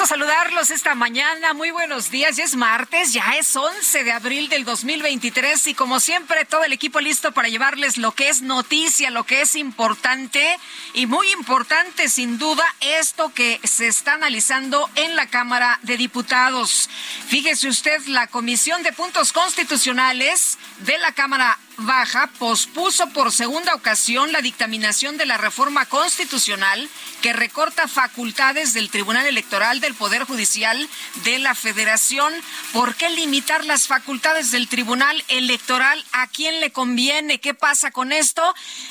Gusto 0.00 0.14
saludarlos 0.14 0.70
esta 0.70 0.94
mañana. 0.94 1.52
Muy 1.52 1.72
buenos 1.72 2.10
días. 2.10 2.36
Ya 2.36 2.44
es 2.44 2.56
martes, 2.56 3.12
ya 3.12 3.36
es 3.38 3.54
11 3.54 4.04
de 4.04 4.12
abril 4.12 4.48
del 4.48 4.64
2023 4.64 5.66
y 5.66 5.74
como 5.74 6.00
siempre 6.00 6.44
todo 6.44 6.64
el 6.64 6.72
equipo 6.72 7.00
listo 7.00 7.32
para 7.32 7.48
llevarles 7.48 7.98
lo 7.98 8.12
que 8.12 8.28
es 8.28 8.40
noticia, 8.40 9.10
lo 9.10 9.24
que 9.24 9.42
es 9.42 9.56
importante 9.56 10.56
y 10.94 11.06
muy 11.06 11.30
importante 11.32 12.08
sin 12.08 12.38
duda 12.38 12.64
esto 12.80 13.32
que 13.34 13.60
se 13.64 13.88
está 13.88 14.14
analizando 14.14 14.88
en 14.94 15.16
la 15.16 15.26
Cámara 15.26 15.78
de 15.82 15.96
Diputados. 15.96 16.88
Fíjese 17.28 17.68
usted, 17.68 18.00
la 18.06 18.26
Comisión 18.26 18.82
de 18.82 18.92
Puntos 18.92 19.32
Constitucionales 19.32 20.58
de 20.78 20.96
la 20.98 21.12
Cámara 21.12 21.58
Baja 21.82 22.26
pospuso 22.38 23.08
por 23.08 23.32
segunda 23.32 23.74
ocasión 23.74 24.32
la 24.32 24.42
dictaminación 24.42 25.16
de 25.16 25.24
la 25.24 25.38
reforma 25.38 25.86
constitucional 25.86 26.90
que 27.22 27.32
recorta 27.32 27.88
facultades 27.88 28.74
del 28.74 28.90
Tribunal 28.90 29.26
Electoral 29.26 29.80
del 29.80 29.94
Poder 29.94 30.24
Judicial 30.24 30.88
de 31.24 31.38
la 31.38 31.54
Federación. 31.54 32.34
¿Por 32.74 32.96
qué 32.96 33.08
limitar 33.08 33.64
las 33.64 33.86
facultades 33.86 34.50
del 34.50 34.68
Tribunal 34.68 35.24
Electoral? 35.28 36.04
¿A 36.12 36.26
quién 36.26 36.60
le 36.60 36.70
conviene? 36.70 37.40
¿Qué 37.40 37.54
pasa 37.54 37.90
con 37.90 38.12
esto? 38.12 38.42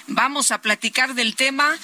Vamos 0.08 0.50
a 0.50 0.62
platicar 0.62 1.14
del 1.14 1.36
tema 1.36 1.78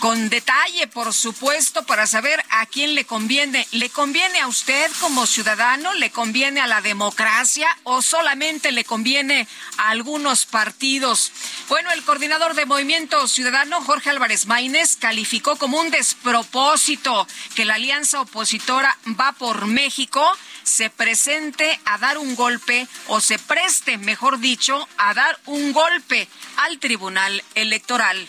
con 0.00 0.28
detalle, 0.28 0.86
por 0.86 1.12
supuesto, 1.12 1.84
para 1.84 2.06
saber 2.06 2.42
a 2.50 2.66
quién 2.66 2.94
le 2.94 3.04
conviene. 3.04 3.66
¿Le 3.72 3.90
conviene 3.90 4.40
a 4.40 4.46
usted 4.46 4.90
como 5.00 5.26
ciudadano? 5.26 5.92
¿Le 5.94 6.10
conviene 6.10 6.60
a 6.60 6.66
la 6.66 6.80
democracia? 6.80 7.68
¿O 7.84 8.02
solamente 8.02 8.72
le 8.72 8.84
conviene 8.84 9.46
a 9.76 9.90
algunos 9.90 10.46
partidos? 10.46 11.32
Bueno, 11.68 11.90
el 11.92 12.04
coordinador 12.04 12.54
de 12.54 12.66
Movimiento 12.66 13.26
Ciudadano, 13.28 13.80
Jorge 13.82 14.10
Álvarez 14.10 14.46
Maínez, 14.46 14.96
calificó 14.96 15.56
como 15.56 15.80
un 15.80 15.90
despropósito 15.90 17.26
que 17.54 17.64
la 17.64 17.74
alianza 17.74 18.20
opositora 18.20 18.96
Va 19.18 19.32
por 19.32 19.66
México 19.66 20.22
se 20.62 20.90
presente 20.90 21.80
a 21.86 21.98
dar 21.98 22.18
un 22.18 22.36
golpe 22.36 22.86
o 23.06 23.20
se 23.20 23.38
preste, 23.38 23.96
mejor 23.96 24.38
dicho, 24.38 24.86
a 24.98 25.14
dar 25.14 25.38
un 25.46 25.72
golpe 25.72 26.28
al 26.56 26.78
Tribunal 26.78 27.42
Electoral 27.54 28.28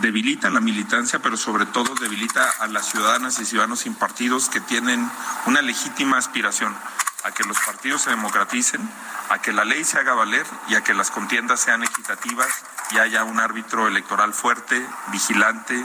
debilita 0.00 0.50
la 0.50 0.60
militancia, 0.60 1.18
pero 1.20 1.36
sobre 1.36 1.66
todo 1.66 1.94
debilita 1.96 2.48
a 2.60 2.66
las 2.68 2.86
ciudadanas 2.86 3.38
y 3.38 3.44
ciudadanos 3.44 3.80
sin 3.80 3.94
partidos 3.94 4.48
que 4.48 4.60
tienen 4.60 5.10
una 5.46 5.62
legítima 5.62 6.18
aspiración 6.18 6.74
a 7.24 7.32
que 7.32 7.44
los 7.44 7.58
partidos 7.58 8.02
se 8.02 8.10
democraticen, 8.10 8.80
a 9.28 9.38
que 9.40 9.52
la 9.52 9.64
ley 9.64 9.84
se 9.84 9.98
haga 9.98 10.14
valer 10.14 10.46
y 10.68 10.76
a 10.76 10.82
que 10.82 10.94
las 10.94 11.10
contiendas 11.10 11.60
sean 11.60 11.82
equitativas 11.82 12.48
y 12.92 12.98
haya 12.98 13.24
un 13.24 13.40
árbitro 13.40 13.88
electoral 13.88 14.32
fuerte, 14.32 14.86
vigilante 15.08 15.84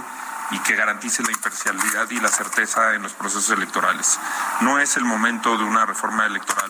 y 0.51 0.59
que 0.59 0.75
garantice 0.75 1.23
la 1.23 1.31
imparcialidad 1.31 2.09
y 2.11 2.19
la 2.19 2.29
certeza 2.29 2.93
en 2.93 3.01
los 3.01 3.13
procesos 3.13 3.49
electorales. 3.49 4.19
No 4.61 4.79
es 4.79 4.95
el 4.97 5.05
momento 5.05 5.57
de 5.57 5.63
una 5.63 5.85
reforma 5.85 6.25
electoral. 6.25 6.69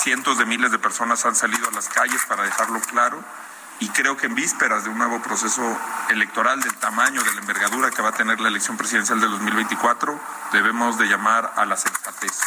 Cientos 0.00 0.38
de 0.38 0.46
miles 0.46 0.70
de 0.70 0.78
personas 0.78 1.24
han 1.26 1.36
salido 1.36 1.68
a 1.68 1.72
las 1.72 1.88
calles 1.88 2.24
para 2.26 2.44
dejarlo 2.44 2.80
claro 2.80 3.22
y 3.80 3.88
creo 3.90 4.16
que 4.16 4.26
en 4.26 4.34
vísperas 4.34 4.84
de 4.84 4.90
un 4.90 4.98
nuevo 4.98 5.22
proceso 5.22 5.62
electoral 6.10 6.60
del 6.60 6.74
tamaño, 6.76 7.22
de 7.22 7.32
la 7.32 7.40
envergadura 7.40 7.90
que 7.90 8.02
va 8.02 8.10
a 8.10 8.12
tener 8.12 8.40
la 8.40 8.48
elección 8.48 8.76
presidencial 8.76 9.20
de 9.20 9.28
2024, 9.28 10.20
debemos 10.52 10.98
de 10.98 11.06
llamar 11.06 11.52
a 11.56 11.64
la 11.64 11.76
sensatez. 11.76 12.40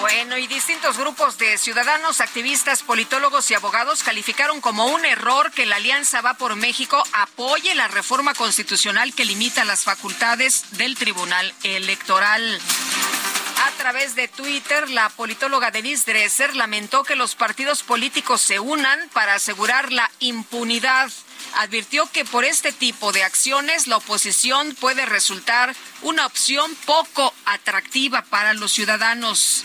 Bueno, 0.00 0.38
y 0.38 0.46
distintos 0.46 0.96
grupos 0.96 1.38
de 1.38 1.58
ciudadanos, 1.58 2.20
activistas, 2.20 2.84
politólogos 2.84 3.50
y 3.50 3.54
abogados 3.54 4.04
calificaron 4.04 4.60
como 4.60 4.86
un 4.86 5.04
error 5.04 5.50
que 5.50 5.66
la 5.66 5.76
Alianza 5.76 6.20
Va 6.20 6.34
por 6.34 6.54
México 6.54 7.02
apoye 7.12 7.74
la 7.74 7.88
reforma 7.88 8.32
constitucional 8.34 9.12
que 9.12 9.24
limita 9.24 9.64
las 9.64 9.82
facultades 9.82 10.78
del 10.78 10.96
Tribunal 10.96 11.52
Electoral. 11.64 12.60
A 13.78 13.80
través 13.80 14.16
de 14.16 14.26
Twitter, 14.26 14.90
la 14.90 15.08
politóloga 15.08 15.70
Denise 15.70 16.10
Dresser 16.10 16.56
lamentó 16.56 17.04
que 17.04 17.14
los 17.14 17.36
partidos 17.36 17.84
políticos 17.84 18.40
se 18.40 18.58
unan 18.58 19.08
para 19.12 19.34
asegurar 19.34 19.92
la 19.92 20.10
impunidad. 20.18 21.12
Advirtió 21.54 22.10
que 22.10 22.24
por 22.24 22.44
este 22.44 22.72
tipo 22.72 23.12
de 23.12 23.22
acciones 23.22 23.86
la 23.86 23.98
oposición 23.98 24.74
puede 24.80 25.06
resultar 25.06 25.76
una 26.02 26.26
opción 26.26 26.74
poco 26.86 27.32
atractiva 27.46 28.22
para 28.22 28.52
los 28.52 28.72
ciudadanos. 28.72 29.62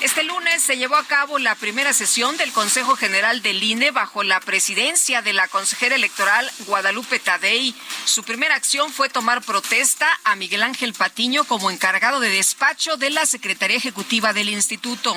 Este 0.00 0.22
lunes 0.22 0.62
se 0.62 0.78
llevó 0.78 0.96
a 0.96 1.04
cabo 1.04 1.38
la 1.38 1.54
primera 1.54 1.92
sesión 1.92 2.38
del 2.38 2.52
Consejo 2.52 2.96
General 2.96 3.42
del 3.42 3.62
INE 3.62 3.90
bajo 3.90 4.22
la 4.22 4.40
presidencia 4.40 5.20
de 5.20 5.34
la 5.34 5.46
consejera 5.46 5.94
electoral 5.94 6.50
Guadalupe 6.60 7.18
Tadei. 7.18 7.74
Su 8.06 8.24
primera 8.24 8.54
acción 8.54 8.90
fue 8.90 9.10
tomar 9.10 9.42
protesta 9.42 10.08
a 10.24 10.36
Miguel 10.36 10.62
Ángel 10.62 10.94
Patiño 10.94 11.44
como 11.44 11.70
encargado 11.70 12.18
de 12.18 12.30
despacho 12.30 12.96
de 12.96 13.10
la 13.10 13.26
Secretaría 13.26 13.76
Ejecutiva 13.76 14.32
del 14.32 14.48
Instituto 14.48 15.14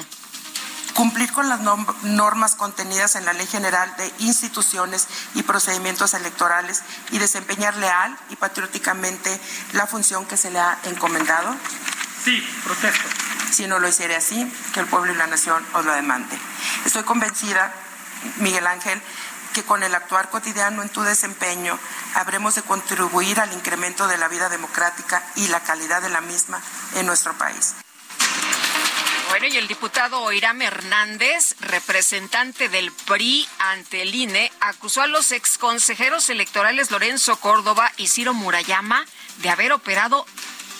cumplir 0.93 1.31
con 1.31 1.49
las 1.49 1.59
normas 2.03 2.53
contenidas 2.53 3.15
en 3.15 3.25
la 3.25 3.33
Ley 3.33 3.47
General 3.47 3.91
de 3.97 4.11
Instituciones 4.19 5.07
y 5.33 5.41
Procedimientos 5.41 6.13
Electorales 6.13 6.83
y 7.09 7.17
desempeñar 7.17 7.75
leal 7.77 8.15
y 8.29 8.35
patrióticamente 8.35 9.39
la 9.73 9.87
función 9.87 10.25
que 10.27 10.37
se 10.37 10.51
le 10.51 10.59
ha 10.59 10.77
encomendado? 10.83 11.55
Sí, 12.23 12.41
protesto. 12.63 13.09
Si 13.51 13.67
no 13.67 13.79
lo 13.79 13.87
hiciera 13.87 14.17
así, 14.17 14.51
que 14.73 14.79
el 14.79 14.87
pueblo 14.87 15.11
y 15.11 15.15
la 15.15 15.27
nación 15.27 15.65
os 15.73 15.85
lo 15.85 15.93
demande. 15.93 16.37
Estoy 16.85 17.03
convencida, 17.03 17.73
Miguel 18.37 18.65
Ángel, 18.65 19.01
que 19.53 19.63
con 19.63 19.83
el 19.83 19.93
actuar 19.93 20.29
cotidiano 20.29 20.81
en 20.81 20.89
tu 20.89 21.01
desempeño 21.01 21.77
habremos 22.15 22.55
de 22.55 22.63
contribuir 22.63 23.39
al 23.39 23.53
incremento 23.53 24.07
de 24.07 24.17
la 24.17 24.27
vida 24.27 24.49
democrática 24.49 25.23
y 25.35 25.47
la 25.47 25.59
calidad 25.59 26.01
de 26.01 26.09
la 26.09 26.21
misma 26.21 26.61
en 26.95 27.05
nuestro 27.05 27.33
país. 27.33 27.75
Bueno, 29.29 29.47
y 29.47 29.57
el 29.57 29.67
diputado 29.67 30.21
Oiram 30.21 30.61
Hernández, 30.61 31.55
representante 31.59 32.69
del 32.69 32.91
PRI 32.91 33.47
ante 33.57 34.01
el 34.03 34.13
INE, 34.13 34.51
acusó 34.59 35.01
a 35.01 35.07
los 35.07 35.31
exconsejeros 35.31 36.29
electorales 36.29 36.91
Lorenzo 36.91 37.35
Córdoba 37.37 37.91
y 37.97 38.07
Ciro 38.07 38.33
Murayama 38.33 39.05
de 39.37 39.49
haber 39.49 39.73
operado 39.73 40.25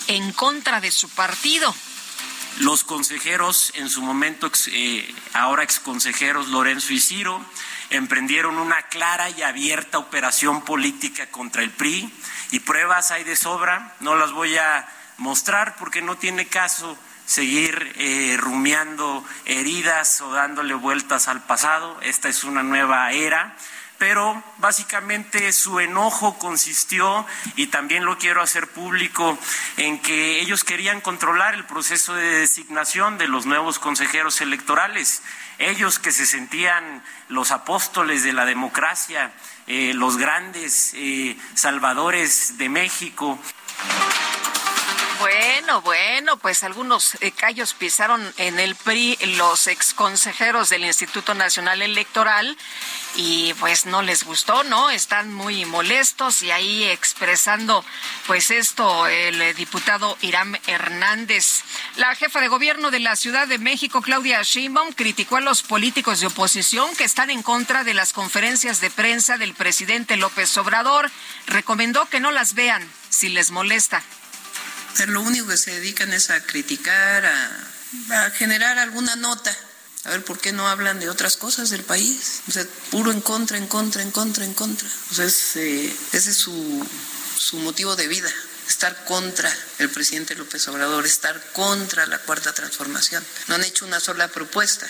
en 0.08 0.32
contra 0.34 0.82
de 0.82 0.92
su 0.92 1.10
partido. 1.10 1.74
Los 2.60 2.84
consejeros, 2.84 3.72
en 3.76 3.90
su 3.90 4.02
momento, 4.02 4.52
eh, 4.68 5.16
ahora 5.34 5.64
exconsejeros 5.64 6.50
Lorenzo 6.50 6.94
y 6.94 7.00
Ciro, 7.00 7.44
emprendieron 7.90 8.58
una 8.58 8.84
clara 8.84 9.30
y 9.32 9.42
abierta 9.42 9.98
operación 9.98 10.64
política 10.64 11.28
contra 11.32 11.64
el 11.64 11.72
PRI 11.72 12.14
y 12.52 12.60
pruebas 12.60 13.12
hay 13.12 13.24
de 13.24 13.36
sobra. 13.36 13.96
No 14.02 14.16
las 14.16 14.32
voy 14.32 14.56
a 14.58 14.88
mostrar 15.18 15.76
porque 15.78 16.02
no 16.02 16.18
tiene 16.18 16.48
caso 16.48 16.98
seguir 17.26 17.94
eh, 17.98 18.36
rumiando 18.38 19.26
heridas 19.46 20.22
o 20.22 20.32
dándole 20.32 20.76
vueltas 20.76 21.28
al 21.28 21.44
pasado. 21.44 21.98
Esta 22.02 22.30
es 22.30 22.44
una 22.44 22.62
nueva 22.62 23.12
era 23.12 23.56
pero 24.04 24.44
básicamente 24.58 25.54
su 25.54 25.80
enojo 25.80 26.38
consistió, 26.38 27.26
y 27.56 27.68
también 27.68 28.04
lo 28.04 28.18
quiero 28.18 28.42
hacer 28.42 28.68
público, 28.68 29.40
en 29.78 29.98
que 29.98 30.42
ellos 30.42 30.66
querían 30.66 31.00
controlar 31.00 31.54
el 31.54 31.64
proceso 31.64 32.14
de 32.14 32.40
designación 32.40 33.18
de 33.18 33.30
los 33.30 33.46
nuevos 33.46 33.80
consejeros 33.80 34.42
electorales. 34.42 35.24
Ellos 35.58 36.00
que 36.00 36.12
se 36.12 36.26
sentían 36.26 37.02
los 37.30 37.52
apóstoles 37.52 38.24
de 38.24 38.34
la 38.34 38.44
democracia, 38.44 39.32
eh, 39.68 39.94
los 39.94 40.18
grandes 40.18 40.92
eh, 40.96 41.38
salvadores 41.54 42.58
de 42.58 42.68
México. 42.68 43.40
Bueno, 45.20 45.82
bueno, 45.82 46.38
pues 46.38 46.64
algunos 46.64 47.16
eh, 47.22 47.32
callos 47.32 47.74
pisaron 47.74 48.34
en 48.38 48.60
el 48.60 48.76
PRI 48.76 49.18
los 49.38 49.68
exconsejeros 49.68 50.70
del 50.70 50.86
Instituto 50.86 51.34
Nacional 51.34 51.82
Electoral 51.82 52.58
y 53.16 53.54
pues 53.56 53.86
no 53.86 54.02
les 54.02 54.24
gustó, 54.24 54.64
¿no? 54.64 54.90
Están 54.90 55.34
muy 55.34 55.66
molestos 55.66 56.42
y 56.42 56.52
ahí 56.52 56.84
expresando 56.86 57.86
pues 58.28 58.50
esto 58.52 59.08
el 59.08 59.56
diputado 59.56 60.18
Irán 60.22 60.60
Hernández. 60.68 61.64
La 61.98 62.16
jefa 62.16 62.42
de 62.42 62.48
gobierno 62.48 62.90
de 62.90 63.00
la 63.00 63.16
Ciudad 63.16 63.48
de 63.48 63.60
México, 63.60 64.02
Claudia 64.02 64.42
Sheinbaum, 64.42 64.94
criticó 64.94 65.38
a 65.38 65.42
los 65.42 65.64
políticos 65.64 66.20
de 66.22 66.28
oposición 66.28 66.96
que 66.96 67.04
están 67.04 67.30
en 67.30 67.44
contra 67.44 67.84
de 67.84 67.94
las 67.94 68.14
conferencias 68.14 68.82
de 68.82 68.90
prensa 68.90 69.38
del 69.38 69.54
presidente 69.54 70.18
López 70.18 70.58
Obrador. 70.58 71.12
Recomendó 71.48 72.06
que 72.08 72.20
no 72.20 72.32
las 72.32 72.56
vean 72.56 72.88
si 73.10 73.30
les 73.30 73.52
molesta 73.52 74.02
pero 74.98 75.12
lo 75.12 75.22
único 75.22 75.48
que 75.48 75.58
se 75.58 75.72
dedican 75.72 76.14
es 76.14 76.30
a 76.30 76.44
criticar, 76.44 77.26
a, 77.26 78.30
generar 78.32 78.80
alguna 78.80 79.16
nota. 79.16 79.56
A 80.06 80.10
ver, 80.10 80.26
¿por 80.26 80.40
qué 80.40 80.52
no 80.52 80.68
hablan 80.68 81.00
de 81.00 81.10
otras 81.10 81.38
cosas 81.38 81.70
del 81.70 81.84
país? 81.84 82.42
O 82.48 82.52
sea, 82.52 82.66
puro 82.92 83.12
en 83.12 83.22
contra, 83.22 83.58
en 83.58 83.68
contra, 83.68 84.02
en 84.02 84.12
contra, 84.12 84.44
en 84.44 84.54
contra. 84.54 84.90
O 85.12 85.14
sea, 85.14 85.26
ese 85.26 85.94
es 86.12 86.36
su 86.36 87.58
motivo 87.60 87.96
de 87.96 88.08
vida, 88.08 88.32
estar 88.68 89.06
contra 89.06 89.52
el 89.80 89.90
presidente 89.90 90.36
López 90.36 90.68
Obrador, 90.68 91.06
estar 91.06 91.42
contra 91.54 92.06
la 92.08 92.20
cuarta 92.20 92.54
transformación. 92.54 93.24
No 93.48 93.56
han 93.56 93.64
hecho 93.64 93.86
una 93.86 94.00
sola 94.00 94.28
propuesta 94.28 94.88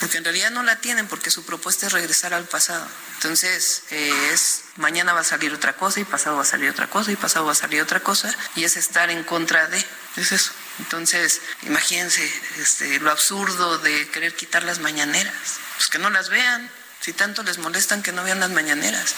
porque 0.00 0.16
en 0.16 0.24
realidad 0.24 0.50
no 0.50 0.62
la 0.62 0.76
tienen 0.76 1.06
porque 1.06 1.30
su 1.30 1.44
propuesta 1.44 1.86
es 1.86 1.92
regresar 1.92 2.32
al 2.32 2.44
pasado. 2.44 2.86
Entonces, 3.16 3.82
eh, 3.90 4.30
es 4.32 4.62
mañana 4.76 5.12
va 5.12 5.20
a 5.20 5.24
salir 5.24 5.52
otra 5.52 5.74
cosa 5.74 6.00
y 6.00 6.04
pasado 6.04 6.36
va 6.36 6.42
a 6.42 6.46
salir 6.46 6.70
otra 6.70 6.88
cosa 6.88 7.12
y 7.12 7.16
pasado 7.16 7.44
va 7.44 7.52
a 7.52 7.54
salir 7.54 7.82
otra 7.82 8.00
cosa 8.00 8.34
y 8.56 8.64
es 8.64 8.78
estar 8.78 9.10
en 9.10 9.22
contra 9.24 9.66
de, 9.68 9.84
es 10.16 10.32
eso. 10.32 10.52
Entonces, 10.78 11.42
imagínense 11.62 12.26
este, 12.58 12.98
lo 13.00 13.10
absurdo 13.10 13.78
de 13.78 14.08
querer 14.08 14.34
quitar 14.34 14.62
las 14.62 14.78
mañaneras, 14.78 15.34
pues 15.76 15.90
que 15.90 15.98
no 15.98 16.08
las 16.08 16.30
vean, 16.30 16.70
si 17.00 17.12
tanto 17.12 17.42
les 17.42 17.58
molestan 17.58 18.02
que 18.02 18.12
no 18.12 18.24
vean 18.24 18.40
las 18.40 18.50
mañaneras. 18.50 19.14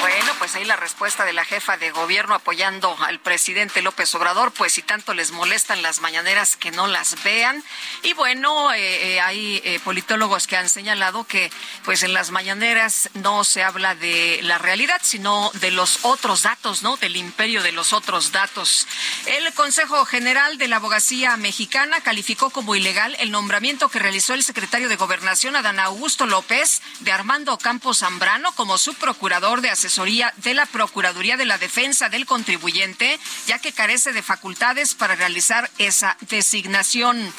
Bueno, 0.00 0.32
pues 0.38 0.54
ahí 0.54 0.64
la 0.64 0.76
respuesta 0.76 1.26
de 1.26 1.34
la 1.34 1.44
jefa 1.44 1.76
de 1.76 1.90
gobierno 1.90 2.34
apoyando 2.34 2.96
al 3.00 3.20
presidente 3.20 3.82
López 3.82 4.14
Obrador, 4.14 4.50
pues 4.50 4.72
si 4.72 4.82
tanto 4.82 5.12
les 5.12 5.30
molestan 5.30 5.82
las 5.82 6.00
mañaneras 6.00 6.56
que 6.56 6.70
no 6.70 6.86
las 6.86 7.22
vean. 7.22 7.62
Y 8.02 8.14
bueno, 8.14 8.72
eh, 8.72 9.14
eh, 9.14 9.20
hay 9.20 9.60
eh, 9.62 9.78
politólogos 9.84 10.46
que 10.46 10.56
han 10.56 10.70
señalado 10.70 11.24
que 11.24 11.50
pues 11.84 12.02
en 12.02 12.14
las 12.14 12.30
mañaneras 12.30 13.10
no 13.14 13.44
se 13.44 13.62
habla 13.62 13.94
de 13.94 14.40
la 14.42 14.56
realidad, 14.56 15.00
sino 15.02 15.50
de 15.54 15.70
los 15.70 15.98
otros 16.02 16.42
datos, 16.42 16.82
¿no? 16.82 16.96
Del 16.96 17.16
imperio 17.16 17.62
de 17.62 17.72
los 17.72 17.92
otros 17.92 18.32
datos. 18.32 18.86
El 19.26 19.52
Consejo 19.52 20.06
General 20.06 20.56
de 20.56 20.68
la 20.68 20.76
Abogacía 20.76 21.36
Mexicana 21.36 22.00
calificó 22.00 22.48
como 22.48 22.74
ilegal 22.74 23.16
el 23.20 23.30
nombramiento 23.30 23.90
que 23.90 23.98
realizó 23.98 24.32
el 24.32 24.44
secretario 24.44 24.88
de 24.88 24.96
Gobernación, 24.96 25.56
Adán 25.56 25.78
Augusto 25.78 26.24
López, 26.24 26.80
de 27.00 27.12
Armando 27.12 27.58
Campos 27.58 27.98
Zambrano 27.98 28.54
como 28.54 28.78
subprocurador 28.78 29.60
de 29.60 29.68
asesoría 29.90 30.32
de 30.36 30.54
la 30.54 30.66
Procuraduría 30.66 31.36
de 31.36 31.46
la 31.46 31.58
Defensa 31.58 32.08
del 32.08 32.24
Contribuyente, 32.24 33.18
ya 33.48 33.58
que 33.58 33.72
carece 33.72 34.12
de 34.12 34.22
facultades 34.22 34.94
para 34.94 35.16
realizar 35.16 35.68
esa 35.78 36.16
designación. 36.28 37.34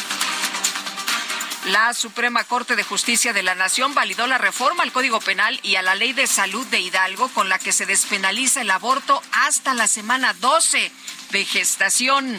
La 1.68 1.94
Suprema 1.94 2.44
Corte 2.44 2.76
de 2.76 2.84
Justicia 2.84 3.32
de 3.32 3.42
la 3.42 3.56
Nación 3.56 3.94
validó 3.94 4.28
la 4.28 4.38
reforma 4.38 4.84
al 4.84 4.92
Código 4.92 5.22
Penal 5.22 5.62
y 5.64 5.78
a 5.78 5.82
la 5.82 5.96
Ley 5.96 6.12
de 6.12 6.28
Salud 6.28 6.68
de 6.68 6.82
Hidalgo 6.82 7.30
con 7.30 7.48
la 7.48 7.58
que 7.58 7.72
se 7.72 7.86
despenaliza 7.86 8.60
el 8.60 8.72
aborto 8.72 9.24
hasta 9.32 9.74
la 9.74 9.88
semana 9.88 10.34
12 10.34 10.92
de 11.32 11.46
gestación 11.46 12.38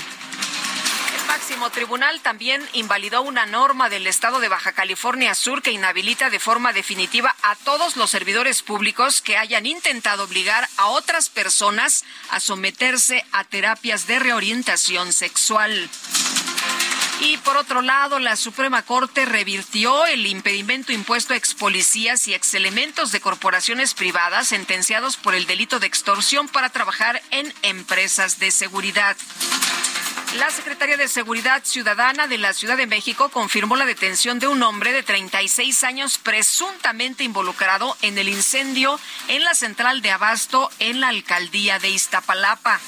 máximo 1.32 1.70
tribunal 1.70 2.20
también 2.20 2.62
invalidó 2.74 3.22
una 3.22 3.46
norma 3.46 3.88
del 3.88 4.06
Estado 4.06 4.38
de 4.38 4.48
Baja 4.48 4.72
California 4.72 5.34
Sur 5.34 5.62
que 5.62 5.72
inhabilita 5.72 6.28
de 6.28 6.38
forma 6.38 6.74
definitiva 6.74 7.34
a 7.42 7.56
todos 7.56 7.96
los 7.96 8.10
servidores 8.10 8.62
públicos 8.62 9.22
que 9.22 9.38
hayan 9.38 9.64
intentado 9.64 10.24
obligar 10.24 10.68
a 10.76 10.88
otras 10.88 11.30
personas 11.30 12.04
a 12.28 12.38
someterse 12.38 13.24
a 13.32 13.44
terapias 13.44 14.06
de 14.06 14.18
reorientación 14.18 15.14
sexual. 15.14 15.88
Y 17.20 17.38
por 17.38 17.56
otro 17.56 17.80
lado, 17.80 18.18
la 18.18 18.36
Suprema 18.36 18.82
Corte 18.82 19.24
revirtió 19.24 20.04
el 20.04 20.26
impedimento 20.26 20.92
impuesto 20.92 21.32
a 21.32 21.36
ex 21.36 21.54
policías 21.54 22.28
y 22.28 22.34
ex 22.34 22.52
elementos 22.52 23.10
de 23.10 23.22
corporaciones 23.22 23.94
privadas 23.94 24.48
sentenciados 24.48 25.16
por 25.16 25.34
el 25.34 25.46
delito 25.46 25.80
de 25.80 25.86
extorsión 25.86 26.48
para 26.48 26.68
trabajar 26.68 27.22
en 27.30 27.54
empresas 27.62 28.38
de 28.38 28.50
seguridad. 28.50 29.16
La 30.38 30.50
Secretaría 30.50 30.96
de 30.96 31.08
Seguridad 31.08 31.62
Ciudadana 31.62 32.26
de 32.26 32.38
la 32.38 32.54
Ciudad 32.54 32.78
de 32.78 32.86
México 32.86 33.28
confirmó 33.28 33.76
la 33.76 33.84
detención 33.84 34.38
de 34.38 34.48
un 34.48 34.62
hombre 34.62 34.92
de 34.92 35.02
36 35.02 35.84
años 35.84 36.16
presuntamente 36.16 37.22
involucrado 37.22 37.96
en 38.00 38.16
el 38.16 38.30
incendio 38.30 38.98
en 39.28 39.44
la 39.44 39.54
central 39.54 40.00
de 40.00 40.10
Abasto 40.10 40.70
en 40.78 41.00
la 41.00 41.08
alcaldía 41.08 41.78
de 41.78 41.90
Iztapalapa. 41.90 42.80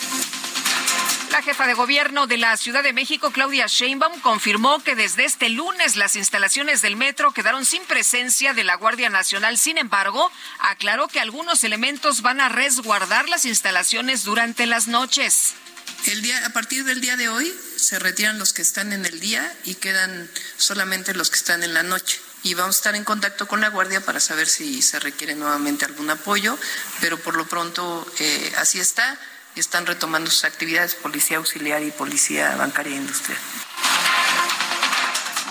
La 1.30 1.42
jefa 1.42 1.66
de 1.66 1.74
gobierno 1.74 2.26
de 2.26 2.38
la 2.38 2.56
Ciudad 2.56 2.82
de 2.82 2.92
México, 2.92 3.30
Claudia 3.30 3.66
Sheinbaum, 3.66 4.20
confirmó 4.20 4.78
que 4.78 4.94
desde 4.94 5.24
este 5.24 5.48
lunes 5.50 5.96
las 5.96 6.16
instalaciones 6.16 6.80
del 6.80 6.96
metro 6.96 7.32
quedaron 7.32 7.66
sin 7.66 7.84
presencia 7.84 8.54
de 8.54 8.64
la 8.64 8.76
Guardia 8.76 9.10
Nacional. 9.10 9.58
Sin 9.58 9.76
embargo, 9.76 10.30
aclaró 10.60 11.08
que 11.08 11.20
algunos 11.20 11.62
elementos 11.62 12.22
van 12.22 12.40
a 12.40 12.48
resguardar 12.48 13.28
las 13.28 13.44
instalaciones 13.44 14.24
durante 14.24 14.64
las 14.64 14.86
noches. 14.86 15.56
El 16.06 16.20
día, 16.20 16.44
a 16.44 16.50
partir 16.50 16.84
del 16.84 17.00
día 17.00 17.16
de 17.16 17.28
hoy 17.28 17.54
se 17.76 17.98
retiran 17.98 18.38
los 18.38 18.52
que 18.52 18.60
están 18.60 18.92
en 18.92 19.06
el 19.06 19.20
día 19.20 19.50
y 19.64 19.74
quedan 19.74 20.28
solamente 20.58 21.14
los 21.14 21.30
que 21.30 21.36
están 21.36 21.62
en 21.62 21.72
la 21.72 21.82
noche. 21.82 22.20
Y 22.42 22.52
vamos 22.52 22.76
a 22.76 22.78
estar 22.78 22.94
en 22.94 23.04
contacto 23.04 23.48
con 23.48 23.62
la 23.62 23.68
Guardia 23.68 24.04
para 24.04 24.20
saber 24.20 24.46
si 24.46 24.82
se 24.82 25.00
requiere 25.00 25.34
nuevamente 25.34 25.86
algún 25.86 26.10
apoyo, 26.10 26.58
pero 27.00 27.18
por 27.18 27.36
lo 27.36 27.46
pronto 27.46 28.06
eh, 28.18 28.52
así 28.58 28.80
está 28.80 29.18
y 29.54 29.60
están 29.60 29.86
retomando 29.86 30.30
sus 30.30 30.44
actividades 30.44 30.94
policía 30.94 31.38
auxiliar 31.38 31.82
y 31.82 31.90
policía 31.90 32.54
bancaria 32.56 32.92
e 32.92 32.96
industrial. 32.96 33.40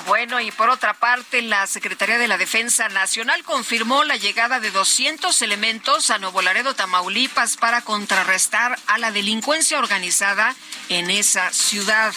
Bueno, 0.05 0.41
y 0.41 0.51
por 0.51 0.69
otra 0.69 0.93
parte, 0.93 1.41
la 1.41 1.65
Secretaría 1.65 2.17
de 2.17 2.27
la 2.27 2.38
Defensa 2.38 2.89
Nacional 2.89 3.43
confirmó 3.43 4.03
la 4.03 4.17
llegada 4.17 4.60
de 4.60 4.69
200 4.69 5.41
elementos 5.41 6.12
a 6.12 6.17
Nuevo 6.17 6.41
Laredo, 6.41 6.75
Tamaulipas, 6.75 7.55
para 7.55 7.81
contrarrestar 7.81 8.77
a 8.88 8.98
la 8.98 9.12
delincuencia 9.12 9.79
organizada 9.79 10.55
en 10.89 11.10
esa 11.10 11.51
ciudad. 11.53 12.13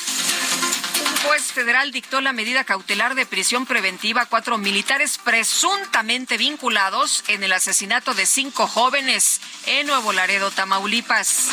Un 1.01 1.17
juez 1.29 1.53
federal 1.53 1.93
dictó 1.93 2.21
la 2.21 2.33
medida 2.33 2.65
cautelar 2.65 3.15
de 3.15 3.27
prisión 3.27 3.67
preventiva 3.67 4.23
a 4.23 4.27
cuatro 4.27 4.59
militares 4.59 5.19
presuntamente 5.23 6.37
vinculados 6.39 7.25
en 7.29 7.43
el 7.43 7.53
asesinato 7.53 8.15
de 8.15 8.27
cinco 8.27 8.67
jóvenes 8.67 9.41
en 9.67 9.87
Nuevo 9.87 10.13
Laredo, 10.13 10.51
Tamaulipas 10.51 11.51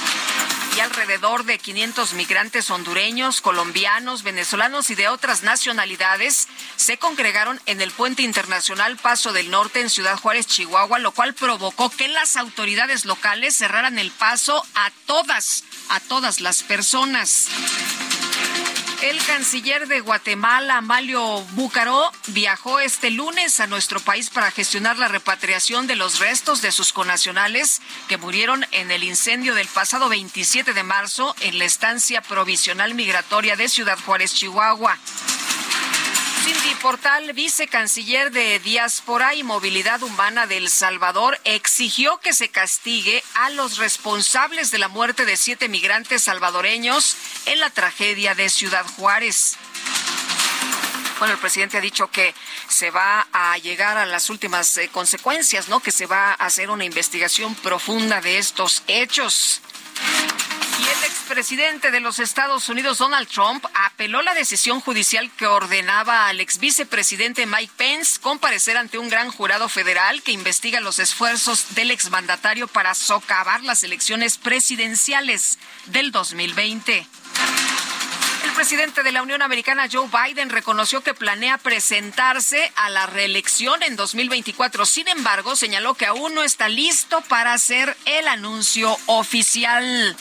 y 0.75 0.79
alrededor 0.79 1.45
de 1.45 1.59
500 1.59 2.13
migrantes 2.13 2.71
hondureños, 2.71 3.41
colombianos, 3.41 4.23
venezolanos 4.23 4.89
y 4.89 4.95
de 4.95 5.07
otras 5.07 5.43
nacionalidades 5.43 6.47
se 6.77 6.97
congregaron 6.97 7.59
en 7.65 7.81
el 7.81 7.91
puente 7.91 8.23
internacional 8.23 8.97
Paso 8.97 9.33
del 9.33 9.51
Norte 9.51 9.81
en 9.81 9.89
Ciudad 9.89 10.17
Juárez, 10.17 10.47
Chihuahua, 10.47 10.99
lo 10.99 11.11
cual 11.11 11.33
provocó 11.33 11.89
que 11.89 12.07
las 12.07 12.37
autoridades 12.37 13.05
locales 13.05 13.55
cerraran 13.55 13.99
el 13.99 14.11
paso 14.11 14.65
a 14.73 14.91
todas, 15.05 15.63
a 15.89 15.99
todas 15.99 16.41
las 16.41 16.63
personas. 16.63 17.49
El 19.03 19.21
canciller 19.25 19.89
de 19.89 19.99
Guatemala, 19.99 20.77
Amalio 20.77 21.41
Búcaro, 21.51 22.09
viajó 22.27 22.79
este 22.79 23.11
lunes 23.11 23.59
a 23.59 23.67
nuestro 23.67 23.99
país 23.99 24.29
para 24.29 24.49
gestionar 24.49 24.97
la 24.97 25.09
repatriación 25.09 25.87
de 25.87 25.97
los 25.97 26.19
restos 26.19 26.61
de 26.61 26.71
sus 26.71 26.93
conacionales 26.93 27.81
que 28.07 28.15
murieron 28.15 28.65
en 28.71 28.91
el 28.91 29.03
incendio 29.03 29.55
del 29.55 29.67
pasado 29.67 30.07
27 30.07 30.73
de 30.73 30.83
marzo 30.83 31.35
en 31.41 31.59
la 31.59 31.65
estancia 31.65 32.21
provisional 32.21 32.95
migratoria 32.95 33.57
de 33.57 33.67
Ciudad 33.67 33.99
Juárez, 34.05 34.35
Chihuahua. 34.35 34.97
Cindy 36.43 36.75
Portal, 36.81 37.31
vicecanciller 37.31 38.29
de 38.29 38.59
Diáspora 38.59 39.33
y 39.33 39.43
Movilidad 39.43 40.03
Humana 40.03 40.45
de 40.45 40.57
El 40.57 40.69
Salvador, 40.69 41.39
exigió 41.45 42.19
que 42.19 42.33
se 42.33 42.49
castigue 42.49 43.23
a 43.33 43.49
los 43.51 43.77
responsables 43.77 44.69
de 44.69 44.77
la 44.77 44.89
muerte 44.89 45.23
de 45.23 45.37
siete 45.37 45.69
migrantes 45.69 46.23
salvadoreños 46.23 47.15
en 47.45 47.61
la 47.61 47.69
tragedia 47.69 48.35
de 48.35 48.49
Ciudad 48.49 48.85
Juárez. 48.97 49.55
Bueno, 51.17 51.35
el 51.35 51.39
presidente 51.39 51.77
ha 51.77 51.81
dicho 51.81 52.11
que 52.11 52.35
se 52.67 52.91
va 52.91 53.25
a 53.31 53.57
llegar 53.59 53.97
a 53.97 54.05
las 54.05 54.29
últimas 54.29 54.77
eh, 54.77 54.89
consecuencias, 54.91 55.69
¿no? 55.69 55.79
Que 55.79 55.91
se 55.91 56.07
va 56.07 56.31
a 56.31 56.33
hacer 56.33 56.69
una 56.69 56.83
investigación 56.83 57.55
profunda 57.55 58.19
de 58.19 58.37
estos 58.37 58.83
hechos. 58.87 59.61
El 60.93 61.03
expresidente 61.05 61.89
de 61.89 61.99
los 61.99 62.19
Estados 62.19 62.69
Unidos, 62.69 62.99
Donald 62.99 63.27
Trump, 63.27 63.65
apeló 63.73 64.21
la 64.21 64.35
decisión 64.35 64.79
judicial 64.79 65.31
que 65.37 65.47
ordenaba 65.47 66.27
al 66.27 66.39
ex 66.39 66.59
vicepresidente 66.59 67.47
Mike 67.47 67.73
Pence 67.75 68.19
comparecer 68.21 68.77
ante 68.77 68.99
un 68.99 69.09
gran 69.09 69.31
jurado 69.31 69.69
federal 69.69 70.21
que 70.21 70.33
investiga 70.33 70.81
los 70.81 70.99
esfuerzos 70.99 71.73
del 71.73 71.89
exmandatario 71.89 72.67
para 72.67 72.93
socavar 72.93 73.63
las 73.63 73.83
elecciones 73.83 74.37
presidenciales 74.37 75.57
del 75.87 76.11
2020. 76.11 77.07
El 78.53 78.57
presidente 78.57 79.01
de 79.01 79.11
la 79.11 79.23
Unión 79.23 79.41
Americana, 79.41 79.87
Joe 79.91 80.07
Biden, 80.07 80.51
reconoció 80.51 81.01
que 81.01 81.15
planea 81.15 81.57
presentarse 81.57 82.71
a 82.75 82.91
la 82.91 83.07
reelección 83.07 83.81
en 83.81 83.95
2024. 83.95 84.85
Sin 84.85 85.07
embargo, 85.07 85.55
señaló 85.55 85.95
que 85.95 86.05
aún 86.05 86.35
no 86.35 86.43
está 86.43 86.69
listo 86.69 87.21
para 87.21 87.53
hacer 87.53 87.97
el 88.05 88.27
anuncio 88.27 88.95
oficial. 89.07 90.15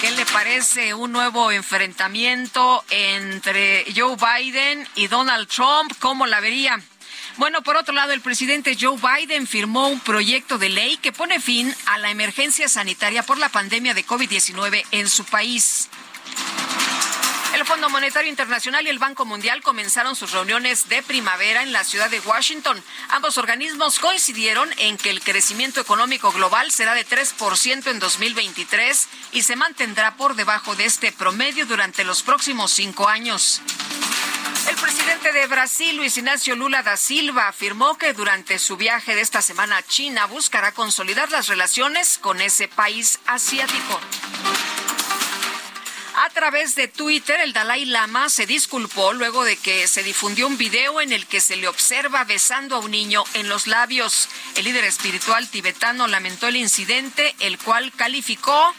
¿Qué 0.00 0.10
le 0.10 0.26
parece 0.26 0.94
un 0.94 1.12
nuevo 1.12 1.52
enfrentamiento 1.52 2.84
entre 2.90 3.86
Joe 3.94 4.16
Biden 4.16 4.88
y 4.96 5.06
Donald 5.06 5.46
Trump? 5.46 5.92
¿Cómo 6.00 6.26
la 6.26 6.40
vería? 6.40 6.80
Bueno, 7.36 7.62
por 7.62 7.76
otro 7.76 7.94
lado, 7.94 8.12
el 8.12 8.20
presidente 8.20 8.76
Joe 8.78 8.98
Biden 8.98 9.46
firmó 9.46 9.86
un 9.86 10.00
proyecto 10.00 10.58
de 10.58 10.70
ley 10.70 10.96
que 10.96 11.12
pone 11.12 11.38
fin 11.38 11.72
a 11.86 11.98
la 11.98 12.10
emergencia 12.10 12.68
sanitaria 12.68 13.22
por 13.22 13.38
la 13.38 13.48
pandemia 13.48 13.94
de 13.94 14.04
COVID-19 14.04 14.84
en 14.90 15.08
su 15.08 15.24
país. 15.24 15.88
El 17.54 17.64
Fondo 17.64 17.88
Monetario 17.88 18.28
Internacional 18.28 18.84
y 18.84 18.90
el 18.90 18.98
Banco 18.98 19.24
Mundial 19.24 19.62
comenzaron 19.62 20.16
sus 20.16 20.32
reuniones 20.32 20.88
de 20.88 21.04
primavera 21.04 21.62
en 21.62 21.72
la 21.72 21.84
ciudad 21.84 22.10
de 22.10 22.18
Washington. 22.18 22.82
Ambos 23.10 23.38
organismos 23.38 24.00
coincidieron 24.00 24.68
en 24.78 24.96
que 24.96 25.10
el 25.10 25.22
crecimiento 25.22 25.80
económico 25.80 26.32
global 26.32 26.72
será 26.72 26.94
de 26.94 27.06
3% 27.06 27.86
en 27.92 28.00
2023 28.00 29.08
y 29.30 29.42
se 29.44 29.54
mantendrá 29.54 30.16
por 30.16 30.34
debajo 30.34 30.74
de 30.74 30.86
este 30.86 31.12
promedio 31.12 31.64
durante 31.64 32.02
los 32.02 32.24
próximos 32.24 32.72
cinco 32.72 33.08
años. 33.08 33.62
El 34.68 34.74
presidente 34.74 35.30
de 35.30 35.46
Brasil, 35.46 35.96
Luis 35.96 36.16
Ignacio 36.16 36.56
Lula 36.56 36.82
da 36.82 36.96
Silva, 36.96 37.46
afirmó 37.46 37.96
que 37.96 38.14
durante 38.14 38.58
su 38.58 38.76
viaje 38.76 39.14
de 39.14 39.20
esta 39.20 39.42
semana 39.42 39.76
a 39.76 39.82
China 39.84 40.26
buscará 40.26 40.72
consolidar 40.72 41.30
las 41.30 41.46
relaciones 41.46 42.18
con 42.18 42.40
ese 42.40 42.66
país 42.66 43.20
asiático. 43.26 44.00
A 46.16 46.30
través 46.30 46.76
de 46.76 46.86
Twitter, 46.86 47.40
el 47.40 47.52
Dalai 47.52 47.84
Lama 47.86 48.28
se 48.28 48.46
disculpó 48.46 49.12
luego 49.12 49.42
de 49.42 49.56
que 49.56 49.88
se 49.88 50.04
difundió 50.04 50.46
un 50.46 50.56
video 50.56 51.00
en 51.00 51.12
el 51.12 51.26
que 51.26 51.40
se 51.40 51.56
le 51.56 51.66
observa 51.66 52.22
besando 52.22 52.76
a 52.76 52.78
un 52.78 52.92
niño 52.92 53.24
en 53.34 53.48
los 53.48 53.66
labios. 53.66 54.28
El 54.54 54.64
líder 54.64 54.84
espiritual 54.84 55.48
tibetano 55.48 56.06
lamentó 56.06 56.46
el 56.46 56.56
incidente, 56.56 57.34
el 57.40 57.58
cual 57.58 57.92
calificó 57.96 58.72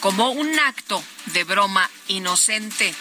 como 0.00 0.30
un 0.30 0.58
acto 0.58 1.02
de 1.26 1.44
broma 1.44 1.88
inocente. 2.08 2.92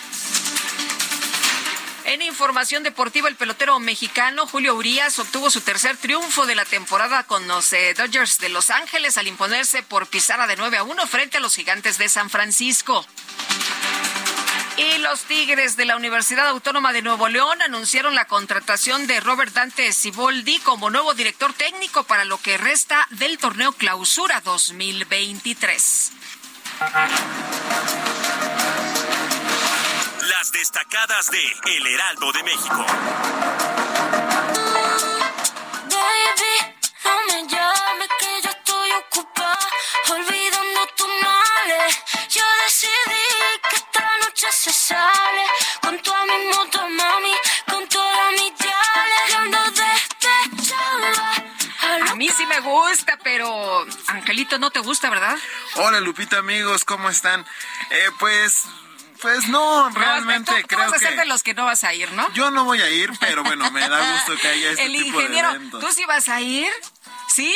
En 2.10 2.24
información 2.24 2.82
deportiva, 2.82 3.30
el 3.30 3.36
pelotero 3.36 3.80
mexicano 3.80 4.48
Julio 4.48 4.74
Urias 4.74 5.20
obtuvo 5.20 5.51
su 5.51 5.62
tercer 5.62 5.96
triunfo 5.96 6.48
de 6.48 6.56
la 6.56 6.66
temporada 6.66 7.22
con 7.25 7.48
los 7.48 7.72
eh, 7.72 7.94
Dodgers 7.96 8.39
de 8.39 8.50
Los 8.50 8.72
Ángeles 8.72 9.20
al 9.20 9.28
imponerse 9.28 9.84
por 9.84 10.08
pizarra 10.08 10.48
de 10.48 10.56
9 10.56 10.78
a 10.78 10.84
1 10.84 11.06
frente 11.06 11.38
a 11.38 11.39
los 11.39 11.54
gigantes 11.54 12.00
de 12.00 12.10
San 12.10 12.32
Francisco. 12.32 13.06
Y 14.78 14.98
los 14.98 15.22
Tigres 15.25 15.78
de 15.78 15.86
la 15.86 15.98
Universidad 15.98 16.48
Autónoma 16.48 16.94
de 16.94 17.04
Nuevo 17.04 17.28
León 17.30 17.62
anunciaron 17.62 18.16
la 18.16 18.25
contratación 18.25 19.06
de 19.06 19.20
Robert 19.20 19.54
Dante 19.54 19.94
Siboldi 19.94 20.58
como 20.62 20.89
nuevo 20.89 21.13
director 21.13 21.54
técnico 21.54 22.06
para 22.06 22.25
lo 22.25 22.42
que 22.42 22.58
resta 22.58 23.08
del 23.12 23.38
torneo 23.38 23.72
Clausura 23.74 24.42
2023. 24.42 26.12
Las 30.39 30.51
destacadas 30.53 31.29
de 31.31 31.75
El 31.75 31.86
Heraldo 31.86 32.31
de 32.31 32.43
México. 32.43 32.86
Baby, 35.91 36.55
no 37.03 37.12
me 37.27 37.46
llames 37.46 38.08
que 38.17 38.41
yo 38.43 38.50
estoy 38.50 38.89
ocupada 38.91 39.69
olvidando 40.10 40.88
tus 40.96 41.08
males. 41.08 41.98
Yo 42.29 42.41
decidí 42.63 43.27
que 43.69 43.75
esta 43.75 44.17
noche 44.24 44.48
se 44.51 44.72
sale 44.72 45.43
con 45.81 46.00
toda 46.01 46.24
mi 46.24 46.46
moto, 46.55 46.88
mami, 46.88 47.34
con 47.69 47.89
toda 47.89 48.31
mi 48.31 48.53
chale. 48.55 49.36
Ando 49.39 49.60
despechada. 49.72 51.34
A 52.12 52.15
mí 52.15 52.29
sí 52.29 52.46
me 52.46 52.62
gusta, 52.62 53.17
pero 53.22 53.86
Angelito 54.08 54.58
no 54.58 54.72
te 54.72 54.79
gusta, 54.79 55.10
¿verdad? 55.10 55.38
Hola 55.75 56.00
Lupita, 56.00 56.38
amigos, 56.38 56.86
¿cómo 56.86 57.10
están? 57.10 57.46
Eh, 57.89 58.10
pues, 58.19 58.69
pues 59.22 59.48
no, 59.50 59.90
realmente 59.90 60.52
No, 60.52 60.58
tú- 60.58 60.62
tú 60.64 60.68
creo 60.68 60.80
vas 60.92 60.94
a 60.94 61.00
ser 61.00 61.10
que 61.10 61.16
de 61.18 61.26
los 61.26 61.44
que 61.44 61.54
no 61.54 61.66
vas 61.66 61.84
a 61.84 61.94
ir, 61.94 62.12
¿no? 62.14 62.32
yo 62.34 62.52
no 62.52 62.64
voy 62.66 62.82
a 62.82 62.90
ir, 62.90 63.12
pero 63.20 63.44
bueno, 63.44 63.70
me 63.72 63.88
da 63.88 64.14
gusto 64.14 64.36
que 64.42 64.48
haya 64.48 64.70
este 64.72 64.86
El 64.86 64.94
tipo 64.94 65.20
ingeniero, 65.22 65.50
de 65.50 65.56
eventos. 65.56 65.80
¿tú 65.86 65.92
sí 65.94 66.06
vas 66.06 66.30
a 66.30 66.42
ir? 66.42 66.70
¿Sí? 67.34 67.54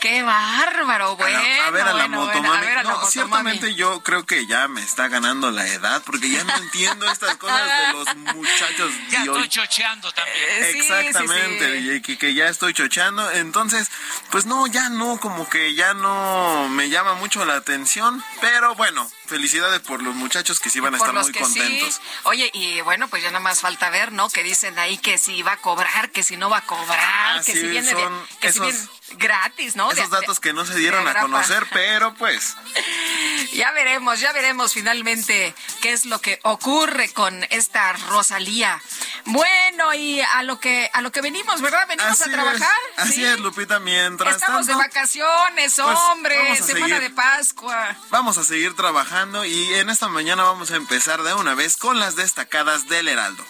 ¡Qué 0.00 0.22
bárbaro! 0.22 1.16
Bueno, 1.16 1.38
a 1.38 1.70
ver 1.70 1.82
a 1.82 1.86
la 1.86 1.92
bueno, 1.92 2.24
bueno, 2.24 2.40
motomami. 2.40 2.56
a 2.56 2.60
ver 2.68 2.78
a 2.78 2.82
la 2.82 2.90
no, 2.92 3.06
ciertamente 3.06 3.74
yo 3.74 4.02
creo 4.02 4.26
que 4.26 4.46
ya 4.46 4.66
me 4.68 4.82
está 4.82 5.08
ganando 5.08 5.50
la 5.50 5.66
edad 5.66 6.02
porque 6.04 6.28
ya 6.30 6.42
no 6.44 6.56
entiendo 6.56 7.10
estas 7.10 7.36
cosas 7.36 7.60
de 7.66 7.92
los 7.92 8.16
muchachos 8.34 8.92
Ya 9.10 9.20
estoy 9.22 9.48
chocheando 9.48 10.10
también. 10.12 10.36
Eh, 10.38 10.70
sí, 10.72 10.78
Exactamente, 10.80 11.80
sí, 11.80 12.02
que, 12.02 12.18
que 12.18 12.34
ya 12.34 12.48
estoy 12.48 12.74
chochando. 12.74 13.30
Entonces, 13.32 13.90
pues 14.30 14.46
no, 14.46 14.66
ya 14.66 14.88
no, 14.88 15.18
como 15.20 15.48
que 15.48 15.74
ya 15.74 15.94
no 15.94 16.68
me 16.68 16.88
llama 16.88 17.14
mucho 17.14 17.44
la 17.44 17.56
atención. 17.56 18.22
Pero 18.40 18.74
bueno, 18.74 19.08
felicidades 19.26 19.80
por 19.80 20.02
los 20.02 20.14
muchachos 20.14 20.60
que 20.60 20.70
sí 20.70 20.80
van 20.80 20.94
a 20.94 20.96
estar 20.96 21.14
los 21.14 21.24
muy 21.24 21.32
que 21.32 21.40
contentos. 21.40 21.94
sí. 21.94 22.00
Oye, 22.24 22.50
y 22.54 22.80
bueno, 22.82 23.08
pues 23.08 23.22
ya 23.22 23.30
nada 23.30 23.40
más 23.40 23.60
falta 23.60 23.88
ver, 23.90 24.12
¿no? 24.12 24.28
Que 24.28 24.42
dicen 24.42 24.78
ahí 24.78 24.98
que 24.98 25.18
si 25.18 25.42
va 25.42 25.52
a 25.52 25.56
cobrar, 25.58 26.10
que 26.10 26.22
si 26.22 26.36
no 26.36 26.50
va 26.50 26.58
a 26.58 26.66
cobrar, 26.66 26.98
Ah, 27.04 27.40
que 27.44 27.52
sí, 27.52 27.60
si 27.60 27.66
viene 27.66 27.94
de, 27.94 28.08
que 28.40 28.52
si 28.52 28.60
viene 28.60 28.78
gratis, 29.16 29.76
¿no? 29.76 29.81
Esos 29.90 30.10
De- 30.10 30.16
datos 30.20 30.38
que 30.40 30.52
no 30.52 30.64
se 30.64 30.74
dieron 30.76 31.06
a 31.08 31.20
conocer, 31.20 31.66
pero 31.72 32.14
pues 32.14 32.56
Ya 33.52 33.70
veremos, 33.72 34.18
ya 34.20 34.32
veremos 34.32 34.72
finalmente 34.72 35.54
qué 35.82 35.92
es 35.92 36.06
lo 36.06 36.20
que 36.20 36.38
ocurre 36.42 37.12
con 37.12 37.44
esta 37.50 37.92
Rosalía. 38.08 38.80
Bueno, 39.26 39.92
y 39.94 40.20
a 40.20 40.42
lo 40.42 40.58
que 40.58 40.88
a 40.92 41.02
lo 41.02 41.12
que 41.12 41.20
venimos, 41.20 41.60
¿verdad? 41.60 41.86
Venimos 41.86 42.12
así 42.20 42.30
a 42.30 42.32
trabajar. 42.32 42.76
es, 42.96 42.98
así 43.02 43.12
¿sí? 43.14 43.24
es, 43.24 43.40
Lupita, 43.40 43.78
mientras 43.78 44.36
Estamos 44.36 44.66
de 44.66 44.74
vacaciones, 44.74 45.74
pues, 45.76 45.98
hombre, 46.10 46.56
semana 46.62 46.86
seguir. 46.96 47.00
de 47.00 47.10
Pascua. 47.10 47.94
Vamos 48.10 48.38
a 48.38 48.44
seguir 48.44 48.74
trabajando 48.74 49.44
y 49.44 49.74
en 49.74 49.90
esta 49.90 50.08
mañana 50.08 50.44
vamos 50.44 50.70
a 50.70 50.76
empezar 50.76 51.22
de 51.22 51.34
una 51.34 51.54
vez 51.54 51.76
con 51.76 51.98
las 52.00 52.16
destacadas 52.16 52.88
del 52.88 53.08
Heraldo. 53.08 53.44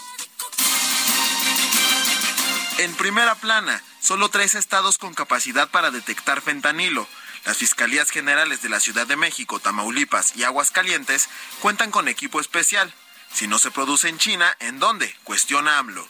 En 2.82 2.92
primera 2.94 3.36
plana, 3.36 3.80
solo 4.00 4.28
tres 4.28 4.56
estados 4.56 4.98
con 4.98 5.14
capacidad 5.14 5.70
para 5.70 5.92
detectar 5.92 6.40
fentanilo. 6.40 7.06
Las 7.44 7.58
Fiscalías 7.58 8.10
Generales 8.10 8.60
de 8.60 8.68
la 8.68 8.80
Ciudad 8.80 9.06
de 9.06 9.14
México, 9.14 9.60
Tamaulipas 9.60 10.34
y 10.34 10.42
Aguascalientes 10.42 11.28
cuentan 11.60 11.92
con 11.92 12.08
equipo 12.08 12.40
especial. 12.40 12.92
Si 13.32 13.46
no 13.46 13.60
se 13.60 13.70
produce 13.70 14.08
en 14.08 14.18
China, 14.18 14.56
¿en 14.58 14.80
dónde? 14.80 15.14
Cuestiona 15.22 15.78
AMLO. 15.78 16.08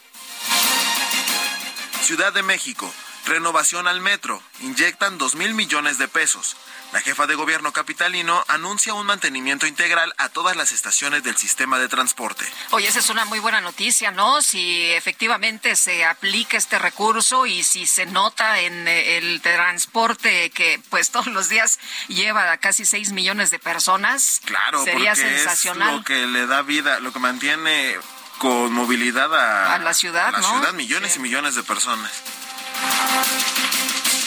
Ciudad 2.00 2.32
de 2.32 2.42
México. 2.42 2.90
Renovación 3.26 3.86
al 3.86 4.00
metro. 4.00 4.42
Inyectan 4.60 5.16
2 5.18 5.34
mil 5.36 5.54
millones 5.54 5.98
de 5.98 6.08
pesos. 6.08 6.56
La 6.92 7.00
jefa 7.00 7.26
de 7.26 7.34
gobierno 7.36 7.72
capitalino 7.72 8.44
anuncia 8.48 8.92
un 8.92 9.06
mantenimiento 9.06 9.66
integral 9.66 10.12
a 10.18 10.28
todas 10.28 10.56
las 10.56 10.72
estaciones 10.72 11.22
del 11.22 11.36
sistema 11.38 11.78
de 11.78 11.88
transporte. 11.88 12.44
Oye, 12.70 12.88
esa 12.88 12.98
es 12.98 13.08
una 13.08 13.24
muy 13.24 13.38
buena 13.38 13.62
noticia, 13.62 14.10
¿no? 14.10 14.42
Si 14.42 14.90
efectivamente 14.92 15.74
se 15.76 16.04
aplica 16.04 16.58
este 16.58 16.78
recurso 16.78 17.46
y 17.46 17.62
si 17.62 17.86
se 17.86 18.04
nota 18.04 18.58
en 18.60 18.86
eh, 18.88 19.16
el 19.16 19.40
transporte 19.40 20.50
que 20.50 20.80
pues 20.90 21.10
todos 21.12 21.28
los 21.28 21.48
días 21.48 21.78
lleva 22.08 22.52
a 22.52 22.58
casi 22.58 22.84
6 22.84 23.12
millones 23.12 23.50
de 23.50 23.58
personas, 23.58 24.42
Claro, 24.44 24.84
sería 24.84 25.14
porque 25.14 25.28
sensacional. 25.36 25.88
es 25.90 25.96
lo 25.96 26.04
que 26.04 26.26
le 26.26 26.46
da 26.46 26.60
vida, 26.62 27.00
lo 27.00 27.12
que 27.12 27.20
mantiene 27.20 27.96
con 28.38 28.70
movilidad 28.72 29.32
a, 29.34 29.74
A 29.74 29.78
la 29.78 29.94
ciudad, 29.94 30.26
a 30.28 30.32
la 30.32 30.38
¿no? 30.40 30.48
ciudad, 30.58 30.72
millones 30.74 31.12
Sí. 31.12 31.20
y 31.20 31.22
millones 31.22 31.54
de 31.54 31.62
personas. 31.62 32.10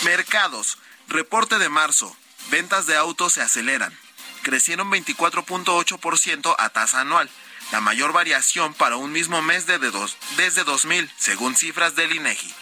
Mercados. 0.04 0.78
Reporte 1.08 1.58
de 1.58 1.70
marzo. 1.70 2.16
Ventas 2.50 2.86
de 2.88 2.96
autos 2.96 3.34
se 3.34 3.42
aceleran. 3.42 3.98
Crecieron 4.44 4.92
24.8% 4.92 6.56
a 6.60 6.70
tasa 6.70 7.02
anual, 7.02 7.30
la 7.72 7.82
mayor 7.82 8.14
variación 8.14 8.74
para 8.76 8.96
un 8.98 9.12
mismo 9.12 9.42
mes 9.42 9.66
desde, 9.66 9.90
dos- 9.90 10.18
desde 10.38 10.64
2000, 10.64 11.12
según 11.18 11.56
cifras 11.56 11.96
del 11.96 12.16
INEGI. 12.16 12.54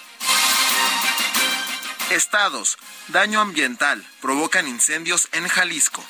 Estados. 2.12 2.77
Daño 3.09 3.41
ambiental. 3.41 4.05
Provocan 4.21 4.67
incendios 4.67 5.27
en 5.33 5.47
Jalisco. 5.50 6.03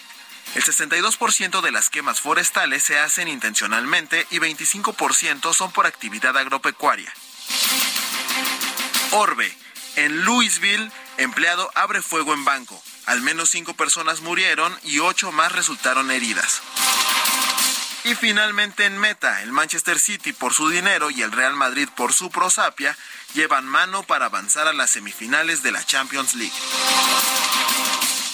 El 0.53 0.63
62% 0.63 1.61
de 1.61 1.71
las 1.71 1.89
quemas 1.89 2.21
forestales 2.21 2.83
se 2.83 2.99
hacen 2.99 3.27
intencionalmente 3.27 4.27
y 4.29 4.37
25% 4.37 5.53
son 5.55 5.71
por 5.71 5.87
actividad 5.87 6.37
agropecuaria. 6.37 7.11
Orbe. 9.11 9.57
En 9.95 10.25
Louisville, 10.25 10.91
empleado 11.17 11.69
abre 11.75 12.01
fuego 12.01 12.33
en 12.33 12.43
banco. 12.45 12.81
Al 13.05 13.21
menos 13.21 13.49
cinco 13.49 13.73
personas 13.75 14.21
murieron 14.21 14.75
y 14.83 14.99
ocho 14.99 15.31
más 15.31 15.51
resultaron 15.51 16.09
heridas. 16.09 16.61
Y 18.05 18.15
finalmente 18.15 18.85
en 18.85 18.97
meta, 18.97 19.43
el 19.43 19.51
Manchester 19.51 19.99
City 19.99 20.33
por 20.33 20.53
su 20.53 20.67
dinero 20.69 21.09
y 21.09 21.21
el 21.21 21.31
Real 21.31 21.55
Madrid 21.55 21.87
por 21.95 22.11
su 22.11 22.29
prosapia 22.29 22.97
llevan 23.33 23.65
mano 23.65 24.03
para 24.03 24.25
avanzar 24.25 24.67
a 24.67 24.73
las 24.73 24.89
semifinales 24.89 25.63
de 25.63 25.71
la 25.71 25.85
Champions 25.85 26.33
League. 26.33 26.53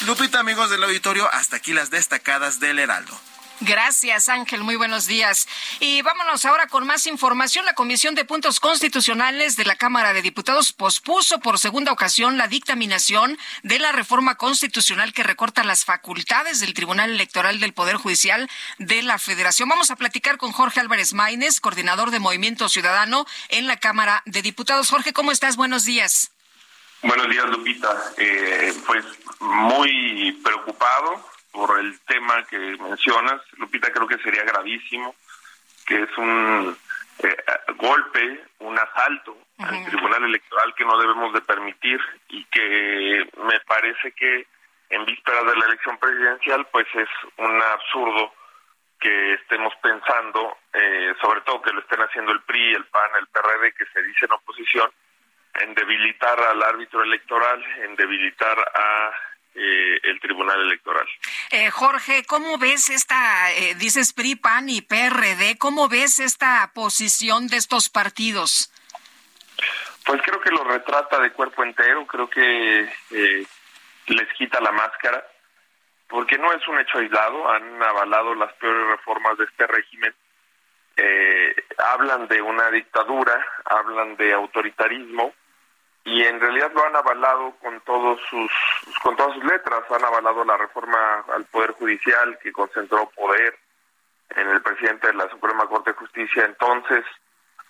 Lupita, 0.05 0.39
amigos 0.39 0.69
del 0.69 0.83
auditorio, 0.83 1.29
hasta 1.31 1.57
aquí 1.57 1.73
las 1.73 1.89
destacadas 1.89 2.59
del 2.59 2.79
Heraldo. 2.79 3.19
Gracias, 3.61 4.29
Ángel. 4.29 4.63
Muy 4.63 4.77
buenos 4.77 5.05
días. 5.05 5.45
Y 5.81 6.01
vámonos 6.01 6.45
ahora 6.45 6.67
con 6.67 6.87
más 6.87 7.05
información. 7.07 7.65
La 7.65 7.73
Comisión 7.73 8.15
de 8.15 8.23
Puntos 8.23 8.61
Constitucionales 8.61 9.57
de 9.57 9.65
la 9.65 9.75
Cámara 9.75 10.13
de 10.13 10.21
Diputados 10.21 10.71
pospuso 10.71 11.39
por 11.39 11.59
segunda 11.59 11.91
ocasión 11.91 12.37
la 12.37 12.47
dictaminación 12.47 13.37
de 13.63 13.79
la 13.79 13.91
reforma 13.91 14.35
constitucional 14.35 15.11
que 15.11 15.23
recorta 15.23 15.65
las 15.65 15.83
facultades 15.83 16.61
del 16.61 16.73
Tribunal 16.73 17.09
Electoral 17.09 17.59
del 17.59 17.73
Poder 17.73 17.97
Judicial 17.97 18.49
de 18.77 19.03
la 19.03 19.19
Federación. 19.19 19.67
Vamos 19.67 19.91
a 19.91 19.97
platicar 19.97 20.37
con 20.37 20.53
Jorge 20.53 20.79
Álvarez 20.79 21.13
Maínez, 21.13 21.59
coordinador 21.59 22.11
de 22.11 22.19
Movimiento 22.19 22.69
Ciudadano 22.69 23.25
en 23.49 23.67
la 23.67 23.75
Cámara 23.75 24.23
de 24.25 24.41
Diputados. 24.41 24.89
Jorge, 24.89 25.11
¿cómo 25.11 25.33
estás? 25.33 25.57
Buenos 25.57 25.83
días. 25.83 26.31
Buenos 27.01 27.29
días, 27.29 27.45
Lupita. 27.49 28.13
Eh, 28.17 28.73
pues 28.85 29.03
muy 29.39 30.31
preocupado 30.43 31.38
por 31.51 31.79
el 31.79 31.99
tema 32.01 32.43
que 32.45 32.57
mencionas. 32.57 33.41
Lupita, 33.57 33.91
creo 33.91 34.07
que 34.07 34.17
sería 34.19 34.43
gravísimo, 34.43 35.15
que 35.85 36.03
es 36.03 36.17
un 36.17 36.77
eh, 37.23 37.37
golpe, 37.77 38.43
un 38.59 38.77
asalto 38.77 39.37
al 39.57 39.85
Tribunal 39.85 40.23
Electoral 40.23 40.73
que 40.75 40.85
no 40.85 40.97
debemos 40.97 41.33
de 41.33 41.41
permitir 41.41 41.99
y 42.29 42.45
que 42.45 43.27
me 43.43 43.59
parece 43.61 44.11
que 44.13 44.47
en 44.89 45.05
vísperas 45.05 45.45
de 45.45 45.55
la 45.55 45.65
elección 45.65 45.97
presidencial 45.97 46.65
pues 46.71 46.87
es 46.95 47.09
un 47.37 47.61
absurdo 47.61 48.33
que 48.99 49.33
estemos 49.33 49.73
pensando, 49.81 50.57
eh, 50.73 51.13
sobre 51.21 51.41
todo 51.41 51.61
que 51.61 51.71
lo 51.71 51.79
estén 51.79 52.01
haciendo 52.01 52.31
el 52.31 52.41
PRI, 52.41 52.73
el 52.73 52.85
PAN, 52.85 53.11
el 53.19 53.27
PRD, 53.27 53.73
que 53.73 53.85
se 53.93 54.01
dice 54.03 54.25
en 54.25 54.33
oposición, 54.33 54.91
en 55.61 55.73
debilitar 55.73 56.39
al 56.39 56.61
árbitro 56.63 57.03
electoral, 57.03 57.63
en 57.83 57.95
debilitar 57.95 58.59
a 58.59 59.11
eh, 59.55 59.99
el 60.03 60.19
Tribunal 60.19 60.61
Electoral. 60.61 61.07
Eh, 61.49 61.69
Jorge, 61.71 62.23
¿cómo 62.25 62.57
ves 62.59 62.89
esta, 62.89 63.51
eh, 63.53 63.75
dices 63.75 64.13
PRI, 64.13 64.35
PAN 64.35 64.69
y 64.69 64.81
PRD, 64.81 65.57
cómo 65.57 65.89
ves 65.89 66.19
esta 66.19 66.71
posición 66.73 67.47
de 67.47 67.57
estos 67.57 67.89
partidos? 67.89 68.71
Pues 70.05 70.21
creo 70.21 70.39
que 70.39 70.51
lo 70.51 70.63
retrata 70.63 71.19
de 71.19 71.31
cuerpo 71.31 71.63
entero, 71.63 72.05
creo 72.05 72.29
que 72.29 72.89
les 74.07 74.33
quita 74.37 74.61
la 74.61 74.71
máscara, 74.71 75.25
porque 76.07 76.37
no 76.37 76.53
es 76.53 76.65
un 76.67 76.79
hecho 76.79 76.99
aislado, 76.99 77.49
han 77.49 77.81
avalado 77.81 78.35
las 78.35 78.53
peores 78.53 78.87
reformas 78.87 79.37
de 79.37 79.45
este 79.45 79.67
régimen. 79.67 80.13
hablan 81.77 82.27
de 82.27 82.41
una 82.41 82.69
dictadura, 82.71 83.45
hablan 83.65 84.15
de 84.15 84.33
autoritarismo, 84.33 85.33
y 86.09 86.23
en 86.23 86.39
realidad 86.39 86.71
lo 86.73 86.85
han 86.85 86.95
avalado 86.95 87.53
con 87.61 87.79
todos 87.81 88.19
sus 88.29 88.51
con 89.03 89.15
todas 89.15 89.35
sus 89.35 89.43
letras. 89.43 89.83
Han 89.91 90.03
avalado 90.03 90.43
la 90.43 90.57
reforma 90.57 91.23
al 91.35 91.45
poder 91.45 91.71
judicial 91.73 92.39
que 92.41 92.51
concentró 92.51 93.09
poder 93.11 93.55
en 94.35 94.47
el 94.47 94.61
presidente 94.61 95.07
de 95.07 95.13
la 95.13 95.29
Suprema 95.29 95.67
Corte 95.67 95.91
de 95.91 95.97
Justicia. 95.97 96.45
Entonces 96.45 97.05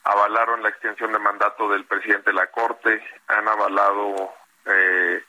avalaron 0.06 0.64
la 0.64 0.70
extensión 0.70 1.12
de 1.12 1.20
mandato 1.20 1.70
del 1.70 1.84
presidente 1.84 2.30
de 2.30 2.38
la 2.38 2.48
Corte. 2.48 3.04
Han 3.28 3.48
avalado 3.48 4.34
eh, 4.66 5.22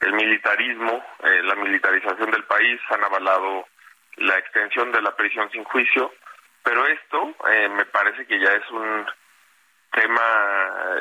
el 0.00 0.12
militarismo 0.14 1.04
eh, 1.24 1.42
la 1.42 1.56
militarización 1.56 2.30
del 2.30 2.44
país. 2.44 2.80
Han 2.88 3.04
avalado 3.04 3.66
la 4.16 4.38
extensión 4.38 4.92
de 4.92 5.02
la 5.02 5.14
prisión 5.14 5.50
sin 5.50 5.64
juicio. 5.64 6.10
Pero 6.62 6.86
esto 6.86 7.34
eh, 7.50 7.68
me 7.68 7.84
parece 7.84 8.26
que 8.26 8.40
ya 8.40 8.48
es 8.48 8.70
un 8.70 9.06
tema 9.96 10.22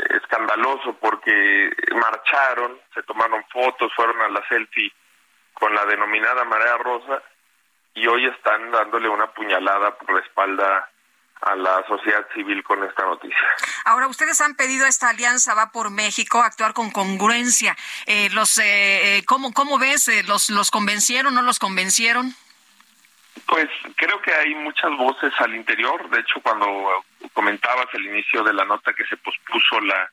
escandaloso 0.09 0.95
porque 1.01 1.69
marcharon, 1.93 2.79
se 2.93 3.03
tomaron 3.03 3.43
fotos, 3.51 3.91
fueron 3.93 4.21
a 4.21 4.29
la 4.29 4.47
selfie 4.47 4.91
con 5.53 5.75
la 5.75 5.85
denominada 5.85 6.45
marea 6.45 6.77
rosa 6.77 7.21
y 7.93 8.07
hoy 8.07 8.25
están 8.25 8.71
dándole 8.71 9.09
una 9.09 9.27
puñalada 9.33 9.97
por 9.97 10.13
la 10.13 10.21
espalda 10.21 10.89
a 11.41 11.55
la 11.55 11.85
sociedad 11.87 12.25
civil 12.33 12.63
con 12.63 12.83
esta 12.83 13.03
noticia. 13.03 13.37
Ahora, 13.83 14.07
ustedes 14.07 14.39
han 14.39 14.55
pedido 14.55 14.85
esta 14.85 15.09
alianza 15.09 15.53
Va 15.53 15.71
por 15.71 15.91
México 15.91 16.41
actuar 16.41 16.73
con 16.73 16.89
congruencia. 16.91 17.75
Eh, 18.05 18.29
los, 18.31 18.57
eh, 18.57 19.17
eh 19.17 19.25
¿cómo, 19.25 19.53
¿Cómo 19.53 19.77
ves? 19.77 20.07
Eh, 20.07 20.23
¿Los, 20.23 20.49
¿Los 20.49 20.71
convencieron, 20.71 21.35
no 21.35 21.41
los 21.41 21.59
convencieron? 21.59 22.33
Pues 23.45 23.67
creo 23.95 24.21
que 24.21 24.33
hay 24.33 24.55
muchas 24.55 24.91
voces 24.97 25.33
al 25.39 25.55
interior. 25.55 26.09
De 26.09 26.21
hecho, 26.21 26.41
cuando 26.41 27.03
comentabas 27.33 27.87
el 27.93 28.05
inicio 28.05 28.43
de 28.43 28.53
la 28.53 28.65
nota 28.65 28.93
que 28.93 29.05
se 29.05 29.17
pospuso 29.17 29.79
la, 29.81 30.09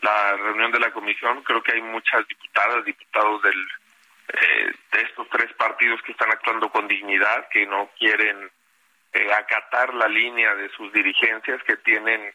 la 0.00 0.36
reunión 0.36 0.72
de 0.72 0.80
la 0.80 0.90
comisión, 0.90 1.42
creo 1.42 1.62
que 1.62 1.72
hay 1.72 1.82
muchas 1.82 2.26
diputadas, 2.26 2.84
diputados 2.84 3.42
del, 3.42 3.68
eh, 4.28 4.72
de 4.92 5.02
estos 5.02 5.28
tres 5.28 5.52
partidos 5.54 6.00
que 6.02 6.12
están 6.12 6.30
actuando 6.30 6.70
con 6.70 6.88
dignidad, 6.88 7.48
que 7.50 7.66
no 7.66 7.90
quieren 7.98 8.50
eh, 9.12 9.32
acatar 9.32 9.92
la 9.94 10.08
línea 10.08 10.54
de 10.54 10.70
sus 10.70 10.92
dirigencias, 10.92 11.62
que 11.64 11.76
tienen 11.78 12.32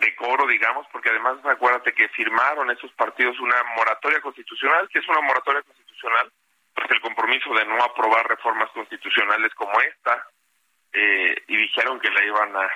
decoro, 0.00 0.46
digamos, 0.46 0.86
porque 0.90 1.10
además 1.10 1.38
acuérdate 1.44 1.92
que 1.92 2.08
firmaron 2.08 2.70
esos 2.70 2.90
partidos 2.92 3.38
una 3.40 3.62
moratoria 3.76 4.20
constitucional, 4.20 4.88
que 4.88 4.98
es 4.98 5.08
una 5.08 5.20
moratoria 5.20 5.62
constitucional 5.62 6.30
pues 6.76 6.90
el 6.90 7.00
compromiso 7.00 7.52
de 7.54 7.64
no 7.64 7.82
aprobar 7.82 8.28
reformas 8.28 8.70
constitucionales 8.70 9.52
como 9.54 9.80
esta 9.80 10.26
eh, 10.92 11.42
y 11.48 11.56
dijeron 11.56 11.98
que 11.98 12.10
la 12.10 12.24
iban 12.24 12.56
a, 12.56 12.70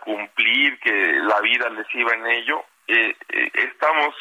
cumplir, 0.00 0.78
que 0.80 1.12
la 1.14 1.40
vida 1.40 1.70
les 1.70 1.86
iba 1.94 2.12
en 2.12 2.26
ello. 2.26 2.64
Eh, 2.86 3.16
eh, 3.28 3.50
estamos 3.54 4.14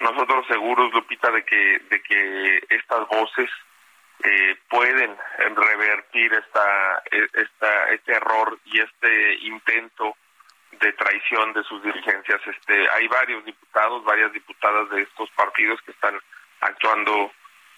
nosotros 0.00 0.46
seguros, 0.46 0.92
Lupita, 0.94 1.30
de 1.30 1.44
que 1.44 1.78
de 1.90 2.02
que 2.02 2.64
estas 2.70 3.06
voces 3.08 3.50
pueden 4.68 5.16
revertir 5.54 6.32
esta, 6.32 7.02
esta 7.10 7.90
este 7.90 8.12
error 8.12 8.58
y 8.64 8.80
este 8.80 9.34
intento 9.34 10.16
de 10.72 10.92
traición 10.92 11.52
de 11.52 11.62
sus 11.64 11.82
dirigencias. 11.82 12.40
Este, 12.46 12.88
hay 12.90 13.06
varios 13.08 13.44
diputados, 13.44 14.04
varias 14.04 14.32
diputadas 14.32 14.90
de 14.90 15.02
estos 15.02 15.30
partidos 15.30 15.80
que 15.82 15.92
están 15.92 16.18
actuando 16.60 17.30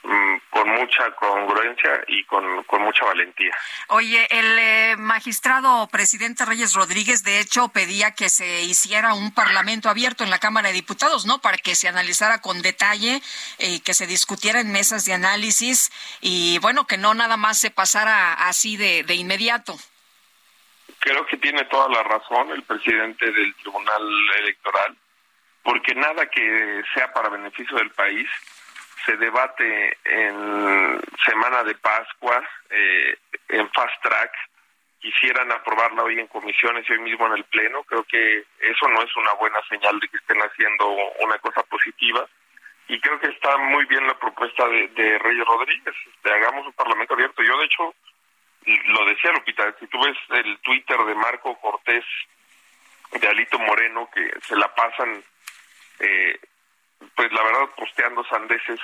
con 0.02 0.68
mucha 0.68 1.10
congruencia 1.12 2.02
y 2.08 2.24
con, 2.24 2.44
mucha 2.80 3.04
valentía. 3.04 3.52
Oye, 3.88 4.26
el 4.30 4.58
eh, 4.58 4.96
magistrado 4.96 5.86
presidente 5.88 6.44
Reyes 6.44 6.74
Rodríguez, 6.74 7.22
de 7.22 7.40
hecho, 7.40 7.68
pedía 7.68 8.12
que 8.12 8.28
se 8.30 8.62
hiciera 8.62 9.14
un 9.14 9.32
parlamento 9.32 9.88
abierto 9.88 10.24
en 10.24 10.30
la 10.30 10.38
Cámara 10.38 10.68
de 10.68 10.74
Diputados, 10.74 11.26
¿no? 11.26 11.40
Para 11.40 11.58
que 11.58 11.74
se 11.74 11.88
analizara 11.88 12.40
con 12.40 12.62
detalle 12.62 13.20
y 13.58 13.76
eh, 13.76 13.82
que 13.84 13.94
se 13.94 14.06
discutiera 14.06 14.60
en 14.60 14.72
mesas 14.72 15.04
de 15.04 15.12
análisis 15.12 15.90
y, 16.20 16.58
bueno, 16.58 16.86
que 16.86 16.96
no 16.98 17.14
nada 17.14 17.36
más 17.36 17.58
se 17.58 17.70
pasara 17.70 18.32
así 18.34 18.76
de, 18.76 19.02
de 19.04 19.14
inmediato. 19.14 19.76
Creo 20.98 21.24
que 21.26 21.36
tiene 21.36 21.64
toda 21.64 21.88
la 21.88 22.02
razón 22.02 22.50
el 22.50 22.62
presidente 22.62 23.30
del 23.30 23.54
Tribunal 23.56 24.02
Electoral, 24.38 24.96
porque 25.62 25.94
nada 25.94 26.26
que 26.26 26.82
sea 26.94 27.12
para 27.12 27.28
beneficio 27.28 27.76
del 27.76 27.90
país 27.90 28.28
se 29.04 29.16
debate 29.16 29.96
en 30.04 31.00
semana 31.24 31.64
de 31.64 31.74
Pascua, 31.76 32.42
eh, 32.70 33.16
en 33.48 33.70
fast 33.70 34.02
track, 34.02 34.32
quisieran 35.00 35.50
aprobarla 35.50 36.02
hoy 36.02 36.18
en 36.18 36.26
comisiones 36.26 36.88
y 36.88 36.92
hoy 36.92 37.00
mismo 37.00 37.26
en 37.26 37.32
el 37.34 37.44
Pleno. 37.44 37.82
Creo 37.84 38.04
que 38.04 38.44
eso 38.60 38.88
no 38.88 39.02
es 39.02 39.16
una 39.16 39.32
buena 39.34 39.58
señal 39.68 39.98
de 39.98 40.08
que 40.08 40.18
estén 40.18 40.38
haciendo 40.40 40.88
una 41.20 41.38
cosa 41.38 41.62
positiva. 41.64 42.26
Y 42.88 43.00
creo 43.00 43.20
que 43.20 43.28
está 43.28 43.56
muy 43.56 43.84
bien 43.86 44.06
la 44.06 44.18
propuesta 44.18 44.66
de, 44.68 44.88
de 44.88 45.18
Reyes 45.18 45.46
Rodríguez. 45.46 45.94
Este, 46.06 46.32
hagamos 46.32 46.66
un 46.66 46.72
parlamento 46.72 47.14
abierto. 47.14 47.42
Yo, 47.42 47.56
de 47.58 47.64
hecho, 47.64 47.94
lo 48.66 49.06
decía 49.06 49.32
Lupita, 49.32 49.74
si 49.78 49.86
tú 49.86 49.98
ves 50.02 50.16
el 50.30 50.58
Twitter 50.58 50.98
de 50.98 51.14
Marco 51.14 51.58
Cortés, 51.60 52.04
de 53.12 53.28
Alito 53.28 53.58
Moreno, 53.58 54.08
que 54.12 54.30
se 54.42 54.56
la 54.56 54.72
pasan 54.74 55.22
eh, 56.00 56.38
pues 57.14 57.32
la 57.32 57.42
verdad 57.42 57.70
posteando 57.76 58.24
sandeces 58.24 58.80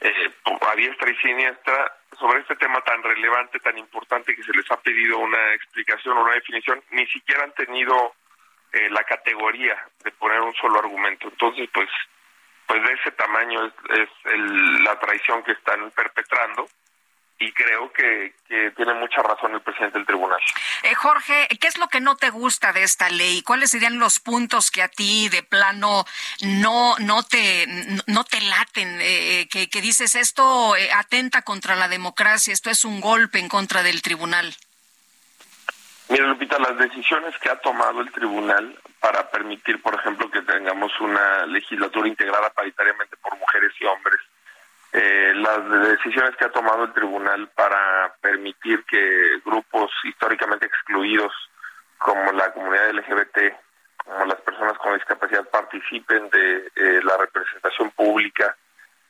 eh, 0.00 0.30
a 0.60 0.76
diestra 0.76 1.10
y 1.10 1.16
siniestra 1.16 1.92
sobre 2.18 2.40
este 2.40 2.56
tema 2.56 2.80
tan 2.82 3.02
relevante, 3.02 3.58
tan 3.60 3.76
importante 3.78 4.34
que 4.34 4.42
se 4.42 4.52
les 4.52 4.70
ha 4.70 4.80
pedido 4.80 5.18
una 5.18 5.54
explicación 5.54 6.16
o 6.16 6.22
una 6.22 6.34
definición, 6.34 6.82
ni 6.90 7.06
siquiera 7.06 7.44
han 7.44 7.52
tenido 7.52 8.14
eh, 8.72 8.90
la 8.90 9.02
categoría 9.04 9.76
de 10.04 10.10
poner 10.12 10.40
un 10.40 10.54
solo 10.54 10.78
argumento. 10.78 11.28
Entonces, 11.28 11.68
pues, 11.72 11.88
pues 12.66 12.82
de 12.82 12.92
ese 12.92 13.10
tamaño 13.12 13.66
es, 13.66 13.72
es 13.90 14.08
la 14.82 14.98
traición 14.98 15.42
que 15.42 15.52
están 15.52 15.90
perpetrando 15.90 16.68
y 17.40 17.52
creo 17.52 17.92
que, 17.92 18.34
tiene 18.76 18.94
mucha 18.94 19.22
razón 19.22 19.54
el 19.54 19.60
presidente 19.60 19.98
del 19.98 20.06
tribunal. 20.06 20.40
Eh, 20.82 20.94
Jorge, 20.94 21.48
¿qué 21.60 21.68
es 21.68 21.78
lo 21.78 21.88
que 21.88 22.00
no 22.00 22.16
te 22.16 22.30
gusta 22.30 22.72
de 22.72 22.82
esta 22.82 23.10
ley? 23.10 23.42
¿Cuáles 23.42 23.70
serían 23.70 23.98
los 23.98 24.20
puntos 24.20 24.70
que 24.70 24.82
a 24.82 24.88
ti 24.88 25.28
de 25.28 25.42
plano 25.42 26.04
no 26.42 26.96
no 26.98 27.22
te 27.22 27.66
no 28.06 28.24
te 28.24 28.40
laten? 28.40 28.98
Eh, 29.00 29.48
que, 29.50 29.68
que, 29.68 29.80
dices 29.82 30.14
esto 30.14 30.76
eh, 30.76 30.90
atenta 30.92 31.42
contra 31.42 31.76
la 31.76 31.88
democracia, 31.88 32.52
esto 32.52 32.70
es 32.70 32.84
un 32.84 33.00
golpe 33.00 33.38
en 33.38 33.48
contra 33.48 33.82
del 33.82 34.02
tribunal. 34.02 34.56
Mira, 36.08 36.26
Lupita, 36.26 36.58
las 36.58 36.78
decisiones 36.78 37.38
que 37.38 37.50
ha 37.50 37.56
tomado 37.56 38.00
el 38.00 38.10
tribunal 38.10 38.74
para 38.98 39.30
permitir, 39.30 39.82
por 39.82 39.94
ejemplo, 39.94 40.30
que 40.30 40.40
tengamos 40.40 40.90
una 41.00 41.44
legislatura 41.46 42.08
integrada 42.08 42.48
paritariamente 42.50 43.16
por 43.18 43.36
mujeres 43.36 43.72
y 43.78 43.84
hombres, 43.84 44.18
eh, 45.00 45.32
las 45.32 45.88
decisiones 45.90 46.34
que 46.34 46.46
ha 46.46 46.50
tomado 46.50 46.82
el 46.82 46.92
tribunal 46.92 47.48
para 47.54 48.12
permitir 48.20 48.84
que 48.84 49.38
grupos 49.44 49.92
históricamente 50.02 50.66
excluidos 50.66 51.32
como 51.98 52.32
la 52.32 52.52
comunidad 52.52 52.90
LGBT, 52.90 53.38
como 54.04 54.24
las 54.24 54.40
personas 54.40 54.76
con 54.78 54.94
discapacidad 54.94 55.48
participen 55.50 56.28
de 56.30 56.72
eh, 56.74 57.00
la 57.04 57.16
representación 57.16 57.92
pública 57.92 58.56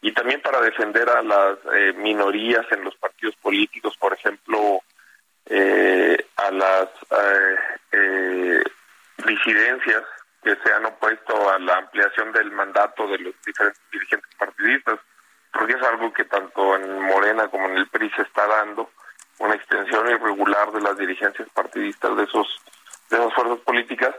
y 0.02 0.12
también 0.12 0.42
para 0.42 0.60
defender 0.60 1.08
a 1.08 1.22
las 1.22 1.58
eh, 1.72 1.94
minorías 1.96 2.66
en 2.70 2.84
los 2.84 2.94
partidos 2.96 3.36
políticos, 3.36 3.96
por 3.96 4.12
ejemplo, 4.12 4.82
a 6.36 6.50
las 6.50 6.88
disidencias 9.26 10.04
que 10.42 10.54
se 10.54 10.72
han 10.72 10.84
opuesto 10.84 11.50
a 11.50 11.58
la 11.58 11.76
ampliación 11.78 12.30
del 12.32 12.50
mandato 12.50 13.08
de 13.08 13.18
los 13.18 13.34
diferentes 13.46 13.80
dirigentes 13.90 14.30
partidistas 14.38 15.00
porque 15.52 15.74
es 15.74 15.82
algo 15.82 16.12
que 16.12 16.24
tanto 16.24 16.76
en 16.76 17.00
Morena 17.02 17.48
como 17.48 17.66
en 17.66 17.78
el 17.78 17.88
PRI 17.88 18.10
se 18.10 18.22
está 18.22 18.46
dando, 18.46 18.90
una 19.38 19.54
extensión 19.54 20.08
irregular 20.08 20.72
de 20.72 20.80
las 20.80 20.96
dirigencias 20.98 21.48
partidistas 21.50 22.16
de 22.16 22.24
esos 22.24 22.46
de 23.10 23.16
esas 23.16 23.32
fuerzas 23.32 23.58
políticas, 23.60 24.14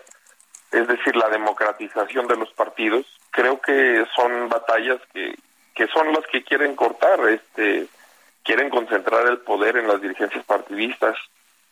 es 0.71 0.87
decir, 0.87 1.15
la 1.15 1.29
democratización 1.29 2.27
de 2.27 2.37
los 2.37 2.51
partidos. 2.53 3.05
Creo 3.29 3.61
que 3.61 4.05
son 4.15 4.49
batallas 4.49 4.99
que, 5.13 5.35
que 5.75 5.87
son 5.87 6.11
las 6.11 6.25
que 6.27 6.43
quieren 6.43 6.75
cortar, 6.75 7.19
este 7.29 7.87
quieren 8.43 8.69
concentrar 8.69 9.27
el 9.27 9.39
poder 9.39 9.77
en 9.77 9.87
las 9.87 10.01
dirigencias 10.01 10.43
partidistas, 10.45 11.15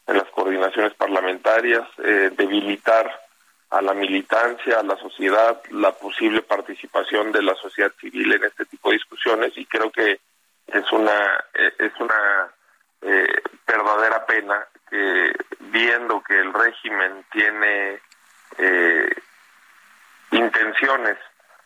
en 0.05 0.17
las 0.17 0.29
coordinaciones 0.29 0.93
parlamentarias, 0.93 1.87
eh, 2.03 2.29
debilitar 2.37 3.26
a 3.69 3.81
la 3.81 3.93
militancia, 3.93 4.79
a 4.79 4.83
la 4.83 4.95
sociedad, 4.97 5.61
la 5.71 5.91
posible 5.91 6.41
participación 6.41 7.31
de 7.31 7.43
la 7.43 7.55
sociedad 7.55 7.91
civil 7.99 8.31
en 8.33 8.45
este 8.45 8.65
tipo 8.65 8.89
de 8.89 8.95
discusiones 8.95 9.51
y 9.57 9.65
creo 9.65 9.91
que 9.91 10.19
es 10.67 10.91
una 10.91 11.43
eh, 11.53 11.73
es 11.79 11.91
una 11.99 12.49
eh, 13.01 13.33
verdadera 13.65 14.25
pena 14.25 14.65
que 14.89 15.33
viendo 15.59 16.21
que 16.23 16.39
el 16.39 16.53
régimen 16.53 17.25
tiene 17.31 17.99
eh, 18.57 19.09
intenciones 20.31 21.17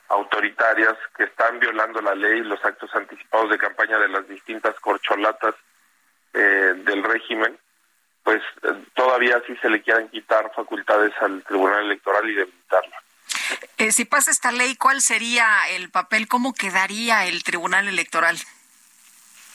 autoritarias 0.09 0.97
que 1.15 1.25
están 1.25 1.59
violando 1.59 2.01
la 2.01 2.15
ley, 2.15 2.41
los 2.41 2.63
actos 2.65 2.93
anticipados 2.95 3.49
de 3.51 3.57
campaña 3.57 3.97
de 3.97 4.09
las 4.09 4.27
distintas 4.27 4.77
corcholatas 4.79 5.55
del 6.33 7.03
régimen, 7.03 7.57
pues 8.23 8.41
todavía 8.93 9.41
sí 9.47 9.55
se 9.61 9.69
le 9.69 9.81
quieran 9.81 10.09
quitar 10.09 10.51
facultades 10.55 11.13
al 11.21 11.43
Tribunal 11.43 11.85
Electoral 11.85 12.29
y 12.29 12.35
debilitarlo. 12.35 12.95
Eh, 13.77 13.91
si 13.91 14.05
pasa 14.05 14.31
esta 14.31 14.51
ley, 14.51 14.75
¿cuál 14.75 15.01
sería 15.01 15.67
el 15.69 15.89
papel? 15.89 16.27
¿Cómo 16.27 16.53
quedaría 16.53 17.25
el 17.25 17.43
Tribunal 17.43 17.87
Electoral? 17.87 18.37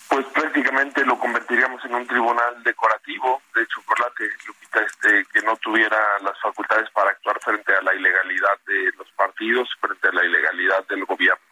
Pues 0.09 0.27
prácticamente 0.27 1.05
lo 1.05 1.19
convertiríamos 1.19 1.85
en 1.85 1.95
un 1.95 2.07
tribunal 2.07 2.63
decorativo, 2.63 3.43
de 3.55 3.63
hecho, 3.63 3.83
por 3.83 3.99
la 3.99 4.07
que 4.17 4.29
Lupita, 4.47 4.81
este, 4.81 5.25
que 5.33 5.43
no 5.43 5.57
tuviera 5.57 5.99
las 6.23 6.39
facultades 6.41 6.89
para 6.91 7.11
actuar 7.11 7.41
frente 7.41 7.75
a 7.75 7.83
la 7.83 7.95
ilegalidad 7.95 8.59
de 8.67 8.93
los 8.97 9.11
partidos, 9.17 9.69
frente 9.81 10.09
a 10.09 10.13
la 10.13 10.25
ilegalidad 10.25 10.87
del 10.87 11.05
gobierno. 11.05 11.46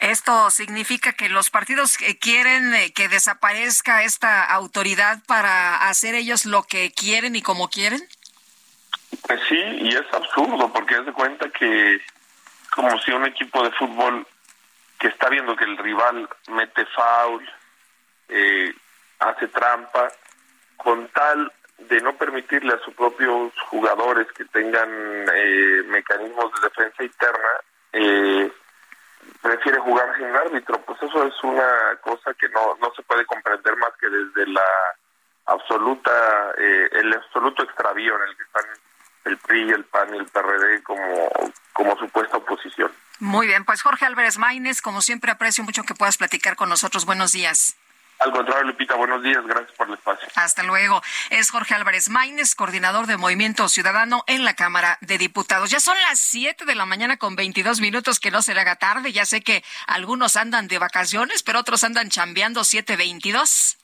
¿Esto 0.00 0.50
significa 0.50 1.12
que 1.12 1.28
los 1.28 1.50
partidos 1.50 1.96
quieren 2.20 2.74
eh, 2.74 2.92
que 2.92 3.08
desaparezca 3.08 4.02
esta 4.02 4.44
autoridad 4.44 5.22
para 5.26 5.88
hacer 5.88 6.14
ellos 6.14 6.44
lo 6.44 6.64
que 6.64 6.92
quieren 6.92 7.34
y 7.34 7.42
como 7.42 7.68
quieren? 7.68 8.00
Pues 9.26 9.40
sí, 9.48 9.56
y 9.56 9.88
es 9.88 10.12
absurdo 10.12 10.72
porque 10.72 10.96
es 10.96 11.06
de 11.06 11.12
cuenta 11.12 11.48
que 11.50 12.00
como 12.70 12.98
si 13.00 13.12
un 13.12 13.24
equipo 13.24 13.62
de 13.62 13.70
fútbol 13.72 14.26
que 14.98 15.08
está 15.08 15.28
viendo 15.28 15.56
que 15.56 15.64
el 15.64 15.78
rival 15.78 16.28
mete 16.48 16.84
foul, 16.86 17.48
eh, 18.28 18.74
hace 19.18 19.48
trampa, 19.48 20.12
con 20.76 21.08
tal 21.08 21.52
de 21.78 22.00
no 22.00 22.16
permitirle 22.16 22.74
a 22.74 22.84
sus 22.84 22.94
propios 22.94 23.52
jugadores 23.68 24.26
que 24.32 24.44
tengan 24.46 24.88
eh, 25.34 25.82
mecanismos 25.86 26.52
de 26.54 26.68
defensa 26.68 27.02
interna, 27.02 27.48
eh, 27.92 28.52
prefiere 29.42 29.78
jugar 29.78 30.16
sin 30.16 30.26
árbitro, 30.26 30.80
pues 30.82 31.02
eso 31.02 31.24
es 31.24 31.34
una 31.42 31.96
cosa 32.02 32.34
que 32.34 32.48
no, 32.48 32.76
no 32.80 32.92
se 32.94 33.02
puede 33.02 33.24
comprender 33.26 33.76
más 33.76 33.90
que 34.00 34.08
desde 34.08 34.46
la 34.52 34.64
absoluta, 35.46 36.52
eh, 36.58 36.88
el 36.92 37.12
absoluto 37.12 37.62
extravío 37.62 38.16
en 38.16 38.28
el 38.28 38.36
que 38.36 38.42
están 38.42 38.64
el 39.24 39.38
PRI, 39.38 39.70
el 39.70 39.84
PAN 39.84 40.14
y 40.14 40.18
el 40.18 40.26
PRD 40.26 40.82
como, 40.82 41.30
como 41.72 41.96
supuesta 41.98 42.36
oposición. 42.36 42.92
Muy 43.18 43.46
bien, 43.46 43.64
pues 43.64 43.82
Jorge 43.82 44.04
Álvarez 44.04 44.38
Maínez, 44.38 44.80
como 44.82 45.00
siempre 45.00 45.30
aprecio 45.30 45.64
mucho 45.64 45.82
que 45.82 45.94
puedas 45.94 46.16
platicar 46.16 46.54
con 46.56 46.68
nosotros. 46.68 47.06
Buenos 47.06 47.32
días. 47.32 47.76
Al 48.18 48.32
contrario, 48.32 48.64
Lupita, 48.64 48.94
buenos 48.94 49.22
días, 49.22 49.44
gracias 49.46 49.72
por 49.76 49.88
el 49.88 49.94
espacio. 49.94 50.26
Hasta 50.34 50.62
luego. 50.62 51.02
Es 51.30 51.50
Jorge 51.50 51.74
Álvarez 51.74 52.08
Maínez, 52.08 52.54
coordinador 52.54 53.06
de 53.06 53.18
Movimiento 53.18 53.68
Ciudadano 53.68 54.24
en 54.26 54.44
la 54.44 54.54
Cámara 54.54 54.96
de 55.02 55.18
Diputados. 55.18 55.70
Ya 55.70 55.80
son 55.80 55.96
las 56.08 56.18
7 56.20 56.64
de 56.64 56.74
la 56.74 56.86
mañana 56.86 57.18
con 57.18 57.36
22 57.36 57.80
minutos, 57.80 58.18
que 58.18 58.30
no 58.30 58.40
se 58.40 58.54
le 58.54 58.62
haga 58.62 58.76
tarde. 58.76 59.12
Ya 59.12 59.26
sé 59.26 59.42
que 59.42 59.62
algunos 59.86 60.36
andan 60.36 60.66
de 60.66 60.78
vacaciones, 60.78 61.42
pero 61.42 61.60
otros 61.60 61.84
andan 61.84 62.08
chambeando 62.08 62.62
7.22. 62.62 63.76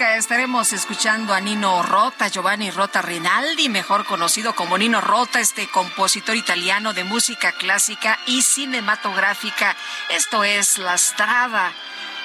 estaremos 0.00 0.74
escuchando 0.74 1.32
a 1.32 1.40
Nino 1.40 1.82
Rota, 1.82 2.28
Giovanni 2.28 2.70
Rota 2.70 3.00
Rinaldi, 3.00 3.70
mejor 3.70 4.04
conocido 4.04 4.54
como 4.54 4.76
Nino 4.76 5.00
Rota, 5.00 5.40
este 5.40 5.68
compositor 5.68 6.36
italiano 6.36 6.92
de 6.92 7.04
música 7.04 7.52
clásica 7.52 8.18
y 8.26 8.42
cinematográfica. 8.42 9.74
Esto 10.10 10.44
es 10.44 10.76
La 10.76 10.98
Strada, 10.98 11.72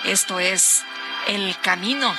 esto 0.03 0.39
es 0.39 0.84
El 1.27 1.57
Camino. 1.62 2.13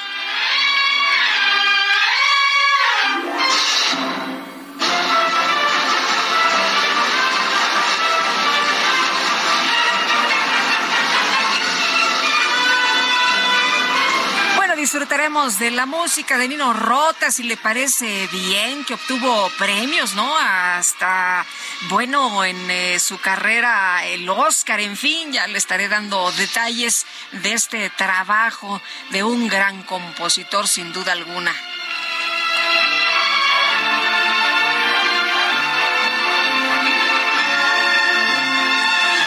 Disfrutaremos 14.92 15.58
de 15.58 15.70
la 15.70 15.86
música 15.86 16.36
de 16.36 16.48
Nino 16.48 16.74
Rota, 16.74 17.30
si 17.30 17.44
le 17.44 17.56
parece 17.56 18.28
bien, 18.30 18.84
que 18.84 18.92
obtuvo 18.92 19.50
premios, 19.56 20.14
¿no? 20.14 20.36
Hasta, 20.36 21.46
bueno, 21.88 22.44
en 22.44 22.70
eh, 22.70 23.00
su 23.00 23.18
carrera 23.18 24.04
el 24.04 24.28
Oscar, 24.28 24.80
en 24.80 24.94
fin, 24.98 25.32
ya 25.32 25.46
le 25.46 25.56
estaré 25.56 25.88
dando 25.88 26.30
detalles 26.32 27.06
de 27.30 27.54
este 27.54 27.88
trabajo 27.88 28.82
de 29.08 29.24
un 29.24 29.48
gran 29.48 29.82
compositor, 29.84 30.68
sin 30.68 30.92
duda 30.92 31.12
alguna. 31.12 31.54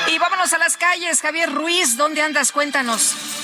Y 0.09 0.19
vámonos 0.19 0.53
a 0.53 0.59
las 0.59 0.77
calles, 0.77 1.23
Javier 1.23 1.51
Ruiz, 1.51 1.97
¿dónde 1.97 2.21
andas? 2.21 2.51
Cuéntanos. 2.51 3.34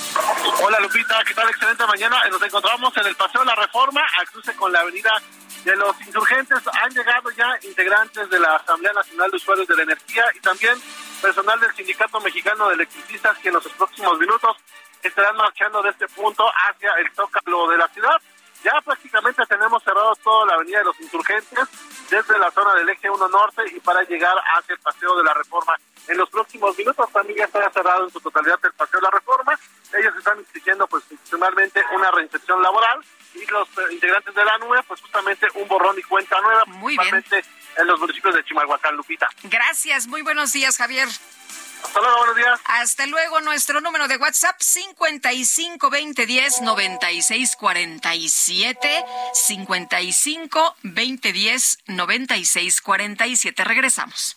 Hola 0.62 0.78
Lupita, 0.80 1.22
¿qué 1.24 1.32
tal? 1.34 1.48
Excelente 1.48 1.86
mañana. 1.86 2.22
Nos 2.30 2.42
encontramos 2.42 2.94
en 2.96 3.06
el 3.06 3.16
Paseo 3.16 3.40
de 3.40 3.46
la 3.46 3.54
Reforma, 3.54 4.02
a 4.20 4.24
cruce 4.26 4.54
con 4.54 4.70
la 4.70 4.80
avenida 4.80 5.10
De 5.64 5.74
los 5.76 5.98
insurgentes 6.02 6.58
han 6.82 6.90
llegado 6.90 7.30
ya 7.30 7.58
integrantes 7.62 8.28
de 8.28 8.38
la 8.38 8.56
Asamblea 8.56 8.92
Nacional 8.92 9.30
de 9.30 9.36
Usuarios 9.36 9.66
de 9.68 9.76
la 9.76 9.82
Energía 9.84 10.24
y 10.34 10.40
también 10.40 10.74
personal 11.20 11.58
del 11.60 11.74
Sindicato 11.74 12.20
Mexicano 12.20 12.68
de 12.68 12.74
Electricistas 12.74 13.38
que 13.38 13.48
en 13.48 13.54
los 13.54 13.68
próximos 13.68 14.18
minutos 14.18 14.56
estarán 15.02 15.36
marchando 15.36 15.82
de 15.82 15.90
este 15.90 16.08
punto 16.08 16.44
hacia 16.68 16.90
el 16.98 17.10
Zócalo 17.12 17.68
de 17.68 17.78
la 17.78 17.88
ciudad. 17.88 18.20
Ya 18.64 18.72
prácticamente 18.84 19.42
tenemos 19.48 19.82
cerrado 19.82 20.14
toda 20.22 20.46
la 20.46 20.54
avenida 20.54 20.78
de 20.78 20.84
los 20.84 21.00
insurgentes 21.00 21.68
desde 22.10 22.38
la 22.38 22.50
zona 22.50 22.74
del 22.74 22.88
eje 22.88 23.10
1 23.10 23.28
norte 23.28 23.62
y 23.74 23.80
para 23.80 24.02
llegar 24.02 24.36
hacia 24.54 24.74
el 24.74 24.80
paseo 24.80 25.16
de 25.16 25.24
la 25.24 25.34
reforma. 25.34 25.74
En 26.08 26.16
los 26.16 26.28
próximos 26.30 26.76
minutos 26.76 27.10
también 27.12 27.38
ya 27.38 27.44
estará 27.44 27.70
cerrado 27.70 28.04
en 28.04 28.10
su 28.10 28.20
totalidad 28.20 28.58
el 28.62 28.72
paseo 28.72 29.00
de 29.00 29.04
la 29.04 29.10
reforma. 29.10 29.58
Ellos 29.98 30.14
están 30.16 30.38
exigiendo 30.40 30.86
pues 30.86 31.04
institucionalmente 31.10 31.82
una 31.94 32.10
reinserción 32.10 32.62
laboral 32.62 33.00
y 33.34 33.46
los 33.46 33.68
eh, 33.68 33.92
integrantes 33.92 34.34
de 34.34 34.44
la 34.44 34.58
nube 34.58 34.82
pues 34.86 35.00
justamente 35.00 35.46
un 35.54 35.66
borrón 35.66 35.98
y 35.98 36.02
cuenta 36.02 36.40
nueva. 36.40 36.64
Muy 36.66 36.96
bien. 36.98 37.24
En 37.78 37.86
los 37.86 37.98
municipios 37.98 38.34
de 38.34 38.44
Chimalhuacán, 38.44 38.94
Lupita. 38.94 39.28
Gracias, 39.44 40.06
muy 40.06 40.22
buenos 40.22 40.52
días 40.52 40.76
Javier. 40.76 41.08
Hasta 42.64 43.06
luego, 43.06 43.40
nuestro 43.40 43.80
número 43.80 44.08
de 44.08 44.16
WhatsApp 44.16 44.56
55 44.60 45.90
20 45.90 46.26
10 46.26 46.60
96 46.62 47.56
47 47.56 49.04
55 49.32 50.76
20 50.82 51.32
10 51.32 51.78
96 51.86 52.80
47. 52.80 53.64
Regresamos. 53.64 54.36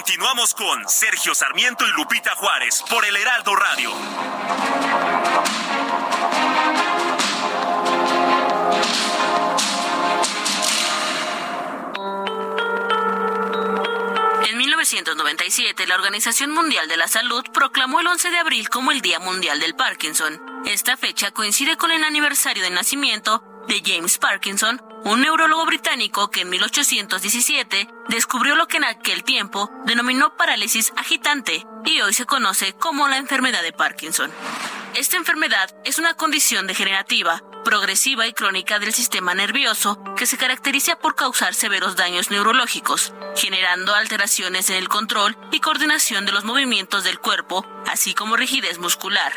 Continuamos 0.00 0.54
con 0.54 0.88
Sergio 0.88 1.34
Sarmiento 1.34 1.86
y 1.86 1.90
Lupita 1.92 2.34
Juárez 2.34 2.82
por 2.88 3.04
el 3.04 3.14
Heraldo 3.14 3.54
Radio. 3.54 3.90
En 14.48 14.56
1997, 14.56 15.86
la 15.86 15.96
Organización 15.96 16.50
Mundial 16.52 16.88
de 16.88 16.96
la 16.96 17.06
Salud 17.06 17.44
proclamó 17.52 18.00
el 18.00 18.06
11 18.06 18.30
de 18.30 18.38
abril 18.38 18.70
como 18.70 18.92
el 18.92 19.02
Día 19.02 19.18
Mundial 19.18 19.60
del 19.60 19.76
Parkinson. 19.76 20.40
Esta 20.64 20.96
fecha 20.96 21.30
coincide 21.30 21.76
con 21.76 21.90
el 21.90 22.04
aniversario 22.04 22.62
de 22.62 22.70
nacimiento 22.70 23.44
de 23.68 23.82
James 23.84 24.16
Parkinson, 24.16 24.80
un 25.04 25.20
neurólogo 25.22 25.66
británico 25.66 26.30
que 26.30 26.42
en 26.42 26.50
1817 26.50 27.88
descubrió 28.08 28.54
lo 28.56 28.66
que 28.68 28.76
en 28.76 28.84
aquel 28.84 29.24
tiempo 29.24 29.70
denominó 29.84 30.36
parálisis 30.36 30.92
agitante 30.96 31.66
y 31.84 32.00
hoy 32.00 32.14
se 32.14 32.26
conoce 32.26 32.74
como 32.74 33.08
la 33.08 33.16
enfermedad 33.16 33.62
de 33.62 33.72
Parkinson. 33.72 34.30
Esta 34.94 35.16
enfermedad 35.16 35.70
es 35.84 35.98
una 35.98 36.14
condición 36.14 36.66
degenerativa, 36.66 37.42
progresiva 37.64 38.26
y 38.26 38.32
crónica 38.32 38.78
del 38.78 38.92
sistema 38.92 39.34
nervioso 39.34 40.02
que 40.16 40.26
se 40.26 40.36
caracteriza 40.36 40.98
por 40.98 41.14
causar 41.14 41.54
severos 41.54 41.96
daños 41.96 42.30
neurológicos, 42.30 43.12
generando 43.36 43.94
alteraciones 43.94 44.70
en 44.70 44.76
el 44.76 44.88
control 44.88 45.36
y 45.50 45.60
coordinación 45.60 46.26
de 46.26 46.32
los 46.32 46.44
movimientos 46.44 47.04
del 47.04 47.18
cuerpo, 47.18 47.66
así 47.86 48.14
como 48.14 48.36
rigidez 48.36 48.78
muscular. 48.78 49.32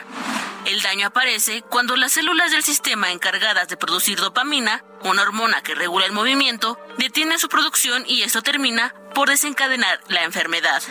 El 0.66 0.82
daño 0.82 1.08
aparece 1.08 1.62
cuando 1.64 1.96
las 1.98 2.14
células 2.14 2.52
del 2.52 2.64
sistema 2.64 3.12
encargadas 3.12 3.68
de 3.68 3.78
producir 3.78 4.20
dopamina, 4.20 4.84
una 5.04 5.22
hormona 5.22 5.62
que 5.62 5.76
regula 5.76 6.06
el 6.06 6.14
movimiento, 6.14 6.80
detienen 6.98 7.40
su 7.40 7.50
producción 7.50 8.04
y 8.08 8.24
esto 8.24 8.42
termina 8.42 8.94
por 9.14 9.30
desencadenar 9.30 10.00
la 10.08 10.24
enfermedad. 10.24 10.82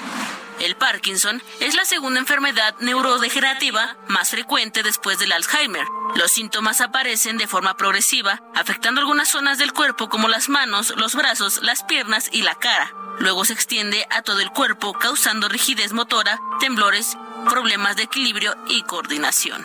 El 0.60 0.76
Parkinson 0.76 1.42
es 1.60 1.74
la 1.74 1.84
segunda 1.84 2.20
enfermedad 2.20 2.74
neurodegenerativa 2.80 3.96
más 4.08 4.30
frecuente 4.30 4.82
después 4.82 5.18
del 5.18 5.32
Alzheimer. 5.32 5.86
Los 6.14 6.30
síntomas 6.30 6.80
aparecen 6.80 7.38
de 7.38 7.48
forma 7.48 7.76
progresiva, 7.76 8.42
afectando 8.54 9.00
algunas 9.00 9.28
zonas 9.28 9.58
del 9.58 9.72
cuerpo 9.72 10.08
como 10.08 10.28
las 10.28 10.48
manos, 10.48 10.92
los 10.96 11.14
brazos, 11.14 11.60
las 11.62 11.82
piernas 11.82 12.28
y 12.32 12.42
la 12.42 12.54
cara. 12.54 12.92
Luego 13.18 13.44
se 13.44 13.52
extiende 13.52 14.06
a 14.10 14.22
todo 14.22 14.40
el 14.40 14.50
cuerpo, 14.50 14.92
causando 14.92 15.48
rigidez 15.48 15.92
motora, 15.92 16.38
temblores, 16.60 17.16
problemas 17.48 17.96
de 17.96 18.04
equilibrio 18.04 18.56
y 18.66 18.82
coordinación. 18.82 19.64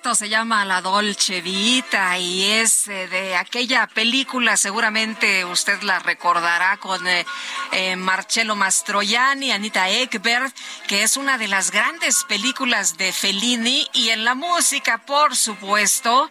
Esto 0.00 0.14
se 0.14 0.30
llama 0.30 0.64
La 0.64 0.80
Dolce 0.80 1.42
Vita 1.42 2.16
y 2.16 2.42
es 2.52 2.88
eh, 2.88 3.06
de 3.08 3.36
aquella 3.36 3.86
película, 3.86 4.56
seguramente 4.56 5.44
usted 5.44 5.82
la 5.82 5.98
recordará 5.98 6.78
con 6.78 7.06
eh, 7.06 7.26
eh, 7.72 7.96
Marcello 7.96 8.56
Mastroianni, 8.56 9.52
Anita 9.52 9.90
Ekberg, 9.90 10.54
que 10.88 11.02
es 11.02 11.18
una 11.18 11.36
de 11.36 11.48
las 11.48 11.70
grandes 11.70 12.24
películas 12.24 12.96
de 12.96 13.12
Fellini 13.12 13.86
y 13.92 14.08
en 14.08 14.24
la 14.24 14.34
música, 14.34 14.96
por 15.04 15.36
supuesto, 15.36 16.30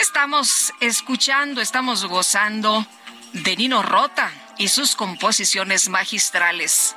estamos 0.00 0.72
escuchando, 0.80 1.60
estamos 1.60 2.06
gozando 2.06 2.86
de 3.34 3.54
Nino 3.54 3.82
Rota 3.82 4.32
y 4.56 4.68
sus 4.68 4.96
composiciones 4.96 5.90
magistrales 5.90 6.96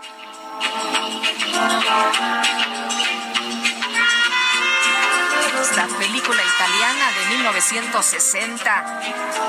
película 6.28 6.44
italiana 6.44 7.12
de 7.14 7.26
1960. 7.38 9.48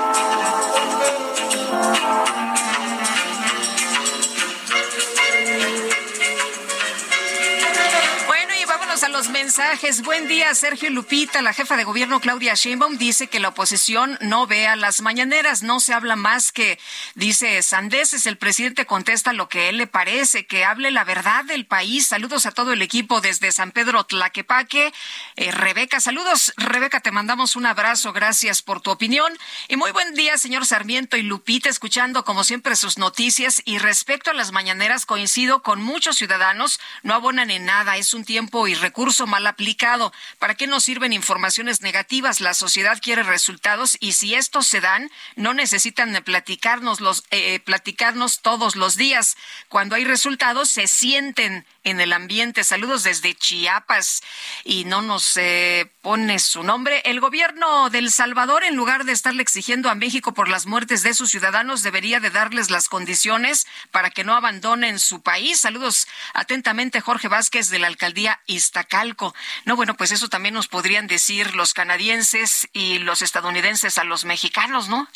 a 9.03 9.07
los 9.07 9.29
mensajes. 9.29 10.01
Buen 10.01 10.27
día, 10.27 10.53
Sergio 10.55 10.89
Lupita. 10.89 11.41
La 11.41 11.53
jefa 11.53 11.77
de 11.77 11.85
gobierno, 11.85 12.19
Claudia 12.19 12.55
Sheinbaum, 12.55 12.97
dice 12.97 13.27
que 13.27 13.39
la 13.39 13.49
oposición 13.49 14.17
no 14.19 14.45
vea 14.45 14.75
las 14.75 15.01
mañaneras. 15.01 15.63
No 15.63 15.79
se 15.79 15.93
habla 15.93 16.17
más 16.17 16.51
que, 16.51 16.77
dice 17.15 17.61
Sandeses. 17.61 18.25
El 18.25 18.37
presidente 18.37 18.85
contesta 18.85 19.31
lo 19.31 19.47
que 19.47 19.69
él 19.69 19.77
le 19.77 19.87
parece, 19.87 20.45
que 20.45 20.65
hable 20.65 20.91
la 20.91 21.05
verdad 21.05 21.45
del 21.45 21.65
país. 21.65 22.07
Saludos 22.07 22.45
a 22.45 22.51
todo 22.51 22.73
el 22.73 22.81
equipo 22.81 23.21
desde 23.21 23.51
San 23.53 23.71
Pedro 23.71 24.03
Tlaquepaque. 24.03 24.93
Eh, 25.37 25.51
Rebeca, 25.51 26.01
saludos. 26.01 26.53
Rebeca, 26.57 26.99
te 26.99 27.11
mandamos 27.11 27.55
un 27.55 27.65
abrazo. 27.65 28.11
Gracias 28.11 28.61
por 28.61 28.81
tu 28.81 28.91
opinión. 28.91 29.31
Y 29.69 29.77
muy 29.77 29.91
buen 29.91 30.13
día, 30.13 30.37
señor 30.37 30.65
Sarmiento 30.65 31.15
y 31.15 31.21
Lupita, 31.21 31.69
escuchando 31.69 32.25
como 32.25 32.43
siempre 32.43 32.75
sus 32.75 32.97
noticias. 32.97 33.61
Y 33.63 33.77
respecto 33.77 34.29
a 34.29 34.33
las 34.33 34.51
mañaneras, 34.51 35.05
coincido 35.05 35.61
con 35.61 35.81
muchos 35.81 36.17
ciudadanos. 36.17 36.81
No 37.01 37.13
abonan 37.13 37.49
en 37.49 37.63
nada. 37.63 37.95
Es 37.95 38.13
un 38.13 38.25
tiempo 38.25 38.67
irregular 38.67 38.89
recurso 38.89 39.27
mal 39.27 39.45
aplicado. 39.45 40.11
¿Para 40.39 40.55
qué 40.55 40.65
nos 40.65 40.83
sirven 40.83 41.13
informaciones 41.13 41.81
negativas? 41.81 42.41
La 42.41 42.55
sociedad 42.55 42.99
quiere 42.99 43.21
resultados 43.21 43.97
y 43.99 44.13
si 44.13 44.33
estos 44.33 44.65
se 44.65 44.81
dan, 44.81 45.11
no 45.35 45.53
necesitan 45.53 46.11
platicarnos, 46.25 46.98
los, 47.01 47.23
eh, 47.31 47.59
platicarnos 47.59 48.41
todos 48.41 48.75
los 48.75 48.95
días. 48.95 49.37
Cuando 49.67 49.95
hay 49.95 50.05
resultados, 50.05 50.69
se 50.69 50.87
sienten 50.87 51.65
en 51.83 51.99
el 51.99 52.13
ambiente. 52.13 52.63
Saludos 52.63 53.03
desde 53.03 53.35
Chiapas 53.35 54.21
y 54.63 54.85
no 54.85 55.01
nos 55.01 55.37
eh, 55.37 55.91
pone 56.09 56.39
su 56.39 56.63
nombre. 56.63 57.03
El 57.05 57.19
gobierno 57.19 57.91
del 57.91 58.09
Salvador, 58.09 58.63
en 58.63 58.75
lugar 58.75 59.03
de 59.03 59.11
estarle 59.11 59.43
exigiendo 59.43 59.91
a 59.91 59.93
México 59.93 60.33
por 60.33 60.49
las 60.49 60.65
muertes 60.65 61.03
de 61.03 61.13
sus 61.13 61.29
ciudadanos, 61.29 61.83
debería 61.83 62.19
de 62.19 62.31
darles 62.31 62.71
las 62.71 62.89
condiciones 62.89 63.67
para 63.91 64.09
que 64.09 64.23
no 64.23 64.33
abandonen 64.33 64.97
su 64.97 65.21
país. 65.21 65.59
Saludos 65.59 66.07
atentamente, 66.33 66.99
Jorge 66.99 67.27
Vázquez 67.27 67.69
de 67.69 67.77
la 67.77 67.85
alcaldía 67.85 68.41
Iztacalco. 68.47 69.35
No, 69.65 69.75
bueno, 69.75 69.93
pues 69.93 70.11
eso 70.11 70.29
también 70.29 70.55
nos 70.55 70.67
podrían 70.67 71.05
decir 71.05 71.53
los 71.53 71.75
canadienses 71.75 72.67
y 72.73 72.97
los 72.97 73.21
estadounidenses 73.21 73.99
a 73.99 74.03
los 74.03 74.25
mexicanos, 74.25 74.89
¿no? 74.89 75.07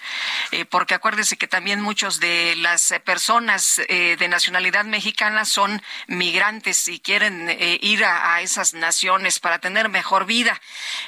Eh, 0.51 0.65
porque 0.65 0.93
acuérdese 0.93 1.37
que 1.37 1.47
también 1.47 1.81
muchos 1.81 2.19
de 2.19 2.55
las 2.57 2.93
personas 3.03 3.81
eh, 3.87 4.15
de 4.19 4.27
nacionalidad 4.27 4.85
mexicana 4.85 5.45
son 5.45 5.81
migrantes 6.05 6.87
y 6.87 6.99
quieren 6.99 7.49
eh, 7.49 7.79
ir 7.81 8.05
a, 8.05 8.41
esas 8.41 8.75
naciones 8.75 9.39
para 9.39 9.57
tener 9.57 9.89
mejor 9.89 10.27
vida. 10.27 10.61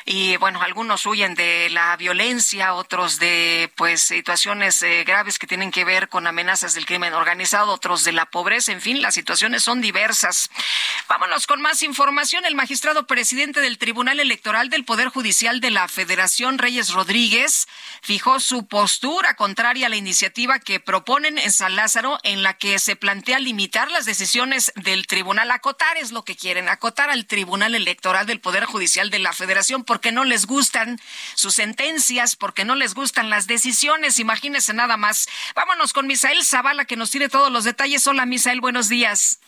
Y 0.06 0.38
bueno, 0.38 0.62
algunos 0.62 1.06
huyen 1.06 1.36
de 1.36 1.70
la 1.72 1.96
violencia, 1.98 2.74
otros 2.74 3.20
de 3.20 3.72
pues 3.76 4.02
situaciones 4.02 4.84
graves 5.06 5.40
que 5.40 5.48
tienen 5.48 5.72
que 5.72 5.84
ver 5.84 6.10
con 6.10 6.28
amenazas 6.28 6.74
del 6.74 6.86
crimen 6.86 7.14
organizado, 7.14 7.72
otros 7.72 8.04
de 8.04 8.12
la 8.12 8.26
pobreza, 8.26 8.72
en 8.72 8.82
fin, 8.82 9.02
las 9.02 9.16
situaciones 9.16 9.64
son 9.64 9.82
diversas. 9.82 10.50
Vámonos 11.08 11.48
con 11.48 11.62
más 11.62 11.82
información. 11.82 12.46
El 12.46 12.56
magistrado 12.56 13.08
presidente 13.08 13.62
del 13.62 13.78
Tribunal 13.78 14.20
Electoral 14.20 14.70
del 14.70 14.86
Poder 14.86 15.10
Judicial 15.10 15.62
de 15.62 15.72
la 15.72 15.88
Federación, 15.88 16.58
Reyes 16.58 16.92
Rodríguez, 16.92 17.68
fijó 18.02 18.40
su 18.40 18.68
postura 18.68 19.36
contraria 19.36 19.88
a 19.88 19.90
la 19.90 19.96
iniciativa 19.96 20.60
que 20.60 20.80
proponen 20.80 21.38
en 21.38 21.52
San 21.52 21.76
Lázaro, 21.76 22.20
en 22.24 22.44
la 22.44 22.54
que 22.54 22.78
se 22.80 22.96
plantea 22.96 23.40
limitar 23.40 23.90
las 23.90 24.06
decisiones 24.06 24.72
del 24.76 25.08
tribunal. 25.08 25.50
Acotar 25.52 25.98
es 25.98 26.12
lo 26.12 26.24
que 26.24 26.36
quieren, 26.36 26.70
acotar 26.70 27.10
al 27.10 27.26
Tribunal 27.26 27.76
Electoral 27.76 28.26
del 28.26 28.40
Poder 28.40 28.66
Judicial 28.66 29.10
de 29.10 29.20
la 29.20 29.34
Federación 29.34 29.55
porque 29.84 30.12
no 30.12 30.24
les 30.24 30.46
gustan 30.46 31.00
sus 31.36 31.56
sentencias, 31.56 32.36
porque 32.36 32.66
no 32.66 32.76
les 32.76 32.94
gustan 32.94 33.30
las 33.30 33.48
decisiones. 33.48 34.20
Imagínense 34.20 34.74
nada 34.74 34.98
más. 34.98 35.28
Vámonos 35.56 35.94
con 35.94 36.08
Misael 36.08 36.44
Zavala 36.44 36.86
que 36.86 36.98
nos 36.98 37.12
tiene 37.12 37.30
todos 37.30 37.52
los 37.52 37.64
detalles. 37.64 38.06
Hola 38.08 38.26
Misael, 38.26 38.62
buenos 38.62 38.90
días. 38.90 39.40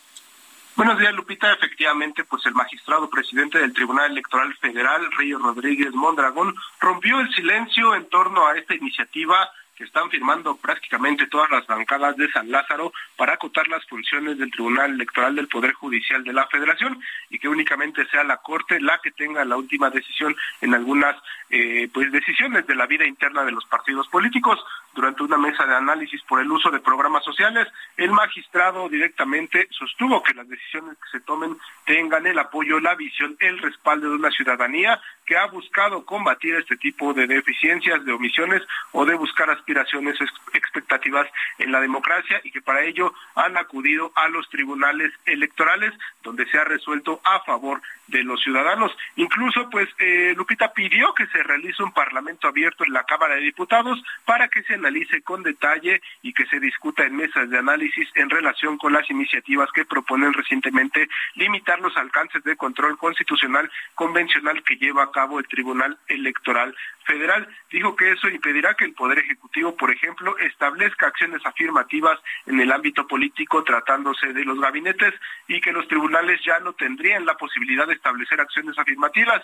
Buenos 0.78 0.96
días, 0.98 1.12
Lupita. 1.12 1.52
Efectivamente, 1.52 2.22
pues 2.22 2.46
el 2.46 2.54
magistrado 2.54 3.10
presidente 3.10 3.58
del 3.58 3.72
Tribunal 3.72 4.12
Electoral 4.12 4.54
Federal, 4.58 5.10
Río 5.18 5.38
Rodríguez 5.38 5.92
Mondragón, 5.92 6.54
rompió 6.78 7.18
el 7.18 7.34
silencio 7.34 7.96
en 7.96 8.08
torno 8.08 8.46
a 8.46 8.56
esta 8.56 8.76
iniciativa 8.76 9.50
que 9.78 9.84
están 9.84 10.10
firmando 10.10 10.56
prácticamente 10.56 11.28
todas 11.28 11.48
las 11.50 11.64
bancadas 11.68 12.16
de 12.16 12.28
San 12.32 12.50
Lázaro 12.50 12.92
para 13.16 13.34
acotar 13.34 13.68
las 13.68 13.86
funciones 13.86 14.36
del 14.36 14.50
Tribunal 14.50 14.90
Electoral 14.90 15.36
del 15.36 15.46
Poder 15.46 15.72
Judicial 15.72 16.24
de 16.24 16.32
la 16.32 16.48
Federación 16.48 17.00
y 17.30 17.38
que 17.38 17.48
únicamente 17.48 18.04
sea 18.08 18.24
la 18.24 18.38
Corte 18.38 18.80
la 18.80 18.98
que 19.00 19.12
tenga 19.12 19.44
la 19.44 19.56
última 19.56 19.88
decisión 19.88 20.34
en 20.60 20.74
algunas 20.74 21.14
eh, 21.50 21.88
pues 21.92 22.12
decisiones 22.12 22.66
de 22.66 22.74
la 22.74 22.86
vida 22.86 23.06
interna 23.06 23.44
de 23.44 23.52
los 23.52 23.64
partidos 23.66 24.08
políticos. 24.08 24.58
Durante 24.94 25.22
una 25.22 25.38
mesa 25.38 25.64
de 25.64 25.76
análisis 25.76 26.20
por 26.22 26.40
el 26.40 26.50
uso 26.50 26.70
de 26.70 26.80
programas 26.80 27.24
sociales, 27.24 27.68
el 27.96 28.10
magistrado 28.10 28.88
directamente 28.88 29.68
sostuvo 29.70 30.22
que 30.22 30.34
las 30.34 30.48
decisiones 30.48 30.96
que 30.98 31.18
se 31.18 31.24
tomen 31.24 31.56
tengan 31.84 32.26
el 32.26 32.38
apoyo, 32.38 32.80
la 32.80 32.94
visión, 32.94 33.36
el 33.38 33.58
respaldo 33.58 34.08
de 34.10 34.16
una 34.16 34.30
ciudadanía 34.30 35.00
que 35.24 35.36
ha 35.36 35.46
buscado 35.46 36.04
combatir 36.04 36.54
este 36.54 36.76
tipo 36.76 37.12
de 37.12 37.26
deficiencias, 37.26 38.04
de 38.04 38.12
omisiones 38.12 38.62
o 38.92 39.04
de 39.04 39.14
buscar 39.14 39.50
aspiraciones, 39.50 40.16
expectativas 40.54 41.28
en 41.58 41.70
la 41.70 41.80
democracia 41.80 42.40
y 42.44 42.50
que 42.50 42.62
para 42.62 42.82
ello 42.82 43.12
han 43.34 43.56
acudido 43.56 44.10
a 44.14 44.28
los 44.28 44.48
tribunales 44.48 45.12
electorales 45.26 45.92
donde 46.22 46.46
se 46.46 46.58
ha 46.58 46.64
resuelto 46.64 47.20
a 47.24 47.40
favor 47.40 47.80
de 48.06 48.22
los 48.24 48.42
ciudadanos. 48.42 48.90
Incluso, 49.16 49.68
pues, 49.70 49.88
eh, 49.98 50.34
Lupita 50.36 50.72
pidió 50.72 51.14
que 51.14 51.26
se 51.26 51.37
realice 51.42 51.82
un 51.82 51.92
parlamento 51.92 52.48
abierto 52.48 52.84
en 52.84 52.92
la 52.92 53.04
Cámara 53.04 53.34
de 53.34 53.42
Diputados 53.42 54.02
para 54.24 54.48
que 54.48 54.62
se 54.62 54.74
analice 54.74 55.22
con 55.22 55.42
detalle 55.42 56.00
y 56.22 56.32
que 56.32 56.46
se 56.46 56.60
discuta 56.60 57.04
en 57.04 57.16
mesas 57.16 57.50
de 57.50 57.58
análisis 57.58 58.08
en 58.14 58.30
relación 58.30 58.78
con 58.78 58.92
las 58.92 59.08
iniciativas 59.10 59.70
que 59.72 59.84
proponen 59.84 60.32
recientemente 60.32 61.08
limitar 61.34 61.80
los 61.80 61.96
alcances 61.96 62.42
de 62.44 62.56
control 62.56 62.98
constitucional 62.98 63.70
convencional 63.94 64.62
que 64.62 64.76
lleva 64.76 65.04
a 65.04 65.10
cabo 65.10 65.38
el 65.38 65.48
Tribunal 65.48 65.98
Electoral 66.08 66.74
Federal. 67.04 67.48
Dijo 67.70 67.96
que 67.96 68.12
eso 68.12 68.28
impedirá 68.28 68.74
que 68.74 68.84
el 68.84 68.92
Poder 68.92 69.18
Ejecutivo, 69.18 69.76
por 69.76 69.90
ejemplo, 69.90 70.36
establezca 70.38 71.06
acciones 71.06 71.44
afirmativas 71.44 72.18
en 72.46 72.60
el 72.60 72.70
ámbito 72.70 73.06
político 73.06 73.64
tratándose 73.64 74.32
de 74.32 74.44
los 74.44 74.60
gabinetes 74.60 75.14
y 75.46 75.60
que 75.60 75.72
los 75.72 75.88
tribunales 75.88 76.40
ya 76.44 76.60
no 76.60 76.74
tendrían 76.74 77.24
la 77.24 77.36
posibilidad 77.36 77.86
de 77.86 77.94
establecer 77.94 78.40
acciones 78.40 78.78
afirmativas, 78.78 79.42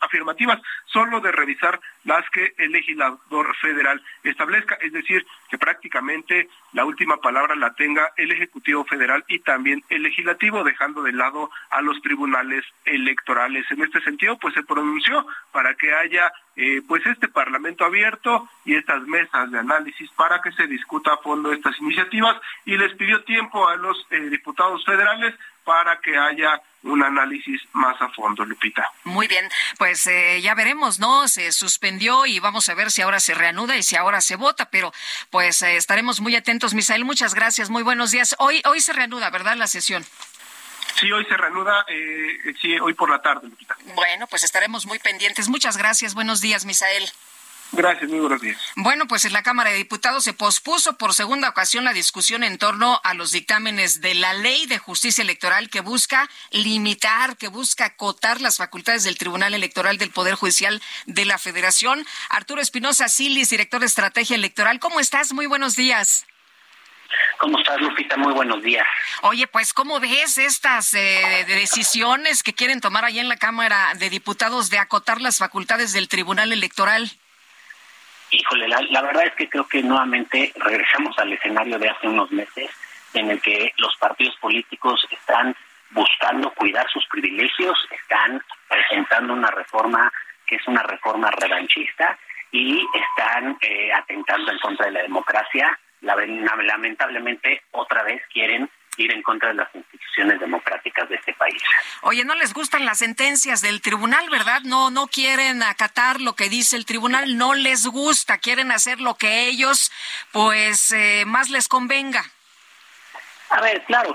afirmativas 0.00 0.60
solo 0.86 1.17
de 1.20 1.32
revisar 1.32 1.80
las 2.04 2.28
que 2.30 2.54
el 2.58 2.72
legislador 2.72 3.54
federal 3.56 4.02
establezca, 4.22 4.76
es 4.80 4.92
decir, 4.92 5.26
que 5.50 5.58
prácticamente 5.58 6.48
la 6.72 6.84
última 6.84 7.18
palabra 7.18 7.54
la 7.54 7.74
tenga 7.74 8.12
el 8.16 8.32
Ejecutivo 8.32 8.84
Federal 8.84 9.24
y 9.28 9.40
también 9.40 9.82
el 9.88 10.02
Legislativo, 10.02 10.64
dejando 10.64 11.02
de 11.02 11.12
lado 11.12 11.50
a 11.70 11.80
los 11.82 12.00
tribunales 12.02 12.64
electorales. 12.84 13.64
En 13.70 13.82
este 13.82 14.00
sentido, 14.00 14.38
pues 14.38 14.54
se 14.54 14.62
pronunció 14.62 15.26
para 15.52 15.74
que 15.74 15.92
haya 15.92 16.32
eh, 16.56 16.82
pues 16.86 17.06
este 17.06 17.28
Parlamento 17.28 17.84
abierto 17.84 18.48
y 18.64 18.74
estas 18.74 19.02
mesas 19.06 19.50
de 19.50 19.58
análisis 19.58 20.10
para 20.16 20.40
que 20.40 20.52
se 20.52 20.66
discuta 20.66 21.12
a 21.14 21.18
fondo 21.18 21.52
estas 21.52 21.78
iniciativas 21.80 22.36
y 22.64 22.76
les 22.76 22.94
pidió 22.94 23.22
tiempo 23.24 23.68
a 23.68 23.76
los 23.76 24.06
eh, 24.10 24.18
diputados 24.28 24.84
federales 24.84 25.34
para 25.68 26.00
que 26.00 26.16
haya 26.16 26.62
un 26.82 27.04
análisis 27.04 27.60
más 27.74 28.00
a 28.00 28.08
fondo, 28.08 28.42
Lupita. 28.42 28.90
Muy 29.04 29.28
bien, 29.28 29.46
pues 29.76 30.06
eh, 30.06 30.40
ya 30.40 30.54
veremos, 30.54 30.98
¿no? 30.98 31.28
Se 31.28 31.52
suspendió 31.52 32.24
y 32.24 32.38
vamos 32.38 32.70
a 32.70 32.74
ver 32.74 32.90
si 32.90 33.02
ahora 33.02 33.20
se 33.20 33.34
reanuda 33.34 33.76
y 33.76 33.82
si 33.82 33.94
ahora 33.94 34.22
se 34.22 34.36
vota, 34.36 34.70
pero 34.70 34.94
pues 35.28 35.60
estaremos 35.60 36.20
muy 36.20 36.34
atentos. 36.36 36.72
Misael, 36.72 37.04
muchas 37.04 37.34
gracias, 37.34 37.68
muy 37.68 37.82
buenos 37.82 38.12
días. 38.12 38.34
Hoy, 38.38 38.62
hoy 38.64 38.80
se 38.80 38.94
reanuda, 38.94 39.28
¿verdad, 39.28 39.56
la 39.56 39.66
sesión? 39.66 40.06
Sí, 40.98 41.12
hoy 41.12 41.26
se 41.26 41.36
reanuda, 41.36 41.84
eh, 41.86 42.54
sí, 42.62 42.78
hoy 42.80 42.94
por 42.94 43.10
la 43.10 43.20
tarde, 43.20 43.46
Lupita. 43.46 43.76
Bueno, 43.94 44.26
pues 44.26 44.42
estaremos 44.42 44.86
muy 44.86 44.98
pendientes. 44.98 45.50
Muchas 45.50 45.76
gracias. 45.76 46.14
Buenos 46.14 46.40
días, 46.40 46.64
Misael. 46.64 47.04
Gracias, 47.72 48.10
muy 48.10 48.20
buenos 48.20 48.40
días. 48.40 48.58
Bueno, 48.76 49.06
pues 49.06 49.24
en 49.26 49.32
la 49.32 49.42
Cámara 49.42 49.70
de 49.70 49.76
Diputados 49.76 50.24
se 50.24 50.32
pospuso 50.32 50.96
por 50.96 51.12
segunda 51.12 51.50
ocasión 51.50 51.84
la 51.84 51.92
discusión 51.92 52.42
en 52.42 52.56
torno 52.56 53.00
a 53.04 53.12
los 53.14 53.30
dictámenes 53.30 54.00
de 54.00 54.14
la 54.14 54.32
Ley 54.32 54.66
de 54.66 54.78
Justicia 54.78 55.22
Electoral 55.22 55.68
que 55.68 55.80
busca 55.80 56.30
limitar, 56.50 57.36
que 57.36 57.48
busca 57.48 57.84
acotar 57.84 58.40
las 58.40 58.56
facultades 58.56 59.04
del 59.04 59.18
Tribunal 59.18 59.52
Electoral 59.52 59.98
del 59.98 60.10
Poder 60.10 60.34
Judicial 60.34 60.82
de 61.06 61.24
la 61.26 61.38
Federación. 61.38 62.06
Arturo 62.30 62.62
Espinosa 62.62 63.08
Silis, 63.08 63.50
director 63.50 63.80
de 63.80 63.86
Estrategia 63.86 64.36
Electoral, 64.36 64.80
¿cómo 64.80 64.98
estás? 64.98 65.32
Muy 65.34 65.46
buenos 65.46 65.76
días. 65.76 66.26
¿Cómo 67.38 67.58
estás, 67.58 67.80
Lupita? 67.80 68.16
Muy 68.16 68.32
buenos 68.32 68.62
días. 68.62 68.86
Oye, 69.22 69.46
pues, 69.46 69.72
¿cómo 69.72 70.00
ves 70.00 70.38
estas 70.38 70.92
eh, 70.94 71.44
decisiones 71.46 72.42
que 72.42 72.54
quieren 72.54 72.80
tomar 72.80 73.04
allá 73.04 73.20
en 73.20 73.28
la 73.28 73.36
Cámara 73.36 73.92
de 73.94 74.10
Diputados 74.10 74.70
de 74.70 74.78
acotar 74.78 75.20
las 75.20 75.38
facultades 75.38 75.92
del 75.92 76.08
Tribunal 76.08 76.52
Electoral? 76.52 77.12
Híjole, 78.30 78.68
la, 78.68 79.02
verdad 79.02 79.26
es 79.26 79.34
que 79.34 79.48
creo 79.48 79.66
que 79.66 79.82
nuevamente 79.82 80.52
regresamos 80.56 81.18
al 81.18 81.32
escenario 81.32 81.78
de 81.78 81.88
hace 81.88 82.08
unos 82.08 82.30
meses 82.30 82.70
en 83.14 83.30
el 83.30 83.40
que 83.40 83.72
los 83.78 83.96
partidos 83.96 84.36
políticos 84.36 85.06
están 85.10 85.56
buscando 85.90 86.50
cuidar 86.52 86.86
sus 86.90 87.06
privilegios, 87.06 87.78
están 87.90 88.42
presentando 88.68 89.32
una 89.32 89.50
reforma 89.50 90.12
que 90.46 90.56
es 90.56 90.68
una 90.68 90.82
reforma 90.82 91.30
revanchista 91.30 92.18
y 92.50 92.84
están 92.94 93.56
eh, 93.62 93.92
atentando 93.92 94.52
en 94.52 94.58
contra 94.58 94.86
de 94.86 94.92
la 94.92 95.02
democracia. 95.02 95.78
Lamentablemente 96.00 97.62
otra 97.72 98.02
vez 98.02 98.22
quieren 98.32 98.68
ir 98.98 99.12
en 99.12 99.22
contra 99.22 99.48
de 99.48 99.54
las 99.54 99.74
instituciones 99.74 100.40
democráticas 100.40 101.08
de 101.08 101.16
este 101.16 101.32
país. 101.34 101.62
Oye, 102.02 102.24
no 102.24 102.34
les 102.34 102.52
gustan 102.52 102.84
las 102.84 102.98
sentencias 102.98 103.60
del 103.60 103.80
tribunal, 103.80 104.28
¿verdad? 104.30 104.62
No, 104.62 104.90
no 104.90 105.06
quieren 105.06 105.62
acatar 105.62 106.20
lo 106.20 106.34
que 106.34 106.48
dice 106.48 106.76
el 106.76 106.84
tribunal, 106.84 107.36
no 107.36 107.54
les 107.54 107.86
gusta, 107.86 108.38
quieren 108.38 108.72
hacer 108.72 109.00
lo 109.00 109.14
que 109.14 109.46
ellos, 109.46 109.92
pues, 110.32 110.92
eh, 110.92 111.24
más 111.26 111.50
les 111.50 111.68
convenga. 111.68 112.24
A 113.50 113.60
ver, 113.62 113.82
claro, 113.84 114.14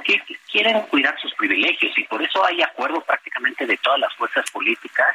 quieren 0.51 0.81
cuidar 0.83 1.19
sus 1.19 1.33
privilegios 1.35 1.97
y 1.97 2.03
por 2.03 2.21
eso 2.21 2.45
hay 2.45 2.61
acuerdo 2.61 3.01
prácticamente 3.01 3.65
de 3.65 3.77
todas 3.77 3.99
las 3.99 4.13
fuerzas 4.15 4.49
políticas 4.51 5.07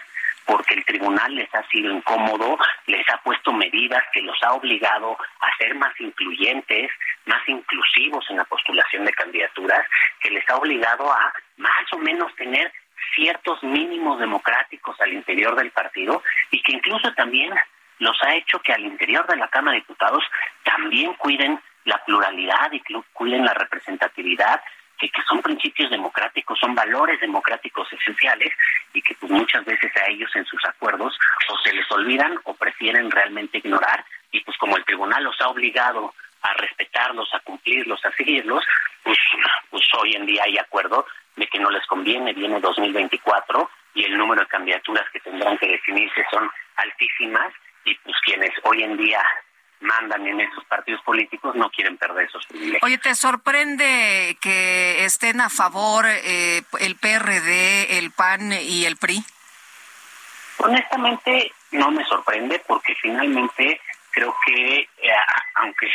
porque 0.48 0.74
el 0.74 0.84
tribunal 0.86 1.34
les 1.34 1.54
ha 1.54 1.62
sido 1.68 1.92
incómodo, 1.92 2.56
les 2.86 3.06
ha 3.10 3.18
puesto 3.18 3.52
medidas 3.52 4.02
que 4.14 4.22
los 4.22 4.42
ha 4.42 4.54
obligado 4.54 5.16
a 5.40 5.56
ser 5.58 5.74
más 5.74 5.92
incluyentes, 6.00 6.90
más 7.26 7.46
inclusivos 7.46 8.24
en 8.30 8.38
la 8.38 8.44
postulación 8.44 9.04
de 9.04 9.12
candidaturas, 9.12 9.86
que 10.20 10.30
les 10.30 10.48
ha 10.48 10.56
obligado 10.56 11.12
a 11.12 11.34
más 11.58 11.92
o 11.92 11.98
menos 11.98 12.34
tener 12.36 12.72
ciertos 13.14 13.62
mínimos 13.62 14.18
democráticos 14.18 14.98
al 15.02 15.12
interior 15.12 15.54
del 15.54 15.70
partido 15.70 16.22
y 16.50 16.62
que 16.62 16.72
incluso 16.72 17.12
también 17.12 17.52
los 17.98 18.16
ha 18.22 18.34
hecho 18.34 18.58
que 18.60 18.72
al 18.72 18.84
interior 18.86 19.26
de 19.26 19.36
la 19.36 19.48
Cámara 19.48 19.74
de 19.74 19.80
Diputados 19.80 20.24
también 20.64 21.12
cuiden 21.14 21.60
la 21.84 22.02
pluralidad 22.06 22.72
y 22.72 22.82
cuiden 23.12 23.44
la 23.44 23.52
representatividad 23.52 24.62
que, 24.98 25.10
son 25.28 25.40
principios 25.40 25.90
democráticos, 25.90 26.58
son 26.58 26.74
valores 26.74 27.20
democráticos 27.20 27.90
esenciales 27.92 28.52
y 28.92 29.02
que 29.02 29.14
pues 29.14 29.30
muchas 29.30 29.64
veces 29.64 29.90
a 29.96 30.10
ellos 30.10 30.30
en 30.34 30.44
sus 30.44 30.64
acuerdos 30.64 31.18
o 31.48 31.58
se 31.58 31.72
les 31.72 31.90
olvidan 31.90 32.38
o 32.44 32.54
prefieren 32.54 33.10
realmente 33.10 33.58
ignorar 33.58 34.04
y 34.32 34.40
pues 34.40 34.56
como 34.58 34.76
el 34.76 34.84
tribunal 34.84 35.24
los 35.24 35.40
ha 35.40 35.48
obligado 35.48 36.14
a 36.42 36.52
respetarlos, 36.54 37.32
a 37.34 37.40
cumplirlos, 37.40 38.04
a 38.04 38.12
seguirlos, 38.12 38.64
pues, 39.02 39.18
pues 39.70 39.84
hoy 40.00 40.14
en 40.14 40.26
día 40.26 40.42
hay 40.44 40.58
acuerdo 40.58 41.06
de 41.36 41.46
que 41.46 41.58
no 41.58 41.70
les 41.70 41.86
conviene, 41.86 42.32
viene 42.32 42.60
2024 42.60 43.70
y 43.94 44.04
el 44.04 44.16
número 44.16 44.42
de 44.42 44.48
candidaturas 44.48 45.08
que 45.12 45.20
tendrán 45.20 45.58
que 45.58 45.68
definirse 45.68 46.24
son 46.30 46.48
altísimas 46.76 47.52
y 47.84 47.94
pues 47.96 48.16
quienes 48.24 48.50
hoy 48.64 48.82
en 48.82 48.96
día 48.96 49.22
mandan 49.80 50.26
en 50.26 50.40
esos 50.40 50.64
partidos 50.64 51.00
políticos 51.02 51.54
no 51.54 51.70
quieren 51.70 51.96
perder 51.96 52.26
esos 52.26 52.46
privilegios. 52.46 52.82
Oye, 52.82 52.98
¿te 52.98 53.14
sorprende 53.14 54.36
que 54.40 55.04
estén 55.04 55.40
a 55.40 55.50
favor 55.50 56.06
eh, 56.06 56.62
el 56.80 56.96
PRD, 56.96 57.98
el 57.98 58.10
PAN 58.10 58.52
y 58.52 58.84
el 58.84 58.96
PRI? 58.96 59.24
Honestamente, 60.58 61.52
no 61.72 61.90
me 61.90 62.04
sorprende 62.04 62.62
porque 62.66 62.94
finalmente 62.96 63.80
creo 64.10 64.34
que, 64.44 64.80
eh, 64.80 65.10
aunque 65.54 65.88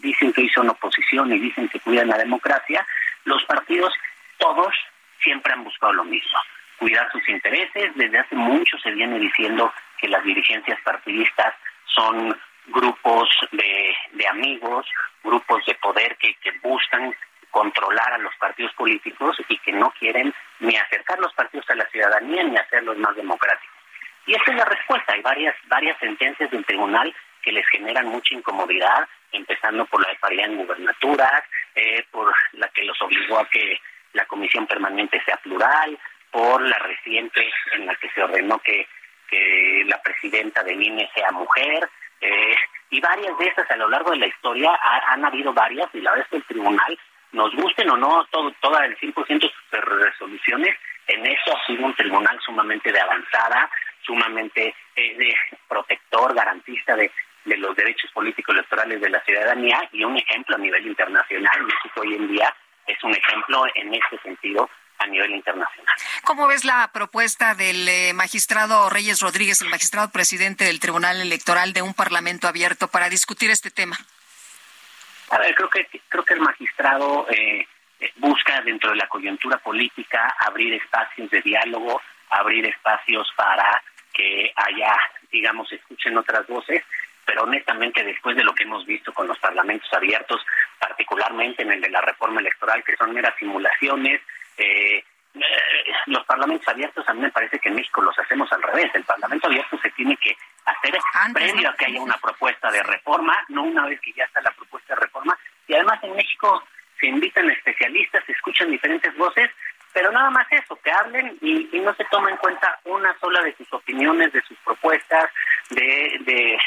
dicen 0.00 0.32
que 0.32 0.48
son 0.54 0.68
oposición 0.70 1.32
y 1.32 1.38
dicen 1.38 1.68
que 1.68 1.80
cuidan 1.80 2.08
la 2.08 2.18
democracia, 2.18 2.86
los 3.24 3.42
partidos 3.44 3.92
todos 4.38 4.74
siempre 5.22 5.52
han 5.52 5.64
buscado 5.64 5.92
lo 5.92 6.04
mismo, 6.04 6.38
cuidar 6.78 7.10
sus 7.12 7.26
intereses. 7.28 7.92
Desde 7.94 8.18
hace 8.18 8.34
mucho 8.34 8.78
se 8.78 8.90
viene 8.90 9.18
diciendo 9.18 9.72
que 9.98 10.08
las 10.08 10.22
dirigencias 10.24 10.78
partidistas 10.82 11.54
son 11.86 12.36
grupos 12.66 13.28
de, 13.52 14.28
amigos, 14.28 14.86
grupos 15.22 15.64
de 15.66 15.74
poder 15.74 16.16
que, 16.16 16.34
que 16.36 16.52
buscan 16.62 17.14
controlar 17.50 18.14
a 18.14 18.18
los 18.18 18.34
partidos 18.36 18.72
políticos 18.74 19.36
y 19.48 19.58
que 19.58 19.72
no 19.72 19.92
quieren 19.98 20.32
ni 20.60 20.76
acercar 20.76 21.18
los 21.18 21.32
partidos 21.34 21.68
a 21.70 21.74
la 21.74 21.86
ciudadanía 21.90 22.44
ni 22.44 22.56
hacerlos 22.56 22.96
más 22.98 23.14
democráticos. 23.14 23.76
Y 24.26 24.34
esa 24.34 24.50
es 24.52 24.56
la 24.56 24.64
respuesta. 24.64 25.12
Hay 25.12 25.22
varias, 25.22 25.54
varias 25.66 25.98
sentencias 25.98 26.50
del 26.50 26.64
tribunal 26.64 27.14
que 27.42 27.52
les 27.52 27.66
generan 27.68 28.06
mucha 28.06 28.34
incomodidad, 28.34 29.08
empezando 29.32 29.84
por 29.86 30.02
la 30.02 30.10
de 30.10 30.18
paridad 30.18 30.46
en 30.46 30.58
gubernaturas, 30.58 31.42
eh, 31.74 32.04
por 32.10 32.32
la 32.52 32.68
que 32.68 32.84
los 32.84 33.00
obligó 33.02 33.38
a 33.38 33.48
que 33.48 33.80
la 34.12 34.24
comisión 34.26 34.66
permanente 34.66 35.20
sea 35.24 35.36
plural, 35.38 35.98
por 36.30 36.62
la 36.62 36.78
reciente 36.78 37.50
en 37.72 37.86
la 37.86 37.94
que 37.96 38.08
se 38.10 38.22
ordenó 38.22 38.58
que, 38.60 38.86
que 39.28 39.82
la 39.86 40.00
presidenta 40.00 40.62
del 40.62 40.82
INE 40.82 41.10
sea 41.14 41.30
mujer, 41.32 41.88
eh, 42.22 42.54
y 42.90 43.00
varias 43.00 43.36
de 43.38 43.46
esas 43.46 43.70
a 43.70 43.76
lo 43.76 43.88
largo 43.88 44.12
de 44.12 44.18
la 44.18 44.26
historia 44.26 44.78
han 45.08 45.24
habido 45.24 45.52
varias, 45.52 45.88
y 45.92 46.00
la 46.00 46.14
vez 46.14 46.26
que 46.28 46.36
el 46.36 46.44
tribunal, 46.44 46.98
nos 47.32 47.54
gusten 47.54 47.90
o 47.90 47.96
no, 47.96 48.24
todo, 48.30 48.52
toda 48.60 48.84
el 48.84 48.96
100% 48.98 49.40
de 49.40 49.50
sus 49.50 49.84
resoluciones, 49.84 50.76
en 51.08 51.26
eso 51.26 51.56
ha 51.56 51.66
sido 51.66 51.84
un 51.84 51.94
tribunal 51.94 52.38
sumamente 52.44 52.92
de 52.92 53.00
avanzada, 53.00 53.70
sumamente 54.02 54.74
eh, 54.94 55.16
de 55.16 55.34
protector, 55.68 56.34
garantista 56.34 56.94
de, 56.94 57.10
de 57.44 57.56
los 57.56 57.74
derechos 57.74 58.10
políticos 58.12 58.54
electorales 58.54 59.00
de 59.00 59.10
la 59.10 59.20
ciudadanía 59.24 59.88
y 59.92 60.04
un 60.04 60.16
ejemplo 60.16 60.56
a 60.56 60.58
nivel 60.58 60.86
internacional. 60.86 61.62
México 61.62 62.02
hoy 62.02 62.14
en 62.14 62.28
día 62.28 62.54
es 62.86 63.02
un 63.02 63.12
ejemplo 63.12 63.64
en 63.74 63.94
este 63.94 64.18
sentido 64.18 64.68
a 65.02 65.06
nivel 65.06 65.32
internacional. 65.32 65.94
¿Cómo 66.24 66.46
ves 66.46 66.64
la 66.64 66.90
propuesta 66.92 67.54
del 67.54 67.88
eh, 67.88 68.12
magistrado 68.14 68.88
Reyes 68.88 69.20
Rodríguez, 69.20 69.60
el 69.62 69.68
magistrado 69.68 70.10
presidente 70.10 70.64
del 70.64 70.80
Tribunal 70.80 71.20
Electoral, 71.20 71.72
de 71.72 71.82
un 71.82 71.94
parlamento 71.94 72.48
abierto 72.48 72.88
para 72.88 73.08
discutir 73.08 73.50
este 73.50 73.70
tema? 73.70 73.96
A 75.30 75.38
ver, 75.38 75.54
creo 75.54 75.70
que 75.70 75.88
creo 76.08 76.24
que 76.24 76.34
el 76.34 76.40
magistrado 76.40 77.26
eh, 77.30 77.66
busca 78.16 78.60
dentro 78.62 78.90
de 78.90 78.96
la 78.96 79.08
coyuntura 79.08 79.58
política 79.58 80.36
abrir 80.40 80.74
espacios 80.74 81.30
de 81.30 81.40
diálogo, 81.42 82.00
abrir 82.30 82.66
espacios 82.66 83.28
para 83.36 83.82
que 84.12 84.52
haya, 84.54 84.94
digamos, 85.30 85.72
escuchen 85.72 86.16
otras 86.18 86.46
voces 86.46 86.82
pero 87.24 87.44
honestamente 87.44 88.02
después 88.02 88.36
de 88.36 88.44
lo 88.44 88.54
que 88.54 88.64
hemos 88.64 88.84
visto 88.84 89.12
con 89.12 89.28
los 89.28 89.38
parlamentos 89.38 89.88
abiertos, 89.92 90.44
particularmente 90.78 91.62
en 91.62 91.72
el 91.72 91.80
de 91.80 91.90
la 91.90 92.00
reforma 92.00 92.40
electoral, 92.40 92.82
que 92.84 92.96
son 92.96 93.12
meras 93.12 93.34
simulaciones, 93.38 94.20
eh, 94.62 95.04
eh, 95.34 95.92
los 96.06 96.24
parlamentos 96.26 96.68
abiertos 96.68 97.08
a 97.08 97.14
mí 97.14 97.20
me 97.20 97.30
parece 97.30 97.58
que 97.58 97.68
en 97.68 97.76
México 97.76 98.02
los 98.02 98.18
hacemos 98.18 98.50
al 98.52 98.62
revés. 98.62 98.90
El 98.94 99.04
parlamento 99.04 99.46
abierto 99.46 99.78
se 99.78 99.90
tiene 99.90 100.16
que 100.16 100.36
hacer 100.64 100.94
previo 101.32 101.70
a 101.70 101.74
que 101.74 101.86
haya 101.86 102.00
una 102.00 102.18
propuesta 102.18 102.70
de 102.70 102.82
reforma, 102.82 103.36
no 103.48 103.62
una 103.62 103.86
vez 103.86 104.00
que 104.00 104.12
ya 104.12 104.24
está 104.24 104.40
la 104.42 104.52
propuesta 104.52 104.94
de 104.94 105.00
reforma. 105.00 105.38
Y 105.66 105.74
además 105.74 106.02
en 106.02 106.14
México 106.16 106.62
se 107.00 107.06
invitan 107.06 107.50
especialistas, 107.50 108.24
se 108.26 108.32
escuchan 108.32 108.70
diferentes 108.70 109.16
voces, 109.16 109.50
pero 109.92 110.12
nada 110.12 110.30
más 110.30 110.46
eso, 110.50 110.78
que 110.82 110.90
hablen 110.90 111.36
y, 111.40 111.68
no 111.80 111.94
se 111.94 112.04
toma 112.06 112.30
en 112.30 112.36
cuenta 112.36 112.78
una 112.84 113.18
sola 113.18 113.42
de 113.42 113.54
sus 113.56 113.72
opiniones, 113.72 114.32
de 114.32 114.42
sus 114.42 114.56
propuestas, 114.58 115.30
de, 115.70 116.18
de 116.20 116.58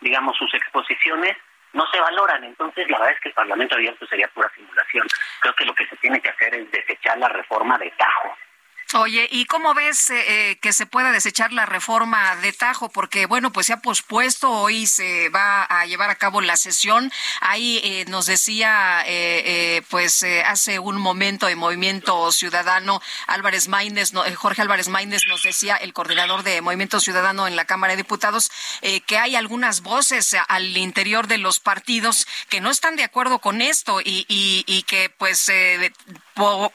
digamos, 0.00 0.36
sus 0.36 0.52
exposiciones 0.54 1.36
no 1.72 1.86
se 1.90 2.00
valoran. 2.00 2.44
Entonces, 2.44 2.88
la 2.90 2.98
verdad 2.98 3.14
es 3.14 3.20
que 3.20 3.28
el 3.28 3.34
Parlamento 3.34 3.74
abierto 3.74 4.06
sería 4.06 4.28
pura 4.28 4.50
simulación. 4.54 5.06
Creo 5.40 5.54
que 5.54 5.64
lo 5.64 5.74
que 5.74 5.86
se 5.86 5.96
tiene 5.96 6.20
que 6.20 6.30
hacer 6.30 6.54
es 6.54 6.70
desechar 6.70 7.18
la 7.18 7.28
reforma 7.28 7.78
de 7.78 7.90
tajo. 7.92 8.36
Oye, 8.94 9.26
¿y 9.30 9.46
cómo 9.46 9.72
ves 9.72 10.10
eh, 10.10 10.50
eh, 10.50 10.56
que 10.56 10.74
se 10.74 10.84
pueda 10.84 11.12
desechar 11.12 11.52
la 11.52 11.64
reforma 11.64 12.36
de 12.36 12.52
Tajo? 12.52 12.90
Porque, 12.90 13.24
bueno, 13.24 13.50
pues 13.50 13.66
se 13.66 13.72
ha 13.72 13.80
pospuesto, 13.80 14.50
hoy 14.50 14.86
se 14.86 15.30
va 15.30 15.64
a 15.64 15.86
llevar 15.86 16.10
a 16.10 16.16
cabo 16.16 16.42
la 16.42 16.56
sesión. 16.58 17.10
Ahí 17.40 17.80
eh, 17.82 18.04
nos 18.08 18.26
decía, 18.26 19.04
pues 19.88 20.24
hace 20.44 20.78
un 20.78 20.98
momento 20.98 21.46
de 21.46 21.56
Movimiento 21.56 22.30
Ciudadano, 22.32 23.00
Álvarez 23.26 23.68
Maínez, 23.68 24.12
Jorge 24.36 24.62
Álvarez 24.62 24.88
Maínez 24.88 25.22
nos 25.26 25.42
decía, 25.42 25.76
el 25.76 25.92
coordinador 25.92 26.42
de 26.42 26.60
Movimiento 26.60 27.00
Ciudadano 27.00 27.46
en 27.46 27.56
la 27.56 27.64
Cámara 27.64 27.92
de 27.92 27.98
Diputados, 27.98 28.50
que 29.06 29.18
hay 29.18 29.36
algunas 29.36 29.80
voces 29.80 30.36
al 30.48 30.76
interior 30.76 31.26
de 31.26 31.38
los 31.38 31.60
partidos 31.60 32.26
que 32.48 32.60
no 32.60 32.70
están 32.70 32.96
de 32.96 33.04
acuerdo 33.04 33.38
con 33.38 33.62
esto 33.62 34.00
y, 34.00 34.26
y 34.28 34.82
que, 34.82 35.10
pues, 35.10 35.50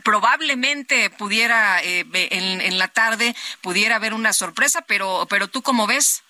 probablemente 0.04 1.10
pudiera 1.10 1.82
eh, 1.84 2.06
en, 2.12 2.78
la 2.78 2.88
tarde 2.88 3.36
pudiera 3.62 3.96
haber 3.96 4.14
una 4.14 4.34
sorpresa, 4.34 4.84
pero 4.88 5.28
pero 5.30 5.48
tú 5.48 5.62
cómo 5.62 5.88
ves? 5.88 6.24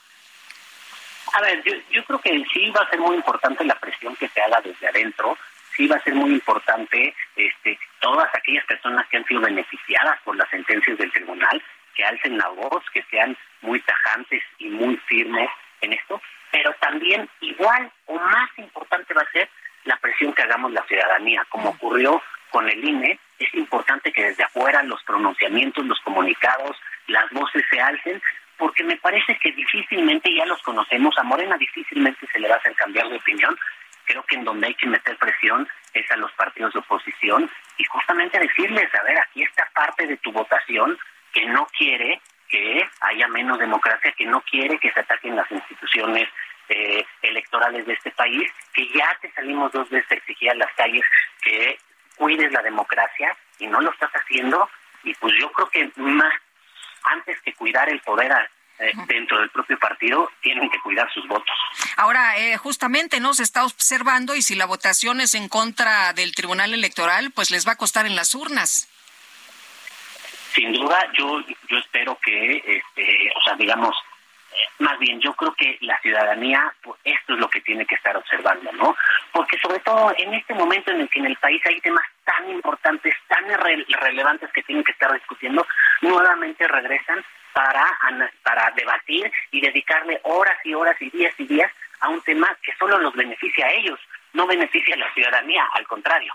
A 1.33 1.41
ver, 1.41 1.61
yo, 1.63 1.73
yo 1.91 2.05
creo 2.05 2.19
que 2.19 2.45
sí 2.53 2.69
va 2.71 2.81
a 2.81 2.89
ser 2.89 2.99
muy 2.99 3.15
importante 3.15 3.63
la 3.65 3.79
presión 3.79 4.15
que 4.15 4.29
se 4.29 4.41
haga 4.41 4.61
desde 4.61 4.87
adentro, 4.87 5.37
sí 5.75 5.87
va 5.87 5.97
a 5.97 6.03
ser 6.03 6.15
muy 6.15 6.31
importante 6.31 7.13
este 7.35 7.77
todas 7.99 8.33
aquellas 8.33 8.65
personas 8.65 9.05
que 9.07 9.17
han 9.17 9.25
sido 9.25 9.41
beneficiadas 9.41 10.19
por 10.23 10.35
las 10.35 10.49
sentencias 10.49 10.97
del 10.97 11.11
tribunal, 11.11 11.61
que 11.95 12.05
alcen 12.05 12.37
la 12.37 12.47
voz, 12.49 12.83
que 12.93 13.03
sean 13.09 13.37
muy 13.61 13.79
tajantes 13.81 14.43
y 14.59 14.69
muy 14.69 14.97
firmes 15.07 15.49
en 15.81 15.93
esto, 15.93 16.21
pero 16.51 16.73
también 16.79 17.29
igual 17.41 17.91
o 18.05 18.15
más 18.15 18.49
importante 18.57 19.13
va 19.13 19.21
a 19.21 19.31
ser 19.31 19.49
la 19.85 19.97
presión 19.97 20.33
que 20.33 20.43
hagamos 20.43 20.71
la 20.71 20.83
ciudadanía, 20.85 21.45
como 21.49 21.69
ocurrió 21.69 22.21
con 22.57 22.67
el 22.67 22.83
INE, 22.83 23.19
es 23.37 23.53
importante 23.53 24.11
que 24.11 24.23
desde 24.23 24.43
afuera 24.43 24.81
los 24.81 25.03
pronunciamientos, 25.03 25.85
los 25.85 25.99
comunicados, 25.99 26.75
las 27.05 27.29
voces 27.29 27.63
se 27.69 27.79
alcen, 27.79 28.19
porque 28.57 28.83
me 28.83 28.97
parece 28.97 29.37
que 29.37 29.51
difícilmente 29.51 30.33
ya 30.33 30.43
los 30.47 30.59
conocemos, 30.63 31.15
a 31.19 31.23
Morena 31.23 31.55
difícilmente 31.59 32.25
se 32.25 32.39
le 32.39 32.47
va 32.47 32.55
a 32.55 32.57
hacer 32.57 32.73
cambiar 32.73 33.09
de 33.09 33.17
opinión, 33.17 33.55
creo 34.05 34.23
que 34.23 34.37
en 34.37 34.43
donde 34.43 34.65
hay 34.65 34.73
que 34.73 34.87
meter 34.87 35.15
presión 35.17 35.67
es 35.93 36.09
a 36.09 36.17
los 36.17 36.31
partidos 36.31 36.73
de 36.73 36.79
oposición 36.79 37.47
y 37.77 37.83
justamente 37.83 38.39
decirles, 38.39 38.89
a 38.95 39.03
ver, 39.03 39.19
aquí 39.19 39.43
está 39.43 39.69
parte 39.75 40.07
de 40.07 40.17
tu 40.17 40.31
votación 40.31 40.97
que 41.33 41.45
no 41.45 41.67
quiere 41.77 42.19
que 42.49 42.89
haya 43.01 43.27
menos 43.27 43.59
democracia, 43.59 44.15
que 44.17 44.25
no 44.25 44.41
quiere 44.41 44.79
que 44.79 44.91
se 44.93 45.01
ataquen 45.01 45.35
las 45.35 45.51
instituciones 45.51 46.27
eh, 46.69 47.05
electorales 47.21 47.85
de 47.85 47.93
este 47.93 48.09
país, 48.09 48.49
que 48.73 48.87
ya 48.95 49.15
te 49.21 49.31
salimos 49.33 49.71
dos 49.73 49.87
veces 49.91 50.11
a 50.11 50.15
exigir 50.15 50.49
a 50.49 50.55
las 50.55 50.73
calles 50.73 51.03
que 51.43 51.77
cuides 52.17 52.51
la 52.51 52.61
democracia 52.61 53.35
y 53.59 53.67
no 53.67 53.81
lo 53.81 53.91
estás 53.91 54.11
haciendo 54.11 54.69
y 55.03 55.13
pues 55.15 55.33
yo 55.39 55.51
creo 55.51 55.69
que 55.69 55.91
más 56.01 56.33
antes 57.03 57.39
que 57.41 57.53
cuidar 57.53 57.89
el 57.89 58.01
poder 58.01 58.31
eh, 58.79 58.91
dentro 59.07 59.39
del 59.39 59.49
propio 59.49 59.79
partido 59.79 60.29
tienen 60.41 60.69
que 60.69 60.79
cuidar 60.79 61.11
sus 61.11 61.27
votos. 61.27 61.57
Ahora, 61.95 62.37
eh, 62.37 62.57
justamente, 62.57 63.19
¿no? 63.19 63.33
Se 63.33 63.43
está 63.43 63.65
observando 63.65 64.35
y 64.35 64.41
si 64.41 64.55
la 64.55 64.65
votación 64.65 65.19
es 65.19 65.33
en 65.33 65.49
contra 65.49 66.13
del 66.13 66.35
Tribunal 66.35 66.73
Electoral, 66.73 67.31
pues 67.31 67.49
les 67.49 67.67
va 67.67 67.71
a 67.71 67.77
costar 67.77 68.05
en 68.05 68.15
las 68.15 68.35
urnas. 68.35 68.87
Sin 70.53 70.73
duda, 70.73 71.11
yo, 71.17 71.39
yo 71.69 71.77
espero 71.77 72.19
que, 72.23 72.57
este, 72.57 73.31
o 73.35 73.41
sea, 73.41 73.55
digamos, 73.55 73.95
más 74.79 74.97
bien 74.99 75.19
yo 75.19 75.33
creo 75.33 75.53
que 75.53 75.77
la 75.81 75.99
ciudadanía 76.01 76.73
pues, 76.81 76.99
esto 77.03 77.33
es 77.33 77.39
lo 77.39 77.49
que 77.49 77.61
tiene 77.61 77.85
que 77.85 77.95
estar 77.95 78.15
observando, 78.15 78.71
¿no? 78.73 78.95
Porque 79.31 79.57
sobre 79.59 79.79
todo 79.79 80.13
en 80.17 80.33
este 80.33 80.53
momento 80.53 80.91
en 80.91 81.01
el 81.01 81.09
que 81.09 81.19
en 81.19 81.27
el 81.27 81.35
país 81.37 81.61
hay 81.65 81.79
temas 81.81 82.05
tan 82.23 82.49
importantes, 82.49 83.15
tan 83.27 83.45
relevantes 83.47 84.51
que 84.51 84.63
tienen 84.63 84.83
que 84.83 84.91
estar 84.91 85.11
discutiendo, 85.13 85.65
nuevamente 86.01 86.67
regresan 86.67 87.23
para 87.53 87.97
para 88.43 88.71
debatir 88.71 89.31
y 89.51 89.61
dedicarle 89.61 90.19
horas 90.23 90.57
y 90.63 90.73
horas 90.73 90.95
y 91.01 91.09
días 91.09 91.33
y 91.37 91.47
días 91.47 91.71
a 91.99 92.09
un 92.09 92.21
tema 92.21 92.55
que 92.61 92.71
solo 92.77 92.99
los 92.99 93.13
beneficia 93.13 93.65
a 93.65 93.71
ellos, 93.71 93.99
no 94.33 94.45
beneficia 94.45 94.95
a 94.95 94.99
la 94.99 95.13
ciudadanía, 95.13 95.67
al 95.73 95.87
contrario. 95.87 96.33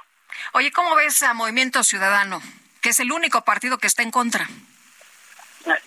Oye, 0.52 0.72
¿cómo 0.72 0.94
ves 0.96 1.22
a 1.22 1.34
Movimiento 1.34 1.82
Ciudadano, 1.84 2.40
que 2.80 2.90
es 2.90 3.00
el 3.00 3.12
único 3.12 3.44
partido 3.44 3.78
que 3.78 3.86
está 3.86 4.02
en 4.02 4.10
contra? 4.10 4.46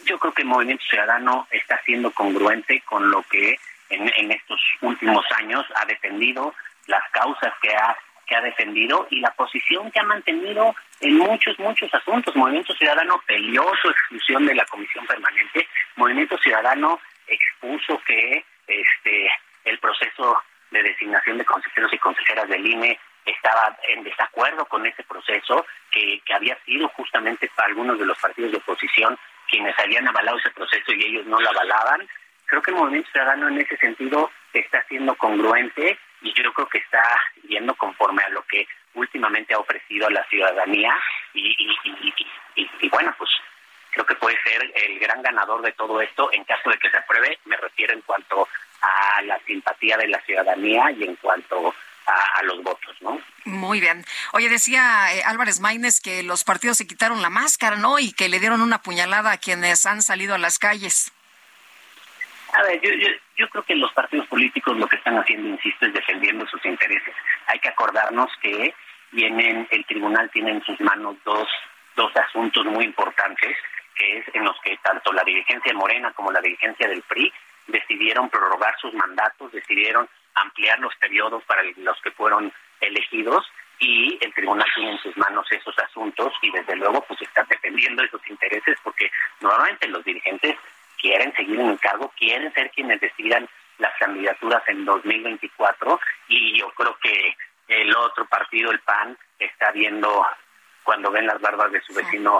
Yo 0.05 0.19
creo 0.19 0.34
que 0.34 0.41
el 0.43 0.47
Movimiento 0.47 0.84
Ciudadano 0.89 1.47
está 1.51 1.82
siendo 1.84 2.11
congruente 2.11 2.82
con 2.82 3.09
lo 3.09 3.23
que 3.23 3.57
en, 3.89 4.32
estos 4.32 4.59
últimos 4.82 5.26
años 5.38 5.65
ha 5.76 5.86
defendido, 5.86 6.53
las 6.88 7.03
causas 7.11 7.53
que 7.61 7.76
ha 7.76 7.97
que 8.28 8.36
ha 8.36 8.41
defendido 8.41 9.05
y 9.11 9.19
la 9.19 9.30
posición 9.36 9.91
que 9.91 9.99
ha 9.99 10.03
mantenido 10.03 10.76
en 10.99 11.15
muchos, 11.15 11.59
muchos 11.59 11.93
asuntos. 11.93 12.36
Movimiento 12.36 12.73
Ciudadano 12.73 13.21
peleó 13.28 13.71
su 13.80 13.88
exclusión 13.88 14.47
de 14.47 14.55
la 14.55 14.65
Comisión 14.65 15.05
Permanente. 15.05 15.67
Movimiento 15.95 16.36
Ciudadano 16.39 16.99
expuso 17.28 18.01
que 18.07 18.43
este 18.65 19.30
el 19.65 19.78
proceso 19.78 20.41
de 20.71 20.82
designación 20.82 21.38
de 21.38 21.45
consejeros 21.45 21.93
y 21.93 21.99
consejeras 21.99 22.49
del 22.49 22.65
INE 22.65 22.99
estaba 23.26 23.78
en 23.89 24.03
desacuerdo 24.03 24.65
con 24.65 24.86
ese 24.86 25.03
proceso, 25.03 25.65
que, 25.91 26.21
que 26.26 26.34
había 26.34 26.57
sido 26.65 26.88
justamente 26.89 27.49
para 27.55 27.67
algunos 27.67 27.99
de 27.99 28.05
los 28.05 28.17
partidos 28.17 28.51
de 28.51 28.57
oposición 28.57 29.17
quienes 29.50 29.78
habían 29.80 30.08
avalado 30.08 30.38
ese 30.38 30.52
proceso 30.52 30.93
y 30.93 31.06
ellos 31.06 31.26
no 31.26 31.39
lo 31.39 31.50
avalaban. 31.50 32.08
Creo 32.46 32.62
que 32.62 32.72
el 32.72 32.78
Movimiento 32.78 33.10
Ciudadano 33.12 33.48
en 33.48 33.60
ese 33.60 33.78
sentido 33.78 34.32
está 34.54 34.84
siendo 34.88 35.16
congruente 35.16 35.98
y 36.22 36.34
yo 36.34 36.52
creo 36.54 36.68
que 36.68 36.80
está 36.80 37.04
yendo 37.48 37.74
conforme 37.76 38.24
a 38.24 38.30
lo 38.30 38.43
que 38.43 38.68
últimamente 38.93 39.54
ha 39.54 39.60
ofrecido 39.60 40.08
a 40.08 40.12
la 40.12 40.24
ciudadanía 40.26 40.96
y, 41.34 41.56
y, 42.56 42.89
bueno, 42.89 43.14
pues 43.18 43.30
creo 43.91 44.06
que 44.06 44.16
puede 44.16 44.41
ser 44.43 44.72
el 44.74 45.00
gran 45.00 45.22
ganador 45.22 45.62
de 45.62 45.74
todo 45.74 46.02
esto 46.02 46.30
en 46.32 46.43
caso 46.46 46.70
de 46.70 46.78
que 46.78 46.89
se 46.89 46.98
apruebe, 46.98 47.39
me 47.46 47.58
refiero 47.58 47.93
en 47.93 48.02
cuanto 48.02 48.48
a 48.82 49.22
la 49.24 49.39
simpatía 49.39 49.98
de 49.98 50.08
la 50.08 50.22
ciudadanía 50.22 50.91
y 50.91 51.04
en 51.04 51.16
cuanto 51.18 51.76
a, 52.08 52.43
los 52.43 52.64
votos, 52.64 52.95
¿no? 53.01 53.20
Muy 53.45 53.80
bien. 53.80 54.06
Oye, 54.34 54.49
decía 54.49 55.14
eh, 55.14 55.24
Álvarez 55.26 55.60
Maínez 55.60 55.99
que 56.01 56.24
los 56.24 56.43
partidos 56.43 56.78
se 56.78 56.88
quitaron 56.88 57.22
la 57.22 57.30
máscara, 57.30 57.76
¿no? 57.76 57.99
Y 57.99 58.14
que 58.14 58.30
le 58.30 58.39
dieron 58.39 58.62
una 58.62 58.82
puñalada 58.82 59.32
a 59.32 59.38
quienes 59.38 59.86
han 59.86 60.01
salido 60.01 60.36
a 60.36 60.38
las 60.38 60.60
calles. 60.60 61.12
A 62.53 62.64
ver, 62.64 62.80
yo, 62.82 62.91
yo, 62.93 63.08
yo 63.38 63.49
creo 63.49 63.64
que 63.64 63.76
los 63.76 63.91
partidos 63.93 64.28
políticos 64.28 64.78
lo 64.78 64.88
que 64.88 64.95
están 64.95 65.18
haciendo, 65.18 65.49
insisto, 65.49 65.86
es 65.86 65.93
defendiendo 65.93 66.47
sus 66.47 66.64
intereses. 66.66 67.14
Hay 67.47 67.60
que 67.60 67.70
acordarnos 67.70 68.32
que 68.41 68.74
tienen, 69.12 69.68
el 69.72 69.86
tribunal 69.86 70.30
tiene 70.32 70.51
en 70.51 70.64
sus 70.64 70.80
manos 70.82 71.18
dos, 71.26 71.47
dos 71.95 72.16
asuntos 72.16 72.66
muy 72.66 72.86
importantes, 72.86 73.58
que 73.95 74.18
es 74.18 74.26
en 74.34 74.43
los 74.43 74.60
que 74.62 74.78
tanto 74.78 75.12
la 75.14 75.24
dirigencia 75.24 75.72
de 75.72 75.78
Morena 75.78 76.12
como 76.14 76.32
la 76.32 76.41
dirigencia 76.41 76.88
del 76.88 77.01
PRI 77.03 77.32
decidieron 77.68 78.30
prorrogar 78.30 78.76
sus 78.80 78.93
mandatos, 78.93 79.51
decidieron 79.51 80.08
ampliar 80.36 80.79
los 80.79 80.95
periodos 80.95 81.43
para 81.43 81.63
los 81.63 81.99
que 82.01 82.11
fueron 82.11 82.51
elegidos 82.81 83.45
y 83.79 84.17
el 84.21 84.33
tribunal 84.33 84.67
tiene 84.73 84.91
en 84.91 84.99
sus 84.99 85.15
manos 85.17 85.45
esos 85.51 85.77
asuntos 85.79 86.33
y 86.41 86.51
desde 86.51 86.75
luego 86.75 87.01
pues 87.07 87.21
está 87.21 87.43
defendiendo 87.43 88.03
esos 88.03 88.21
intereses 88.29 88.77
porque 88.83 89.11
nuevamente 89.41 89.88
los 89.88 90.03
dirigentes 90.03 90.55
quieren 90.99 91.33
seguir 91.36 91.59
en 91.59 91.69
el 91.69 91.79
cargo, 91.79 92.11
quieren 92.17 92.53
ser 92.53 92.71
quienes 92.71 93.01
decidan 93.01 93.47
las 93.77 93.93
candidaturas 93.99 94.63
en 94.67 94.86
2024 94.86 95.99
y 96.29 96.57
yo 96.57 96.69
creo 96.71 96.97
que 97.01 97.36
el 97.67 97.95
otro 97.95 98.25
partido, 98.25 98.71
el 98.71 98.79
PAN, 98.79 99.17
está 99.39 99.71
viendo 99.71 100.25
cuando 100.83 101.11
ven 101.11 101.27
las 101.27 101.41
barbas 101.41 101.71
de 101.71 101.81
su 101.81 101.93
vecino 101.93 102.39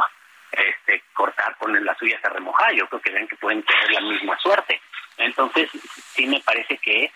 este 0.52 1.04
cortar, 1.14 1.58
ponen 1.58 1.84
las 1.84 1.98
suyas 1.98 2.24
a 2.24 2.30
remojar, 2.30 2.74
yo 2.74 2.88
creo 2.88 3.02
que 3.02 3.12
ven 3.12 3.28
que 3.28 3.36
pueden 3.36 3.64
tener 3.64 3.92
la 3.92 4.02
misma 4.02 4.38
suerte. 4.38 4.80
Entonces, 5.18 5.70
sí 6.14 6.26
me 6.28 6.40
parece 6.42 6.78
que 6.78 7.12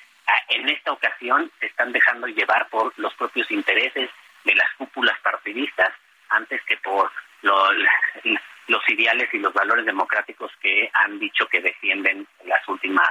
en 0.49 0.69
esta 0.69 0.91
ocasión 0.91 1.51
se 1.59 1.67
están 1.67 1.91
dejando 1.91 2.27
llevar 2.27 2.67
por 2.69 2.93
los 2.97 3.13
propios 3.15 3.49
intereses 3.51 4.09
de 4.43 4.55
las 4.55 4.67
cúpulas 4.77 5.17
partidistas 5.21 5.91
antes 6.30 6.61
que 6.67 6.77
por 6.77 7.11
los 7.41 8.89
ideales 8.89 9.30
y 9.34 9.39
los 9.39 9.53
valores 9.53 9.86
democráticos 9.86 10.51
que 10.61 10.89
han 10.93 11.19
dicho 11.19 11.47
que 11.47 11.61
defienden 11.61 12.27
en 12.39 12.49
las 12.49 12.67
últimas 12.67 13.09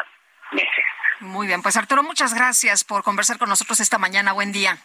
meses. 0.52 0.84
Muy 1.20 1.46
bien, 1.46 1.62
pues 1.62 1.76
Arturo, 1.76 2.02
muchas 2.02 2.34
gracias 2.34 2.84
por 2.84 3.02
conversar 3.02 3.38
con 3.38 3.48
nosotros 3.48 3.80
esta 3.80 3.98
mañana. 3.98 4.32
Buen 4.32 4.52
día. 4.52 4.78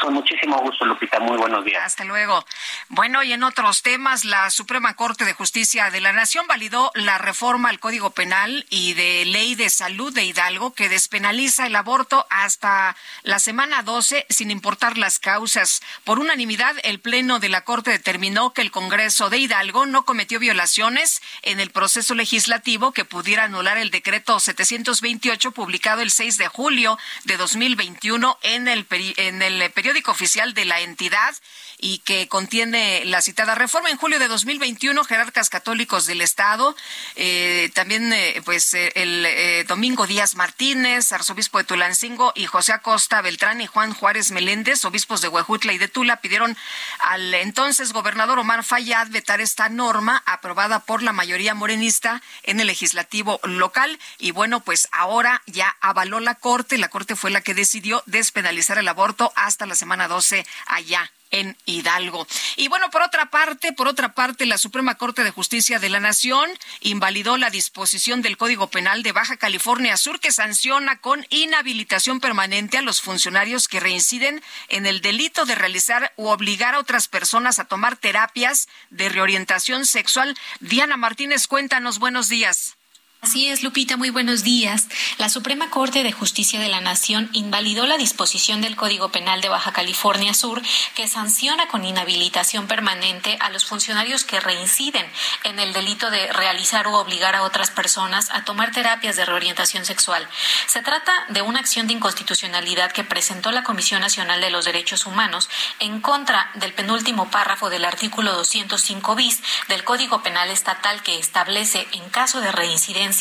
Con 0.00 0.14
muchísimo 0.14 0.58
gusto, 0.58 0.84
Lupita. 0.84 1.20
Muy 1.20 1.36
buenos 1.36 1.64
días. 1.64 1.82
Hasta 1.84 2.04
luego. 2.04 2.44
Bueno, 2.88 3.22
y 3.22 3.32
en 3.32 3.42
otros 3.42 3.82
temas, 3.82 4.24
la 4.24 4.50
Suprema 4.50 4.94
Corte 4.94 5.24
de 5.24 5.32
Justicia 5.32 5.90
de 5.90 6.00
la 6.00 6.12
Nación 6.12 6.46
validó 6.46 6.90
la 6.94 7.18
reforma 7.18 7.68
al 7.68 7.80
Código 7.80 8.10
Penal 8.10 8.66
y 8.70 8.94
de 8.94 9.24
Ley 9.24 9.54
de 9.54 9.70
Salud 9.70 10.12
de 10.12 10.24
Hidalgo 10.24 10.74
que 10.74 10.88
despenaliza 10.88 11.66
el 11.66 11.76
aborto 11.76 12.26
hasta 12.30 12.96
la 13.22 13.38
semana 13.38 13.82
12 13.82 14.26
sin 14.28 14.50
importar 14.50 14.98
las 14.98 15.18
causas. 15.18 15.82
Por 16.04 16.18
unanimidad, 16.18 16.74
el 16.82 17.00
Pleno 17.00 17.38
de 17.38 17.48
la 17.48 17.62
Corte 17.62 17.90
determinó 17.90 18.52
que 18.52 18.62
el 18.62 18.70
Congreso 18.70 19.30
de 19.30 19.38
Hidalgo 19.38 19.86
no 19.86 20.04
cometió 20.04 20.38
violaciones 20.38 21.22
en 21.42 21.60
el 21.60 21.70
proceso 21.70 22.14
legislativo 22.14 22.92
que 22.92 23.04
pudiera 23.04 23.44
anular 23.44 23.78
el 23.78 23.90
decreto 23.90 24.38
728 24.38 25.52
publicado 25.52 26.02
el 26.02 26.10
6 26.10 26.38
de 26.38 26.48
julio 26.48 26.98
de 27.24 27.36
2021 27.36 28.38
en 28.42 28.68
el, 28.68 28.86
en 29.16 29.42
el 29.42 29.71
periódico 29.72 30.10
oficial 30.10 30.54
de 30.54 30.64
la 30.64 30.80
entidad 30.80 31.34
y 31.82 31.98
que 31.98 32.28
contiene 32.28 33.04
la 33.04 33.20
citada 33.20 33.56
reforma. 33.56 33.90
En 33.90 33.98
julio 33.98 34.20
de 34.20 34.28
2021, 34.28 35.02
jerarcas 35.02 35.50
católicos 35.50 36.06
del 36.06 36.20
Estado, 36.20 36.76
eh, 37.16 37.70
también 37.74 38.12
eh, 38.12 38.40
pues 38.44 38.72
eh, 38.72 38.92
el 38.94 39.66
Domingo 39.66 40.06
Díaz 40.06 40.36
Martínez, 40.36 41.12
arzobispo 41.12 41.58
de 41.58 41.64
Tulancingo, 41.64 42.32
y 42.36 42.46
José 42.46 42.72
Acosta 42.72 43.20
Beltrán 43.20 43.60
y 43.60 43.66
Juan 43.66 43.94
Juárez 43.94 44.30
Meléndez, 44.30 44.84
obispos 44.84 45.22
de 45.22 45.28
Huejutla 45.28 45.72
y 45.72 45.78
de 45.78 45.88
Tula, 45.88 46.20
pidieron 46.20 46.56
al 47.00 47.34
entonces 47.34 47.92
gobernador 47.92 48.38
Omar 48.38 48.62
Fayad 48.62 49.08
vetar 49.08 49.40
esta 49.40 49.68
norma 49.68 50.22
aprobada 50.24 50.78
por 50.78 51.02
la 51.02 51.12
mayoría 51.12 51.54
morenista 51.54 52.22
en 52.44 52.60
el 52.60 52.68
legislativo 52.68 53.40
local. 53.42 53.98
Y 54.18 54.30
bueno, 54.30 54.60
pues 54.60 54.88
ahora 54.92 55.42
ya 55.46 55.76
avaló 55.80 56.20
la 56.20 56.36
Corte, 56.36 56.78
la 56.78 56.90
Corte 56.90 57.16
fue 57.16 57.32
la 57.32 57.40
que 57.40 57.54
decidió 57.54 58.04
despenalizar 58.06 58.78
el 58.78 58.86
aborto 58.86 59.32
hasta 59.34 59.66
la 59.66 59.74
semana 59.74 60.06
12 60.06 60.46
allá 60.66 61.10
en 61.32 61.56
Hidalgo. 61.66 62.26
Y 62.56 62.68
bueno, 62.68 62.90
por 62.90 63.02
otra 63.02 63.30
parte, 63.30 63.72
por 63.72 63.88
otra 63.88 64.14
parte, 64.14 64.46
la 64.46 64.58
Suprema 64.58 64.94
Corte 64.94 65.24
de 65.24 65.30
Justicia 65.30 65.80
de 65.80 65.88
la 65.88 65.98
Nación 65.98 66.48
invalidó 66.80 67.36
la 67.36 67.50
disposición 67.50 68.22
del 68.22 68.36
Código 68.36 68.68
Penal 68.68 69.02
de 69.02 69.10
Baja 69.12 69.36
California 69.36 69.96
Sur 69.96 70.20
que 70.20 70.30
sanciona 70.30 71.00
con 71.00 71.26
inhabilitación 71.30 72.20
permanente 72.20 72.78
a 72.78 72.82
los 72.82 73.00
funcionarios 73.00 73.66
que 73.66 73.80
reinciden 73.80 74.42
en 74.68 74.86
el 74.86 75.00
delito 75.00 75.44
de 75.44 75.56
realizar 75.56 76.12
u 76.16 76.28
obligar 76.28 76.74
a 76.74 76.78
otras 76.78 77.08
personas 77.08 77.58
a 77.58 77.64
tomar 77.64 77.96
terapias 77.96 78.68
de 78.90 79.08
reorientación 79.08 79.86
sexual. 79.86 80.36
Diana 80.60 80.96
Martínez, 80.96 81.46
cuéntanos, 81.46 81.98
buenos 81.98 82.28
días. 82.28 82.76
Así 83.24 83.48
es, 83.48 83.62
Lupita, 83.62 83.96
muy 83.96 84.10
buenos 84.10 84.42
días. 84.42 84.88
La 85.16 85.28
Suprema 85.28 85.70
Corte 85.70 86.02
de 86.02 86.10
Justicia 86.10 86.58
de 86.58 86.68
la 86.68 86.80
Nación 86.80 87.30
invalidó 87.32 87.86
la 87.86 87.96
disposición 87.96 88.60
del 88.60 88.74
Código 88.74 89.12
Penal 89.12 89.40
de 89.40 89.48
Baja 89.48 89.72
California 89.72 90.34
Sur 90.34 90.60
que 90.96 91.06
sanciona 91.06 91.68
con 91.68 91.84
inhabilitación 91.84 92.66
permanente 92.66 93.38
a 93.40 93.50
los 93.50 93.64
funcionarios 93.64 94.24
que 94.24 94.40
reinciden 94.40 95.06
en 95.44 95.60
el 95.60 95.72
delito 95.72 96.10
de 96.10 96.32
realizar 96.32 96.88
o 96.88 96.98
obligar 96.98 97.36
a 97.36 97.44
otras 97.44 97.70
personas 97.70 98.28
a 98.32 98.42
tomar 98.42 98.72
terapias 98.72 99.14
de 99.14 99.24
reorientación 99.24 99.84
sexual. 99.84 100.26
Se 100.66 100.82
trata 100.82 101.12
de 101.28 101.42
una 101.42 101.60
acción 101.60 101.86
de 101.86 101.92
inconstitucionalidad 101.92 102.90
que 102.90 103.04
presentó 103.04 103.52
la 103.52 103.62
Comisión 103.62 104.00
Nacional 104.00 104.40
de 104.40 104.50
los 104.50 104.64
Derechos 104.64 105.06
Humanos 105.06 105.48
en 105.78 106.00
contra 106.00 106.50
del 106.54 106.72
penúltimo 106.72 107.30
párrafo 107.30 107.70
del 107.70 107.84
artículo 107.84 108.32
205 108.32 109.14
bis 109.14 109.40
del 109.68 109.84
Código 109.84 110.24
Penal 110.24 110.50
Estatal 110.50 111.04
que 111.04 111.20
establece 111.20 111.86
en 111.92 112.10
caso 112.10 112.40
de 112.40 112.50
reincidencia 112.50 113.11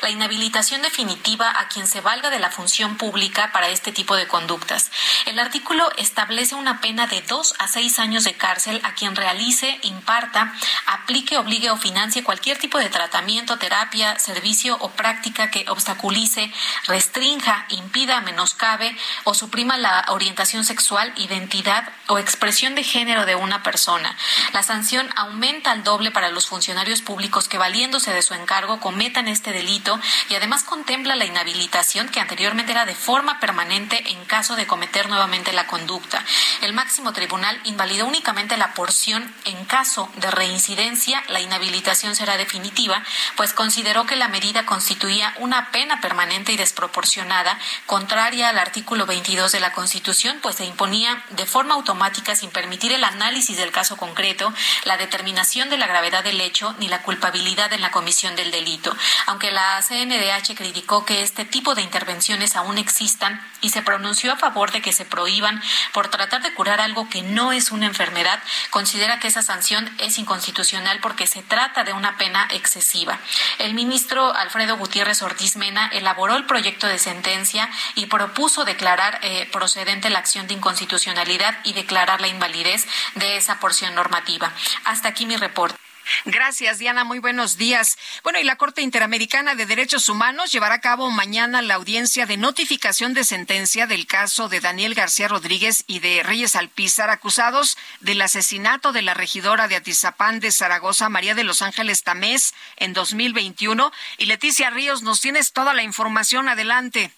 la 0.00 0.10
inhabilitación 0.10 0.82
definitiva 0.82 1.50
a 1.58 1.68
quien 1.68 1.86
se 1.86 2.00
valga 2.00 2.30
de 2.30 2.38
la 2.38 2.50
función 2.50 2.96
pública 2.96 3.50
para 3.52 3.68
este 3.68 3.92
tipo 3.92 4.16
de 4.16 4.28
conductas. 4.28 4.90
El 5.26 5.38
artículo 5.38 5.90
establece 5.96 6.54
una 6.54 6.80
pena 6.80 7.06
de 7.06 7.22
dos 7.22 7.54
a 7.58 7.68
seis 7.68 7.98
años 7.98 8.24
de 8.24 8.34
cárcel 8.34 8.80
a 8.84 8.94
quien 8.94 9.16
realice, 9.16 9.78
imparta, 9.82 10.54
aplique, 10.86 11.38
obligue 11.38 11.70
o 11.70 11.76
financie 11.76 12.22
cualquier 12.22 12.58
tipo 12.58 12.78
de 12.78 12.88
tratamiento, 12.88 13.58
terapia, 13.58 14.18
servicio 14.18 14.76
o 14.80 14.90
práctica 14.90 15.50
que 15.50 15.64
obstaculice, 15.68 16.52
restrinja, 16.86 17.66
impida, 17.70 18.20
menoscabe 18.20 18.96
o 19.24 19.34
suprima 19.34 19.76
la 19.76 20.04
orientación 20.08 20.64
sexual, 20.64 21.12
identidad 21.16 21.88
o 22.08 22.18
expresión 22.18 22.74
de 22.74 22.84
género 22.84 23.26
de 23.26 23.34
una 23.34 23.62
persona. 23.62 24.16
La 24.52 24.62
sanción 24.62 25.08
aumenta 25.16 25.70
al 25.72 25.84
doble 25.84 26.10
para 26.10 26.30
los 26.30 26.46
funcionarios 26.46 27.02
públicos 27.02 27.48
que 27.48 27.58
valiéndose 27.58 28.12
de 28.12 28.22
su 28.22 28.34
encargo 28.34 28.80
cometan 28.80 29.28
este 29.32 29.52
delito 29.52 29.98
y 30.28 30.34
además 30.34 30.64
contempla 30.64 31.16
la 31.16 31.24
inhabilitación 31.24 32.08
que 32.08 32.20
anteriormente 32.20 32.72
era 32.72 32.86
de 32.86 32.94
forma 32.94 33.40
permanente 33.40 34.10
en 34.10 34.24
caso 34.26 34.56
de 34.56 34.66
cometer 34.66 35.08
nuevamente 35.08 35.52
la 35.52 35.66
conducta. 35.66 36.24
El 36.60 36.72
máximo 36.72 37.12
tribunal 37.12 37.60
invalidó 37.64 38.06
únicamente 38.06 38.56
la 38.56 38.74
porción 38.74 39.34
en 39.44 39.64
caso 39.64 40.10
de 40.16 40.30
reincidencia, 40.30 41.22
la 41.28 41.40
inhabilitación 41.40 42.14
será 42.14 42.36
definitiva, 42.36 43.02
pues 43.36 43.52
consideró 43.52 44.06
que 44.06 44.16
la 44.16 44.28
medida 44.28 44.66
constituía 44.66 45.34
una 45.38 45.70
pena 45.70 46.00
permanente 46.00 46.52
y 46.52 46.56
desproporcionada, 46.56 47.58
contraria 47.86 48.48
al 48.50 48.58
artículo 48.58 49.06
22 49.06 49.52
de 49.52 49.60
la 49.60 49.72
Constitución, 49.72 50.38
pues 50.42 50.56
se 50.56 50.64
imponía 50.64 51.24
de 51.30 51.46
forma 51.46 51.74
automática 51.74 52.36
sin 52.36 52.50
permitir 52.50 52.92
el 52.92 53.04
análisis 53.04 53.56
del 53.56 53.72
caso 53.72 53.96
concreto, 53.96 54.52
la 54.84 54.96
determinación 54.96 55.70
de 55.70 55.78
la 55.78 55.86
gravedad 55.86 56.24
del 56.24 56.40
hecho 56.40 56.74
ni 56.78 56.88
la 56.88 57.02
culpabilidad 57.02 57.72
en 57.72 57.80
la 57.80 57.90
comisión 57.90 58.36
del 58.36 58.50
delito. 58.50 58.94
Aunque 59.26 59.50
la 59.50 59.80
CNDH 59.82 60.54
criticó 60.56 61.04
que 61.04 61.22
este 61.22 61.44
tipo 61.44 61.74
de 61.74 61.82
intervenciones 61.82 62.56
aún 62.56 62.78
existan 62.78 63.40
y 63.60 63.70
se 63.70 63.82
pronunció 63.82 64.32
a 64.32 64.36
favor 64.36 64.72
de 64.72 64.82
que 64.82 64.92
se 64.92 65.04
prohíban 65.04 65.62
por 65.92 66.08
tratar 66.08 66.42
de 66.42 66.52
curar 66.54 66.80
algo 66.80 67.08
que 67.08 67.22
no 67.22 67.52
es 67.52 67.70
una 67.70 67.86
enfermedad, 67.86 68.42
considera 68.70 69.20
que 69.20 69.28
esa 69.28 69.42
sanción 69.42 69.88
es 69.98 70.18
inconstitucional 70.18 70.98
porque 71.00 71.26
se 71.26 71.42
trata 71.42 71.84
de 71.84 71.92
una 71.92 72.16
pena 72.16 72.48
excesiva. 72.50 73.18
El 73.58 73.74
ministro 73.74 74.34
Alfredo 74.34 74.76
Gutiérrez 74.76 75.22
Ortiz 75.22 75.56
Mena 75.56 75.88
elaboró 75.92 76.36
el 76.36 76.46
proyecto 76.46 76.86
de 76.86 76.98
sentencia 76.98 77.68
y 77.94 78.06
propuso 78.06 78.64
declarar 78.64 79.20
eh, 79.22 79.48
procedente 79.52 80.10
la 80.10 80.18
acción 80.18 80.46
de 80.46 80.54
inconstitucionalidad 80.54 81.58
y 81.64 81.72
declarar 81.72 82.20
la 82.20 82.28
invalidez 82.28 82.86
de 83.14 83.36
esa 83.36 83.60
porción 83.60 83.94
normativa. 83.94 84.52
Hasta 84.84 85.08
aquí 85.08 85.26
mi 85.26 85.36
reporte. 85.36 85.91
Gracias, 86.24 86.78
Diana. 86.78 87.04
Muy 87.04 87.18
buenos 87.18 87.56
días. 87.56 87.98
Bueno, 88.22 88.38
y 88.38 88.44
la 88.44 88.56
Corte 88.56 88.82
Interamericana 88.82 89.54
de 89.54 89.66
Derechos 89.66 90.08
Humanos 90.08 90.52
llevará 90.52 90.76
a 90.76 90.80
cabo 90.80 91.10
mañana 91.10 91.62
la 91.62 91.74
audiencia 91.74 92.26
de 92.26 92.36
notificación 92.36 93.14
de 93.14 93.24
sentencia 93.24 93.86
del 93.86 94.06
caso 94.06 94.48
de 94.48 94.60
Daniel 94.60 94.94
García 94.94 95.28
Rodríguez 95.28 95.84
y 95.86 95.98
de 96.00 96.22
Reyes 96.22 96.56
Alpizar, 96.56 97.10
acusados 97.10 97.76
del 98.00 98.22
asesinato 98.22 98.92
de 98.92 99.02
la 99.02 99.14
regidora 99.14 99.68
de 99.68 99.76
Atizapán 99.76 100.40
de 100.40 100.52
Zaragoza, 100.52 101.08
María 101.08 101.34
de 101.34 101.44
los 101.44 101.62
Ángeles 101.62 102.02
Tamés, 102.02 102.54
en 102.76 102.92
2021. 102.92 103.92
Y 104.18 104.26
Leticia 104.26 104.70
Ríos, 104.70 105.02
nos 105.02 105.20
tienes 105.20 105.52
toda 105.52 105.74
la 105.74 105.82
información. 105.82 106.48
Adelante. 106.48 107.12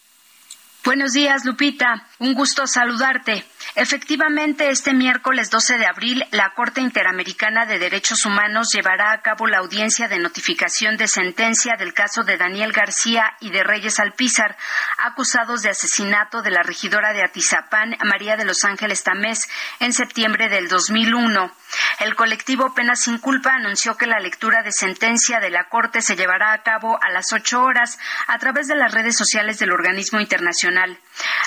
Buenos 0.85 1.13
días, 1.15 1.45
Lupita. 1.47 2.07
Un 2.19 2.35
gusto 2.35 2.67
saludarte. 2.67 3.45
Efectivamente, 3.77 4.71
este 4.71 4.95
miércoles 4.95 5.51
12 5.51 5.79
de 5.79 5.87
abril, 5.87 6.25
la 6.31 6.51
Corte 6.51 6.81
Interamericana 6.81 7.67
de 7.67 7.81
Derechos 7.81 8.25
Humanos 8.25 8.71
llevará 8.73 9.11
a 9.11 9.21
cabo 9.21 9.49
la 9.49 9.59
audiencia 9.59 10.07
de 10.07 10.21
notificación 10.21 10.97
de 10.97 11.09
sentencia 11.09 11.75
del 11.77 11.93
caso 11.93 12.23
de 12.23 12.37
Daniel 12.37 12.71
García 12.71 13.37
y 13.41 13.51
de 13.51 13.65
Reyes 13.65 13.99
Alpizar, 13.99 14.57
acusados 14.99 15.63
de 15.63 15.71
asesinato 15.71 16.41
de 16.41 16.53
la 16.53 16.63
regidora 16.63 17.13
de 17.13 17.25
Atizapán, 17.25 17.97
María 18.05 18.37
de 18.37 18.45
los 18.45 18.65
Ángeles 18.65 19.03
Tamés, 19.03 19.49
en 19.81 19.93
septiembre 19.93 20.49
del 20.49 20.69
2001. 20.69 21.51
El 22.01 22.15
colectivo 22.17 22.75
Penas 22.75 23.03
sin 23.03 23.19
Culpa 23.19 23.55
anunció 23.55 23.97
que 23.97 24.07
la 24.07 24.21
lectura 24.21 24.63
de 24.63 24.73
sentencia 24.73 25.41
de 25.41 25.51
la 25.51 25.69
Corte 25.69 26.03
se 26.03 26.17
llevará 26.17 26.53
a 26.53 26.63
cabo 26.63 26.99
a 27.03 27.11
las 27.11 27.33
ocho 27.33 27.63
horas 27.63 27.99
a 28.27 28.39
través 28.39 28.69
de 28.69 28.77
las 28.77 28.93
redes 28.93 29.17
sociales 29.17 29.59
del 29.59 29.73
organismo 29.73 30.21
internacional. 30.21 30.99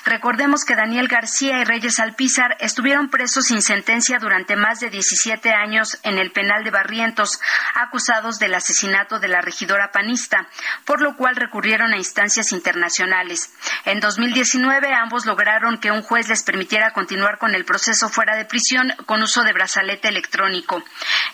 Recordemos 0.05 0.63
que 0.63 0.75
Daniel 0.75 1.07
García 1.07 1.59
y 1.59 1.65
Reyes 1.65 1.99
Alpizar 1.99 2.55
estuvieron 2.59 3.09
presos 3.09 3.47
sin 3.47 3.61
sentencia 3.61 4.19
durante 4.19 4.55
más 4.55 4.79
de 4.79 4.89
17 4.89 5.51
años 5.51 5.99
en 6.03 6.17
el 6.17 6.31
penal 6.31 6.63
de 6.63 6.71
Barrientos, 6.71 7.39
acusados 7.75 8.39
del 8.39 8.53
asesinato 8.53 9.19
de 9.19 9.27
la 9.27 9.41
regidora 9.41 9.91
panista, 9.91 10.47
por 10.85 11.01
lo 11.01 11.15
cual 11.15 11.35
recurrieron 11.35 11.93
a 11.93 11.97
instancias 11.97 12.51
internacionales. 12.51 13.53
En 13.85 13.99
2019 13.99 14.93
ambos 14.93 15.25
lograron 15.25 15.77
que 15.79 15.91
un 15.91 16.01
juez 16.01 16.29
les 16.29 16.43
permitiera 16.43 16.93
continuar 16.93 17.37
con 17.37 17.53
el 17.53 17.65
proceso 17.65 18.09
fuera 18.09 18.35
de 18.35 18.45
prisión 18.45 18.93
con 19.05 19.21
uso 19.21 19.43
de 19.43 19.53
brazalete 19.53 20.07
electrónico. 20.17 20.83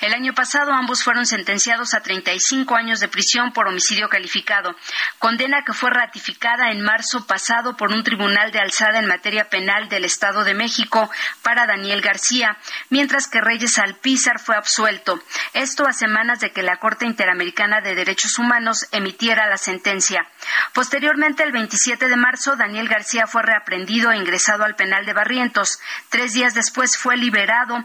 El 0.02 0.14
año 0.14 0.34
pasado 0.34 0.74
ambos 0.74 1.04
fueron 1.04 1.26
sentenciados 1.26 1.94
a 1.94 2.02
35 2.02 2.76
años 2.76 3.00
de 3.00 3.08
prisión 3.08 3.54
por 3.54 3.68
homicidio 3.68 4.10
calificado, 4.10 4.76
condena 5.20 5.64
que 5.64 5.72
fue 5.72 5.90
ratificada 5.90 6.72
en 6.72 6.82
marzo 6.82 7.26
pasado 7.26 7.78
por 7.78 7.92
un 7.92 8.04
tribunal 8.04 8.52
de 8.52 8.60
alzada 8.60 9.00
en 9.00 9.08
materia 9.08 9.50
penal 9.50 9.88
del 9.88 10.04
Estado 10.04 10.44
de 10.44 10.54
México 10.54 11.10
para 11.42 11.66
Daniel 11.66 12.02
García, 12.02 12.58
mientras 12.90 13.28
que 13.28 13.40
Reyes 13.40 13.80
Alpizar 13.80 14.40
fue 14.40 14.58
absuelto. 14.58 15.24
Esto 15.54 15.88
a 15.88 15.94
semanas 15.94 16.42
de 16.42 16.52
que 16.52 16.64
la 16.64 16.78
Corte 16.78 17.06
Interamericana 17.06 17.80
de 17.80 17.96
Derechos 17.96 18.38
Humanos 18.40 18.88
emitiera 18.92 19.48
la 19.48 19.58
sentencia. 19.58 20.28
Posteriormente, 20.74 21.44
el 21.44 21.54
27 21.54 22.10
de 22.10 22.18
marzo, 22.18 22.58
Daniel 22.58 22.90
García 22.90 23.28
fue 23.28 23.44
reaprendido 23.44 24.12
e 24.12 24.18
ingresado 24.18 24.66
al 24.66 24.76
penal 24.76 25.06
de 25.06 25.14
Barrientos. 25.14 25.80
Tres 26.10 26.34
días 26.34 26.54
después 26.54 26.98
fue 26.98 27.16
liberado, 27.16 27.78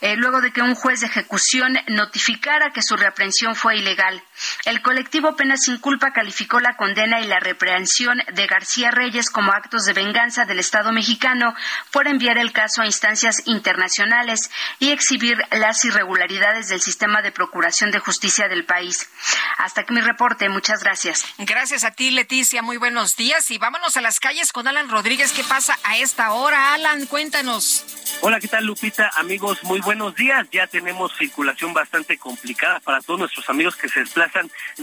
eh, 0.00 0.16
luego 0.16 0.40
que 0.52 0.62
un 0.62 0.74
juez 0.74 1.00
de 1.00 1.06
ejecución 1.06 1.76
notificara 1.88 2.72
que 2.72 2.82
su 2.82 2.96
reaprensión 2.96 3.54
fue 3.54 3.76
ilegal. 3.76 4.22
El 4.64 4.82
colectivo 4.82 5.36
Penas 5.36 5.62
sin 5.62 5.78
Culpa 5.78 6.12
calificó 6.12 6.60
la 6.60 6.76
condena 6.76 7.20
y 7.20 7.26
la 7.26 7.40
reprehensión 7.40 8.22
de 8.32 8.46
García 8.46 8.90
Reyes 8.90 9.30
como 9.30 9.52
actos 9.52 9.84
de 9.84 9.92
venganza 9.92 10.44
del 10.44 10.58
Estado 10.58 10.92
mexicano 10.92 11.54
por 11.92 12.08
enviar 12.08 12.38
el 12.38 12.52
caso 12.52 12.82
a 12.82 12.86
instancias 12.86 13.42
internacionales 13.46 14.50
y 14.78 14.90
exhibir 14.90 15.38
las 15.50 15.84
irregularidades 15.84 16.68
del 16.68 16.80
sistema 16.80 17.22
de 17.22 17.32
procuración 17.32 17.90
de 17.90 17.98
justicia 17.98 18.48
del 18.48 18.64
país. 18.64 19.08
Hasta 19.58 19.82
aquí 19.82 19.94
mi 19.94 20.00
reporte. 20.00 20.48
Muchas 20.48 20.82
gracias. 20.82 21.24
Gracias 21.38 21.84
a 21.84 21.92
ti, 21.92 22.10
Leticia. 22.10 22.62
Muy 22.62 22.76
buenos 22.76 23.16
días. 23.16 23.50
Y 23.50 23.58
vámonos 23.58 23.96
a 23.96 24.00
las 24.00 24.20
calles 24.20 24.52
con 24.52 24.68
Alan 24.68 24.90
Rodríguez. 24.90 25.32
¿Qué 25.32 25.44
pasa 25.44 25.78
a 25.84 25.96
esta 25.96 26.32
hora? 26.32 26.74
Alan, 26.74 27.06
cuéntanos. 27.06 27.84
Hola, 28.20 28.40
¿qué 28.40 28.48
tal, 28.48 28.64
Lupita? 28.64 29.10
Amigos, 29.16 29.62
muy 29.62 29.80
buenos 29.80 30.14
días. 30.14 30.46
Ya 30.52 30.66
tenemos 30.66 31.12
circulación 31.16 31.72
bastante 31.72 32.18
complicada 32.18 32.80
para 32.80 33.00
todos 33.00 33.20
nuestros 33.20 33.48
amigos 33.48 33.76
que 33.76 33.88
se 33.88 34.00
desplazan 34.00 34.25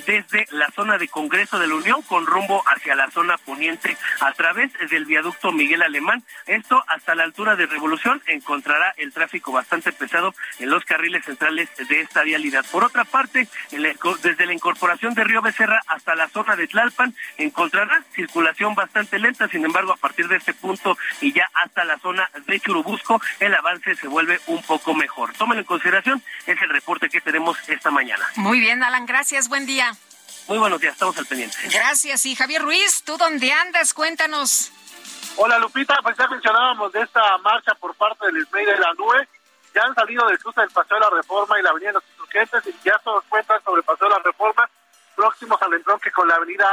desde 0.05 0.45
la 0.51 0.69
zona 0.71 0.97
de 0.97 1.07
Congreso 1.07 1.59
de 1.59 1.67
la 1.67 1.75
Unión 1.75 2.01
con 2.03 2.25
rumbo 2.25 2.63
hacia 2.67 2.95
la 2.95 3.09
zona 3.11 3.37
poniente 3.37 3.97
a 4.19 4.31
través 4.33 4.71
del 4.89 5.05
viaducto 5.05 5.51
Miguel 5.51 5.81
Alemán. 5.81 6.23
Esto 6.45 6.83
hasta 6.87 7.15
la 7.15 7.23
altura 7.23 7.55
de 7.55 7.65
Revolución 7.65 8.21
encontrará 8.27 8.93
el 8.97 9.13
tráfico 9.13 9.51
bastante 9.51 9.91
pesado 9.91 10.33
en 10.59 10.69
los 10.69 10.85
carriles 10.85 11.25
centrales 11.25 11.69
de 11.77 12.01
esta 12.01 12.23
vialidad. 12.23 12.65
Por 12.71 12.83
otra 12.83 13.03
parte, 13.05 13.47
desde 13.71 14.45
la 14.45 14.53
incorporación 14.53 15.13
de 15.13 15.23
Río 15.23 15.41
Becerra 15.41 15.81
hasta 15.87 16.15
la 16.15 16.29
zona 16.29 16.55
de 16.55 16.67
Tlalpan 16.67 17.15
encontrará 17.37 18.03
circulación 18.13 18.75
bastante 18.75 19.19
lenta. 19.19 19.47
Sin 19.47 19.65
embargo, 19.65 19.93
a 19.93 19.97
partir 19.97 20.27
de 20.27 20.37
este 20.37 20.53
punto 20.53 20.97
y 21.21 21.33
ya 21.33 21.49
hasta 21.53 21.83
la 21.83 21.97
zona 21.99 22.29
de 22.45 22.59
Churubusco, 22.59 23.21
el 23.39 23.53
avance 23.53 23.95
se 23.95 24.07
vuelve 24.07 24.39
un 24.47 24.61
poco 24.63 24.93
mejor. 24.93 25.33
Tómenlo 25.33 25.61
en 25.61 25.65
consideración, 25.65 26.21
es 26.45 26.61
el 26.61 26.69
reporte 26.69 27.09
que 27.09 27.21
tenemos 27.21 27.57
esta 27.67 27.91
mañana. 27.91 28.25
Muy 28.35 28.59
bien, 28.59 28.83
Alan, 28.83 29.05
gracias, 29.05 29.32
buen 29.49 29.65
día. 29.65 29.95
Muy 30.47 30.59
buenos 30.59 30.79
días, 30.79 30.93
estamos 30.93 31.17
al 31.17 31.25
pendiente. 31.25 31.57
Gracias, 31.71 32.25
y 32.27 32.35
Javier 32.35 32.61
Ruiz, 32.61 33.03
¿tú 33.03 33.17
dónde 33.17 33.51
andas? 33.51 33.93
Cuéntanos. 33.93 34.71
Hola 35.37 35.57
Lupita, 35.57 35.97
pues 36.03 36.15
ya 36.17 36.27
mencionábamos 36.27 36.91
de 36.91 37.01
esta 37.01 37.37
marcha 37.39 37.73
por 37.75 37.95
parte 37.95 38.27
del 38.27 38.45
SMEI 38.45 38.65
de 38.65 38.77
la 38.77 38.93
NUE. 38.93 39.27
Ya 39.73 39.81
han 39.81 39.95
salido 39.95 40.27
del 40.27 40.37
cruce 40.37 40.61
del 40.61 40.69
Paseo 40.69 40.97
de 40.97 41.01
la 41.01 41.09
Reforma 41.09 41.59
y 41.59 41.63
la 41.63 41.71
Avenida 41.71 41.89
de 41.89 41.93
los 41.93 42.03
Insurgentes 42.11 42.63
y 42.67 42.75
ya 42.85 43.01
se 43.03 43.09
encuentran 43.09 43.63
sobre 43.63 43.79
el 43.79 43.85
Paseo 43.85 44.07
de 44.07 44.13
la 44.13 44.21
Reforma 44.23 44.69
próximos 45.15 45.59
al 45.61 45.73
entronque 45.73 46.11
con 46.11 46.27
la 46.27 46.35
Avenida 46.35 46.67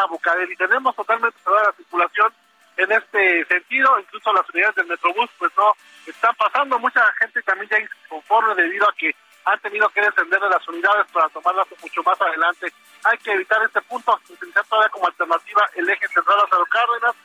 y 0.50 0.56
Tenemos 0.56 0.94
totalmente 0.94 1.38
cerrada 1.42 1.68
la 1.68 1.76
circulación 1.76 2.32
en 2.76 2.92
este 2.92 3.44
sentido, 3.46 3.98
incluso 3.98 4.32
las 4.32 4.48
unidades 4.50 4.74
del 4.76 4.86
Metrobús 4.86 5.30
pues 5.38 5.50
no 5.56 5.72
están 6.06 6.34
pasando. 6.36 6.78
Mucha 6.78 7.02
gente 7.18 7.40
también 7.42 7.70
ya 7.70 7.78
inconforme 7.78 8.54
debido 8.54 8.86
a 8.88 8.94
que 8.94 9.14
han 9.44 9.60
tenido 9.60 9.88
que 9.90 10.00
descender 10.00 10.40
de 10.40 10.48
las 10.48 10.66
unidades 10.68 11.06
para 11.12 11.28
tomarlas 11.28 11.66
mucho 11.80 12.02
más 12.02 12.20
adelante. 12.20 12.72
Hay 13.04 13.18
que 13.18 13.32
evitar 13.32 13.62
este 13.64 13.80
punto, 13.82 14.18
utilizar 14.28 14.64
todavía 14.66 14.90
como 14.90 15.06
alternativa 15.06 15.62
el 15.74 15.88
eje 15.88 16.08
central 16.08 16.38
Lázaro 16.38 16.66
Cárdenas, 16.66 17.16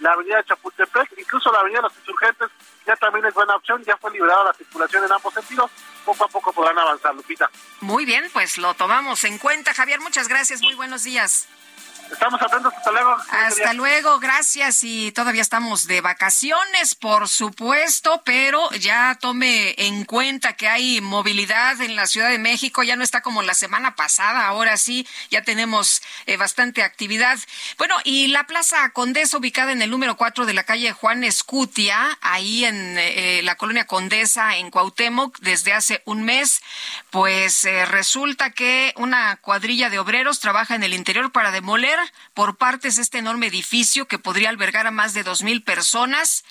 la 0.00 0.12
avenida 0.12 0.36
de 0.38 0.44
Chapultepec, 0.44 1.18
incluso 1.18 1.52
la 1.52 1.60
avenida 1.60 1.78
de 1.78 1.82
los 1.82 1.96
Insurgentes 1.98 2.50
ya 2.86 2.96
también 2.96 3.24
es 3.26 3.34
buena 3.34 3.56
opción, 3.56 3.82
ya 3.84 3.96
fue 3.96 4.10
liberada 4.10 4.44
la 4.44 4.54
circulación 4.54 5.04
en 5.04 5.12
ambos 5.12 5.32
sentidos, 5.32 5.70
poco 6.04 6.24
a 6.24 6.28
poco 6.28 6.52
podrán 6.52 6.78
avanzar, 6.78 7.14
Lupita. 7.14 7.50
Muy 7.80 8.04
bien, 8.04 8.28
pues 8.32 8.58
lo 8.58 8.74
tomamos 8.74 9.24
en 9.24 9.38
cuenta, 9.38 9.72
Javier, 9.72 10.00
muchas 10.00 10.28
gracias, 10.28 10.60
muy 10.62 10.74
buenos 10.74 11.04
días. 11.04 11.48
Estamos 12.10 12.40
atentos, 12.40 12.72
hasta 12.76 12.90
luego. 12.90 13.16
Hasta 13.30 13.72
luego, 13.74 14.18
gracias. 14.18 14.84
Y 14.84 15.12
todavía 15.12 15.42
estamos 15.42 15.86
de 15.86 16.00
vacaciones, 16.00 16.94
por 16.94 17.28
supuesto, 17.28 18.22
pero 18.24 18.70
ya 18.72 19.16
tome 19.20 19.74
en 19.78 20.04
cuenta 20.04 20.54
que 20.54 20.68
hay 20.68 21.00
movilidad 21.00 21.80
en 21.80 21.96
la 21.96 22.06
Ciudad 22.06 22.30
de 22.30 22.38
México, 22.38 22.82
ya 22.82 22.96
no 22.96 23.04
está 23.04 23.20
como 23.20 23.42
la 23.42 23.54
semana 23.54 23.96
pasada, 23.96 24.46
ahora 24.46 24.76
sí, 24.76 25.06
ya 25.30 25.42
tenemos 25.42 26.02
eh, 26.26 26.36
bastante 26.36 26.82
actividad. 26.82 27.38
Bueno, 27.78 27.94
y 28.04 28.28
la 28.28 28.46
Plaza 28.46 28.90
Condesa, 28.90 29.38
ubicada 29.38 29.72
en 29.72 29.82
el 29.82 29.90
número 29.90 30.16
4 30.16 30.46
de 30.46 30.54
la 30.54 30.64
calle 30.64 30.92
Juan 30.92 31.24
Escutia, 31.24 32.18
ahí 32.20 32.64
en 32.64 32.96
eh, 32.98 33.40
la 33.42 33.56
colonia 33.56 33.86
Condesa, 33.86 34.56
en 34.56 34.70
Cuauhtémoc, 34.70 35.38
desde 35.40 35.72
hace 35.72 36.02
un 36.04 36.24
mes, 36.24 36.62
pues 37.10 37.64
eh, 37.64 37.86
resulta 37.86 38.50
que 38.50 38.92
una 38.96 39.36
cuadrilla 39.36 39.90
de 39.90 39.98
obreros 39.98 40.40
trabaja 40.40 40.74
en 40.74 40.82
el 40.82 40.94
interior 40.94 41.32
para 41.32 41.50
demoler 41.50 41.93
por 42.34 42.56
partes 42.56 42.98
este 42.98 43.18
enorme 43.18 43.46
edificio 43.46 44.06
que 44.06 44.18
podría 44.18 44.50
albergar 44.50 44.86
a 44.86 44.90
más 44.90 45.14
de 45.14 45.22
dos 45.22 45.42
mil 45.42 45.62
personas 45.62 46.44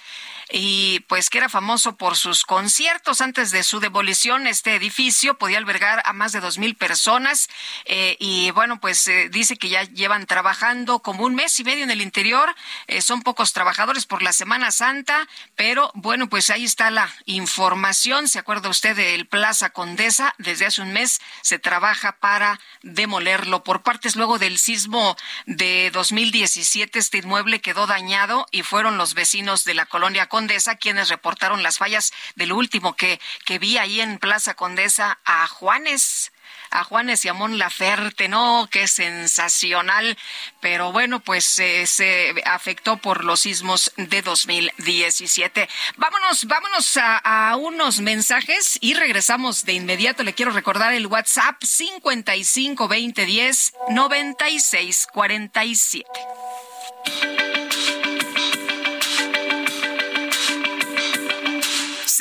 y 0.52 1.02
pues 1.02 1.30
que 1.30 1.38
era 1.40 1.50
famoso 1.50 1.96
por 1.96 2.18
sus 2.18 2.44
conciertos. 2.44 3.22
Antes 3.22 3.52
de 3.52 3.64
su 3.64 3.80
demolición, 3.80 4.48
este 4.48 4.76
edificio 4.76 5.38
podía 5.38 5.58
albergar 5.58 6.02
a 6.06 6.14
más 6.14 6.32
de 6.32 6.40
dos 6.40 6.58
mil 6.58 6.76
personas 6.76 7.50
eh, 7.86 8.18
y 8.20 8.52
bueno, 8.52 8.80
pues 8.80 9.08
eh, 9.08 9.30
dice 9.30 9.58
que 9.58 9.70
ya 9.70 9.84
llevan 9.84 10.26
trabajando 10.26 11.00
como 11.00 11.26
un 11.26 11.36
mes 11.36 11.60
y 11.60 11.64
medio 11.64 11.84
en 11.84 11.92
el 11.92 12.02
interior. 12.02 12.54
Eh, 12.88 13.02
son 13.02 13.22
pocos 13.22 13.54
trabajadores 13.54 14.06
por 14.06 14.22
la 14.24 14.34
Semana 14.34 14.72
Santa, 14.72 15.28
pero 15.56 15.92
bueno, 15.94 16.30
pues 16.30 16.50
ahí 16.50 16.64
está 16.64 16.92
la 16.92 17.10
información. 17.26 18.28
¿Se 18.28 18.40
acuerda 18.40 18.70
usted 18.70 18.96
del 18.96 19.28
Plaza 19.28 19.72
Condesa? 19.72 20.34
Desde 20.38 20.66
hace 20.66 20.82
un 20.82 20.94
mes 20.94 21.22
se 21.42 21.60
trabaja 21.60 22.18
para 22.20 22.60
demolerlo 22.82 23.64
por 23.64 23.84
partes 23.84 24.16
luego 24.16 24.40
del 24.40 24.58
sismo 24.58 25.16
de 25.46 25.92
2017. 25.92 27.00
Este 27.00 27.18
inmueble 27.20 27.62
quedó 27.62 27.88
dañado 27.88 28.48
y 28.52 28.64
fueron 28.64 28.98
los 28.98 29.14
vecinos 29.14 29.64
de 29.64 29.74
la 29.74 29.86
colonia 29.86 30.28
Condesa 30.34 30.78
quienes 30.78 31.10
reportaron 31.10 31.62
las 31.62 31.78
fallas 31.78 32.12
del 32.34 32.54
último 32.54 32.96
que, 32.96 33.22
que 33.46 33.60
vi 33.60 33.78
ahí 33.78 34.02
en 34.02 34.18
Plaza 34.18 34.56
Condesa 34.56 35.20
a 35.26 35.46
Juanes 35.48 36.32
a 36.72 36.84
Juanes 36.84 37.24
y 37.24 37.28
a 37.28 37.34
Mon 37.34 37.60
Laferte, 37.60 38.28
¿no? 38.28 38.68
Qué 38.72 38.88
sensacional. 38.88 40.18
Pero 40.60 40.92
bueno, 40.92 41.20
pues 41.20 41.60
eh, 41.60 41.86
se 41.86 42.34
afectó 42.46 42.98
por 42.98 43.24
los 43.24 43.42
sismos 43.42 43.92
de 43.96 44.24
2017. 44.24 45.70
Vámonos, 45.98 46.46
vámonos 46.46 46.98
a, 46.98 47.56
unos 47.58 48.00
mensajes 48.00 48.80
y 48.82 48.96
regresamos 48.96 49.66
de 49.66 49.74
inmediato. 49.74 50.24
Le 50.24 50.34
quiero 50.34 50.52
recordar 50.52 50.94
el 50.94 51.06
WhatsApp 51.06 51.64
55 51.64 52.88
20 52.88 53.24
10 53.24 53.74
96 53.90 55.08
47. 55.14 56.10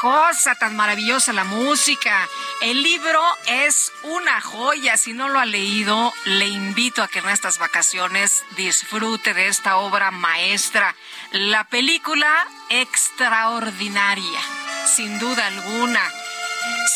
Cosa 0.00 0.54
tan 0.54 0.76
maravillosa 0.76 1.34
la 1.34 1.44
música. 1.44 2.26
El 2.62 2.82
libro 2.82 3.22
es 3.46 3.92
una 4.04 4.40
joya. 4.40 4.96
Si 4.96 5.12
no 5.12 5.28
lo 5.28 5.38
ha 5.38 5.44
leído, 5.44 6.14
le 6.24 6.46
invito 6.46 7.02
a 7.02 7.08
que 7.08 7.18
en 7.18 7.28
estas 7.28 7.58
vacaciones 7.58 8.42
disfrute 8.56 9.34
de 9.34 9.48
esta 9.48 9.76
obra 9.76 10.10
maestra. 10.10 10.96
La 11.32 11.64
película 11.64 12.48
extraordinaria, 12.70 14.40
sin 14.86 15.18
duda 15.18 15.46
alguna. 15.46 16.02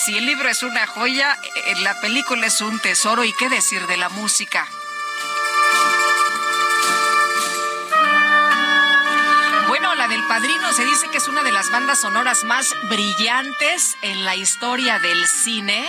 Si 0.05 0.17
el 0.17 0.25
libro 0.25 0.49
es 0.49 0.63
una 0.63 0.87
joya, 0.87 1.37
eh, 1.57 1.75
la 1.83 2.01
película 2.01 2.47
es 2.47 2.63
un 2.63 2.81
tesoro 2.81 3.25
y 3.25 3.35
qué 3.35 3.51
decir 3.51 3.87
de 3.87 3.99
la 3.99 4.09
música. 4.09 4.67
Padrino 10.35 10.73
se 10.73 10.85
dice 10.85 11.09
que 11.13 11.19
es 11.19 11.29
una 11.29 11.45
de 11.45 11.53
las 11.53 11.71
bandas 11.71 12.01
sonoras 12.01 12.43
más 12.43 12.75
brillantes 12.89 13.97
en 14.03 14.25
la 14.25 14.35
historia 14.35 14.99
del 14.99 15.29
cine 15.29 15.89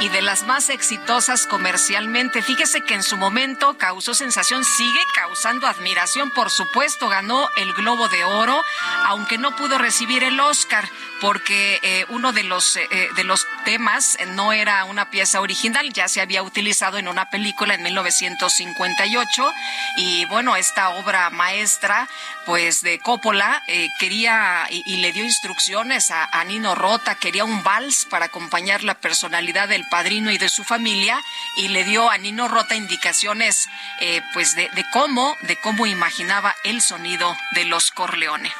y 0.00 0.08
de 0.10 0.22
las 0.22 0.44
más 0.44 0.68
exitosas 0.68 1.46
comercialmente. 1.46 2.42
Fíjese 2.42 2.82
que 2.82 2.94
en 2.94 3.02
su 3.02 3.16
momento 3.16 3.76
causó 3.78 4.14
sensación, 4.14 4.64
sigue 4.64 5.00
causando 5.14 5.66
admiración, 5.66 6.30
por 6.30 6.50
supuesto, 6.50 7.08
ganó 7.08 7.48
el 7.56 7.72
Globo 7.72 8.08
de 8.08 8.24
Oro, 8.24 8.62
aunque 9.06 9.38
no 9.38 9.56
pudo 9.56 9.78
recibir 9.78 10.22
el 10.22 10.38
Oscar 10.40 10.88
porque 11.20 11.80
eh, 11.82 12.04
uno 12.08 12.32
de 12.32 12.44
los 12.44 12.76
eh, 12.76 12.86
eh, 12.90 13.08
de 13.16 13.24
los 13.24 13.46
temas 13.64 14.18
no 14.28 14.52
era 14.52 14.84
una 14.84 15.10
pieza 15.10 15.40
original, 15.40 15.92
ya 15.92 16.08
se 16.08 16.20
había 16.20 16.42
utilizado 16.42 16.98
en 16.98 17.08
una 17.08 17.30
película 17.30 17.74
en 17.74 17.82
1958 17.82 19.52
y 19.96 20.24
bueno, 20.26 20.56
esta 20.56 20.90
obra 20.90 21.30
maestra 21.30 22.08
pues 22.46 22.82
de 22.82 22.98
Coppola 23.00 23.62
quería 23.98 24.66
y, 24.70 24.96
le 24.98 25.12
dio 25.12 25.24
instrucciones 25.24 26.10
a, 26.10 26.44
Nino 26.44 26.74
Rota, 26.74 27.14
quería 27.16 27.44
un 27.44 27.62
vals 27.62 28.06
para 28.06 28.26
acompañar 28.26 28.84
la 28.84 28.94
personalidad 28.94 29.68
del 29.78 29.86
padrino 29.88 30.32
y 30.32 30.38
de 30.38 30.48
su 30.48 30.64
familia 30.64 31.22
y 31.56 31.68
le 31.68 31.84
dio 31.84 32.10
a 32.10 32.18
Nino 32.18 32.48
Rota 32.48 32.74
indicaciones 32.74 33.68
eh, 34.00 34.22
pues 34.32 34.56
de, 34.56 34.68
cómo 34.92 35.36
de 35.42 35.56
cómo 35.56 35.86
imaginaba 35.86 36.52
el 36.64 36.82
sonido 36.82 37.36
de 37.52 37.64
los 37.64 37.92
Corleone. 37.92 38.52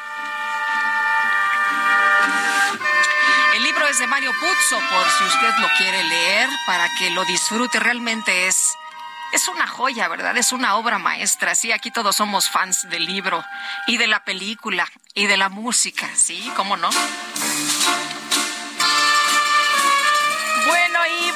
El 3.57 3.63
libro 3.65 3.89
es 3.89 3.99
de 3.99 4.07
Mario 4.07 4.31
Puzzo 4.39 4.79
por 4.91 5.11
si 5.11 5.25
usted 5.25 5.59
lo 5.59 5.69
quiere 5.77 6.05
leer 6.05 6.49
para 6.67 6.89
que 6.99 7.11
lo 7.11 7.25
disfrute 7.25 7.81
realmente 7.81 8.47
es 8.47 8.75
es 9.33 9.47
una 9.49 9.67
joya, 9.67 10.09
¿verdad? 10.09 10.37
Es 10.39 10.53
una 10.53 10.77
obra 10.77 10.99
maestra. 10.99 11.55
Sí, 11.55 11.71
aquí 11.71 11.91
todos 11.91 12.17
somos 12.17 12.49
fans 12.49 12.89
del 12.89 13.05
libro 13.05 13.45
y 13.87 13.99
de 13.99 14.07
la 14.07 14.25
película 14.25 14.89
y 15.15 15.27
de 15.27 15.37
la 15.37 15.51
música, 15.51 16.09
¿sí? 16.15 16.51
¿Cómo 16.57 16.79
no? 16.79 16.89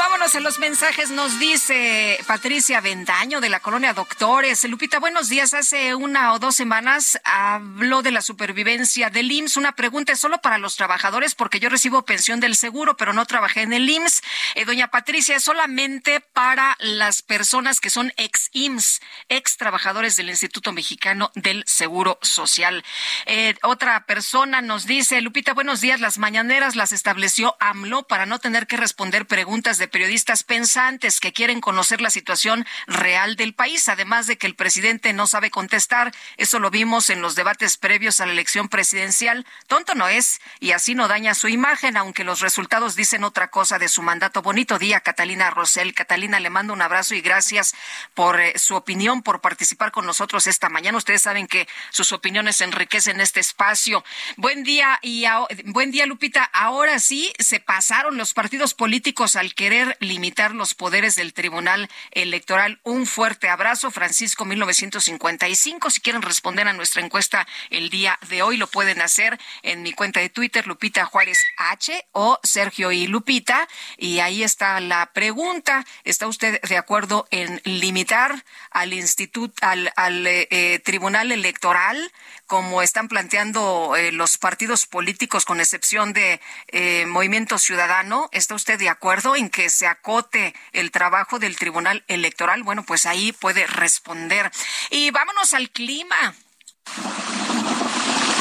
Vámonos 0.03 0.35
a 0.35 0.41
los 0.41 0.59
mensajes. 0.59 1.11
Nos 1.11 1.39
dice 1.39 2.19
Patricia 2.27 2.81
Vendaño 2.81 3.41
de 3.41 3.49
la 3.49 3.61
colonia 3.61 3.93
Doctores. 3.95 4.65
Lupita, 4.65 4.99
buenos 4.99 5.29
días. 5.29 5.55
Hace 5.55 5.95
una 5.95 6.33
o 6.33 6.41
dos 6.41 6.57
semanas 6.57 7.21
habló 7.23 8.03
de 8.03 8.11
la 8.11 8.21
supervivencia 8.21 9.11
del 9.11 9.31
IMSS. 9.31 9.59
Una 9.59 9.77
pregunta 9.77 10.13
es 10.13 10.19
solo 10.19 10.39
para 10.39 10.59
los 10.59 10.75
trabajadores 10.75 11.37
porque 11.37 11.61
yo 11.61 11.69
recibo 11.69 12.05
pensión 12.05 12.41
del 12.41 12.57
seguro, 12.57 12.97
pero 12.97 13.13
no 13.13 13.27
trabajé 13.27 13.63
en 13.63 13.73
el 13.73 13.89
IMSS. 13.89 14.23
Eh, 14.57 14.65
doña 14.65 14.89
Patricia, 14.89 15.37
es 15.37 15.45
solamente 15.45 16.21
para 16.21 16.77
las 16.81 17.23
personas 17.23 17.79
que 17.79 17.89
son 17.89 18.13
ex 18.17 18.51
IMSS, 18.53 19.01
ex 19.29 19.57
trabajadores 19.57 20.17
del 20.17 20.31
Instituto 20.31 20.73
Mexicano 20.73 21.31
del 21.37 21.63
Seguro 21.65 22.19
Social. 22.23 22.85
Eh, 23.27 23.55
otra 23.63 24.05
persona 24.07 24.63
nos 24.63 24.85
dice, 24.87 25.21
Lupita, 25.21 25.55
buenos 25.55 25.81
días. 25.81 26.01
Las 26.01 26.19
mañaneras 26.19 26.75
las 26.75 26.91
estableció 26.91 27.57
AMLO 27.61 28.03
para 28.09 28.27
no 28.27 28.41
tener 28.41 28.67
que 28.67 28.77
responder 28.77 29.27
preguntas 29.27 29.79
de 29.79 29.92
periodistas 29.93 30.43
pensantes 30.43 31.21
que 31.21 31.33
quieren 31.33 31.61
conocer 31.61 32.01
la 32.01 32.11
situación 32.11 32.67
real 32.89 33.37
del 33.37 33.55
país, 33.55 33.89
además 33.89 34.27
de 34.27 34.39
que 34.39 34.49
el 34.49 34.57
presidente 34.57 35.13
no 35.13 35.29
sabe 35.29 35.51
contestar. 35.51 36.13
Eso 36.37 36.59
lo 36.59 36.71
vimos 36.71 37.11
en 37.11 37.23
los 37.23 37.37
debates 37.37 37.77
previos 37.77 38.21
a 38.21 38.27
la 38.27 38.33
elección 38.33 38.69
presidencial. 38.69 39.47
Tonto 39.69 39.95
no 39.95 40.09
es 40.09 40.41
y 40.59 40.73
así 40.73 40.97
no 40.97 41.07
daña 41.07 41.35
su 41.35 41.47
imagen, 41.47 41.97
aunque 41.97 42.25
los 42.25 42.41
resultados 42.41 42.97
dicen 42.97 43.23
otra 43.23 43.49
cosa 43.49 43.79
de 43.79 43.89
su 43.89 44.03
mandato. 44.03 44.43
Bonito 44.43 44.79
día, 44.79 45.01
Catalina 45.01 45.51
Rosell. 45.51 45.95
Catalina, 45.95 46.41
le 46.41 46.51
mando 46.51 46.73
un 46.73 46.83
abrazo 46.83 47.15
y 47.15 47.21
gracias 47.21 47.75
por 48.15 48.41
eh, 48.41 48.59
su 48.59 48.75
opinión, 48.75 49.23
por 49.23 49.41
participar 49.41 49.93
con 49.93 50.07
nosotros 50.07 50.47
esta 50.47 50.69
mañana. 50.69 50.99
Ustedes 50.99 51.23
saben 51.23 51.47
que 51.47 51.69
sus 51.91 52.13
opiniones 52.13 52.61
enriquecen 52.61 53.21
este 53.21 53.41
espacio. 53.41 54.05
Buen 54.37 54.65
día 54.65 54.99
y 55.03 55.27
buen 55.67 55.91
día, 55.91 56.07
Lupita. 56.07 56.45
Ahora 56.45 56.99
sí 56.99 57.33
se 57.39 57.61
pasaron 57.61 58.17
los 58.17 58.33
partidos 58.33 58.75
políticos 58.75 59.37
al 59.37 59.55
querer 59.55 59.82
limitar 60.01 60.55
los 60.55 60.75
poderes 60.75 61.15
del 61.15 61.33
Tribunal 61.33 61.89
Electoral. 62.11 62.81
Un 62.83 63.07
fuerte 63.07 63.49
abrazo, 63.49 63.91
Francisco 63.91 64.45
1955. 64.45 65.91
Si 65.91 66.01
quieren 66.01 66.23
responder 66.23 66.69
a 66.69 66.73
nuestra 66.73 67.03
encuesta 67.03 67.47
el 67.71 67.91
día 67.91 68.19
de 68.29 68.43
hoy, 68.43 68.57
lo 68.57 68.67
pueden 68.67 69.01
hacer 69.01 69.39
en 69.63 69.83
mi 69.83 69.93
cuenta 69.93 70.21
de 70.21 70.29
Twitter, 70.29 70.67
Lupita 70.67 71.05
Juárez 71.05 71.39
H 71.57 72.05
o 72.13 72.39
Sergio 72.43 72.93
y 72.93 73.07
Lupita. 73.07 73.69
Y 73.97 74.21
ahí 74.21 74.43
está 74.43 74.81
la 74.81 75.13
pregunta. 75.13 75.85
¿Está 76.05 76.27
usted 76.27 76.61
de 76.61 76.77
acuerdo 76.77 77.27
en 77.31 77.61
limitar 77.65 78.45
al 78.71 78.93
instituto, 78.93 79.55
al, 79.67 80.27
eh, 80.27 80.81
Tribunal 80.85 81.33
Electoral, 81.33 82.13
como 82.53 82.83
están 82.83 83.09
planteando 83.09 83.97
eh, 83.97 84.13
los 84.13 84.37
partidos 84.37 84.85
políticos, 84.85 85.47
con 85.47 85.59
excepción 85.59 86.13
de 86.13 86.39
eh, 86.69 87.07
Movimiento 87.07 87.57
Ciudadano? 87.57 88.29
¿Está 88.31 88.55
usted 88.55 88.79
de 88.79 88.91
acuerdo 88.91 89.37
en 89.37 89.49
que 89.49 89.71
se 89.71 89.87
acote 89.87 90.55
el 90.75 90.91
trabajo 90.91 91.39
del 91.39 91.57
Tribunal 91.57 92.05
Electoral? 92.09 92.63
Bueno, 92.63 92.83
pues 92.83 93.07
ahí 93.07 93.33
puede 93.33 93.67
responder. 93.67 94.51
Y 94.91 95.11
vámonos 95.13 95.55
al 95.55 95.71
clima. 95.71 96.35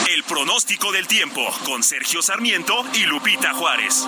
El 0.10 0.24
pronóstico 0.26 0.92
del 0.92 1.08
tiempo 1.08 1.50
con 1.64 1.82
Sergio 1.82 2.22
Sarmiento 2.22 2.84
y 2.94 3.06
Lupita 3.06 3.54
Juárez. 3.54 4.06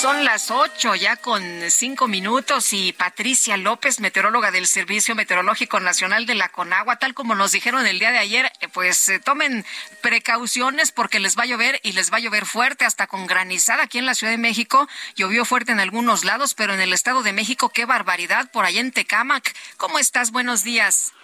Son 0.00 0.26
las 0.26 0.50
ocho 0.50 0.94
ya 0.94 1.16
con 1.16 1.42
cinco 1.70 2.06
minutos 2.06 2.74
y 2.74 2.92
Patricia 2.92 3.56
López, 3.56 3.98
meteoróloga 3.98 4.50
del 4.50 4.66
Servicio 4.66 5.14
Meteorológico 5.14 5.80
Nacional 5.80 6.26
de 6.26 6.34
la 6.34 6.50
Conagua, 6.50 6.96
tal 6.96 7.14
como 7.14 7.34
nos 7.34 7.52
dijeron 7.52 7.86
el 7.86 7.98
día 7.98 8.12
de 8.12 8.18
ayer, 8.18 8.52
eh, 8.60 8.68
pues 8.68 9.08
eh, 9.08 9.20
tomen 9.20 9.64
precauciones 10.02 10.92
porque 10.92 11.18
les 11.18 11.38
va 11.38 11.44
a 11.44 11.46
llover 11.46 11.80
y 11.82 11.92
les 11.92 12.12
va 12.12 12.18
a 12.18 12.20
llover 12.20 12.44
fuerte, 12.44 12.84
hasta 12.84 13.06
con 13.06 13.26
granizada 13.26 13.84
aquí 13.84 13.96
en 13.98 14.04
la 14.04 14.14
Ciudad 14.14 14.34
de 14.34 14.38
México. 14.38 14.86
Llovió 15.16 15.46
fuerte 15.46 15.72
en 15.72 15.80
algunos 15.80 16.24
lados, 16.24 16.52
pero 16.52 16.74
en 16.74 16.80
el 16.80 16.92
Estado 16.92 17.22
de 17.22 17.32
México, 17.32 17.70
qué 17.70 17.86
barbaridad 17.86 18.50
por 18.50 18.66
allá 18.66 18.82
en 18.82 18.92
Tecámac. 18.92 19.56
¿Cómo 19.78 19.98
estás? 19.98 20.30
Buenos 20.30 20.62
días. 20.62 21.14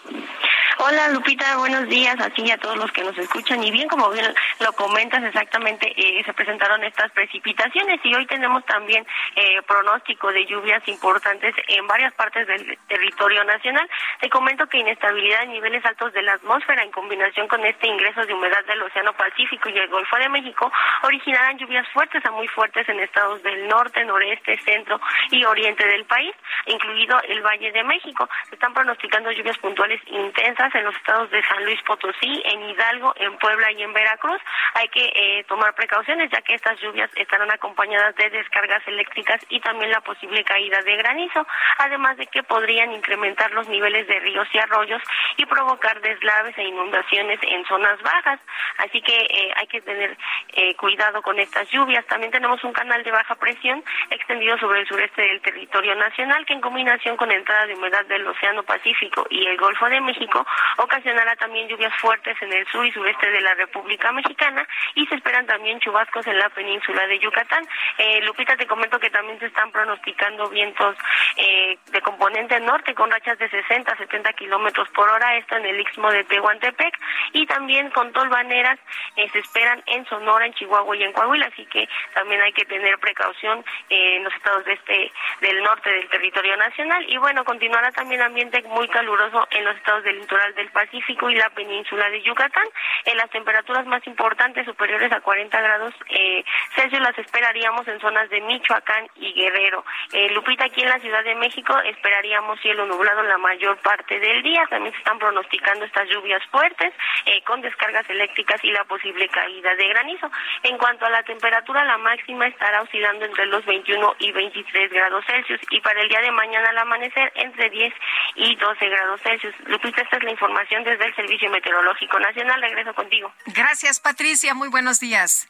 Hola 0.79 1.09
Lupita, 1.09 1.59
buenos 1.59 1.87
días 1.89 2.19
a 2.19 2.33
y 2.35 2.51
a 2.51 2.57
todos 2.57 2.77
los 2.77 2.91
que 2.93 3.05
nos 3.05 3.17
escuchan. 3.19 3.63
Y 3.63 3.71
bien, 3.71 3.89
como 3.89 4.11
bien 4.11 4.27
lo 4.61 4.73
comentas, 4.73 5.23
exactamente 5.23 5.93
eh, 5.97 6.23
se 6.25 6.33
presentaron 6.33 6.83
estas 6.83 7.13
precipitaciones 7.13 8.01
y 8.03 8.15
hoy 8.15 8.27
tenemos 8.27 8.65
también 8.65 9.07
eh, 9.37 9.61
pronóstico 9.67 10.33
de 10.33 10.47
lluvias 10.47 10.83
importantes 10.89 11.55
en 11.69 11.87
varias 11.87 12.13
partes 12.15 12.47
del 12.47 12.79
territorio 12.89 13.45
nacional. 13.45 13.89
Te 14.21 14.31
comento 14.31 14.67
que 14.67 14.79
inestabilidad 14.79 15.43
en 15.43 15.53
niveles 15.53 15.85
altos 15.85 16.13
de 16.15 16.23
la 16.23 16.33
atmósfera 16.35 16.83
en 16.83 16.91
combinación 16.91 17.47
con 17.49 17.65
este 17.65 17.87
ingreso 17.87 18.25
de 18.25 18.35
humedad 18.35 18.65
del 18.67 18.83
Océano 18.83 19.13
Pacífico 19.13 19.69
y 19.69 19.79
el 19.79 19.89
Golfo 19.89 20.17
de 20.17 20.29
México 20.31 20.73
originarán 21.03 21.59
lluvias 21.59 21.87
fuertes 21.93 22.25
a 22.25 22.31
muy 22.31 22.49
fuertes 22.49 22.89
en 22.89 22.99
estados 23.01 23.43
del 23.43 23.69
norte, 23.69 24.05
noreste, 24.05 24.59
centro 24.65 25.01
y 25.31 25.45
oriente 25.45 25.87
del 25.87 26.05
país, 26.07 26.35
incluido 26.67 27.21
el 27.29 27.43
Valle 27.43 27.71
de 27.73 27.85
México. 27.85 28.29
Se 28.49 28.55
están 28.55 28.73
pronosticando 28.73 29.31
lluvias 29.31 29.59
puntuales 29.59 30.01
intensas 30.07 30.72
en 30.75 30.85
los 30.85 30.95
estados 30.97 31.31
de 31.31 31.43
San 31.45 31.65
Luis 31.65 31.81
Potosí, 31.83 32.43
en 32.45 32.71
Hidalgo, 32.71 33.13
en 33.17 33.37
Puebla 33.39 33.71
y 33.73 33.83
en 33.83 33.93
Veracruz. 33.93 34.41
Hay 34.75 34.89
que 34.89 35.05
eh, 35.15 35.45
tomar 35.49 35.75
precauciones 35.75 36.31
ya 36.31 36.41
que 36.43 36.55
estas 36.55 36.81
lluvias 36.81 37.11
estarán 37.17 37.51
acompañadas 37.51 38.15
de 38.17 38.31
descargas 38.31 38.87
eléctricas 38.87 39.41
y 39.49 39.61
también 39.61 39.91
la 39.91 40.01
posible 40.01 40.45
caída 40.45 40.81
de 40.83 40.97
granizo, 40.97 41.47
además 41.79 42.17
de 42.17 42.27
que 42.27 42.43
podrían 42.43 42.93
incrementar 42.93 43.51
los 43.53 43.69
niveles 43.69 44.07
de 44.07 44.21
ríos 44.21 44.49
y 44.53 44.59
arroyos 44.59 45.03
y 45.37 45.47
provocar 45.47 46.01
deslaves 46.01 46.57
e 46.59 46.65
inundaciones 46.65 47.39
en 47.43 47.65
zonas 47.67 48.01
bajas. 48.03 48.41
Así 48.79 49.01
que 49.03 49.17
eh, 49.17 49.53
hay 49.57 49.67
que 49.67 49.81
tener 49.81 50.17
eh, 50.55 50.75
cuidado 50.77 51.23
con 51.23 51.39
estas 51.39 51.69
lluvias. 51.71 52.07
También 52.07 52.33
tenemos 52.33 52.63
un 52.65 52.73
canal 52.73 53.03
de 53.03 53.11
baja 53.11 53.35
presión 53.35 53.83
extendido 54.11 54.59
sobre 54.59 54.81
el 54.81 54.89
sureste 54.89 55.23
del 55.23 55.41
territorio 55.41 55.95
nacional 55.95 56.45
que 56.47 56.55
en 56.55 56.61
combinación 56.61 57.17
con 57.17 57.31
entrada 57.31 57.67
de 57.67 57.75
humedad 57.75 58.05
del 58.07 58.27
Océano 58.27 58.63
Pacífico 58.63 59.27
y 59.31 59.47
el 59.47 59.57
Golfo 59.57 59.89
de 59.89 60.01
México 60.01 60.47
ocasionará 60.79 61.37
también 61.37 61.69
lluvias 61.69 61.95
fuertes 61.97 62.37
en 62.43 62.53
el 62.53 62.67
sur 62.69 62.85
y 62.87 62.93
sureste 62.93 63.31
de 63.31 63.41
la 63.41 63.55
República 63.55 64.13
Mexicana 64.13 64.67
y 64.95 65.07
se 65.07 65.15
esperan 65.15 65.47
también 65.47 65.81
chubascos 65.81 66.27
en 66.27 66.39
la 66.39 66.49
península 66.51 67.07
de 67.07 67.19
Yucatán. 67.19 67.67
Eh, 67.99 68.21
Lupita, 68.23 68.57
te 68.57 68.67
comento 68.67 68.99
que 68.99 69.11
también 69.11 69.39
se 69.39 69.47
están 69.47 69.71
pronosticando 69.71 70.49
vientos 70.49 70.97
eh, 71.37 71.79
de 71.91 72.01
componente 72.01 72.59
norte 72.61 72.95
con 72.95 73.11
rachas 73.11 73.39
de 73.39 73.49
60 73.49 73.93
a 73.93 73.97
70 73.97 74.33
kilómetros 74.35 74.89
por 74.91 75.09
hora, 75.09 75.37
esto 75.37 75.57
en 75.57 75.67
el 75.67 75.81
istmo 75.81 76.11
de 76.11 76.25
Tehuantepec 76.25 76.95
y 77.33 77.47
también 77.47 77.91
con 77.91 78.13
tolvaneras 78.13 78.79
eh, 79.17 79.29
se 79.31 79.39
esperan 79.39 79.83
en 79.87 80.05
Sonora, 80.07 80.47
en 80.47 80.55
Chihuahua 80.55 80.97
y 80.97 81.05
en 81.05 81.13
Coahuila, 81.13 81.47
así 81.47 81.65
que 81.67 81.89
también 82.15 82.41
hay 82.43 82.53
que 82.53 82.65
tener 82.65 82.99
precaución 82.99 83.65
en 83.89 84.25
los 84.25 84.35
estados 84.35 84.65
de 84.65 84.73
este 84.75 85.13
del 85.41 85.63
norte 85.63 85.91
del 85.91 86.09
territorio 86.09 86.57
nacional 86.57 87.05
y 87.09 87.17
bueno, 87.19 87.45
continuará 87.45 87.91
también 87.93 88.21
ambiente 88.23 88.63
muy 88.63 88.89
caluroso 88.89 89.47
en 89.51 89.65
los 89.65 89.77
estados 89.77 90.05
del 90.05 90.19
litoral 90.19 90.42
del 90.55 90.71
Pacífico 90.71 91.31
y 91.31 91.37
la 91.37 91.51
península 91.51 92.11
de 92.11 92.23
Yucatán. 92.23 92.67
En 93.05 93.17
las 93.17 93.31
temperaturas 93.31 93.87
más 93.87 94.07
importantes, 94.07 94.67
superiores 94.67 95.13
a 95.13 95.21
40 95.21 95.61
grados 95.61 95.95
eh, 96.09 96.45
Celsius, 96.75 97.03
las 97.03 97.19
esperaríamos 97.19 97.87
en 97.89 98.01
zonas 98.01 98.29
de 98.31 98.41
Michoacán 98.41 99.09
y 99.17 99.33
Guerrero. 99.33 99.85
Eh, 100.13 100.31
Lupita, 100.31 100.65
aquí 100.65 100.83
en 100.83 100.89
la 100.89 100.99
Ciudad 100.99 101.25
de 101.25 101.35
México, 101.35 101.79
esperaríamos 101.85 102.61
cielo 102.61 102.87
nublado 102.87 103.23
la 103.23 103.39
mayor 103.39 103.77
parte 103.79 104.19
del 104.19 104.43
día. 104.43 104.67
También 104.69 104.93
se 104.93 104.99
están 104.99 105.19
pronosticando 105.19 105.85
estas 105.85 106.09
lluvias 106.09 106.43
fuertes 106.51 106.93
eh, 107.27 107.43
con 107.45 107.61
descargas 107.61 108.09
eléctricas 108.11 108.63
y 108.65 108.71
la 108.71 108.85
posible 108.85 109.29
caída 109.29 109.75
de 109.75 109.89
granizo. 109.89 110.31
En 110.63 110.79
cuanto 110.79 111.07
a 111.07 111.11
la 111.11 111.23
temperatura, 111.23 111.85
la 111.85 111.99
máxima 111.99 112.47
estará 112.47 112.83
oscilando 112.83 113.25
entre 113.25 113.47
los 113.47 113.65
21 113.65 114.15
y 114.19 114.33
23 114.33 114.93
grados 114.93 115.25
Celsius 115.27 115.61
y 115.71 115.81
para 115.81 116.01
el 116.01 116.09
día 116.09 116.21
de 116.21 116.31
mañana 116.33 116.71
al 116.71 116.79
amanecer 116.79 117.33
entre 117.37 117.71
10 117.71 117.95
y 118.37 118.57
12 118.57 118.89
grados 118.89 119.21
Celsius. 119.23 119.55
Lupita, 119.67 120.03
esta 120.03 120.17
es 120.17 120.25
la 120.25 120.32
información 120.33 120.85
desde 120.85 121.07
el 121.07 121.15
Servicio 121.15 121.51
Meteorológico 121.51 122.19
Nacional. 122.19 122.61
Regreso 122.61 122.93
contigo. 122.95 123.33
Gracias, 123.47 124.01
Patricia. 124.01 124.55
Muy 124.55 124.69
buenos 124.69 124.99
días. 125.01 125.49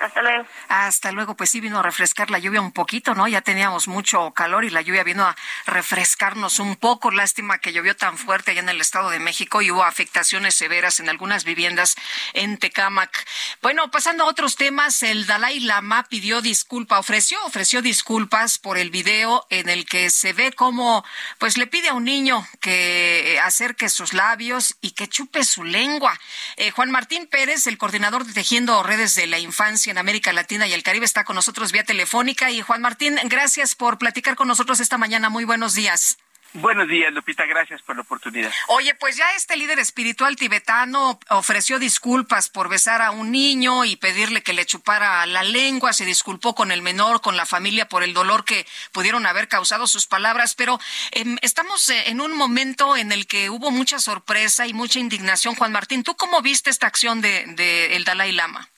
Hasta 0.00 0.22
luego. 0.22 0.46
Hasta 0.68 1.12
luego. 1.12 1.36
Pues 1.36 1.50
sí, 1.50 1.60
vino 1.60 1.78
a 1.78 1.82
refrescar 1.82 2.30
la 2.30 2.38
lluvia 2.38 2.60
un 2.60 2.72
poquito, 2.72 3.14
¿no? 3.14 3.28
Ya 3.28 3.40
teníamos 3.40 3.88
mucho 3.88 4.32
calor 4.32 4.64
y 4.64 4.70
la 4.70 4.82
lluvia 4.82 5.04
vino 5.04 5.24
a 5.24 5.36
refrescarnos 5.66 6.58
un 6.58 6.76
poco. 6.76 7.10
Lástima 7.10 7.58
que 7.58 7.72
llovió 7.72 7.96
tan 7.96 8.18
fuerte 8.18 8.50
allá 8.50 8.60
en 8.60 8.68
el 8.68 8.80
Estado 8.80 9.10
de 9.10 9.18
México 9.18 9.62
y 9.62 9.70
hubo 9.70 9.84
afectaciones 9.84 10.54
severas 10.54 11.00
en 11.00 11.08
algunas 11.08 11.44
viviendas 11.44 11.96
en 12.32 12.58
Tecámac. 12.58 13.26
Bueno, 13.62 13.90
pasando 13.90 14.24
a 14.24 14.28
otros 14.28 14.56
temas, 14.56 15.02
el 15.02 15.26
Dalai 15.26 15.60
Lama 15.60 16.04
pidió 16.04 16.40
disculpa, 16.42 16.98
ofreció, 16.98 17.38
ofreció 17.44 17.82
disculpas 17.82 18.58
por 18.58 18.78
el 18.78 18.90
video 18.90 19.46
en 19.50 19.68
el 19.68 19.86
que 19.86 20.10
se 20.10 20.32
ve 20.32 20.52
cómo, 20.52 21.04
pues 21.38 21.56
le 21.56 21.66
pide 21.66 21.88
a 21.88 21.94
un 21.94 22.04
niño 22.04 22.46
que 22.60 23.38
acerque 23.42 23.88
sus 23.88 24.12
labios 24.12 24.76
y 24.80 24.92
que 24.92 25.08
chupe 25.08 25.44
su 25.44 25.64
lengua. 25.64 26.18
Eh, 26.56 26.70
Juan 26.70 26.90
Martín 26.90 27.26
Pérez, 27.26 27.66
el 27.66 27.78
coordinador 27.78 28.24
de 28.24 28.32
Tejiendo 28.32 28.82
Redes 28.82 29.14
de 29.14 29.26
la 29.26 29.38
Infancia, 29.38 29.83
en 29.90 29.98
América 29.98 30.32
Latina 30.32 30.66
y 30.66 30.72
el 30.72 30.82
Caribe 30.82 31.04
está 31.04 31.24
con 31.24 31.36
nosotros 31.36 31.72
vía 31.72 31.84
telefónica. 31.84 32.50
Y 32.50 32.60
Juan 32.60 32.80
Martín, 32.80 33.18
gracias 33.24 33.74
por 33.74 33.98
platicar 33.98 34.36
con 34.36 34.48
nosotros 34.48 34.80
esta 34.80 34.98
mañana. 34.98 35.28
Muy 35.28 35.44
buenos 35.44 35.74
días. 35.74 36.18
Buenos 36.56 36.86
días, 36.86 37.12
Lupita. 37.12 37.46
Gracias 37.46 37.82
por 37.82 37.96
la 37.96 38.02
oportunidad. 38.02 38.52
Oye, 38.68 38.94
pues 38.94 39.16
ya 39.16 39.24
este 39.36 39.56
líder 39.56 39.80
espiritual 39.80 40.36
tibetano 40.36 41.18
ofreció 41.30 41.80
disculpas 41.80 42.48
por 42.48 42.68
besar 42.68 43.02
a 43.02 43.10
un 43.10 43.32
niño 43.32 43.84
y 43.84 43.96
pedirle 43.96 44.40
que 44.40 44.52
le 44.52 44.64
chupara 44.64 45.26
la 45.26 45.42
lengua. 45.42 45.92
Se 45.92 46.04
disculpó 46.04 46.54
con 46.54 46.70
el 46.70 46.80
menor, 46.80 47.20
con 47.22 47.36
la 47.36 47.44
familia 47.44 47.88
por 47.88 48.04
el 48.04 48.14
dolor 48.14 48.44
que 48.44 48.68
pudieron 48.92 49.26
haber 49.26 49.48
causado 49.48 49.88
sus 49.88 50.06
palabras. 50.06 50.54
Pero 50.54 50.78
em, 51.10 51.38
estamos 51.42 51.88
eh, 51.88 52.04
en 52.06 52.20
un 52.20 52.36
momento 52.36 52.96
en 52.96 53.10
el 53.10 53.26
que 53.26 53.50
hubo 53.50 53.72
mucha 53.72 53.98
sorpresa 53.98 54.68
y 54.68 54.74
mucha 54.74 55.00
indignación. 55.00 55.56
Juan 55.56 55.72
Martín, 55.72 56.04
¿tú 56.04 56.14
cómo 56.14 56.40
viste 56.40 56.70
esta 56.70 56.86
acción 56.86 57.20
de, 57.20 57.46
de 57.56 57.96
el 57.96 58.04
Dalai 58.04 58.30
Lama? 58.30 58.70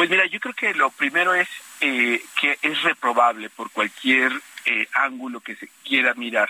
Pues 0.00 0.08
mira, 0.08 0.24
yo 0.24 0.40
creo 0.40 0.54
que 0.54 0.72
lo 0.72 0.88
primero 0.88 1.34
es 1.34 1.46
eh, 1.82 2.22
que 2.40 2.56
es 2.62 2.82
reprobable 2.84 3.50
por 3.50 3.70
cualquier 3.70 4.32
eh, 4.64 4.88
ángulo 4.94 5.40
que 5.40 5.56
se 5.56 5.68
quiera 5.84 6.14
mirar. 6.14 6.48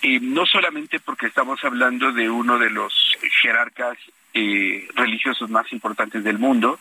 Eh, 0.00 0.18
no 0.18 0.46
solamente 0.46 0.98
porque 0.98 1.26
estamos 1.26 1.62
hablando 1.62 2.10
de 2.12 2.30
uno 2.30 2.58
de 2.58 2.70
los 2.70 2.94
jerarcas 3.42 3.98
religiosos 4.94 5.50
más 5.50 5.70
importantes 5.74 6.24
del 6.24 6.38
mundo, 6.38 6.80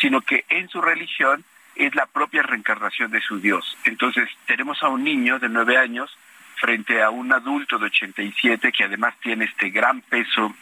sino 0.00 0.20
que 0.20 0.44
en 0.50 0.68
su 0.68 0.80
religión 0.80 1.42
es 1.74 1.92
la 1.96 2.06
propia 2.06 2.44
reencarnación 2.44 3.10
de 3.10 3.20
su 3.20 3.40
Dios. 3.40 3.76
Entonces, 3.82 4.28
tenemos 4.46 4.80
a 4.84 4.88
un 4.88 5.02
niño 5.02 5.40
de 5.40 5.48
nueve 5.48 5.78
años 5.78 6.16
frente 6.60 7.02
a 7.02 7.10
un 7.10 7.32
adulto 7.32 7.76
de 7.78 7.86
87 7.86 8.70
que 8.70 8.84
además 8.84 9.16
tiene 9.20 9.46
este 9.46 9.70
gran 9.70 10.00
peso 10.02 10.54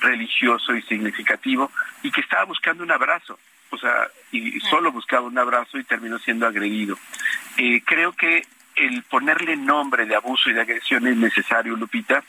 religioso 0.00 0.74
y 0.74 0.82
significativo 0.82 1.70
y 2.02 2.10
que 2.10 2.20
estaba 2.20 2.46
buscando 2.46 2.82
un 2.82 2.90
abrazo, 2.90 3.38
o 3.70 3.78
sea, 3.78 4.08
y 4.32 4.58
solo 4.60 4.92
buscaba 4.92 5.26
un 5.26 5.38
abrazo 5.38 5.78
y 5.78 5.84
terminó 5.84 6.18
siendo 6.18 6.46
agredido. 6.46 6.98
Eh, 7.56 7.82
creo 7.84 8.12
que 8.12 8.46
el 8.76 9.02
ponerle 9.04 9.56
nombre 9.56 10.06
de 10.06 10.16
abuso 10.16 10.50
y 10.50 10.54
de 10.54 10.62
agresión 10.62 11.06
es 11.06 11.16
necesario, 11.16 11.76
Lupita, 11.76 12.22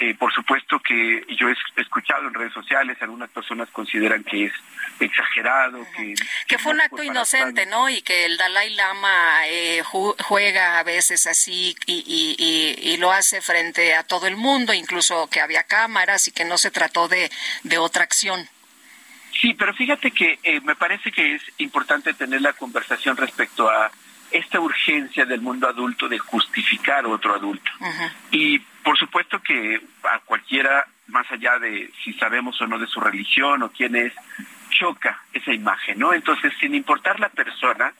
eh, 0.00 0.14
por 0.14 0.32
supuesto 0.32 0.78
que 0.78 1.26
yo 1.36 1.48
he 1.48 1.56
escuchado 1.76 2.28
en 2.28 2.34
redes 2.34 2.52
sociales, 2.52 2.96
algunas 3.00 3.30
personas 3.30 3.68
consideran 3.70 4.22
que 4.22 4.44
es 4.44 4.52
exagerado, 5.00 5.84
que... 5.96 6.14
Que 6.46 6.56
fue 6.56 6.72
un 6.72 6.80
acto 6.80 7.02
inocente, 7.02 7.66
¿no? 7.66 7.88
Y 7.88 8.02
que 8.02 8.26
el 8.26 8.36
Dalai 8.36 8.70
Lama 8.74 9.48
eh, 9.48 9.82
juega 9.82 10.78
a 10.78 10.84
veces 10.84 11.26
así 11.26 11.74
y, 11.86 12.96
lo 12.98 13.12
hace 13.12 13.40
frente 13.40 13.94
a 13.94 14.02
todo 14.02 14.26
el 14.26 14.36
mundo, 14.36 14.72
incluso 14.72 15.28
que 15.30 15.40
había 15.40 15.62
cámaras 15.64 16.26
y 16.28 16.32
que 16.32 16.44
no 16.44 16.58
se 16.58 16.70
trató 16.70 17.08
de, 17.08 17.30
de 17.64 17.78
otra 17.78 18.04
acción. 18.04 18.48
Sí, 19.40 19.54
pero 19.54 19.72
fíjate 19.72 20.10
que 20.10 20.38
eh, 20.42 20.60
me 20.62 20.74
parece 20.74 21.12
que 21.12 21.36
es 21.36 21.42
importante 21.58 22.12
tener 22.14 22.42
la 22.42 22.54
conversación 22.54 23.16
respecto 23.16 23.70
a 23.70 23.90
esta 24.30 24.60
urgencia 24.60 25.24
del 25.24 25.40
mundo 25.40 25.68
adulto 25.68 26.08
de 26.08 26.18
justificar 26.18 27.06
otro 27.06 27.34
adulto. 27.34 27.70
Y 28.30 28.58
por 28.58 28.98
supuesto 28.98 29.40
que 29.40 29.80
a 30.02 30.18
cualquiera, 30.20 30.86
más 31.06 31.30
allá 31.30 31.58
de 31.58 31.90
si 32.02 32.12
sabemos 32.14 32.60
o 32.60 32.66
no 32.66 32.78
de 32.78 32.86
su 32.86 33.00
religión 33.00 33.62
o 33.62 33.70
quién 33.70 33.96
es, 33.96 34.12
choca 34.70 35.22
esa 35.32 35.52
imagen, 35.52 35.98
¿no? 35.98 36.12
Entonces, 36.12 36.52
sin 36.60 36.74
importar 36.74 37.18
la 37.20 37.28
persona, 37.28 37.92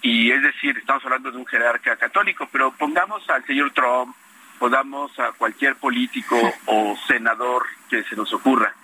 y 0.00 0.30
es 0.30 0.42
decir, 0.42 0.78
estamos 0.78 1.04
hablando 1.04 1.30
de 1.30 1.38
un 1.38 1.46
jerarca 1.46 1.96
católico, 1.96 2.48
pero 2.50 2.72
pongamos 2.72 3.28
al 3.30 3.44
señor 3.46 3.72
Trump, 3.72 4.14
podamos 4.58 5.18
a 5.18 5.32
cualquier 5.32 5.76
político 5.76 6.36
o 6.66 6.96
senador 7.06 7.66
que 7.90 8.02
se 8.04 8.16
nos 8.16 8.32
ocurra, 8.32 8.74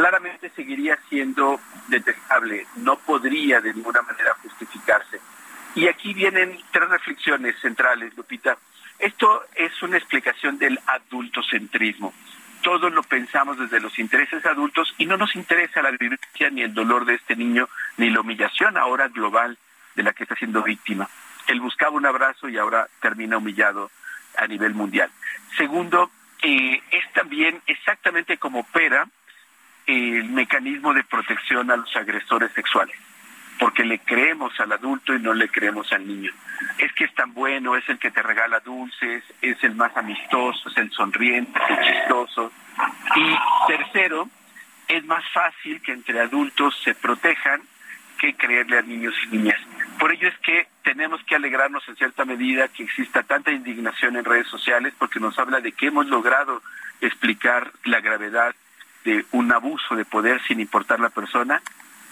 claramente 0.00 0.50
seguiría 0.56 0.98
siendo 1.10 1.60
detestable, 1.88 2.66
no 2.76 2.96
podría 2.96 3.60
de 3.60 3.74
ninguna 3.74 4.00
manera 4.00 4.34
justificarse. 4.42 5.20
Y 5.74 5.88
aquí 5.88 6.14
vienen 6.14 6.58
tres 6.70 6.88
reflexiones 6.88 7.54
centrales, 7.60 8.16
Lupita. 8.16 8.56
Esto 8.98 9.44
es 9.54 9.82
una 9.82 9.98
explicación 9.98 10.56
del 10.56 10.80
adultocentrismo. 10.86 12.14
Todo 12.62 12.88
lo 12.88 13.02
pensamos 13.02 13.58
desde 13.58 13.78
los 13.78 13.98
intereses 13.98 14.46
adultos 14.46 14.94
y 14.96 15.04
no 15.04 15.18
nos 15.18 15.36
interesa 15.36 15.82
la 15.82 15.90
vivencia 15.90 16.48
ni 16.48 16.62
el 16.62 16.72
dolor 16.72 17.04
de 17.04 17.16
este 17.16 17.36
niño, 17.36 17.68
ni 17.98 18.08
la 18.08 18.22
humillación 18.22 18.78
ahora 18.78 19.08
global 19.08 19.58
de 19.96 20.02
la 20.02 20.14
que 20.14 20.22
está 20.22 20.34
siendo 20.34 20.62
víctima. 20.62 21.10
Él 21.46 21.60
buscaba 21.60 21.90
un 21.90 22.06
abrazo 22.06 22.48
y 22.48 22.56
ahora 22.56 22.88
termina 23.02 23.36
humillado 23.36 23.90
a 24.38 24.46
nivel 24.46 24.72
mundial. 24.72 25.10
Segundo, 25.58 26.10
eh, 26.42 26.80
es 26.90 27.12
también 27.12 27.60
exactamente 27.66 28.38
como 28.38 28.60
opera 28.60 29.06
el 29.86 30.28
mecanismo 30.30 30.94
de 30.94 31.04
protección 31.04 31.70
a 31.70 31.76
los 31.76 31.94
agresores 31.96 32.52
sexuales 32.52 32.96
porque 33.60 33.84
le 33.84 33.98
creemos 33.98 34.58
al 34.58 34.72
adulto 34.72 35.14
y 35.14 35.20
no 35.20 35.34
le 35.34 35.48
creemos 35.50 35.92
al 35.92 36.08
niño. 36.08 36.32
Es 36.78 36.92
que 36.94 37.04
es 37.04 37.14
tan 37.14 37.34
bueno, 37.34 37.76
es 37.76 37.86
el 37.90 37.98
que 37.98 38.10
te 38.10 38.22
regala 38.22 38.58
dulces, 38.60 39.22
es 39.42 39.62
el 39.62 39.74
más 39.74 39.94
amistoso, 39.96 40.70
es 40.70 40.76
el 40.78 40.90
sonriente, 40.90 41.60
es 41.68 41.78
el 41.78 41.94
chistoso. 41.94 42.50
Y 43.16 43.36
tercero, 43.68 44.30
es 44.88 45.04
más 45.04 45.22
fácil 45.30 45.80
que 45.82 45.92
entre 45.92 46.20
adultos 46.20 46.74
se 46.82 46.94
protejan 46.94 47.60
que 48.18 48.34
creerle 48.34 48.78
a 48.78 48.82
niños 48.82 49.14
y 49.24 49.36
niñas. 49.36 49.60
Por 49.98 50.10
ello 50.10 50.28
es 50.28 50.38
que 50.38 50.66
tenemos 50.82 51.22
que 51.24 51.36
alegrarnos 51.36 51.86
en 51.86 51.96
cierta 51.96 52.24
medida 52.24 52.68
que 52.68 52.84
exista 52.84 53.22
tanta 53.22 53.50
indignación 53.50 54.16
en 54.16 54.24
redes 54.24 54.46
sociales 54.46 54.94
porque 54.98 55.20
nos 55.20 55.38
habla 55.38 55.60
de 55.60 55.72
que 55.72 55.88
hemos 55.88 56.06
logrado 56.06 56.62
explicar 57.02 57.70
la 57.84 58.00
gravedad 58.00 58.54
de 59.04 59.24
un 59.32 59.52
abuso 59.52 59.96
de 59.96 60.04
poder 60.04 60.40
sin 60.46 60.60
importar 60.60 61.00
la 61.00 61.10
persona 61.10 61.62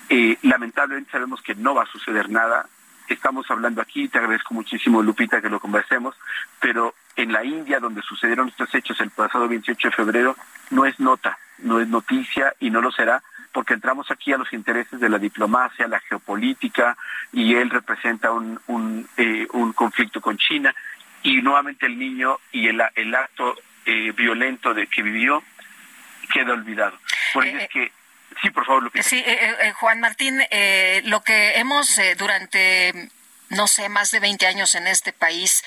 eh, 0.08 0.38
lamentablemente 0.42 1.10
sabemos 1.10 1.42
que 1.42 1.54
no 1.54 1.74
va 1.74 1.82
a 1.82 1.92
suceder 1.92 2.30
nada. 2.30 2.66
Estamos 3.08 3.50
hablando 3.50 3.80
aquí, 3.80 4.08
te 4.08 4.18
agradezco 4.18 4.54
muchísimo, 4.54 5.02
Lupita, 5.02 5.40
que 5.40 5.48
lo 5.48 5.60
conversemos, 5.60 6.14
pero 6.60 6.94
en 7.16 7.32
la 7.32 7.44
India, 7.44 7.80
donde 7.80 8.02
sucedieron 8.02 8.48
estos 8.48 8.74
hechos 8.74 9.00
el 9.00 9.10
pasado 9.10 9.48
28 9.48 9.88
de 9.88 9.94
febrero, 9.94 10.36
no 10.70 10.84
es 10.84 10.98
nota, 11.00 11.38
no 11.58 11.80
es 11.80 11.88
noticia 11.88 12.54
y 12.60 12.70
no 12.70 12.80
lo 12.80 12.92
será, 12.92 13.22
porque 13.52 13.74
entramos 13.74 14.10
aquí 14.10 14.32
a 14.32 14.38
los 14.38 14.52
intereses 14.52 15.00
de 15.00 15.08
la 15.08 15.18
diplomacia, 15.18 15.88
la 15.88 16.00
geopolítica, 16.00 16.96
y 17.32 17.54
él 17.54 17.70
representa 17.70 18.30
un, 18.30 18.60
un, 18.66 19.08
eh, 19.16 19.46
conflicto 19.74 20.20
con 20.20 20.36
China, 20.36 20.74
y 21.22 21.40
nuevamente 21.40 21.86
el 21.86 21.98
niño 21.98 22.38
y 22.52 22.68
el, 22.68 22.82
el 22.94 23.14
acto 23.14 23.54
eh, 23.86 24.12
violento 24.12 24.74
de 24.74 24.86
que 24.86 25.02
vivió 25.02 25.42
queda 26.32 26.52
olvidado. 26.52 26.98
Por 27.32 27.46
eso 27.46 27.58
es 27.58 27.68
que 27.68 27.92
Sí, 28.42 28.50
por 28.50 28.64
favor, 28.64 28.84
Lupita. 28.84 29.02
Sí, 29.02 29.16
eh, 29.18 29.24
eh, 29.26 29.56
eh, 29.62 29.72
Juan 29.72 30.00
Martín, 30.00 30.40
lo 31.04 31.20
que 31.22 31.58
hemos 31.58 32.00
durante 32.18 33.10
no 33.50 33.66
sé, 33.66 33.88
más 33.88 34.10
de 34.10 34.20
20 34.20 34.46
años 34.46 34.74
en 34.74 34.86
este 34.86 35.12
país, 35.12 35.64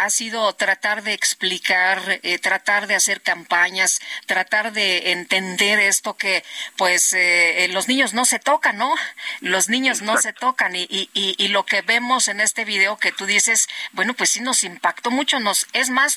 ha 0.00 0.10
sido 0.10 0.52
tratar 0.54 1.02
de 1.02 1.12
explicar, 1.12 2.20
tratar 2.42 2.86
de 2.86 2.94
hacer 2.94 3.22
campañas, 3.22 4.00
tratar 4.26 4.72
de 4.72 5.12
entender 5.12 5.78
esto 5.80 6.16
que, 6.16 6.44
pues, 6.76 7.14
los 7.70 7.88
niños 7.88 8.14
no 8.14 8.24
se 8.24 8.38
tocan, 8.38 8.78
¿no? 8.78 8.94
Los 9.40 9.68
niños 9.68 10.02
no 10.02 10.18
se 10.18 10.32
tocan 10.32 10.74
y, 10.76 10.86
y, 10.90 11.08
y, 11.14 11.48
lo 11.48 11.64
que 11.64 11.82
vemos 11.82 12.28
en 12.28 12.40
este 12.40 12.64
video 12.64 12.98
que 12.98 13.12
tú 13.12 13.26
dices, 13.26 13.68
bueno, 13.92 14.14
pues 14.14 14.30
sí 14.30 14.40
nos 14.40 14.64
impactó 14.64 15.10
mucho, 15.10 15.40
nos, 15.40 15.66
es 15.72 15.90
más, 15.90 16.16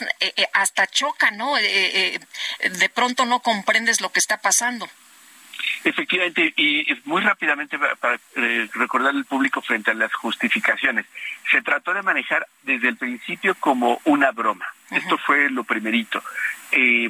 hasta 0.54 0.88
choca, 0.88 1.32
¿no? 1.32 1.56
de 1.56 2.90
pronto 2.90 3.26
no 3.26 3.42
comprendes 3.42 4.02
lo 4.02 4.12
que 4.12 4.20
está 4.20 4.38
pasando. 4.38 4.90
Efectivamente, 5.84 6.54
y 6.56 6.86
muy 7.06 7.22
rápidamente 7.22 7.78
para, 8.00 8.20
eh, 8.36 8.68
recordar 8.74 9.16
al 9.16 9.26
público 9.26 9.62
frente 9.62 9.92
a 9.92 9.96
las 9.96 10.14
justificaciones, 10.14 11.06
se 11.50 11.62
trató 11.62 11.94
de 11.94 12.04
manejar 12.04 12.48
desde 12.64 12.90
el 12.90 12.98
principio 12.98 13.56
como 13.56 14.00
una 14.06 14.32
broma. 14.32 14.66
Esto 14.92 15.18
fue 15.18 15.50
lo 15.50 15.64
primerito. 15.64 16.22
Eh, 16.72 17.10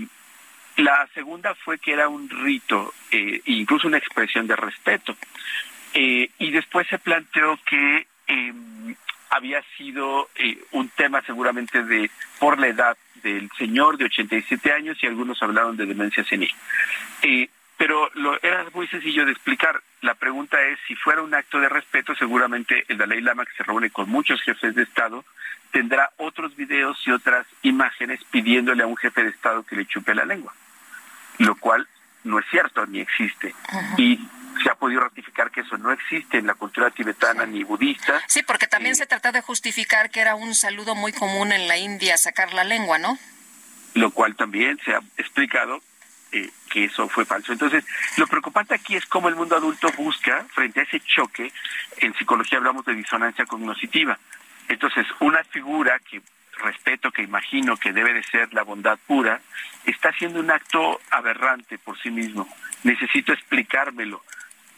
la 0.77 1.07
segunda 1.13 1.53
fue 1.55 1.79
que 1.79 1.93
era 1.93 2.07
un 2.07 2.29
rito, 2.29 2.93
eh, 3.11 3.41
incluso 3.45 3.87
una 3.87 3.97
expresión 3.97 4.47
de 4.47 4.55
respeto. 4.55 5.15
y 5.93 6.51
después 6.51 6.87
se 6.87 6.99
planteó 6.99 7.59
que 7.65 8.07
em, 8.27 8.95
había 9.29 9.61
sido 9.77 10.29
un 10.71 10.87
tema 10.87 11.21
seguramente 11.23 11.83
de 11.83 12.09
por 12.39 12.57
la 12.57 12.67
edad 12.67 12.97
del 13.21 13.49
señor 13.57 13.97
de 13.97 14.05
87 14.05 14.71
años 14.71 14.97
y 15.01 15.07
algunos 15.07 15.43
hablaron 15.43 15.75
de 15.75 15.85
demencia 15.85 16.23
senil. 16.23 16.53
Pero 17.81 18.11
lo, 18.13 18.39
era 18.43 18.63
muy 18.75 18.87
sencillo 18.89 19.25
de 19.25 19.31
explicar. 19.31 19.81
La 20.01 20.13
pregunta 20.13 20.61
es, 20.61 20.77
si 20.87 20.93
fuera 20.93 21.23
un 21.23 21.33
acto 21.33 21.59
de 21.59 21.67
respeto, 21.67 22.13
seguramente 22.13 22.85
el 22.87 22.99
Dalai 22.99 23.21
Lama, 23.21 23.43
que 23.43 23.53
se 23.57 23.63
reúne 23.63 23.89
con 23.89 24.07
muchos 24.07 24.39
jefes 24.43 24.75
de 24.75 24.83
Estado, 24.83 25.25
tendrá 25.71 26.11
otros 26.17 26.55
videos 26.55 26.99
y 27.07 27.11
otras 27.11 27.47
imágenes 27.63 28.23
pidiéndole 28.25 28.83
a 28.83 28.85
un 28.85 28.95
jefe 28.97 29.23
de 29.23 29.31
Estado 29.31 29.63
que 29.63 29.75
le 29.75 29.87
chupe 29.87 30.13
la 30.13 30.25
lengua, 30.25 30.53
lo 31.39 31.55
cual 31.55 31.87
no 32.23 32.37
es 32.37 32.45
cierto 32.51 32.85
ni 32.85 32.99
existe. 32.99 33.55
Y 33.97 34.19
se 34.61 34.69
ha 34.69 34.75
podido 34.75 35.01
ratificar 35.01 35.49
que 35.49 35.61
eso 35.61 35.75
no 35.79 35.91
existe 35.91 36.37
en 36.37 36.45
la 36.45 36.53
cultura 36.53 36.91
tibetana 36.91 37.47
ni 37.47 37.63
budista. 37.63 38.21
Sí, 38.27 38.43
porque 38.43 38.67
también 38.67 38.95
se 38.95 39.07
trata 39.07 39.31
de 39.31 39.41
justificar 39.41 40.11
que 40.11 40.19
era 40.19 40.35
un 40.35 40.53
saludo 40.53 40.93
muy 40.93 41.13
común 41.13 41.51
en 41.51 41.67
la 41.67 41.77
India 41.77 42.15
sacar 42.17 42.53
la 42.53 42.63
lengua, 42.63 42.99
¿no? 42.99 43.17
Lo 43.95 44.11
cual 44.11 44.35
también 44.35 44.79
se 44.85 44.93
ha 44.93 45.01
explicado 45.17 45.81
eh, 46.31 46.49
que 46.69 46.85
eso 46.85 47.07
fue 47.09 47.25
falso. 47.25 47.51
Entonces, 47.51 47.85
lo 48.17 48.27
preocupante 48.27 48.75
aquí 48.75 48.95
es 48.95 49.05
cómo 49.05 49.29
el 49.29 49.35
mundo 49.35 49.55
adulto 49.55 49.91
busca, 49.97 50.45
frente 50.53 50.79
a 50.79 50.83
ese 50.83 50.99
choque, 51.01 51.51
en 51.97 52.13
psicología 52.15 52.57
hablamos 52.57 52.85
de 52.85 52.95
disonancia 52.95 53.45
cognitiva. 53.45 54.17
Entonces, 54.67 55.05
una 55.19 55.43
figura 55.43 55.99
que 55.99 56.21
respeto, 56.61 57.11
que 57.11 57.23
imagino 57.23 57.75
que 57.77 57.91
debe 57.91 58.13
de 58.13 58.23
ser 58.23 58.53
la 58.53 58.63
bondad 58.63 58.97
pura, 59.07 59.41
está 59.85 60.09
haciendo 60.09 60.39
un 60.39 60.51
acto 60.51 60.99
aberrante 61.09 61.77
por 61.77 61.99
sí 61.99 62.09
mismo. 62.09 62.47
Necesito 62.83 63.33
explicármelo 63.33 64.23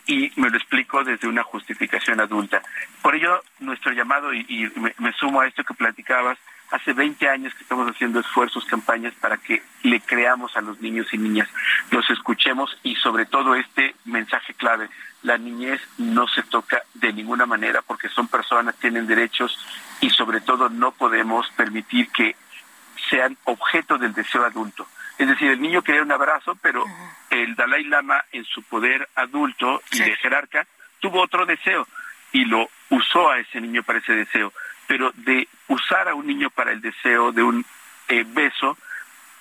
y 0.06 0.32
me 0.36 0.50
lo 0.50 0.58
explico 0.58 1.04
desde 1.04 1.28
una 1.28 1.44
justificación 1.44 2.20
adulta. 2.20 2.62
Por 3.02 3.16
ello, 3.16 3.42
nuestro 3.60 3.92
llamado, 3.94 4.34
y, 4.34 4.72
me, 4.98 5.14
sumo 5.14 5.42
a 5.42 5.48
esto 5.48 5.64
que 5.64 5.74
platicabas, 5.74 6.38
Hace 6.72 6.94
20 6.94 7.30
años 7.30 7.54
que 7.54 7.64
estamos 7.64 7.90
haciendo 7.90 8.20
esfuerzos, 8.20 8.66
campañas 8.66 9.14
para 9.20 9.38
que 9.38 9.62
le 9.84 10.00
creamos 10.02 10.58
a 10.58 10.62
los 10.62 10.82
niños 10.82 11.14
y 11.14 11.18
niñas, 11.18 11.48
los 11.92 12.10
escuchemos 12.10 12.76
y 12.84 12.96
sobre 12.96 13.26
todo 13.26 13.56
este 13.56 13.96
mensaje 14.06 14.54
clave, 14.56 14.90
la 15.22 15.38
niñez 15.38 15.82
no 15.98 16.28
se 16.28 16.44
toca 16.44 16.82
de 16.96 17.14
ninguna 17.14 17.46
manera 17.46 17.82
porque 17.82 18.10
son 18.10 18.28
personas, 18.28 18.76
tienen 18.76 19.08
derechos 19.08 19.58
y 20.02 20.10
sobre 20.10 20.42
todo 20.42 20.70
no 20.70 20.92
podemos 20.92 21.48
permitir 21.52 22.10
que 22.10 22.36
sean 23.10 23.38
objeto 23.46 23.98
del 23.98 24.14
deseo 24.14 24.46
adulto. 24.46 24.88
Es 25.18 25.28
decir, 25.28 25.52
el 25.52 25.62
niño 25.62 25.84
quería 25.84 26.02
un 26.02 26.12
abrazo, 26.12 26.58
pero 26.62 26.84
el 27.30 27.56
Dalai 27.56 27.84
Lama 27.84 28.24
en 28.32 28.44
su 28.46 28.64
poder 28.64 29.08
adulto 29.16 29.82
y 29.92 30.00
de 30.00 30.16
jerarca 30.16 30.66
tuvo 31.00 31.22
otro 31.22 31.46
deseo 31.46 31.88
y 32.32 32.46
lo 32.46 32.68
usó 32.90 33.30
a 33.30 33.40
ese 33.40 33.62
niño 33.62 33.84
para 33.84 34.00
ese 34.00 34.14
deseo, 34.14 34.52
pero 34.88 35.12
de 35.16 35.48
usar 35.68 36.08
a 36.08 36.16
un 36.16 36.28
niño 36.28 36.50
para 36.50 36.72
el 36.72 36.82
deseo 36.82 37.32
de 37.32 37.44
un 37.44 37.66
eh, 38.10 38.26
beso 38.28 38.78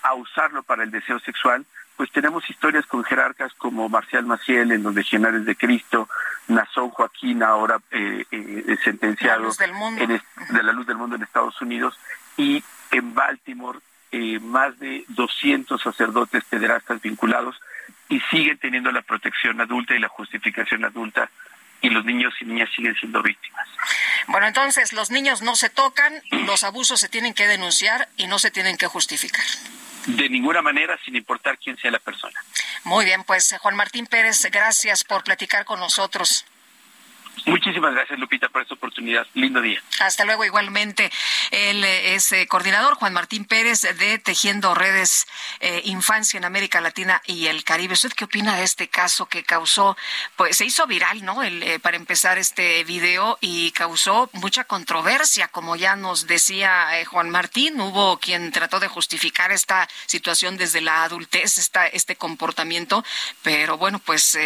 a 0.02 0.14
usarlo 0.14 0.62
para 0.62 0.82
el 0.82 0.90
deseo 0.90 1.18
sexual, 1.20 1.64
pues 1.96 2.10
tenemos 2.10 2.48
historias 2.50 2.86
con 2.86 3.04
jerarcas 3.04 3.52
como 3.54 3.88
Marcial 3.88 4.26
Maciel 4.26 4.72
en 4.72 4.82
Los 4.82 4.94
Legionarios 4.94 5.44
de 5.44 5.54
Cristo, 5.54 6.08
Nazón 6.48 6.90
Joaquín, 6.90 7.42
ahora 7.42 7.78
eh, 7.90 8.24
eh, 8.30 8.76
sentenciado 8.82 9.50
de 9.52 10.62
la 10.62 10.72
luz 10.72 10.86
del 10.86 10.96
mundo 10.96 11.16
en 11.16 11.22
Estados 11.22 11.60
Unidos, 11.60 11.98
y 12.36 12.62
en 12.90 13.14
Baltimore 13.14 13.78
eh, 14.10 14.38
más 14.40 14.78
de 14.78 15.04
200 15.08 15.80
sacerdotes 15.80 16.44
pederastas 16.44 17.00
vinculados 17.00 17.56
y 18.08 18.20
siguen 18.30 18.58
teniendo 18.58 18.92
la 18.92 19.02
protección 19.02 19.60
adulta 19.60 19.94
y 19.94 20.00
la 20.00 20.08
justificación 20.08 20.84
adulta 20.84 21.30
y 21.82 21.90
los 21.90 22.04
niños 22.04 22.32
y 22.40 22.44
niñas 22.44 22.70
siguen 22.74 22.94
siendo 22.94 23.22
víctimas. 23.22 23.68
Bueno, 24.28 24.46
entonces 24.46 24.92
los 24.92 25.10
niños 25.10 25.42
no 25.42 25.56
se 25.56 25.68
tocan, 25.68 26.22
los 26.30 26.62
abusos 26.62 27.00
se 27.00 27.08
tienen 27.08 27.34
que 27.34 27.46
denunciar 27.46 28.08
y 28.16 28.28
no 28.28 28.38
se 28.38 28.50
tienen 28.50 28.78
que 28.78 28.86
justificar. 28.86 29.44
De 30.06 30.28
ninguna 30.28 30.62
manera, 30.62 30.98
sin 31.04 31.16
importar 31.16 31.58
quién 31.58 31.76
sea 31.76 31.90
la 31.90 31.98
persona. 31.98 32.38
Muy 32.84 33.04
bien, 33.04 33.24
pues 33.24 33.54
Juan 33.60 33.76
Martín 33.76 34.06
Pérez, 34.06 34.46
gracias 34.50 35.04
por 35.04 35.22
platicar 35.22 35.64
con 35.64 35.78
nosotros. 35.78 36.44
Muchísimas 37.44 37.92
gracias, 37.94 38.18
Lupita, 38.18 38.48
por 38.48 38.62
esta 38.62 38.74
oportunidad. 38.74 39.26
Lindo 39.34 39.60
día. 39.60 39.82
Hasta 40.00 40.24
luego, 40.24 40.44
igualmente. 40.44 41.10
Él 41.50 41.82
es 41.84 42.30
eh, 42.32 42.46
coordinador, 42.46 42.94
Juan 42.94 43.12
Martín 43.12 43.44
Pérez, 43.44 43.82
de 43.82 44.18
Tejiendo 44.18 44.74
Redes 44.74 45.26
eh, 45.60 45.82
Infancia 45.84 46.38
en 46.38 46.44
América 46.44 46.80
Latina 46.80 47.20
y 47.26 47.46
el 47.46 47.64
Caribe. 47.64 47.94
¿Usted 47.94 48.12
qué 48.12 48.24
opina 48.24 48.56
de 48.56 48.62
este 48.62 48.88
caso 48.88 49.26
que 49.26 49.42
causó, 49.42 49.96
pues 50.36 50.56
se 50.56 50.64
hizo 50.64 50.86
viral, 50.86 51.24
¿no? 51.24 51.42
El, 51.42 51.62
eh, 51.62 51.78
para 51.80 51.96
empezar 51.96 52.38
este 52.38 52.84
video 52.84 53.38
y 53.40 53.72
causó 53.72 54.30
mucha 54.34 54.64
controversia, 54.64 55.48
como 55.48 55.74
ya 55.74 55.96
nos 55.96 56.26
decía 56.26 56.88
Juan 57.06 57.30
Martín. 57.30 57.80
Hubo 57.80 58.18
quien 58.18 58.52
trató 58.52 58.78
de 58.78 58.88
justificar 58.88 59.50
esta 59.50 59.88
situación 60.06 60.56
desde 60.56 60.80
la 60.80 61.02
adultez, 61.02 61.58
esta, 61.58 61.86
este 61.88 62.14
comportamiento, 62.14 63.04
pero 63.42 63.78
bueno, 63.78 63.98
pues 63.98 64.38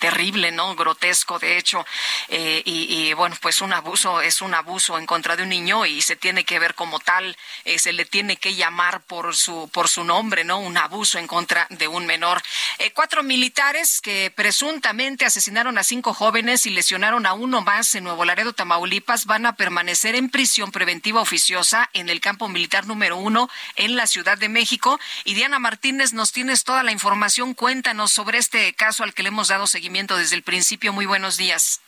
terrible, 0.00 0.52
¿no? 0.52 0.76
Grotesco, 0.76 1.38
de 1.38 1.56
hecho. 1.56 1.84
Eh, 2.28 2.62
y, 2.64 3.12
bueno, 3.14 3.36
pues 3.40 3.60
un 3.60 3.72
abuso 3.72 4.20
es 4.20 4.40
un 4.40 4.54
abuso 4.54 4.98
en 4.98 5.06
contra 5.06 5.36
de 5.36 5.42
un 5.42 5.48
niño 5.48 5.86
y 5.86 6.02
se 6.02 6.16
tiene 6.16 6.44
que 6.44 6.58
ver 6.58 6.74
como 6.74 6.98
tal, 7.00 7.36
eh, 7.64 7.78
se 7.78 7.92
le 7.92 8.04
tiene 8.04 8.36
que 8.36 8.54
llamar 8.54 9.02
por 9.02 9.36
su, 9.36 9.68
por 9.72 9.88
su 9.88 10.04
nombre, 10.04 10.44
¿no? 10.44 10.58
Un 10.58 10.76
abuso 10.76 11.18
en 11.18 11.26
contra 11.26 11.66
de 11.70 11.88
un 11.88 12.06
menor. 12.06 12.42
Eh, 12.78 12.92
cuatro 12.92 13.22
militares 13.22 14.00
que 14.00 14.32
presuntamente 14.34 15.24
asesinaron 15.24 15.78
a 15.78 15.84
cinco 15.84 16.14
jóvenes 16.14 16.66
y 16.66 16.70
lesionaron 16.70 17.26
a 17.26 17.32
uno 17.32 17.60
más 17.60 17.94
en 17.94 18.04
Nuevo 18.04 18.24
Laredo, 18.24 18.52
Tamaulipas, 18.52 19.26
van 19.26 19.46
a 19.46 19.56
permanecer 19.56 20.14
en 20.14 20.30
prisión 20.30 20.72
preventiva 20.72 21.20
oficiosa 21.20 21.88
en 21.92 22.08
el 22.08 22.20
campo 22.20 22.48
militar 22.48 22.86
número 22.86 23.16
uno 23.16 23.48
en 23.76 23.96
la 23.96 24.06
Ciudad 24.06 24.38
de 24.38 24.48
México. 24.48 24.98
Y 25.24 25.34
Diana 25.34 25.58
Martínez, 25.58 26.12
nos 26.12 26.32
tienes 26.32 26.64
toda 26.64 26.82
la 26.82 26.92
información. 26.92 27.54
Cuéntanos 27.54 28.12
sobre 28.12 28.38
este 28.38 28.72
caso 28.74 29.02
al 29.02 29.14
que 29.14 29.22
le 29.22 29.28
hemos 29.28 29.48
dado 29.48 29.66
seguimiento 29.66 30.16
desde 30.16 30.36
el 30.36 30.42
principio. 30.42 30.92
Muy 30.92 31.06
buenos 31.06 31.36
días. 31.36 31.80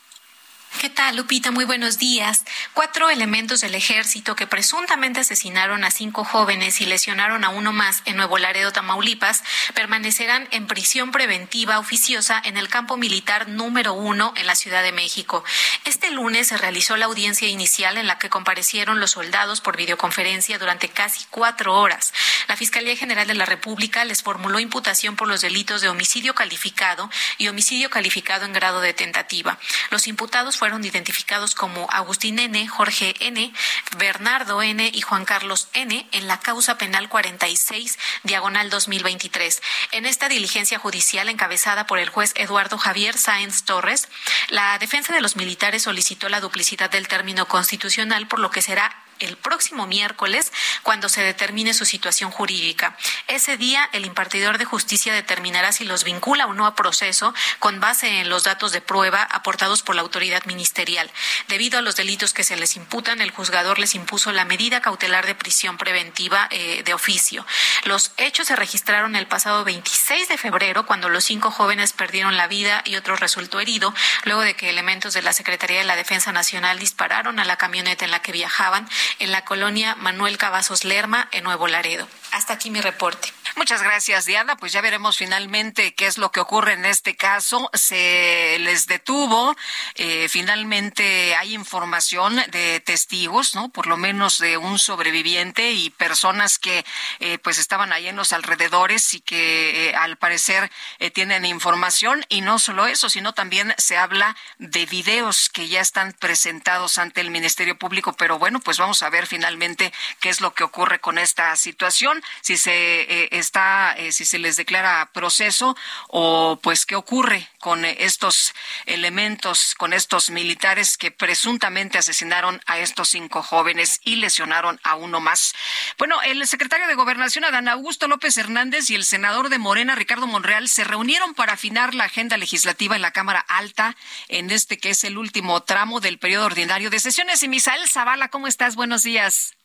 ¿Qué 0.77 0.91
tal, 0.91 1.17
Lupita? 1.17 1.51
Muy 1.51 1.65
buenos 1.65 1.99
días. 1.99 2.45
Cuatro 2.73 3.11
elementos 3.11 3.63
del 3.63 3.75
ejército 3.75 4.37
que 4.37 4.47
presuntamente 4.47 5.19
asesinaron 5.19 5.83
a 5.83 5.91
cinco 5.91 6.23
jóvenes 6.23 6.81
y 6.81 6.87
lesionaron 6.87 7.43
a 7.43 7.49
uno 7.49 7.73
más 7.73 8.03
en 8.05 8.17
Nuevo 8.17 8.39
Laredo, 8.39 8.71
Tamaulipas, 8.71 9.43
permanecerán 9.75 10.47
en 10.53 10.69
prisión 10.69 11.11
preventiva 11.11 11.81
oficiosa 11.81 12.41
en 12.45 12.57
el 12.57 12.69
campo 12.69 12.97
militar 12.97 13.49
número 13.49 13.95
uno 13.95 14.33
en 14.37 14.47
la 14.47 14.55
Ciudad 14.55 14.85
de 14.85 14.93
México. 14.93 15.43
Este 15.85 16.13
lunes 16.13 16.47
se 16.47 16.59
realizó 16.59 16.97
la 16.97 17.07
audiencia 17.07 17.49
inicial 17.49 17.97
en 17.97 18.07
la 18.07 18.21
que 18.21 18.31
comparecieron 18.31 19.01
los 19.01 19.13
soldados 19.13 19.61
por 19.61 19.77
videoconferencia 19.77 20.59
durante 20.61 20.91
casi 20.91 21.25
cuatro 21.31 21.75
horas. 21.75 22.13
La 22.47 22.57
Fiscalía 22.57 22.95
General 22.95 23.27
de 23.27 23.35
la 23.35 23.47
República 23.47 24.05
les 24.05 24.23
formuló 24.23 24.61
imputación 24.61 25.17
por 25.17 25.27
los 25.27 25.41
delitos 25.41 25.81
de 25.81 25.89
homicidio 25.89 26.37
calificado 26.37 27.11
y 27.37 27.49
homicidio 27.49 27.91
calificado 27.91 28.45
en 28.45 28.53
grado 28.53 28.81
de 28.81 28.95
tentativa. 28.95 29.59
Los 29.91 30.07
imputados 30.07 30.58
fueron 30.59 30.85
identificados 30.85 31.55
como 31.55 31.89
Agustín 31.91 32.39
N., 32.39 32.67
Jorge 32.69 33.15
N., 33.21 33.53
Bernardo 33.97 34.61
N. 34.61 34.91
y 34.93 35.01
Juan 35.01 35.25
Carlos 35.25 35.69
N. 35.73 36.07
en 36.13 36.27
la 36.27 36.41
causa 36.41 36.77
penal 36.77 37.09
46, 37.09 37.99
diagonal 38.25 38.69
2023. 38.69 39.63
En 39.93 40.05
esta 40.05 40.29
diligencia 40.29 40.79
judicial 40.79 41.29
encabezada 41.29 41.87
por 41.87 41.99
el 41.99 42.09
juez 42.09 42.33
Eduardo 42.35 42.77
Javier 42.77 43.17
Sáenz 43.17 43.63
Torres, 43.65 44.09
la 44.49 44.79
defensa 44.79 45.15
de 45.15 45.21
los 45.21 45.37
militares 45.37 45.83
solicitó 45.83 46.29
la 46.29 46.41
duplicidad 46.41 46.91
del 46.91 47.09
término 47.09 47.47
constitucional, 47.47 48.27
por 48.27 48.41
lo 48.41 48.51
que 48.51 48.63
será 48.63 49.08
el 49.19 49.37
próximo 49.37 49.87
miércoles 49.87 50.53
cuando 50.83 51.09
se 51.09 51.23
determine 51.23 51.75
su 51.75 51.85
situación 51.85 52.31
jurídica. 52.31 52.97
Ese 53.27 53.57
día, 53.57 53.89
el 53.93 54.05
impartidor 54.05 54.59
de 54.59 54.65
justicia 54.65 55.13
determinará 55.13 55.73
si 55.73 55.85
los 55.85 56.05
vincula 56.05 56.47
o 56.47 56.55
no 56.55 56.67
a 56.67 56.75
proceso 56.75 57.35
con 57.59 57.81
base 57.81 58.21
en 58.21 58.29
los 58.29 58.45
datos 58.45 58.73
de 58.73 58.81
prueba 58.81 59.23
aportados 59.23 59.83
por 59.83 59.95
la 59.95 60.03
autoridad 60.03 60.45
ministerial. 60.47 61.11
Debido 61.49 61.79
a 61.79 61.83
los 61.83 61.97
delitos 61.97 62.33
que 62.33 62.45
se 62.45 62.57
les 62.57 62.77
imputan, 62.77 63.21
el 63.21 63.31
juzgador 63.31 63.79
les 63.79 63.95
impuso 63.95 64.33
la 64.33 64.45
medida 64.45 64.81
cautelar 64.81 65.27
de 65.27 65.35
prisión 65.35 65.79
preventiva 65.79 66.49
eh, 66.51 66.83
de 66.85 66.95
oficio. 66.95 67.47
Los 67.85 68.13
hechos 68.17 68.49
se 68.49 68.57
registraron 68.57 69.17
el 69.17 69.27
pasado 69.27 69.65
26 69.65 70.29
de 70.29 70.39
febrero, 70.39 70.87
cuando 70.87 71.09
los 71.09 71.25
cinco 71.25 71.51
jóvenes 71.51 71.93
perdieron 71.93 72.37
la 72.37 72.47
vida 72.47 72.83
y 72.85 72.97
otro 72.97 73.17
resultó 73.17 73.61
herido, 73.61 73.95
luego 74.25 74.43
de 74.43 74.55
que 74.55 74.71
elementos 74.71 75.15
de 75.15 75.23
la 75.23 75.33
Secretaría 75.33 75.79
de 75.79 75.85
la 75.85 75.97
Defensa 75.97 76.33
Nacional 76.33 76.79
dispararon 76.79 77.39
a 77.39 77.45
la 77.45 77.57
camioneta 77.57 78.05
en 78.05 78.11
la 78.11 78.23
que 78.23 78.33
viajaban 78.33 78.89
en 79.19 79.33
la 79.33 79.45
colonia 79.45 79.95
Manuel 79.97 80.39
Cavazos 80.39 80.85
Lerma, 80.85 81.29
en 81.33 81.45
Nuevo 81.45 81.69
Laredo. 81.69 82.09
Hasta 82.33 82.55
aquí 82.55 82.71
mi 82.71 82.81
reporte. 82.81 83.33
Muchas 83.59 83.83
gracias, 83.83 84.25
Diana. 84.25 84.57
Pues 84.57 84.73
ya 84.73 84.81
veremos 84.81 85.17
finalmente 85.17 85.93
qué 85.93 86.07
es 86.07 86.17
lo 86.17 86.31
que 86.31 86.39
ocurre 86.39 86.75
en 86.75 86.85
este 86.85 87.17
caso. 87.17 87.69
Se 87.75 88.57
les 88.61 88.87
detuvo. 88.87 89.57
Eh, 89.97 90.29
finalmente 90.29 91.35
hay 91.35 91.55
información 91.55 92.37
de 92.53 92.79
testigos, 92.79 93.57
¿no? 93.57 93.69
Por 93.69 93.89
lo 93.89 93.97
menos 93.97 94.39
de 94.39 94.59
un 94.59 94.79
sobreviviente 94.79 95.73
y 95.73 95.91
personas 95.91 96.61
que 96.61 96.85
eh, 97.19 97.39
pues 97.39 97.59
estaban 97.59 97.93
ahí 97.93 98.07
en 98.07 98.15
los 98.15 98.33
alrededores 98.33 99.13
y 99.15 99.21
que 99.21 99.89
eh, 99.89 99.97
al 99.97 100.17
parecer 100.19 100.71
tienen 101.13 101.45
información. 101.45 102.25
Y 102.29 102.43
no 102.43 102.61
solo 102.61 102.87
eso, 102.87 103.11
sino 103.11 103.35
también 103.35 103.75
se 103.77 103.99
habla 103.99 104.37
de 104.59 104.87
videos 104.87 105.49
que 105.49 105.67
ya 105.67 105.81
están 105.81 106.13
presentados 106.13 106.97
ante 106.99 107.21
el 107.21 107.33
Ministerio 107.33 107.77
Público. 107.77 108.13
Pero 108.13 108.39
bueno, 108.39 108.61
pues 108.61 108.79
vamos 108.79 109.03
a 109.03 109.11
ver 109.11 109.27
finalmente 109.27 109.93
qué 110.21 110.29
es 110.29 110.41
lo 110.41 110.55
que 110.55 110.63
ocurre 110.63 111.01
con 111.01 111.19
esta 111.19 111.57
situación. 111.57 112.23
Si 112.41 112.57
se 112.57 113.29
está, 113.49 113.95
eh, 113.97 114.13
si 114.13 114.25
se 114.25 114.39
les 114.39 114.57
declara 114.57 115.11
proceso 115.13 115.77
o 116.09 116.59
pues 116.63 116.85
qué 116.85 116.97
ocurre 116.97 117.49
con 117.59 117.85
estos 117.85 118.55
elementos, 118.87 119.75
con 119.75 119.93
estos 119.93 120.31
militares 120.31 120.99
que 120.99 121.11
presuntamente 121.11 121.99
asesinaron 121.99 122.61
a 122.67 122.79
estos 122.79 123.09
cinco 123.09 123.43
jóvenes 123.43 124.01
y 124.05 124.17
lesionaron 124.17 124.79
a 124.83 124.97
uno 124.97 125.21
más. 125.21 125.55
Bueno, 125.97 126.21
el 126.23 126.47
secretario 126.47 126.87
de 126.87 126.95
Gobernación, 126.95 127.45
Adán 127.45 127.69
Augusto 127.69 128.07
López 128.07 128.37
Hernández, 128.37 128.91
y 128.91 128.95
el 128.95 129.05
senador 129.05 129.49
de 129.49 129.59
Morena, 129.59 129.95
Ricardo 129.95 130.27
Monreal, 130.27 130.69
se 130.69 130.85
reunieron 130.85 131.35
para 131.35 131.55
afinar 131.55 131.95
la 131.95 132.05
agenda 132.05 132.37
legislativa 132.37 132.97
en 132.97 133.03
la 133.03 133.13
Cámara 133.13 133.41
Alta 133.49 133.97
en 134.29 134.51
este 134.51 134.79
que 134.79 134.91
es 134.91 135.05
el 135.05 135.17
último 135.17 135.63
tramo 135.63 136.01
del 136.01 136.19
periodo 136.19 136.47
ordinario 136.47 136.91
de 136.91 137.01
sesiones. 137.01 137.43
Y 137.43 137.49
Misael 137.49 137.89
Zavala, 137.89 138.29
¿cómo 138.29 138.47
estás? 138.47 138.77
Buenos 138.77 139.03
días. 139.03 139.58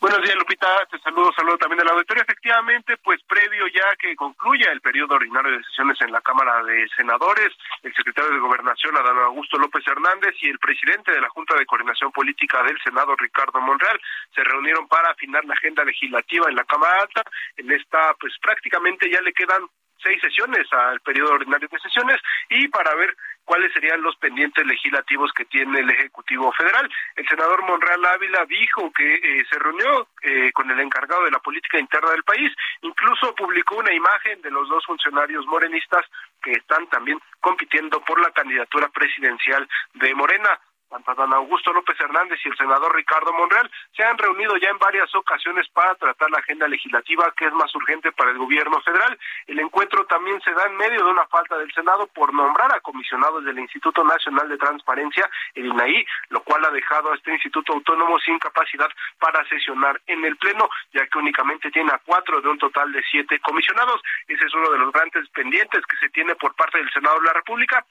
Buenos 0.00 0.22
días, 0.22 0.36
Lupita. 0.36 0.68
Te 0.92 0.98
saludo, 1.00 1.32
saludo 1.32 1.58
también 1.58 1.80
del 1.80 1.88
auditorio. 1.88 2.22
Efectivamente, 2.22 2.96
pues 2.98 3.20
previo 3.24 3.66
ya 3.66 3.96
que 3.98 4.14
concluya 4.14 4.70
el 4.70 4.80
periodo 4.80 5.16
ordinario 5.16 5.50
de 5.50 5.64
sesiones 5.64 6.00
en 6.00 6.12
la 6.12 6.20
Cámara 6.20 6.62
de 6.62 6.88
Senadores, 6.96 7.48
el 7.82 7.92
secretario 7.96 8.30
de 8.30 8.38
Gobernación, 8.38 8.96
Adán 8.96 9.18
Augusto 9.18 9.58
López 9.58 9.84
Hernández, 9.88 10.36
y 10.40 10.50
el 10.50 10.60
presidente 10.60 11.10
de 11.10 11.20
la 11.20 11.28
Junta 11.30 11.56
de 11.56 11.66
Coordinación 11.66 12.12
Política 12.12 12.62
del 12.62 12.78
Senado, 12.84 13.16
Ricardo 13.16 13.60
Monreal, 13.60 14.00
se 14.36 14.44
reunieron 14.44 14.86
para 14.86 15.10
afinar 15.10 15.44
la 15.44 15.54
agenda 15.54 15.82
legislativa 15.82 16.48
en 16.48 16.54
la 16.54 16.64
Cámara 16.64 17.00
Alta. 17.02 17.22
En 17.56 17.68
esta, 17.72 18.14
pues 18.20 18.34
prácticamente 18.40 19.10
ya 19.10 19.20
le 19.20 19.32
quedan 19.32 19.66
seis 20.00 20.20
sesiones 20.20 20.72
al 20.72 21.00
periodo 21.00 21.32
ordinario 21.32 21.68
de 21.68 21.78
sesiones 21.80 22.18
y 22.50 22.68
para 22.68 22.94
ver 22.94 23.16
cuáles 23.48 23.72
serían 23.72 24.02
los 24.02 24.14
pendientes 24.16 24.64
legislativos 24.66 25.32
que 25.32 25.46
tiene 25.46 25.80
el 25.80 25.88
Ejecutivo 25.88 26.52
Federal. 26.52 26.86
El 27.16 27.26
senador 27.26 27.62
Monreal 27.62 28.04
Ávila 28.04 28.44
dijo 28.44 28.92
que 28.92 29.14
eh, 29.14 29.46
se 29.50 29.58
reunió 29.58 30.06
eh, 30.20 30.52
con 30.52 30.70
el 30.70 30.78
encargado 30.78 31.24
de 31.24 31.30
la 31.30 31.38
política 31.38 31.78
interna 31.78 32.10
del 32.10 32.24
país, 32.24 32.52
incluso 32.82 33.34
publicó 33.34 33.76
una 33.76 33.94
imagen 33.94 34.42
de 34.42 34.50
los 34.50 34.68
dos 34.68 34.84
funcionarios 34.84 35.46
morenistas 35.46 36.04
que 36.42 36.52
están 36.52 36.86
también 36.88 37.18
compitiendo 37.40 38.02
por 38.02 38.20
la 38.20 38.30
candidatura 38.32 38.88
presidencial 38.90 39.66
de 39.94 40.14
Morena. 40.14 40.60
Tanto 40.88 41.14
Dan 41.14 41.32
Augusto 41.34 41.72
López 41.72 41.98
Hernández 42.00 42.38
y 42.44 42.48
el 42.48 42.56
senador 42.56 42.94
Ricardo 42.94 43.32
Monreal 43.32 43.70
se 43.94 44.02
han 44.02 44.16
reunido 44.18 44.56
ya 44.56 44.70
en 44.70 44.78
varias 44.78 45.14
ocasiones 45.14 45.68
para 45.68 45.94
tratar 45.94 46.30
la 46.30 46.38
agenda 46.38 46.66
legislativa 46.66 47.32
que 47.36 47.46
es 47.46 47.52
más 47.52 47.74
urgente 47.74 48.12
para 48.12 48.30
el 48.30 48.38
gobierno 48.38 48.80
federal. 48.80 49.18
El 49.46 49.60
encuentro 49.60 50.04
también 50.06 50.40
se 50.40 50.52
da 50.52 50.64
en 50.66 50.76
medio 50.76 51.04
de 51.04 51.10
una 51.10 51.26
falta 51.26 51.58
del 51.58 51.72
Senado 51.72 52.06
por 52.08 52.32
nombrar 52.32 52.74
a 52.74 52.80
comisionados 52.80 53.44
del 53.44 53.58
Instituto 53.58 54.02
Nacional 54.04 54.48
de 54.48 54.58
Transparencia, 54.58 55.28
el 55.54 55.66
INAI, 55.66 56.06
lo 56.30 56.42
cual 56.42 56.64
ha 56.64 56.70
dejado 56.70 57.12
a 57.12 57.16
este 57.16 57.32
instituto 57.32 57.74
autónomo 57.74 58.18
sin 58.20 58.38
capacidad 58.38 58.88
para 59.18 59.44
sesionar 59.48 60.00
en 60.06 60.24
el 60.24 60.36
Pleno, 60.36 60.68
ya 60.92 61.06
que 61.06 61.18
únicamente 61.18 61.70
tiene 61.70 61.92
a 61.92 62.00
cuatro 62.04 62.40
de 62.40 62.48
un 62.48 62.58
total 62.58 62.92
de 62.92 63.02
siete 63.10 63.38
comisionados. 63.40 64.00
Ese 64.26 64.44
es 64.44 64.54
uno 64.54 64.70
de 64.70 64.78
los 64.78 64.92
grandes 64.92 65.28
pendientes 65.30 65.84
que 65.86 65.96
se 65.96 66.08
tiene 66.10 66.34
por 66.36 66.54
parte 66.54 66.78
del 66.78 66.90
Senado 66.90 67.20
de 67.20 67.26
la 67.26 67.32
República 67.32 67.84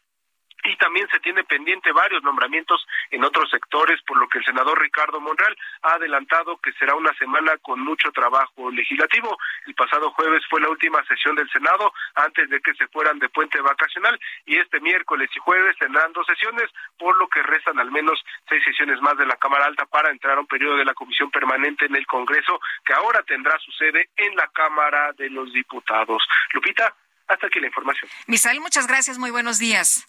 y 0.67 0.75
también 0.75 1.07
se 1.09 1.19
tiene 1.19 1.43
pendiente 1.45 1.91
varios 1.93 2.21
nombramientos 2.23 2.85
en 3.11 3.23
otros 3.23 3.49
sectores, 3.49 4.01
por 4.05 4.17
lo 4.17 4.27
que 4.27 4.39
el 4.39 4.45
senador 4.45 4.79
Ricardo 4.81 5.19
Monreal 5.21 5.57
ha 5.83 5.93
adelantado 5.93 6.57
que 6.57 6.73
será 6.73 6.93
una 6.95 7.13
semana 7.13 7.57
con 7.61 7.79
mucho 7.79 8.11
trabajo 8.11 8.69
legislativo. 8.69 9.37
El 9.65 9.75
pasado 9.75 10.11
jueves 10.11 10.43
fue 10.49 10.59
la 10.59 10.69
última 10.69 11.03
sesión 11.05 11.35
del 11.35 11.49
Senado 11.51 11.93
antes 12.15 12.49
de 12.49 12.59
que 12.59 12.73
se 12.73 12.87
fueran 12.87 13.19
de 13.19 13.29
puente 13.29 13.61
vacacional 13.61 14.19
y 14.45 14.57
este 14.57 14.81
miércoles 14.81 15.29
y 15.35 15.39
jueves 15.39 15.77
tendrán 15.79 16.11
dos 16.11 16.27
sesiones, 16.27 16.69
por 16.97 17.17
lo 17.17 17.27
que 17.29 17.41
restan 17.43 17.79
al 17.79 17.91
menos 17.91 18.21
seis 18.49 18.63
sesiones 18.63 18.99
más 19.01 19.17
de 19.17 19.25
la 19.25 19.37
Cámara 19.37 19.65
Alta 19.65 19.85
para 19.85 20.11
entrar 20.11 20.37
a 20.37 20.41
un 20.41 20.47
periodo 20.47 20.75
de 20.75 20.85
la 20.85 20.93
Comisión 20.93 21.31
Permanente 21.31 21.85
en 21.85 21.95
el 21.95 22.05
Congreso, 22.05 22.59
que 22.83 22.93
ahora 22.93 23.23
tendrá 23.23 23.57
su 23.59 23.71
sede 23.71 24.09
en 24.17 24.35
la 24.35 24.47
Cámara 24.49 25.13
de 25.13 25.29
los 25.29 25.53
Diputados. 25.53 26.27
Lupita, 26.51 26.93
hasta 27.27 27.47
aquí 27.47 27.59
la 27.59 27.67
información. 27.67 28.09
Misael, 28.27 28.59
muchas 28.59 28.85
gracias, 28.87 29.17
muy 29.17 29.31
buenos 29.31 29.59
días. 29.59 30.07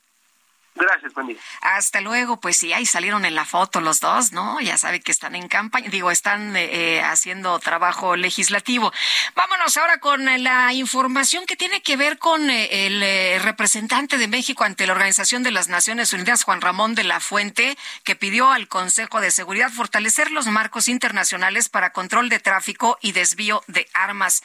Gracias, 0.78 1.12
buen 1.12 1.36
Hasta 1.60 2.00
luego, 2.00 2.38
pues 2.38 2.56
sí, 2.56 2.72
ahí 2.72 2.86
salieron 2.86 3.24
en 3.24 3.34
la 3.34 3.44
foto 3.44 3.80
los 3.80 3.98
dos, 3.98 4.32
¿no? 4.32 4.60
Ya 4.60 4.78
sabe 4.78 5.00
que 5.00 5.10
están 5.10 5.34
en 5.34 5.48
campaña, 5.48 5.88
digo, 5.90 6.12
están 6.12 6.54
eh, 6.56 7.02
haciendo 7.02 7.58
trabajo 7.58 8.14
legislativo. 8.14 8.92
Vámonos 9.34 9.76
ahora 9.76 9.98
con 9.98 10.24
la 10.24 10.72
información 10.72 11.46
que 11.46 11.56
tiene 11.56 11.82
que 11.82 11.96
ver 11.96 12.18
con 12.18 12.48
eh, 12.48 12.86
el 12.86 13.02
eh, 13.02 13.40
representante 13.40 14.18
de 14.18 14.28
México 14.28 14.62
ante 14.62 14.86
la 14.86 14.92
Organización 14.92 15.42
de 15.42 15.50
las 15.50 15.68
Naciones 15.68 16.12
Unidas, 16.12 16.44
Juan 16.44 16.60
Ramón 16.60 16.94
de 16.94 17.02
la 17.02 17.18
Fuente, 17.18 17.76
que 18.04 18.14
pidió 18.14 18.50
al 18.50 18.68
Consejo 18.68 19.20
de 19.20 19.32
Seguridad 19.32 19.70
fortalecer 19.70 20.30
los 20.30 20.46
marcos 20.46 20.86
internacionales 20.86 21.68
para 21.68 21.92
control 21.92 22.28
de 22.28 22.38
tráfico 22.38 22.98
y 23.02 23.12
desvío 23.12 23.64
de 23.66 23.88
armas. 23.94 24.42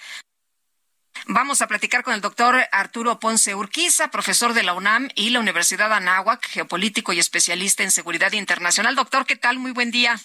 Vamos 1.27 1.61
a 1.61 1.67
platicar 1.67 2.03
con 2.03 2.13
el 2.13 2.21
doctor 2.21 2.67
Arturo 2.71 3.19
Ponce 3.19 3.55
Urquiza, 3.55 4.09
profesor 4.09 4.53
de 4.53 4.63
la 4.63 4.73
UNAM 4.73 5.07
y 5.15 5.29
la 5.29 5.39
Universidad 5.39 5.93
Anáhuac, 5.93 6.45
geopolítico 6.47 7.13
y 7.13 7.19
especialista 7.19 7.81
en 7.83 7.91
seguridad 7.91 8.33
internacional. 8.33 8.95
Doctor, 8.95 9.25
¿qué 9.25 9.37
tal? 9.37 9.57
Muy 9.57 9.71
buen 9.71 9.89
día. 9.89 10.19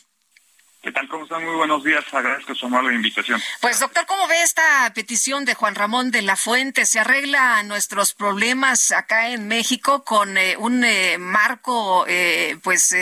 ¿Qué 0.82 0.90
tal? 0.90 1.08
¿Cómo 1.08 1.24
están? 1.24 1.44
Muy 1.44 1.54
buenos 1.54 1.84
días. 1.84 2.04
Agradezco 2.12 2.54
su 2.54 2.66
amable 2.66 2.94
invitación. 2.94 3.40
Pues, 3.60 3.78
doctor, 3.78 4.06
¿cómo 4.06 4.26
ve 4.26 4.42
esta 4.42 4.92
petición 4.94 5.44
de 5.44 5.54
Juan 5.54 5.76
Ramón 5.76 6.10
de 6.10 6.22
la 6.22 6.34
Fuente? 6.34 6.86
¿Se 6.86 6.98
arregla 6.98 7.62
nuestros 7.62 8.14
problemas 8.14 8.90
acá 8.90 9.28
en 9.30 9.46
México 9.46 10.04
con 10.04 10.36
eh, 10.36 10.56
un 10.56 10.84
eh, 10.84 11.18
marco 11.18 12.06
eh, 12.08 12.58
pues 12.62 12.94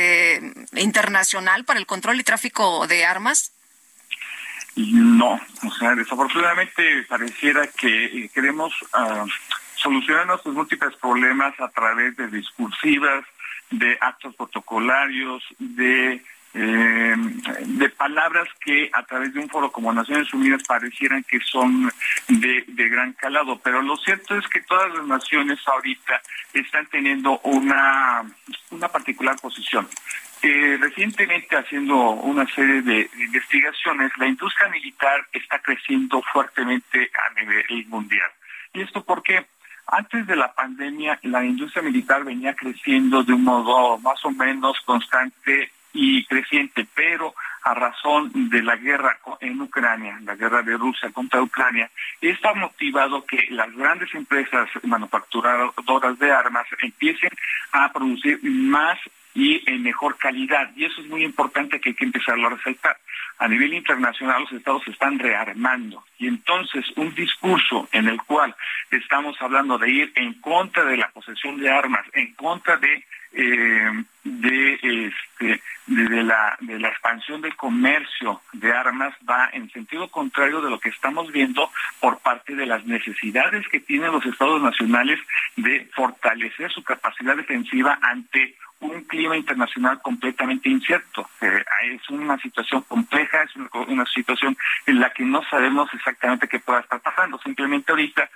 internacional 0.73 1.65
para 1.65 1.79
el 1.79 1.87
control 1.87 2.21
y 2.21 2.25
tráfico 2.25 2.87
de 2.87 3.07
armas? 3.07 3.53
No, 4.77 5.41
o 5.67 5.71
sea, 5.79 5.95
desafortunadamente 5.95 7.03
pareciera 7.09 7.67
que 7.67 8.05
eh, 8.05 8.31
queremos 8.33 8.75
uh, 8.83 9.27
solucionar 9.75 10.27
nuestros 10.27 10.55
múltiples 10.55 10.95
problemas 10.97 11.59
a 11.61 11.69
través 11.69 12.15
de 12.17 12.29
discursivas, 12.29 13.25
de 13.71 13.97
actos 14.01 14.35
protocolarios, 14.35 15.43
de 15.59 16.23
eh, 16.59 17.15
de 17.67 17.91
palabras 17.91 18.49
que 18.65 18.89
a 18.91 19.03
través 19.03 19.35
de 19.35 19.41
un 19.41 19.49
foro 19.49 19.71
como 19.71 19.93
Naciones 19.93 20.33
Unidas 20.33 20.63
parecieran 20.67 21.23
que 21.25 21.39
son 21.41 21.93
de, 22.29 22.65
de, 22.67 22.89
gran 22.89 23.13
calado, 23.13 23.61
pero 23.63 23.83
lo 23.83 23.95
cierto 23.99 24.35
es 24.39 24.49
que 24.49 24.63
todas 24.63 24.91
las 24.95 25.07
naciones 25.07 25.59
ahorita 25.67 26.19
están 26.55 26.87
teniendo 26.87 27.39
una, 27.41 28.23
una 28.71 28.89
particular 28.89 29.37
posición 29.39 29.87
recientemente 30.43 31.57
haciendo 31.57 31.97
una 31.97 32.47
serie 32.55 32.83
de 32.83 33.11
investigaciones, 33.19 34.13
la 34.19 34.27
industria 34.27 34.69
militar 34.69 35.27
está 35.33 35.59
creciendo 35.59 36.23
fuertemente 36.33 37.11
a 37.15 37.41
nivel 37.41 37.87
mundial. 37.87 38.31
¿Y 38.73 38.83
esto 38.83 39.03
porque 39.05 39.47
Antes 39.89 40.27
de 40.27 40.35
la 40.35 40.53
pandemia, 40.53 41.19
la 41.23 41.45
industria 41.45 41.83
militar 41.83 42.25
venía 42.25 42.55
creciendo 42.55 43.23
de 43.23 43.33
un 43.33 43.45
modo 43.45 43.99
más 43.99 44.25
o 44.25 44.33
menos 44.33 44.81
constante 44.85 45.71
y 45.93 46.25
creciente, 46.27 46.87
pero 46.93 47.35
a 47.63 47.73
razón 47.73 48.51
de 48.51 48.63
la 48.63 48.77
guerra 48.77 49.17
en 49.41 49.61
Ucrania, 49.61 50.19
la 50.25 50.35
guerra 50.35 50.63
de 50.63 50.77
Rusia 50.77 51.11
contra 51.13 51.41
Ucrania, 51.41 51.89
está 52.21 52.53
motivado 52.55 53.25
que 53.25 53.47
las 53.51 53.73
grandes 53.77 54.13
empresas 54.15 54.69
manufacturadoras 54.83 56.19
de 56.19 56.33
armas 56.33 56.67
empiecen 56.83 57.31
a 57.73 57.93
producir 57.93 58.41
más 58.43 58.99
y 59.37 59.63
en 59.71 59.83
mejor 59.83 60.17
calidad. 60.17 60.71
Y 60.75 60.87
eso 60.87 61.01
es 61.03 61.07
muy 61.09 61.23
importante 61.23 61.79
que 61.79 61.91
hay 61.91 61.95
que 61.95 62.07
empezarlo 62.07 62.47
a 62.47 62.51
resaltar. 62.51 62.97
A 63.39 63.47
nivel 63.47 63.75
internacional 63.75 64.43
los 64.43 64.53
estados 64.53 64.83
se 64.85 64.93
están 64.93 65.19
rearmando 65.19 66.03
y 66.19 66.27
entonces 66.27 66.87
un 66.97 67.15
discurso 67.15 67.87
en 67.93 68.09
el 68.09 68.21
cual 68.23 68.57
estamos 68.91 69.37
hablando 69.41 69.77
de 69.77 69.91
ir 69.91 70.13
en 70.15 70.41
contra 70.41 70.85
de 70.85 70.97
la 70.97 71.11
posesión 71.11 71.59
de 71.59 71.71
armas, 71.71 72.07
en 72.15 72.33
contra 72.33 72.79
de 72.79 73.05
eh, 73.37 74.05
de 74.25 74.75
este 74.83 75.63
de, 75.87 76.23
la 76.23 76.57
de 76.61 76.79
la 76.81 76.89
expansión 76.89 77.43
del 77.43 77.55
comercio 77.55 78.41
de 78.53 78.73
armas 78.73 79.15
va 79.29 79.51
en 79.53 79.71
sentido 79.71 80.09
contrario 80.09 80.61
de 80.63 80.71
lo 80.71 80.81
que 80.81 80.89
estamos 80.89 81.31
viendo 81.31 81.71
por 82.01 82.19
parte 82.19 82.55
de 82.55 82.67
las 82.67 82.85
necesidades 82.87 83.69
que 83.69 83.81
tienen 83.81 84.11
los 84.11 84.25
estados 84.25 84.61
nacionales 84.63 85.21
de 85.57 85.89
fortalecer 85.95 86.73
su 86.73 86.83
capacidad 86.83 87.37
defensiva 87.37 87.99
ante 88.01 88.57
un 88.81 89.05
clima 89.05 89.37
internacional 89.37 90.01
completamente 90.03 90.69
incierto. 90.69 91.29
Eh, 91.41 91.65
es 91.85 92.09
una 92.11 92.39
situación 92.39 92.83
compleja, 92.83 93.43
es 93.43 93.57
una, 93.89 94.05
situación 94.07 94.57
en 94.87 95.01
la 95.01 95.11
que 95.11 95.25
no 95.25 95.43
sabemos 95.49 95.89
exactamente 95.95 96.49
qué 96.49 96.59
pueda 96.59 96.81
estar 96.81 97.01
pasando. 97.01 97.39
Simplemente 97.39 97.93
ahorita 97.93 98.29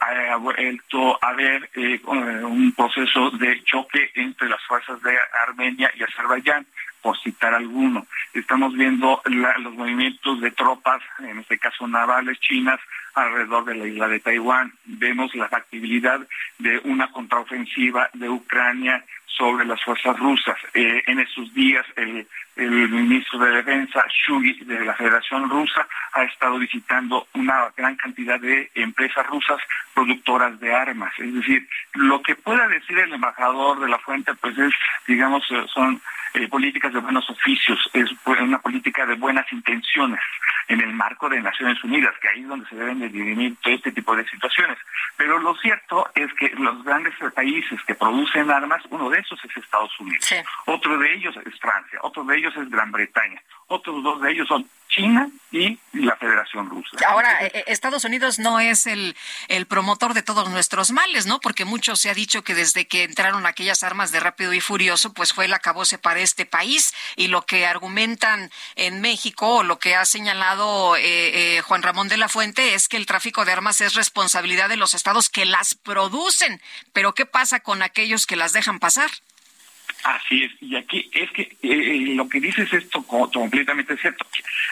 ha 0.00 0.36
vuelto 0.36 1.18
a 1.22 1.28
haber 1.28 1.70
eh, 1.74 2.00
un 2.04 2.72
proceso 2.76 3.30
de 3.30 3.62
choque 3.64 4.10
entre 4.14 4.48
las 4.48 4.62
fuerzas 4.64 5.00
de 5.02 5.16
Armenia 5.46 5.90
y 5.96 6.02
Azerbaiyán, 6.02 6.66
por 7.06 7.16
citar 7.20 7.54
alguno. 7.54 8.04
Estamos 8.34 8.74
viendo 8.74 9.22
los 9.24 9.74
movimientos 9.74 10.40
de 10.40 10.50
tropas, 10.50 11.00
en 11.20 11.38
este 11.38 11.56
caso 11.56 11.86
navales 11.86 12.40
chinas, 12.40 12.80
alrededor 13.14 13.64
de 13.64 13.76
la 13.76 13.86
isla 13.86 14.08
de 14.08 14.18
Taiwán. 14.18 14.72
Vemos 14.84 15.32
la 15.36 15.48
factibilidad 15.48 16.20
de 16.58 16.80
una 16.84 17.12
contraofensiva 17.12 18.10
de 18.12 18.28
Ucrania 18.28 19.04
sobre 19.26 19.64
las 19.64 19.82
fuerzas 19.82 20.18
rusas. 20.18 20.56
Eh, 20.74 21.02
en 21.06 21.18
esos 21.18 21.52
días 21.54 21.84
el, 21.96 22.26
ministro 22.56 23.38
de 23.38 23.50
Defensa, 23.50 24.04
Shugi, 24.08 24.64
de 24.64 24.84
la 24.84 24.94
Federación 24.94 25.50
Rusa, 25.50 25.86
ha 26.14 26.24
estado 26.24 26.58
visitando 26.58 27.26
una 27.34 27.70
gran 27.76 27.96
cantidad 27.96 28.40
de 28.40 28.70
empresas 28.74 29.26
rusas 29.26 29.58
productoras 29.92 30.58
de 30.58 30.74
armas. 30.74 31.12
Es 31.18 31.34
decir, 31.34 31.68
lo 31.94 32.22
que 32.22 32.34
pueda 32.34 32.66
decir 32.68 32.98
el 32.98 33.12
embajador 33.12 33.80
de 33.80 33.88
la 33.88 33.98
fuente, 33.98 34.32
pues 34.34 34.56
es, 34.56 34.72
digamos, 35.06 35.44
eh, 35.50 35.66
son 35.72 36.00
eh, 36.32 36.48
políticas 36.48 36.92
de 36.92 37.00
buenos 37.00 37.28
oficios, 37.28 37.78
es 37.92 38.10
una 38.24 38.58
política 38.58 39.04
de 39.06 39.14
buenas 39.14 39.50
intenciones 39.52 40.20
en 40.68 40.80
el 40.80 40.92
marco 40.92 41.28
de 41.28 41.40
Naciones 41.40 41.82
Unidas, 41.84 42.14
que 42.20 42.28
ahí 42.28 42.40
es 42.40 42.48
donde 42.48 42.68
se 42.68 42.76
deben 42.76 42.98
de 42.98 43.08
dirimir 43.08 43.56
todo 43.62 43.74
este 43.74 43.92
tipo 43.92 44.16
de 44.16 44.26
situaciones. 44.28 44.78
Pero 45.16 45.38
lo 45.38 45.54
cierto 45.56 46.08
es 46.14 46.32
que 46.34 46.50
los 46.58 46.82
grandes 46.84 47.14
países 47.34 47.80
que 47.86 47.94
producen 47.94 48.50
armas, 48.50 48.82
uno 48.90 49.08
de 49.08 49.20
esos 49.26 49.44
es 49.44 49.56
Estados 49.56 49.90
Unidos, 50.00 50.24
otro 50.66 50.98
de 50.98 51.14
ellos 51.14 51.34
es 51.44 51.58
Francia, 51.60 51.98
otro 52.02 52.24
de 52.24 52.36
ellos 52.36 52.56
es 52.56 52.70
Gran 52.70 52.92
Bretaña, 52.92 53.42
otros 53.66 54.02
dos 54.02 54.20
de 54.22 54.32
ellos 54.32 54.48
son 54.48 54.68
China 54.88 55.30
y 55.52 55.78
la 55.92 56.16
Federación 56.16 56.68
Rusa. 56.68 56.96
Ahora, 57.06 57.44
eh, 57.44 57.50
eh, 57.54 57.64
Estados 57.68 58.04
Unidos 58.04 58.38
no 58.38 58.60
es 58.60 58.86
el, 58.86 59.16
promotor 59.68 60.14
de 60.14 60.22
todos 60.22 60.50
nuestros 60.50 60.90
males, 60.90 61.26
¿no? 61.26 61.40
Porque 61.40 61.64
mucho 61.64 61.96
se 61.96 62.10
ha 62.10 62.14
dicho 62.14 62.42
que 62.42 62.54
desde 62.54 62.86
que 62.86 63.04
entraron 63.04 63.46
aquellas 63.46 63.82
armas 63.82 64.12
de 64.12 64.20
rápido 64.20 64.52
y 64.52 64.60
furioso, 64.60 65.12
pues 65.12 65.32
fue 65.32 65.46
el 65.46 65.54
acabose 65.54 65.98
para 65.98 66.20
este 66.20 66.46
país. 66.46 66.94
Y 67.16 67.28
lo 67.28 67.42
que 67.42 67.66
argumentan 67.66 68.50
en 68.74 69.00
México, 69.00 69.56
o 69.56 69.62
lo 69.62 69.78
que 69.78 69.94
ha 69.94 70.04
señalado 70.04 70.96
eh, 70.98 71.60
Juan 71.64 71.82
Ramón 71.82 72.08
de 72.08 72.16
la 72.16 72.28
Fuente, 72.28 72.74
es 72.74 72.88
que 72.88 72.96
el 72.96 73.06
tráfico 73.06 73.44
de 73.44 73.52
armas 73.52 73.80
es 73.80 73.94
responsabilidad 73.94 74.68
de 74.68 74.76
los 74.76 74.94
estados 74.94 75.28
que 75.28 75.44
las 75.44 75.74
producen. 75.74 76.60
Pero, 76.92 77.14
¿qué 77.14 77.26
pasa 77.26 77.60
con 77.60 77.82
aquellos 77.82 78.26
que 78.26 78.36
las 78.36 78.52
dejan 78.52 78.78
pasar? 78.78 79.10
Así 80.06 80.44
es, 80.44 80.52
y 80.60 80.76
aquí 80.76 81.10
es 81.12 81.28
que 81.32 81.42
eh, 81.42 81.56
eh, 81.62 82.14
lo 82.14 82.28
que 82.28 82.38
dices 82.38 82.72
es 82.72 82.84
esto 82.84 83.02
completamente 83.02 83.96
cierto. 83.96 84.24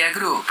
Group. 0.09 0.45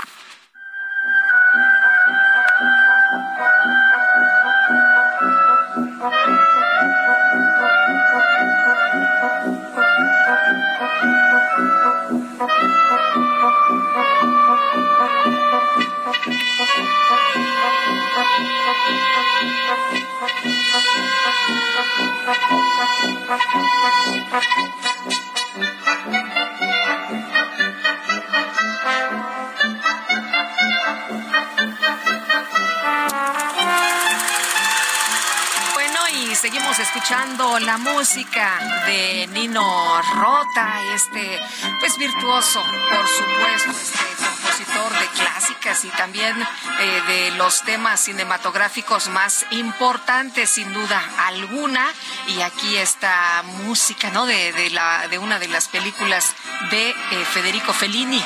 Seguimos 36.51 36.79
escuchando 36.79 37.59
la 37.59 37.77
música 37.77 38.59
de 38.85 39.25
Nino 39.27 40.01
Rota, 40.15 40.81
este 40.93 41.39
pues 41.79 41.97
virtuoso, 41.97 42.61
por 42.61 43.07
supuesto, 43.07 43.71
este 43.71 44.25
compositor 44.25 44.99
de 44.99 45.07
clásicas 45.15 45.85
y 45.85 45.89
también 45.91 46.35
eh, 46.41 47.01
de 47.07 47.31
los 47.37 47.61
temas 47.61 48.01
cinematográficos 48.01 49.07
más 49.07 49.45
importantes, 49.51 50.49
sin 50.49 50.73
duda 50.73 51.01
alguna. 51.19 51.87
Y 52.27 52.41
aquí 52.41 52.75
esta 52.75 53.43
música, 53.63 54.09
¿no? 54.09 54.25
De, 54.25 54.51
de 54.51 54.71
la 54.71 55.07
de 55.07 55.19
una 55.19 55.39
de 55.39 55.47
las 55.47 55.69
películas 55.69 56.35
de 56.69 56.89
eh, 56.89 56.95
Federico 57.31 57.71
Fellini. 57.71 58.21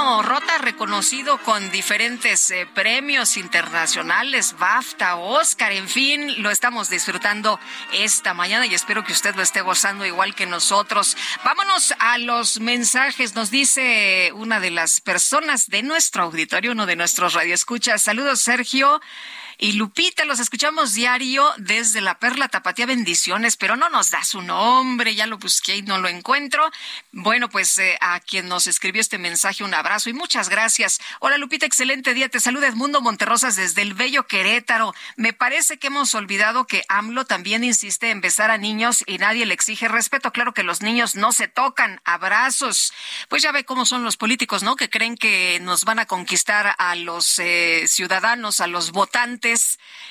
Rota 0.00 0.56
reconocido 0.56 1.36
con 1.42 1.70
diferentes 1.70 2.50
eh, 2.50 2.66
premios 2.74 3.36
internacionales, 3.36 4.56
BAFTA, 4.58 5.16
Oscar, 5.16 5.72
en 5.72 5.88
fin, 5.88 6.42
lo 6.42 6.50
estamos 6.50 6.88
disfrutando 6.88 7.60
esta 7.92 8.32
mañana 8.32 8.64
y 8.64 8.74
espero 8.74 9.04
que 9.04 9.12
usted 9.12 9.34
lo 9.34 9.42
esté 9.42 9.60
gozando 9.60 10.06
igual 10.06 10.34
que 10.34 10.46
nosotros. 10.46 11.18
Vámonos 11.44 11.94
a 11.98 12.16
los 12.16 12.60
mensajes, 12.60 13.34
nos 13.34 13.50
dice 13.50 14.32
una 14.34 14.58
de 14.58 14.70
las 14.70 15.02
personas 15.02 15.68
de 15.68 15.82
nuestro 15.82 16.22
auditorio, 16.22 16.72
uno 16.72 16.86
de 16.86 16.96
nuestros 16.96 17.34
radioescuchas. 17.34 18.00
Saludos, 18.00 18.40
Sergio. 18.40 19.02
Y 19.62 19.72
Lupita, 19.72 20.24
los 20.24 20.40
escuchamos 20.40 20.94
diario 20.94 21.46
desde 21.58 22.00
la 22.00 22.18
Perla 22.18 22.48
Tapatía 22.48 22.86
Bendiciones, 22.86 23.58
pero 23.58 23.76
no 23.76 23.90
nos 23.90 24.10
da 24.10 24.24
su 24.24 24.40
nombre, 24.40 25.14
ya 25.14 25.26
lo 25.26 25.36
busqué 25.36 25.76
y 25.76 25.82
no 25.82 25.98
lo 25.98 26.08
encuentro. 26.08 26.70
Bueno, 27.12 27.50
pues 27.50 27.76
eh, 27.76 27.98
a 28.00 28.20
quien 28.20 28.48
nos 28.48 28.66
escribió 28.66 29.02
este 29.02 29.18
mensaje, 29.18 29.62
un 29.62 29.74
abrazo 29.74 30.08
y 30.08 30.14
muchas 30.14 30.48
gracias. 30.48 30.98
Hola 31.18 31.36
Lupita, 31.36 31.66
excelente 31.66 32.14
día. 32.14 32.30
Te 32.30 32.40
saluda 32.40 32.68
Edmundo 32.68 33.02
Monterrosas 33.02 33.54
desde 33.54 33.82
el 33.82 33.92
Bello 33.92 34.26
Querétaro. 34.26 34.94
Me 35.16 35.34
parece 35.34 35.78
que 35.78 35.88
hemos 35.88 36.14
olvidado 36.14 36.66
que 36.66 36.82
AMLO 36.88 37.26
también 37.26 37.62
insiste 37.62 38.08
en 38.08 38.22
besar 38.22 38.50
a 38.50 38.56
niños 38.56 39.04
y 39.06 39.18
nadie 39.18 39.44
le 39.44 39.52
exige 39.52 39.88
respeto. 39.88 40.32
Claro 40.32 40.54
que 40.54 40.62
los 40.62 40.80
niños 40.80 41.16
no 41.16 41.32
se 41.32 41.48
tocan. 41.48 42.00
Abrazos. 42.06 42.94
Pues 43.28 43.42
ya 43.42 43.52
ve 43.52 43.64
cómo 43.64 43.84
son 43.84 44.04
los 44.04 44.16
políticos, 44.16 44.62
¿no? 44.62 44.76
Que 44.76 44.88
creen 44.88 45.18
que 45.18 45.60
nos 45.60 45.84
van 45.84 45.98
a 45.98 46.06
conquistar 46.06 46.76
a 46.78 46.94
los 46.94 47.38
eh, 47.38 47.84
ciudadanos, 47.88 48.60
a 48.60 48.66
los 48.66 48.92
votantes, 48.92 49.49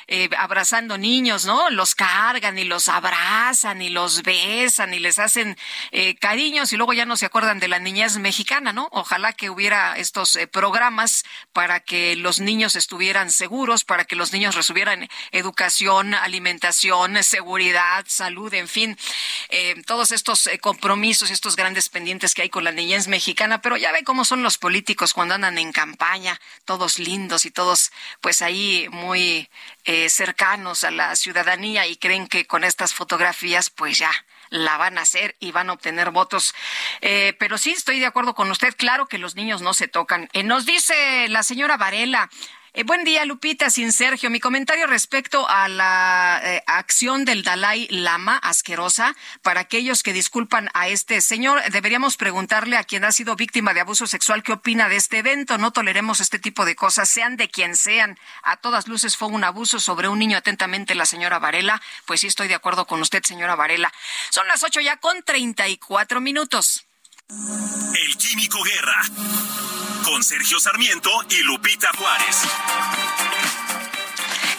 eh, 0.07 0.29
abrazando 0.37 0.97
niños, 0.97 1.45
¿no? 1.45 1.69
Los 1.69 1.95
cargan 1.95 2.57
y 2.57 2.63
los 2.63 2.87
abrazan 2.87 3.81
y 3.81 3.89
los 3.89 4.23
besan 4.23 4.93
y 4.93 4.99
les 4.99 5.19
hacen 5.19 5.57
eh, 5.91 6.15
cariños 6.15 6.73
y 6.73 6.77
luego 6.77 6.93
ya 6.93 7.05
no 7.05 7.15
se 7.15 7.25
acuerdan 7.25 7.59
de 7.59 7.67
la 7.67 7.79
niñez 7.79 8.17
mexicana, 8.17 8.73
¿no? 8.73 8.89
Ojalá 8.91 9.33
que 9.33 9.49
hubiera 9.49 9.97
estos 9.97 10.37
programas 10.51 11.23
para 11.53 11.79
que 11.79 12.15
los 12.15 12.39
niños 12.39 12.75
estuvieran 12.75 13.31
seguros, 13.31 13.83
para 13.83 14.05
que 14.05 14.15
los 14.15 14.33
niños 14.33 14.55
recibieran 14.55 15.07
educación, 15.31 16.13
alimentación, 16.13 17.23
seguridad, 17.23 18.05
salud, 18.07 18.53
en 18.53 18.67
fin, 18.67 18.97
todos 19.85 20.11
estos 20.11 20.49
compromisos 20.61 21.29
y 21.29 21.33
estos 21.33 21.55
grandes 21.55 21.89
pendientes 21.89 22.33
que 22.33 22.43
hay 22.43 22.49
con 22.49 22.63
la 22.63 22.71
niñez 22.71 23.07
mexicana, 23.07 23.61
pero 23.61 23.77
ya 23.77 23.91
ve 23.91 24.03
cómo 24.03 24.25
son 24.25 24.43
los 24.43 24.57
políticos 24.57 25.13
cuando 25.13 25.35
andan 25.35 25.57
en 25.57 25.71
campaña, 25.71 26.39
todos 26.65 26.99
lindos 26.99 27.45
y 27.45 27.51
todos 27.51 27.91
pues 28.21 28.41
ahí 28.41 28.87
muy 28.91 29.28
eh, 29.85 30.09
cercanos 30.09 30.83
a 30.83 30.91
la 30.91 31.15
ciudadanía 31.15 31.87
y 31.87 31.95
creen 31.95 32.27
que 32.27 32.45
con 32.45 32.63
estas 32.63 32.93
fotografías 32.93 33.69
pues 33.69 33.97
ya 33.97 34.11
la 34.49 34.77
van 34.77 34.97
a 34.97 35.01
hacer 35.01 35.35
y 35.39 35.51
van 35.51 35.69
a 35.69 35.73
obtener 35.73 36.11
votos. 36.11 36.53
Eh, 37.01 37.35
pero 37.39 37.57
sí, 37.57 37.71
estoy 37.71 37.99
de 37.99 38.05
acuerdo 38.05 38.33
con 38.35 38.49
usted. 38.51 38.75
Claro 38.75 39.07
que 39.07 39.17
los 39.17 39.35
niños 39.35 39.61
no 39.61 39.73
se 39.73 39.87
tocan. 39.87 40.29
Eh, 40.33 40.43
nos 40.43 40.65
dice 40.65 41.27
la 41.29 41.43
señora 41.43 41.77
Varela, 41.77 42.29
eh, 42.73 42.83
buen 42.83 43.03
día, 43.03 43.25
Lupita, 43.25 43.69
sin 43.69 43.91
Sergio. 43.91 44.29
Mi 44.29 44.39
comentario 44.39 44.87
respecto 44.87 45.47
a 45.49 45.67
la 45.67 46.39
eh, 46.43 46.63
acción 46.67 47.25
del 47.25 47.43
Dalai 47.43 47.87
Lama 47.89 48.37
asquerosa 48.37 49.15
para 49.41 49.61
aquellos 49.61 50.03
que 50.03 50.13
disculpan 50.13 50.69
a 50.73 50.87
este 50.87 51.21
señor. 51.21 51.61
Deberíamos 51.71 52.17
preguntarle 52.17 52.77
a 52.77 52.83
quien 52.83 53.05
ha 53.05 53.11
sido 53.11 53.35
víctima 53.35 53.73
de 53.73 53.81
abuso 53.81 54.07
sexual 54.07 54.43
qué 54.43 54.53
opina 54.53 54.89
de 54.89 54.97
este 54.97 55.19
evento. 55.19 55.57
No 55.57 55.71
toleremos 55.71 56.19
este 56.19 56.39
tipo 56.39 56.65
de 56.65 56.75
cosas, 56.75 57.09
sean 57.09 57.37
de 57.37 57.49
quien 57.49 57.75
sean. 57.75 58.17
A 58.43 58.57
todas 58.57 58.87
luces 58.87 59.17
fue 59.17 59.29
un 59.29 59.43
abuso 59.43 59.79
sobre 59.79 60.07
un 60.07 60.19
niño. 60.19 60.37
Atentamente, 60.37 60.95
la 60.95 61.05
señora 61.05 61.39
Varela. 61.39 61.81
Pues 62.05 62.21
sí, 62.21 62.27
estoy 62.27 62.47
de 62.47 62.55
acuerdo 62.55 62.85
con 62.85 63.01
usted, 63.01 63.23
señora 63.23 63.55
Varela. 63.55 63.91
Son 64.29 64.47
las 64.47 64.63
ocho 64.63 64.79
ya 64.79 64.97
con 64.97 65.23
treinta 65.23 65.67
y 65.67 65.77
cuatro 65.77 66.21
minutos. 66.21 66.88
El 67.31 68.17
Químico 68.17 68.63
Guerra 68.63 69.03
con 70.03 70.23
Sergio 70.23 70.59
Sarmiento 70.59 71.11
y 71.29 71.43
Lupita 71.43 71.91
Juárez. 71.95 72.37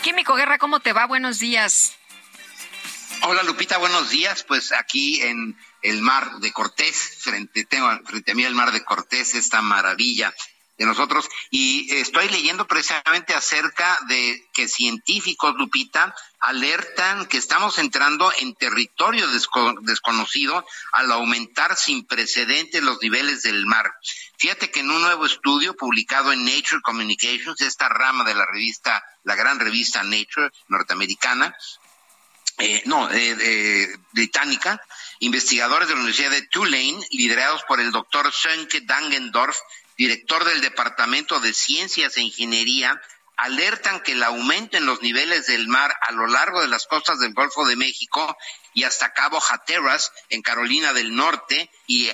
Químico 0.02 0.36
Guerra, 0.36 0.56
¿cómo 0.59 0.78
te 0.78 0.92
va? 0.92 1.06
Buenos 1.06 1.40
días. 1.40 1.97
Hola 3.22 3.42
Lupita, 3.42 3.78
buenos 3.78 4.10
días. 4.10 4.44
Pues 4.44 4.70
aquí 4.70 5.20
en 5.20 5.59
el 5.82 6.01
mar 6.01 6.36
de 6.38 6.52
Cortés, 6.52 7.18
frente, 7.18 7.64
tengo 7.64 7.90
frente 8.05 8.30
a 8.30 8.34
mí 8.36 8.44
el 8.44 8.55
mar 8.55 8.70
de 8.70 8.84
Cortés, 8.84 9.34
esta 9.34 9.62
maravilla 9.62 10.32
de 10.78 10.86
nosotros. 10.86 11.28
Y 11.51 11.92
estoy 11.97 12.28
leyendo 12.28 12.68
precisamente 12.68 13.34
acerca 13.34 13.98
de 14.06 14.48
que 14.55 14.68
científicos, 14.68 15.56
Lupita, 15.56 16.14
alertan 16.40 17.26
que 17.26 17.36
estamos 17.36 17.76
entrando 17.78 18.32
en 18.38 18.54
territorio 18.54 19.26
desconocido 19.82 20.64
al 20.92 21.12
aumentar 21.12 21.76
sin 21.76 22.06
precedentes 22.06 22.82
los 22.82 23.00
niveles 23.02 23.42
del 23.42 23.66
mar. 23.66 23.92
Fíjate 24.38 24.70
que 24.70 24.80
en 24.80 24.90
un 24.90 25.02
nuevo 25.02 25.26
estudio 25.26 25.76
publicado 25.76 26.32
en 26.32 26.44
Nature 26.44 26.80
Communications, 26.82 27.60
esta 27.60 27.90
rama 27.90 28.24
de 28.24 28.34
la 28.34 28.46
revista, 28.46 29.04
la 29.24 29.34
gran 29.34 29.60
revista 29.60 30.02
Nature 30.02 30.50
norteamericana, 30.68 31.54
eh, 32.56 32.82
no, 32.86 33.08
eh, 33.10 33.88
británica, 34.12 34.82
investigadores 35.20 35.88
de 35.88 35.94
la 35.94 36.00
Universidad 36.00 36.30
de 36.30 36.46
Tulane, 36.46 37.06
liderados 37.10 37.62
por 37.64 37.80
el 37.80 37.90
doctor 37.90 38.32
Sönke 38.32 38.80
Dangendorf, 38.82 39.56
director 39.96 40.44
del 40.44 40.62
Departamento 40.62 41.40
de 41.40 41.52
Ciencias 41.52 42.16
e 42.16 42.22
Ingeniería, 42.22 43.00
alertan 43.40 44.00
que 44.00 44.12
el 44.12 44.22
aumento 44.22 44.76
en 44.76 44.84
los 44.84 45.00
niveles 45.00 45.46
del 45.46 45.66
mar 45.66 45.94
a 46.02 46.12
lo 46.12 46.26
largo 46.26 46.60
de 46.60 46.68
las 46.68 46.86
costas 46.86 47.18
del 47.20 47.32
Golfo 47.32 47.66
de 47.66 47.74
México 47.74 48.36
y 48.74 48.84
hasta 48.84 49.14
Cabo 49.14 49.40
Hatteras 49.40 50.12
en 50.28 50.42
Carolina 50.42 50.92
del 50.92 51.14
Norte 51.14 51.70
y, 51.86 52.10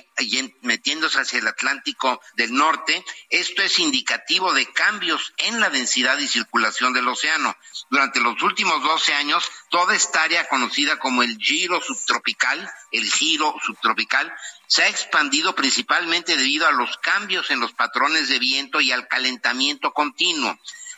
metiéndose 0.61 1.19
hacia 1.19 1.39
el 1.39 1.47
Atlántico 1.47 2.21
del 2.35 2.53
Norte. 2.53 3.03
Esto 3.29 3.61
es 3.61 3.77
indicativo 3.79 4.53
de 4.53 4.71
cambios 4.71 5.33
en 5.37 5.59
la 5.59 5.69
densidad 5.69 6.17
y 6.17 6.27
circulación 6.29 6.93
del 6.93 7.09
océano. 7.09 7.55
Durante 7.89 8.21
los 8.21 8.41
últimos 8.41 8.81
12 8.81 9.13
años, 9.13 9.43
toda 9.69 9.95
esta 9.95 10.23
área 10.23 10.47
conocida 10.47 10.97
como 10.97 11.23
el 11.23 11.37
giro 11.37 11.81
subtropical, 11.81 12.71
el 12.91 13.11
giro 13.11 13.53
subtropical, 13.65 14.33
se 14.67 14.83
ha 14.83 14.87
expandido 14.87 15.55
principalmente 15.55 16.37
debido 16.37 16.67
a 16.67 16.71
los 16.71 16.97
cambios 16.97 17.51
en 17.51 17.59
los 17.59 17.73
patrones 17.73 18.29
de 18.29 18.39
viento 18.39 18.79
y 18.79 18.93
al 18.93 19.09
calentamiento 19.09 19.91
continuo. 19.91 20.57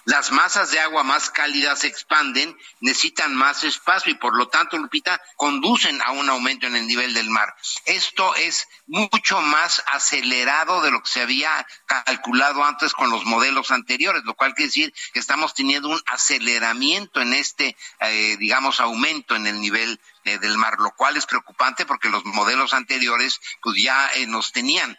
Las 0.10 0.32
masas 0.32 0.72
de 0.72 0.80
agua 0.80 1.04
más 1.04 1.30
cálidas 1.30 1.82
se 1.82 1.88
expanden, 1.88 2.58
necesitan 2.80 3.36
más 3.36 3.64
espacio 3.64 4.12
y 4.12 4.16
por 4.16 4.36
lo 4.36 4.48
tanto, 4.48 4.76
Lupita, 4.80 5.22
conducen 5.36 6.02
a 6.02 6.14
un 6.14 6.28
aumento 6.28 6.66
en 6.66 6.76
el 6.76 6.88
nivel 6.88 7.14
del 7.14 7.30
mar. 7.30 7.56
Esto 7.86 8.34
es 8.34 8.68
mucho 8.88 9.40
más 9.42 9.84
acelerado 9.86 10.82
de 10.82 10.90
lo 10.90 11.04
que 11.04 11.12
se 11.12 11.22
había 11.22 11.64
calculado 11.86 12.64
antes 12.64 12.94
con 12.94 13.12
los 13.12 13.24
modelos 13.26 13.70
anteriores, 13.70 14.24
lo 14.24 14.34
cual 14.34 14.56
quiere 14.56 14.70
decir 14.70 14.92
que 15.14 15.20
estamos 15.20 15.54
teniendo 15.54 15.90
un 15.90 16.02
aceleramiento 16.08 17.22
en 17.22 17.36
este, 17.36 17.78
eh, 18.00 18.36
digamos, 18.40 18.80
aumento 18.80 19.36
en 19.36 19.46
el 19.46 19.62
nivel 19.62 20.02
eh, 20.24 20.40
del 20.40 20.58
mar, 20.58 20.78
lo 20.80 20.90
cual 20.90 21.18
es 21.18 21.28
preocupante 21.28 21.86
porque 21.86 22.10
los 22.10 22.26
modelos 22.26 22.74
anteriores 22.74 23.40
pues 23.62 23.80
ya 23.80 24.10
eh, 24.16 24.26
nos 24.26 24.54
tenían 24.54 24.98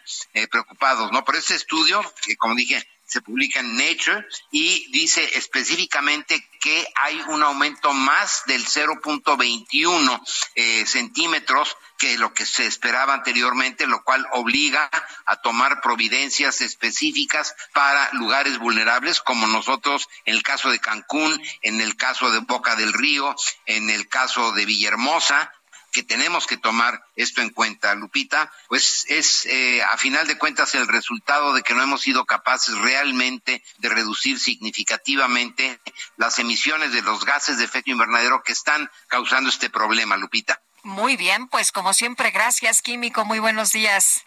preocupados, 0.49 1.11
¿no? 1.11 1.25
Pero 1.25 1.37
este 1.37 1.55
estudio, 1.55 2.01
que 2.25 2.37
como 2.37 2.55
dije, 2.55 2.87
se 3.11 3.21
publica 3.21 3.59
en 3.59 3.75
Nature 3.75 4.25
y 4.51 4.89
dice 4.91 5.37
específicamente 5.37 6.49
que 6.61 6.87
hay 6.95 7.19
un 7.27 7.43
aumento 7.43 7.91
más 7.91 8.43
del 8.45 8.65
0.21 8.65 10.21
eh, 10.55 10.85
centímetros 10.85 11.75
que 11.97 12.17
lo 12.17 12.33
que 12.33 12.45
se 12.45 12.65
esperaba 12.65 13.13
anteriormente, 13.13 13.85
lo 13.85 14.01
cual 14.05 14.25
obliga 14.31 14.89
a 15.25 15.41
tomar 15.41 15.81
providencias 15.81 16.61
específicas 16.61 17.53
para 17.73 18.09
lugares 18.13 18.57
vulnerables, 18.59 19.19
como 19.19 19.45
nosotros 19.45 20.07
en 20.23 20.35
el 20.35 20.43
caso 20.43 20.69
de 20.69 20.79
Cancún, 20.79 21.41
en 21.63 21.81
el 21.81 21.97
caso 21.97 22.31
de 22.31 22.39
Boca 22.39 22.77
del 22.77 22.93
Río, 22.93 23.35
en 23.65 23.89
el 23.89 24.07
caso 24.07 24.53
de 24.53 24.65
Villahermosa, 24.65 25.51
que 25.91 26.03
tenemos 26.03 26.47
que 26.47 26.57
tomar 26.57 27.03
esto 27.15 27.41
en 27.41 27.49
cuenta, 27.49 27.93
Lupita, 27.95 28.51
pues 28.67 29.05
es 29.09 29.45
eh, 29.45 29.83
a 29.83 29.97
final 29.97 30.27
de 30.27 30.37
cuentas 30.37 30.73
el 30.75 30.87
resultado 30.87 31.53
de 31.53 31.63
que 31.63 31.73
no 31.73 31.83
hemos 31.83 32.01
sido 32.01 32.25
capaces 32.25 32.77
realmente 32.77 33.63
de 33.79 33.89
reducir 33.89 34.39
significativamente 34.39 35.79
las 36.17 36.39
emisiones 36.39 36.93
de 36.93 37.01
los 37.01 37.25
gases 37.25 37.57
de 37.57 37.65
efecto 37.65 37.91
invernadero 37.91 38.41
que 38.43 38.53
están 38.53 38.89
causando 39.07 39.49
este 39.49 39.69
problema, 39.69 40.17
Lupita. 40.17 40.61
Muy 40.83 41.15
bien, 41.15 41.47
pues 41.47 41.71
como 41.71 41.93
siempre, 41.93 42.31
gracias, 42.31 42.81
Químico. 42.81 43.25
Muy 43.25 43.39
buenos 43.39 43.71
días. 43.71 44.25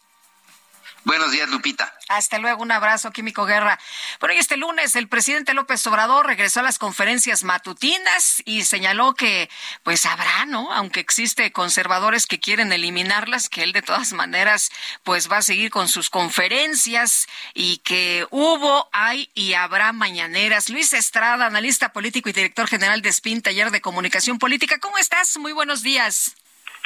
Buenos 1.04 1.32
días, 1.32 1.50
Lupita. 1.50 1.92
Hasta 2.08 2.38
luego, 2.38 2.62
un 2.62 2.72
abrazo, 2.72 3.10
Químico 3.10 3.44
Guerra. 3.44 3.78
Bueno, 4.20 4.34
y 4.34 4.38
este 4.38 4.56
lunes 4.56 4.96
el 4.96 5.06
presidente 5.06 5.52
López 5.52 5.86
Obrador 5.86 6.26
regresó 6.26 6.60
a 6.60 6.62
las 6.62 6.78
conferencias 6.78 7.44
matutinas 7.44 8.42
y 8.46 8.64
señaló 8.64 9.14
que, 9.14 9.50
pues 9.82 10.06
habrá, 10.06 10.46
¿no? 10.46 10.72
Aunque 10.72 11.00
existe 11.00 11.52
conservadores 11.52 12.26
que 12.26 12.40
quieren 12.40 12.72
eliminarlas, 12.72 13.50
que 13.50 13.62
él 13.64 13.72
de 13.72 13.82
todas 13.82 14.14
maneras, 14.14 14.70
pues 15.02 15.30
va 15.30 15.38
a 15.38 15.42
seguir 15.42 15.70
con 15.70 15.88
sus 15.88 16.08
conferencias 16.08 17.26
y 17.52 17.78
que 17.78 18.26
hubo, 18.30 18.88
hay 18.92 19.30
y 19.34 19.52
habrá 19.52 19.92
mañaneras. 19.92 20.70
Luis 20.70 20.94
Estrada, 20.94 21.44
analista 21.44 21.92
político 21.92 22.30
y 22.30 22.32
director 22.32 22.66
general 22.66 23.02
de 23.02 23.12
SPIN, 23.12 23.42
Taller 23.42 23.70
de 23.70 23.82
Comunicación 23.82 24.38
Política. 24.38 24.78
¿Cómo 24.78 24.96
estás? 24.96 25.36
Muy 25.36 25.52
buenos 25.52 25.82
días. 25.82 26.34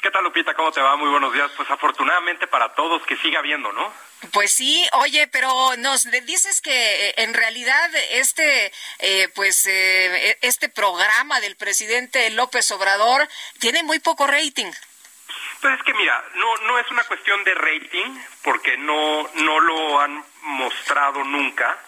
¿Qué 0.03 0.11
tal, 0.11 0.25
Lupita? 0.25 0.55
¿Cómo 0.55 0.73
te 0.73 0.81
va? 0.81 0.97
Muy 0.97 1.09
buenos 1.09 1.33
días. 1.33 1.51
Pues 1.57 1.71
afortunadamente 1.71 2.49
para 2.49 2.75
todos 2.75 3.05
que 3.07 3.17
siga 3.17 3.39
habiendo, 3.39 3.73
¿no? 3.73 4.08
Pues 4.33 4.53
sí, 4.53 4.85
oye, 4.95 5.29
pero 5.29 5.77
nos 5.77 6.11
dices 6.27 6.61
que 6.61 7.09
eh, 7.09 7.15
en 7.19 7.35
realidad 7.35 7.91
este, 8.11 8.73
eh, 8.99 9.29
pues, 9.35 9.67
eh, 9.67 10.31
e, 10.31 10.39
este 10.43 10.69
programa 10.69 11.41
del 11.41 11.57
presidente 11.57 12.29
López 12.31 12.71
Obrador 12.73 13.29
tiene 13.61 13.85
muy 13.85 14.01
poco 14.01 14.27
rating. 14.27 14.71
Pues 15.61 15.75
es 15.79 15.83
que 15.85 15.95
mira, 15.95 16.25
no, 16.35 16.57
no 16.67 16.79
es 16.79 16.91
una 16.91 17.05
cuestión 17.05 17.43
de 17.45 17.55
rating, 17.55 18.19
porque 18.43 18.77
no, 18.77 19.29
no 19.35 19.61
lo 19.61 20.01
han 20.01 20.25
mostrado 20.43 21.23
nunca. 21.25 21.79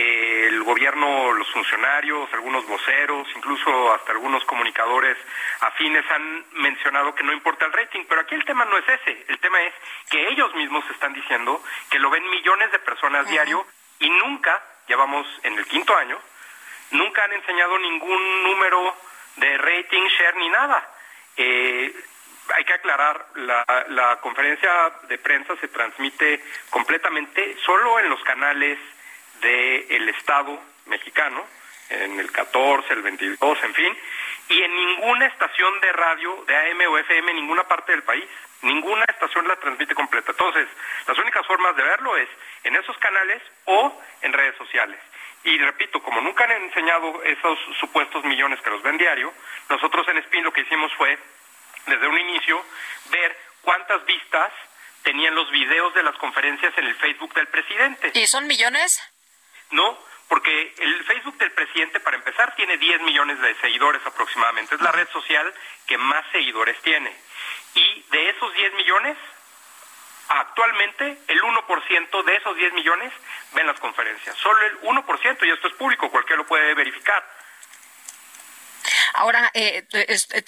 Eh, 0.00 0.46
el 0.46 0.62
gobierno, 0.62 1.32
los 1.32 1.50
funcionarios, 1.50 2.32
algunos 2.32 2.64
voceros, 2.68 3.26
incluso 3.34 3.92
hasta 3.92 4.12
algunos 4.12 4.44
comunicadores 4.44 5.18
afines 5.60 6.08
han 6.08 6.44
mencionado 6.52 7.16
que 7.16 7.24
no 7.24 7.32
importa 7.32 7.66
el 7.66 7.72
rating, 7.72 8.04
pero 8.08 8.20
aquí 8.20 8.36
el 8.36 8.44
tema 8.44 8.64
no 8.64 8.78
es 8.78 8.88
ese, 8.88 9.24
el 9.26 9.40
tema 9.40 9.60
es 9.60 9.74
que 10.08 10.28
ellos 10.28 10.54
mismos 10.54 10.84
están 10.92 11.12
diciendo 11.14 11.60
que 11.90 11.98
lo 11.98 12.10
ven 12.10 12.30
millones 12.30 12.70
de 12.70 12.78
personas 12.78 13.28
diario 13.28 13.66
y 13.98 14.08
nunca, 14.08 14.62
ya 14.86 14.96
vamos 14.96 15.26
en 15.42 15.58
el 15.58 15.66
quinto 15.66 15.96
año, 15.96 16.16
nunca 16.92 17.24
han 17.24 17.32
enseñado 17.32 17.76
ningún 17.80 18.44
número 18.44 18.94
de 19.34 19.58
rating, 19.58 20.06
share 20.16 20.36
ni 20.36 20.48
nada. 20.48 20.94
Eh, 21.36 21.92
hay 22.54 22.64
que 22.64 22.72
aclarar, 22.72 23.26
la, 23.34 23.64
la 23.88 24.20
conferencia 24.20 24.70
de 25.08 25.18
prensa 25.18 25.56
se 25.56 25.66
transmite 25.66 26.40
completamente 26.70 27.56
solo 27.66 27.98
en 27.98 28.08
los 28.10 28.22
canales 28.22 28.78
del 29.40 30.08
Estado 30.10 30.60
mexicano, 30.86 31.46
en 31.90 32.20
el 32.20 32.30
14, 32.30 32.92
el 32.92 33.02
22, 33.02 33.58
en 33.64 33.74
fin, 33.74 33.98
y 34.48 34.62
en 34.62 34.76
ninguna 34.76 35.26
estación 35.26 35.80
de 35.80 35.92
radio 35.92 36.44
de 36.46 36.56
AM 36.56 36.80
o 36.90 36.98
FM 36.98 37.30
en 37.30 37.36
ninguna 37.36 37.64
parte 37.64 37.92
del 37.92 38.02
país. 38.02 38.24
Ninguna 38.60 39.04
estación 39.04 39.46
la 39.46 39.56
transmite 39.56 39.94
completa. 39.94 40.32
Entonces, 40.32 40.66
las 41.06 41.16
únicas 41.18 41.46
formas 41.46 41.76
de 41.76 41.82
verlo 41.82 42.16
es 42.16 42.28
en 42.64 42.74
esos 42.74 42.96
canales 42.98 43.40
o 43.66 44.02
en 44.22 44.32
redes 44.32 44.56
sociales. 44.56 44.98
Y 45.44 45.56
repito, 45.58 46.02
como 46.02 46.20
nunca 46.20 46.44
han 46.44 46.50
enseñado 46.50 47.22
esos 47.22 47.58
supuestos 47.78 48.24
millones 48.24 48.60
que 48.60 48.70
los 48.70 48.82
ven 48.82 48.98
diario, 48.98 49.32
nosotros 49.68 50.06
en 50.08 50.18
Spin 50.18 50.42
lo 50.42 50.52
que 50.52 50.62
hicimos 50.62 50.92
fue, 50.94 51.16
desde 51.86 52.08
un 52.08 52.18
inicio, 52.18 52.64
ver 53.10 53.36
cuántas 53.62 54.04
vistas 54.04 54.52
tenían 55.02 55.34
los 55.34 55.50
videos 55.50 55.94
de 55.94 56.02
las 56.02 56.16
conferencias 56.16 56.76
en 56.76 56.86
el 56.86 56.94
Facebook 56.96 57.32
del 57.34 57.46
presidente. 57.46 58.10
¿Y 58.14 58.26
son 58.26 58.46
millones? 58.46 59.00
No, 59.70 59.98
porque 60.28 60.74
el 60.78 61.04
Facebook 61.04 61.38
del 61.38 61.52
presidente, 61.52 62.00
para 62.00 62.16
empezar, 62.16 62.54
tiene 62.54 62.76
10 62.76 63.02
millones 63.02 63.40
de 63.40 63.54
seguidores 63.56 64.04
aproximadamente. 64.04 64.74
Es 64.74 64.80
la 64.80 64.92
red 64.92 65.08
social 65.08 65.52
que 65.86 65.96
más 65.98 66.24
seguidores 66.32 66.80
tiene. 66.82 67.14
Y 67.74 68.04
de 68.10 68.30
esos 68.30 68.52
10 68.54 68.74
millones, 68.74 69.16
actualmente 70.28 71.18
el 71.28 71.40
1% 71.40 72.24
de 72.24 72.36
esos 72.36 72.56
10 72.56 72.72
millones 72.74 73.12
ven 73.54 73.66
las 73.66 73.80
conferencias. 73.80 74.36
Solo 74.36 74.60
el 74.66 74.80
1%, 74.82 75.46
y 75.46 75.50
esto 75.50 75.68
es 75.68 75.74
público, 75.74 76.10
cualquiera 76.10 76.42
lo 76.42 76.46
puede 76.46 76.74
verificar. 76.74 77.24
Ahora, 79.14 79.50
eh, 79.54 79.86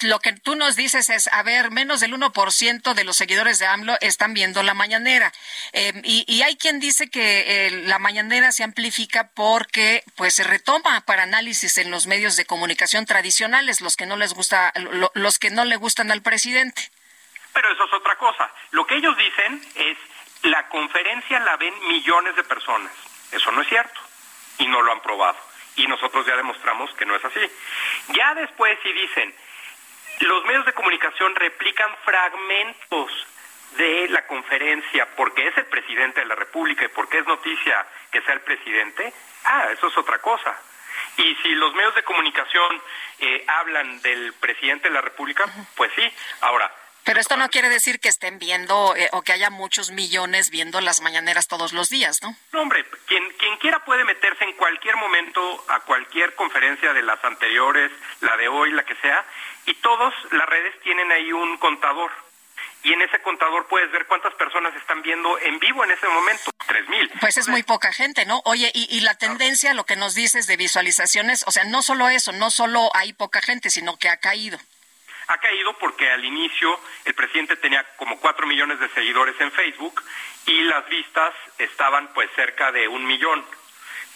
lo 0.01 0.19
que 0.19 0.33
tú 0.33 0.55
nos 0.55 0.75
dices 0.75 1.09
es, 1.09 1.27
a 1.31 1.43
ver, 1.43 1.71
menos 1.71 1.99
del 1.99 2.13
1% 2.13 2.93
de 2.93 3.03
los 3.03 3.17
seguidores 3.17 3.59
de 3.59 3.65
AMLO 3.65 3.95
están 4.01 4.33
viendo 4.33 4.63
la 4.63 4.73
mañanera. 4.73 5.31
Eh, 5.73 5.93
y, 6.03 6.41
hay 6.41 6.57
quien 6.57 6.79
dice 6.79 7.09
que 7.09 7.67
eh, 7.67 7.71
la 7.85 7.99
mañanera 7.99 8.51
se 8.51 8.63
amplifica 8.63 9.29
porque 9.35 10.03
pues 10.15 10.35
se 10.35 10.43
retoma 10.43 11.01
para 11.01 11.23
análisis 11.23 11.77
en 11.77 11.91
los 11.91 12.07
medios 12.07 12.35
de 12.35 12.45
comunicación 12.45 13.05
tradicionales, 13.05 13.81
los 13.81 13.95
que 13.95 14.05
no 14.05 14.17
les 14.17 14.33
gusta, 14.33 14.73
los 15.13 15.39
que 15.39 15.49
no 15.49 15.65
le 15.65 15.75
gustan 15.75 16.11
al 16.11 16.21
presidente. 16.21 16.89
Pero 17.53 17.71
eso 17.71 17.85
es 17.85 17.93
otra 17.93 18.17
cosa. 18.17 18.49
Lo 18.71 18.85
que 18.87 18.95
ellos 18.95 19.15
dicen 19.17 19.61
es, 19.75 19.97
la 20.43 20.67
conferencia 20.69 21.39
la 21.41 21.57
ven 21.57 21.73
millones 21.87 22.35
de 22.35 22.43
personas. 22.43 22.91
Eso 23.31 23.51
no 23.51 23.61
es 23.61 23.67
cierto. 23.67 23.99
Y 24.57 24.67
no 24.67 24.81
lo 24.81 24.91
han 24.91 25.01
probado 25.01 25.50
y 25.75 25.87
nosotros 25.87 26.25
ya 26.25 26.35
demostramos 26.35 26.93
que 26.95 27.05
no 27.05 27.15
es 27.15 27.25
así. 27.25 27.39
Ya 28.09 28.33
después 28.35 28.77
si 28.83 28.91
dicen, 28.93 29.33
los 30.19 30.45
medios 30.45 30.65
de 30.65 30.73
comunicación 30.73 31.35
replican 31.35 31.89
fragmentos 32.03 33.11
de 33.77 34.09
la 34.09 34.27
conferencia 34.27 35.07
porque 35.15 35.47
es 35.47 35.57
el 35.57 35.65
presidente 35.65 36.19
de 36.21 36.27
la 36.27 36.35
República 36.35 36.85
y 36.85 36.89
porque 36.89 37.19
es 37.19 37.25
noticia 37.25 37.85
que 38.11 38.21
sea 38.21 38.33
el 38.33 38.41
presidente, 38.41 39.13
ah, 39.45 39.67
eso 39.71 39.87
es 39.87 39.97
otra 39.97 40.19
cosa. 40.19 40.59
Y 41.17 41.35
si 41.35 41.49
los 41.55 41.73
medios 41.73 41.95
de 41.95 42.03
comunicación 42.03 42.81
eh, 43.19 43.45
hablan 43.47 44.01
del 44.01 44.33
presidente 44.33 44.89
de 44.89 44.93
la 44.93 45.01
República, 45.01 45.45
pues 45.75 45.91
sí. 45.95 46.13
Ahora, 46.41 46.71
pero 47.03 47.19
esto 47.19 47.35
no 47.35 47.49
quiere 47.49 47.69
decir 47.69 47.99
que 47.99 48.09
estén 48.09 48.37
viendo 48.37 48.95
eh, 48.95 49.09
o 49.11 49.21
que 49.21 49.33
haya 49.33 49.49
muchos 49.49 49.91
millones 49.91 50.49
viendo 50.49 50.81
las 50.81 51.01
mañaneras 51.01 51.47
todos 51.47 51.73
los 51.73 51.89
días, 51.89 52.21
¿no? 52.21 52.35
No, 52.53 52.61
hombre, 52.61 52.85
quien, 53.07 53.23
quien 53.39 53.57
quiera 53.57 53.83
puede 53.83 54.03
meterse 54.03 54.43
en 54.43 54.53
cualquier 54.53 54.95
momento 54.97 55.65
a 55.69 55.79
cualquier 55.81 56.35
conferencia 56.35 56.93
de 56.93 57.01
las 57.01 57.23
anteriores, 57.23 57.91
la 58.21 58.37
de 58.37 58.47
hoy, 58.47 58.71
la 58.71 58.83
que 58.83 58.95
sea, 58.95 59.25
y 59.65 59.73
todas 59.75 60.13
las 60.31 60.47
redes 60.47 60.79
tienen 60.81 61.11
ahí 61.11 61.31
un 61.31 61.57
contador. 61.57 62.11
Y 62.83 62.93
en 62.93 63.01
ese 63.03 63.21
contador 63.21 63.67
puedes 63.67 63.91
ver 63.91 64.07
cuántas 64.07 64.33
personas 64.33 64.75
están 64.75 65.03
viendo 65.03 65.37
en 65.39 65.59
vivo 65.59 65.83
en 65.83 65.91
ese 65.91 66.07
momento, 66.07 66.49
tres 66.67 66.87
mil. 66.89 67.11
Pues 67.19 67.37
es 67.37 67.47
muy 67.47 67.61
poca 67.61 67.93
gente, 67.93 68.25
¿no? 68.25 68.41
Oye, 68.45 68.71
y, 68.73 68.87
y 68.95 69.01
la 69.01 69.15
tendencia, 69.15 69.75
lo 69.75 69.85
que 69.85 69.95
nos 69.95 70.15
dices 70.15 70.47
de 70.47 70.57
visualizaciones, 70.57 71.43
o 71.45 71.51
sea, 71.51 71.63
no 71.65 71.83
solo 71.83 72.09
eso, 72.09 72.31
no 72.31 72.49
solo 72.49 72.89
hay 72.95 73.13
poca 73.13 73.41
gente, 73.41 73.69
sino 73.69 73.97
que 73.97 74.09
ha 74.09 74.17
caído 74.17 74.59
ha 75.31 75.37
caído 75.37 75.73
porque 75.77 76.09
al 76.09 76.25
inicio 76.25 76.79
el 77.05 77.13
presidente 77.13 77.55
tenía 77.55 77.83
como 77.95 78.19
cuatro 78.19 78.45
millones 78.45 78.79
de 78.79 78.89
seguidores 78.89 79.39
en 79.39 79.51
Facebook 79.51 80.03
y 80.45 80.61
las 80.63 80.87
vistas 80.89 81.33
estaban 81.57 82.11
pues 82.13 82.29
cerca 82.35 82.71
de 82.71 82.87
un 82.87 83.05
millón 83.05 83.43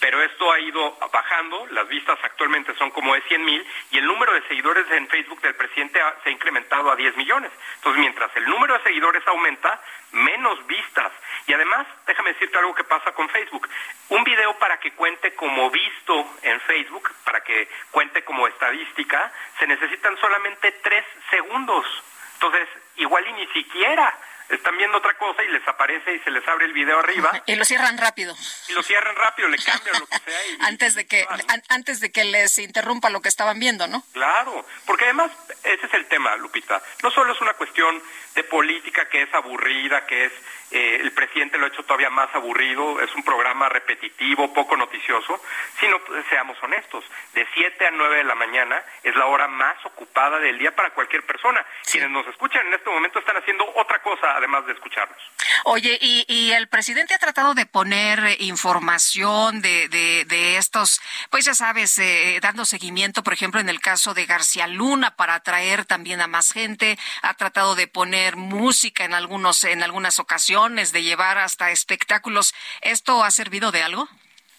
pero 0.06 0.22
esto 0.22 0.52
ha 0.52 0.60
ido 0.60 1.00
bajando, 1.12 1.66
las 1.72 1.88
vistas 1.88 2.20
actualmente 2.22 2.76
son 2.76 2.92
como 2.92 3.16
de 3.16 3.22
100 3.22 3.44
mil 3.44 3.66
y 3.90 3.98
el 3.98 4.06
número 4.06 4.34
de 4.34 4.48
seguidores 4.48 4.86
en 4.92 5.08
Facebook 5.08 5.42
del 5.42 5.56
presidente 5.56 6.00
se 6.22 6.30
ha 6.30 6.32
incrementado 6.32 6.92
a 6.92 6.96
10 6.96 7.18
millones. 7.18 7.52
Entonces, 7.78 8.02
mientras 8.02 8.30
el 8.38 8.46
número 8.46 8.78
de 8.78 8.84
seguidores 8.84 9.28
aumenta, 9.28 9.82
menos 10.12 10.64
vistas. 10.68 11.12
Y 11.48 11.54
además, 11.54 11.88
déjame 12.06 12.34
decirte 12.34 12.56
algo 12.56 12.76
que 12.76 12.84
pasa 12.84 13.14
con 13.14 13.28
Facebook. 13.30 13.68
Un 14.10 14.24
video 14.24 14.56
para 14.60 14.80
que 14.80 14.92
cuente 14.92 15.34
como 15.34 15.72
visto 15.72 16.30
en 16.44 16.60
Facebook, 16.62 17.12
para 17.24 17.42
que 17.42 17.68
cuente 17.90 18.24
como 18.24 18.48
estadística, 18.48 19.34
se 19.58 19.66
necesitan 19.66 20.16
solamente 20.18 20.72
tres 20.84 21.04
segundos. 21.32 21.84
Entonces, 22.36 22.70
igual 22.98 23.28
y 23.28 23.34
ni 23.34 23.48
siquiera 23.48 24.16
están 24.50 24.78
viendo 24.78 24.98
otra 24.98 25.18
cosa 25.18 25.44
y 25.44 25.48
les 25.52 25.68
aparece 25.68 26.16
y 26.16 26.20
se 26.20 26.32
les 26.32 26.48
abre 26.48 26.66
el 26.66 26.74
video 26.74 27.00
arriba. 27.00 27.44
Y 27.46 27.56
lo 27.56 27.66
cierran 27.66 27.98
rápido. 27.98 28.36
Y 28.70 28.74
lo 28.74 28.84
cierran 28.84 29.16
rápido, 29.16 29.48
le 29.48 29.58
cambian 29.58 30.00
lo 30.00 30.06
que 30.06 30.20
sea. 30.20 30.40
antes, 30.68 30.96
de 30.96 31.08
que, 31.08 31.26
antes 31.70 32.00
de 32.00 32.12
que 32.12 32.26
les 32.26 32.58
interrumpa 32.60 33.10
lo 33.10 33.22
que 33.22 33.30
estaban 33.30 33.60
viendo, 33.60 33.88
¿no? 33.88 34.04
Claro, 34.14 34.66
porque 34.86 35.06
además 35.06 35.32
ese 35.64 35.86
es 35.88 35.94
el 35.94 36.06
tema, 36.08 36.36
Lupita. 36.36 36.82
No 37.04 37.12
solo 37.12 37.34
es 37.34 37.42
una 37.42 37.54
cuestión 37.54 38.02
de 38.36 38.44
política 38.44 39.08
que 39.10 39.24
es 39.24 39.34
aburrida, 39.34 40.06
que 40.06 40.26
es 40.26 40.32
eh, 40.76 41.00
el 41.02 41.14
presidente 41.14 41.58
lo 41.58 41.66
ha 41.66 41.70
hecho 41.70 41.84
todavía 41.84 42.10
más 42.10 42.28
aburrido, 42.36 43.00
es 43.00 43.14
un 43.16 43.24
programa 43.24 43.70
repetitivo, 43.70 44.54
poco 44.54 44.76
noticioso, 44.76 45.40
sino 45.80 45.98
pues, 46.00 46.26
seamos 46.30 46.62
honestos, 46.62 47.06
de 47.34 47.48
7 47.54 47.88
a 47.88 47.92
9 47.92 48.18
de 48.18 48.24
la 48.26 48.36
mañana 48.36 48.84
es 49.02 49.16
la 49.16 49.26
hora 49.28 49.48
más 49.48 49.78
ocupada 49.86 50.38
del 50.40 50.58
día 50.58 50.76
para 50.76 50.90
cualquier 50.90 51.26
persona. 51.26 51.66
Quienes 51.90 52.10
nos 52.10 52.28
escuchan 52.28 52.68
en 52.68 52.74
este 52.74 52.90
momento 52.90 53.20
están 53.20 53.38
haciendo 53.38 53.66
otra 53.76 54.02
cosa 54.02 54.36
además 54.36 54.66
de 54.66 54.74
escucharnos. 54.74 55.18
Oye, 55.64 55.98
y, 56.02 56.26
y 56.28 56.52
el 56.52 56.68
presidente 56.68 57.14
ha 57.14 57.20
tratado 57.20 57.54
de 57.54 57.66
poner 57.66 58.36
información 58.42 59.62
de, 59.62 59.88
de, 59.88 60.26
de 60.26 60.58
estos, 60.58 61.00
pues 61.30 61.46
ya 61.46 61.54
sabes, 61.54 61.98
eh, 62.00 62.40
dando 62.42 62.66
seguimiento, 62.66 63.24
por 63.24 63.32
ejemplo, 63.32 63.62
en 63.62 63.70
el 63.70 63.80
caso 63.80 64.14
de 64.14 64.26
García 64.26 64.68
Luna, 64.68 65.16
para 65.16 65.36
atraer 65.36 65.86
también 65.86 66.20
a 66.20 66.28
más 66.28 66.52
gente, 66.52 67.00
ha 67.22 67.34
tratado 67.36 67.76
de 67.76 67.88
poner 67.88 68.36
música 68.36 69.06
en 69.06 69.14
algunos, 69.14 69.64
en 69.64 69.84
algunas 69.84 70.20
ocasiones, 70.20 70.65
de 70.66 71.04
llevar 71.04 71.38
hasta 71.38 71.70
espectáculos. 71.70 72.56
¿Esto 72.82 73.24
ha 73.24 73.30
servido 73.30 73.72
de 73.72 73.84
algo? 73.84 74.10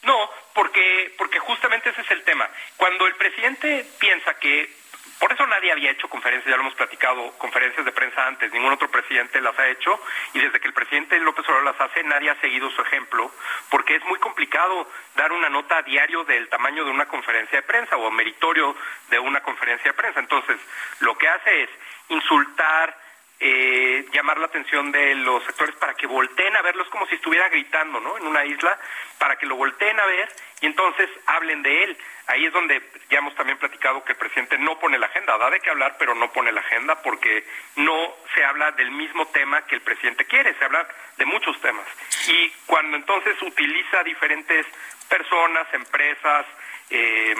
No, 0.04 0.30
porque, 0.54 1.12
porque 1.18 1.40
justamente 1.40 1.90
ese 1.90 2.00
es 2.00 2.10
el 2.12 2.22
tema. 2.22 2.48
Cuando 2.76 3.08
el 3.08 3.16
presidente 3.16 3.84
piensa 3.98 4.34
que 4.34 4.72
por 5.18 5.32
eso 5.32 5.46
nadie 5.46 5.72
había 5.72 5.90
hecho 5.90 6.08
conferencias, 6.08 6.48
ya 6.48 6.56
lo 6.56 6.62
hemos 6.62 6.74
platicado, 6.74 7.32
conferencias 7.38 7.84
de 7.84 7.90
prensa 7.90 8.26
antes, 8.26 8.52
ningún 8.52 8.72
otro 8.72 8.88
presidente 8.88 9.40
las 9.40 9.58
ha 9.58 9.66
hecho 9.68 9.98
y 10.34 10.38
desde 10.38 10.60
que 10.60 10.68
el 10.68 10.74
presidente 10.74 11.18
López 11.18 11.44
Obrador 11.46 11.64
las 11.64 11.80
hace 11.80 12.04
nadie 12.04 12.30
ha 12.30 12.40
seguido 12.40 12.70
su 12.70 12.82
ejemplo 12.82 13.32
porque 13.70 13.96
es 13.96 14.04
muy 14.04 14.18
complicado 14.20 14.88
dar 15.16 15.32
una 15.32 15.48
nota 15.48 15.78
a 15.78 15.82
diario 15.82 16.22
del 16.24 16.48
tamaño 16.48 16.84
de 16.84 16.90
una 16.90 17.08
conferencia 17.08 17.60
de 17.60 17.66
prensa 17.66 17.96
o 17.96 18.10
meritorio 18.10 18.76
de 19.08 19.18
una 19.18 19.42
conferencia 19.42 19.90
de 19.90 19.96
prensa. 19.96 20.20
Entonces, 20.20 20.58
lo 21.00 21.18
que 21.18 21.28
hace 21.28 21.62
es 21.64 21.70
insultar, 22.10 23.05
eh, 23.38 24.06
llamar 24.12 24.38
la 24.38 24.46
atención 24.46 24.90
de 24.92 25.14
los 25.16 25.44
sectores 25.44 25.76
para 25.76 25.94
que 25.94 26.06
volteen 26.06 26.56
a 26.56 26.62
verlos 26.62 26.88
como 26.88 27.06
si 27.06 27.16
estuviera 27.16 27.48
gritando, 27.48 28.00
¿no? 28.00 28.16
En 28.16 28.26
una 28.26 28.44
isla, 28.44 28.78
para 29.18 29.36
que 29.36 29.46
lo 29.46 29.56
volteen 29.56 29.98
a 30.00 30.06
ver 30.06 30.28
y 30.60 30.66
entonces 30.66 31.08
hablen 31.26 31.62
de 31.62 31.84
él. 31.84 31.98
Ahí 32.28 32.46
es 32.46 32.52
donde 32.52 32.82
ya 33.10 33.18
hemos 33.18 33.34
también 33.34 33.58
platicado 33.58 34.02
que 34.04 34.12
el 34.12 34.18
presidente 34.18 34.58
no 34.58 34.78
pone 34.78 34.98
la 34.98 35.06
agenda, 35.06 35.38
da 35.38 35.50
de 35.50 35.60
qué 35.60 35.70
hablar, 35.70 35.96
pero 35.98 36.14
no 36.14 36.32
pone 36.32 36.50
la 36.50 36.60
agenda 36.60 37.00
porque 37.02 37.46
no 37.76 38.14
se 38.34 38.44
habla 38.44 38.72
del 38.72 38.90
mismo 38.90 39.26
tema 39.28 39.62
que 39.66 39.76
el 39.76 39.82
presidente 39.82 40.24
quiere, 40.24 40.54
se 40.54 40.64
habla 40.64 40.88
de 41.18 41.24
muchos 41.26 41.60
temas. 41.60 41.86
Y 42.28 42.50
cuando 42.66 42.96
entonces 42.96 43.40
utiliza 43.42 44.02
diferentes 44.02 44.66
personas, 45.08 45.72
empresas, 45.72 46.46
eh, 46.90 47.34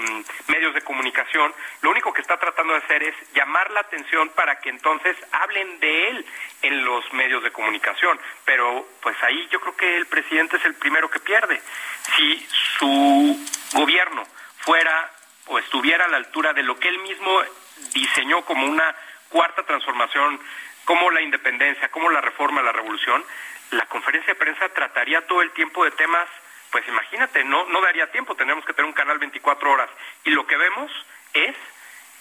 medios 0.49 0.75
de 0.75 0.83
comunicación, 0.83 1.55
lo 1.83 1.91
único 1.91 2.13
que 2.13 2.21
está 2.21 2.37
tratando 2.37 2.73
de 2.73 2.81
hacer 2.81 3.03
es 3.03 3.15
llamar 3.33 3.71
la 3.71 3.81
atención 3.81 4.29
para 4.31 4.59
que 4.59 4.71
entonces 4.71 5.17
hablen 5.31 5.79
de 5.81 6.09
él 6.09 6.27
en 6.63 6.85
los 6.85 7.13
medios 7.13 7.43
de 7.43 7.53
comunicación. 7.53 8.19
Pero 8.45 8.87
pues 9.01 9.17
ahí 9.23 9.49
yo 9.51 9.61
creo 9.61 9.77
que 9.77 9.97
el 9.97 10.07
presidente 10.07 10.57
es 10.57 10.65
el 10.65 10.75
primero 10.75 11.11
que 11.11 11.21
pierde. 11.21 11.61
Si 12.17 12.47
su 12.79 13.47
gobierno 13.75 14.25
fuera 14.59 15.13
o 15.47 15.59
estuviera 15.59 16.07
a 16.07 16.09
la 16.09 16.17
altura 16.17 16.53
de 16.53 16.63
lo 16.63 16.79
que 16.79 16.89
él 16.89 16.99
mismo 16.99 17.41
diseñó 17.93 18.45
como 18.45 18.67
una 18.67 18.95
cuarta 19.29 19.63
transformación, 19.63 20.41
como 20.85 21.11
la 21.11 21.21
independencia, 21.21 21.89
como 21.91 22.11
la 22.11 22.21
reforma, 22.21 22.63
la 22.63 22.73
revolución, 22.73 23.25
la 23.73 23.87
conferencia 23.87 24.35
de 24.35 24.39
prensa 24.39 24.69
trataría 24.71 25.27
todo 25.27 25.43
el 25.43 25.51
tiempo 25.53 25.85
de 25.85 25.91
temas, 25.93 26.29
pues 26.77 26.89
imagínate, 26.89 27.43
no, 27.43 27.65
no 27.69 27.81
daría 27.81 28.11
tiempo, 28.11 28.35
tendríamos 28.35 28.67
que 28.67 28.75
tener 28.75 28.87
un 28.87 28.93
canal 28.93 29.19
24 29.19 29.73
horas. 29.73 29.89
Y 30.25 30.31
lo 30.33 30.47
que 30.47 30.59
vemos 30.59 30.93
es 31.33 31.57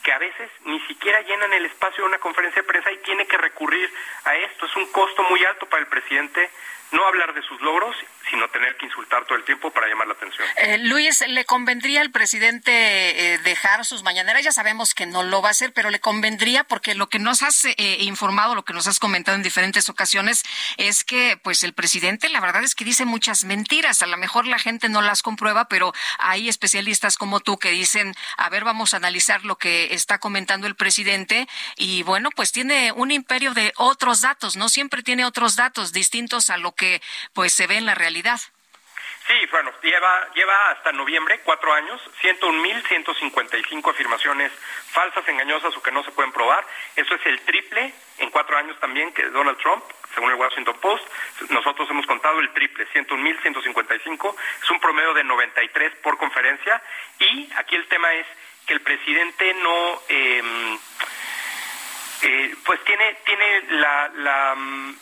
que 0.01 0.13
a 0.13 0.17
veces 0.17 0.49
ni 0.63 0.79
siquiera 0.87 1.19
llenan 1.23 1.51
el 1.51 1.65
espacio 1.65 2.05
de 2.05 2.07
una 2.07 2.19
conferencia 2.19 2.61
de 2.61 2.67
prensa 2.69 2.89
y 2.89 2.99
tiene 2.99 3.27
que 3.27 3.35
recurrir 3.35 3.93
a 4.23 4.33
esto. 4.37 4.65
Es 4.65 4.75
un 4.77 4.89
costo 4.93 5.23
muy 5.23 5.43
alto 5.43 5.65
para 5.65 5.81
el 5.81 5.89
presidente 5.89 6.49
no 6.91 7.07
hablar 7.07 7.33
de 7.33 7.41
sus 7.43 7.59
logros, 7.61 7.95
sino 8.29 8.47
tener 8.49 8.75
que 8.77 8.85
insultar 8.85 9.25
todo 9.25 9.37
el 9.37 9.43
tiempo 9.43 9.71
para 9.71 9.87
llamar 9.87 10.07
la 10.07 10.13
atención. 10.13 10.47
Eh, 10.57 10.77
Luis, 10.79 11.23
¿le 11.27 11.45
convendría 11.45 12.01
al 12.01 12.11
presidente 12.11 12.71
eh, 12.71 13.37
dejar 13.39 13.85
sus 13.85 14.03
mañaneras? 14.03 14.43
Ya 14.43 14.51
sabemos 14.51 14.93
que 14.93 15.05
no 15.05 15.23
lo 15.23 15.41
va 15.41 15.49
a 15.49 15.51
hacer, 15.51 15.73
pero 15.73 15.89
le 15.89 15.99
convendría 15.99 16.63
porque 16.63 16.95
lo 16.95 17.07
que 17.07 17.19
nos 17.19 17.43
has 17.43 17.65
eh, 17.65 17.97
informado, 18.01 18.55
lo 18.55 18.65
que 18.65 18.73
nos 18.73 18.87
has 18.87 18.99
comentado 18.99 19.35
en 19.35 19.43
diferentes 19.43 19.89
ocasiones 19.89 20.43
es 20.77 21.03
que 21.03 21.37
pues 21.43 21.63
el 21.63 21.73
presidente 21.73 22.29
la 22.29 22.39
verdad 22.39 22.63
es 22.63 22.75
que 22.75 22.85
dice 22.85 23.05
muchas 23.05 23.43
mentiras. 23.43 24.01
A 24.01 24.07
lo 24.07 24.17
mejor 24.17 24.47
la 24.47 24.59
gente 24.59 24.89
no 24.89 25.01
las 25.01 25.21
comprueba, 25.21 25.67
pero 25.67 25.93
hay 26.19 26.49
especialistas 26.49 27.17
como 27.17 27.39
tú 27.39 27.57
que 27.57 27.71
dicen, 27.71 28.15
a 28.37 28.49
ver, 28.49 28.63
vamos 28.63 28.93
a 28.93 28.97
analizar 28.97 29.45
lo 29.45 29.57
que 29.57 29.93
está 29.93 30.19
comentando 30.19 30.67
el 30.67 30.75
presidente 30.75 31.47
y 31.77 32.03
bueno, 32.03 32.29
pues 32.35 32.51
tiene 32.51 32.91
un 32.91 33.11
imperio 33.11 33.53
de 33.53 33.73
otros 33.77 34.21
datos, 34.21 34.55
¿no? 34.55 34.69
Siempre 34.69 35.03
tiene 35.03 35.25
otros 35.25 35.55
datos 35.55 35.93
distintos 35.93 36.49
a 36.49 36.57
lo 36.57 36.74
que 36.75 37.01
pues 37.33 37.53
se 37.53 37.67
ve 37.67 37.77
en 37.77 37.85
la 37.85 37.95
realidad. 37.95 38.39
Sí, 39.27 39.33
bueno, 39.49 39.71
lleva, 39.81 40.29
lleva 40.35 40.69
hasta 40.69 40.91
noviembre, 40.91 41.41
cuatro 41.43 41.73
años, 41.73 41.99
101.155 42.21 43.89
afirmaciones 43.89 44.51
falsas, 44.91 45.27
engañosas 45.27 45.75
o 45.75 45.81
que 45.81 45.91
no 45.91 46.03
se 46.03 46.11
pueden 46.11 46.31
probar. 46.31 46.63
Eso 46.95 47.15
es 47.15 47.25
el 47.25 47.41
triple 47.41 47.91
en 48.19 48.29
cuatro 48.29 48.55
años 48.55 48.79
también 48.79 49.11
que 49.13 49.25
Donald 49.29 49.57
Trump, 49.57 49.83
según 50.13 50.29
el 50.29 50.35
Washington 50.35 50.77
Post. 50.79 51.03
Nosotros 51.49 51.89
hemos 51.89 52.05
contado 52.05 52.39
el 52.39 52.53
triple, 52.53 52.87
101.155. 52.93 54.35
Es 54.61 54.69
un 54.69 54.79
promedio 54.79 55.15
de 55.15 55.23
93 55.23 55.93
por 56.03 56.19
conferencia. 56.19 56.79
Y 57.17 57.51
aquí 57.55 57.75
el 57.75 57.87
tema 57.87 58.13
es 58.13 58.27
que 58.67 58.73
el 58.73 58.81
presidente 58.81 59.55
no... 59.55 60.01
Eh, 60.07 60.77
eh, 62.21 62.55
pues 62.65 62.83
tiene, 62.83 63.17
tiene 63.25 63.61
la, 63.71 64.09
la, 64.15 64.55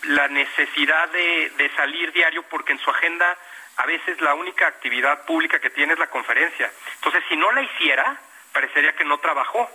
la 0.04 0.28
necesidad 0.28 1.10
de, 1.10 1.52
de, 1.58 1.70
salir 1.76 2.12
diario 2.12 2.44
porque 2.44 2.74
en 2.74 2.80
su 2.80 2.90
agenda 2.90 3.38
a 3.78 3.86
veces 3.86 4.20
la 4.22 4.34
única 4.34 4.68
actividad 4.68 5.26
pública 5.26 5.60
que 5.60 5.70
tiene 5.70 5.94
es 5.94 6.00
la 6.00 6.10
conferencia. 6.10 6.72
Entonces, 6.96 7.24
si 7.30 7.36
no 7.36 7.52
la 7.52 7.62
hiciera, 7.62 8.20
parecería 8.52 8.96
que 8.96 9.06
no 9.06 9.18
trabajó. 9.20 9.70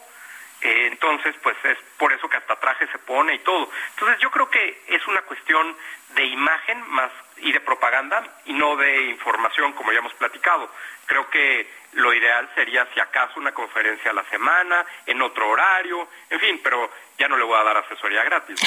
Eh, 0.61 0.89
entonces, 0.91 1.37
pues 1.43 1.57
es 1.65 1.79
por 1.97 2.13
eso 2.13 2.29
que 2.29 2.37
hasta 2.37 2.57
traje 2.57 2.87
se 2.89 2.99
pone 2.99 3.35
y 3.35 3.39
todo. 3.41 3.71
Entonces, 3.91 4.19
yo 4.19 4.31
creo 4.31 4.51
que 4.51 4.83
es 4.89 5.07
una 5.07 5.23
cuestión 5.23 5.77
de 6.15 6.25
imagen 6.25 6.83
más 6.89 7.13
y 7.37 7.53
de 7.53 7.61
propaganda 7.61 8.25
y 8.47 8.53
no 8.55 8.77
de 8.77 9.03
información, 9.03 9.73
como 9.73 9.93
ya 9.93 9.99
hemos 9.99 10.15
platicado. 10.15 10.69
Creo 11.09 11.29
que 11.31 11.67
lo 11.95 12.15
ideal 12.15 12.49
sería, 12.55 12.87
si 12.95 13.01
acaso, 13.01 13.41
una 13.41 13.53
conferencia 13.53 14.11
a 14.11 14.15
la 14.15 14.25
semana, 14.29 14.85
en 15.07 15.21
otro 15.23 15.49
horario, 15.49 16.09
en 16.31 16.39
fin, 16.39 16.61
pero 16.63 16.91
ya 17.19 17.29
no 17.29 17.37
le 17.37 17.45
voy 17.45 17.59
a 17.59 17.65
dar 17.65 17.79
asesoría 17.79 18.23
gratis. 18.25 18.61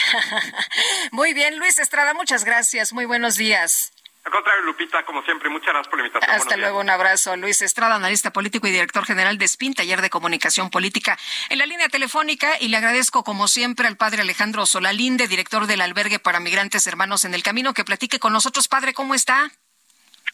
Muy 1.12 1.34
bien, 1.34 1.58
Luis 1.60 1.80
Estrada, 1.80 2.14
muchas 2.14 2.44
gracias. 2.44 2.94
Muy 2.94 3.06
buenos 3.06 3.36
días. 3.38 3.94
Al 4.24 4.32
contrario, 4.32 4.64
Lupita, 4.64 5.04
como 5.04 5.24
siempre, 5.24 5.50
muchas 5.50 5.70
gracias 5.70 5.88
por 5.88 6.00
la 6.00 6.06
invitación. 6.06 6.36
Hasta 6.36 6.58
luego, 6.58 6.80
un 6.80 6.90
abrazo. 6.90 7.36
Luis 7.38 7.62
Estrada, 7.62 7.96
analista 7.96 8.32
político 8.32 8.68
y 8.68 8.72
director 8.72 9.04
general 9.04 9.40
de 9.40 9.48
SPIN, 9.48 9.74
taller 9.74 10.02
de 10.02 10.12
comunicación 10.12 10.70
política, 10.70 11.18
en 11.50 11.58
la 11.58 11.66
línea 11.66 11.90
telefónica. 11.90 12.56
Y 12.60 12.68
le 12.68 12.78
agradezco, 12.78 13.24
como 13.24 13.48
siempre, 13.48 13.88
al 13.88 13.98
padre 13.98 14.22
Alejandro 14.22 14.68
Solalinde, 14.68 15.28
director 15.28 15.66
del 15.66 15.82
albergue 15.82 16.20
para 16.20 16.40
migrantes 16.40 16.86
hermanos 16.86 17.26
en 17.26 17.34
el 17.34 17.42
camino, 17.42 17.74
que 17.74 17.84
platique 17.84 18.20
con 18.20 18.32
nosotros. 18.34 18.68
Padre, 18.68 18.94
¿cómo 18.94 19.16
está? 19.16 19.52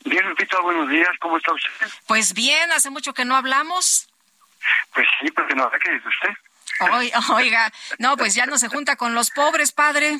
Bien, 0.09 0.27
Lupita, 0.29 0.59
buenos 0.61 0.89
días. 0.89 1.09
¿Cómo 1.19 1.37
está 1.37 1.51
usted? 1.53 1.87
Pues 2.07 2.33
bien, 2.33 2.71
hace 2.71 2.89
mucho 2.89 3.13
que 3.13 3.25
no 3.25 3.35
hablamos. 3.35 4.07
Pues 4.93 5.05
sí, 5.19 5.29
porque 5.31 5.53
no 5.55 5.69
qué 5.69 5.91
dice 5.91 6.07
usted. 6.07 6.29
Oiga, 7.33 7.71
no, 7.99 8.15
pues 8.17 8.33
ya 8.35 8.45
no 8.45 8.57
se 8.57 8.69
junta 8.69 8.95
con 8.95 9.13
los 9.13 9.31
pobres, 9.31 9.71
padre. 9.71 10.17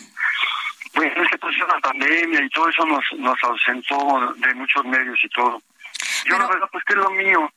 Pues 0.93 1.11
es 1.15 1.29
que 1.29 1.37
pues 1.37 1.55
la 1.59 1.79
pandemia 1.79 2.41
y 2.43 2.49
todo 2.49 2.69
eso 2.69 2.85
nos, 2.85 3.03
nos 3.17 3.37
ausentó 3.43 4.33
de 4.37 4.53
muchos 4.55 4.83
medios 4.85 5.17
y 5.23 5.29
todo. 5.29 5.57
Yo 5.57 5.61
Pero- 6.25 6.39
la 6.39 6.47
verdad 6.47 6.69
pues 6.71 6.83
que 6.83 6.93
es 6.93 6.99
lo 6.99 7.11
mío. 7.11 7.51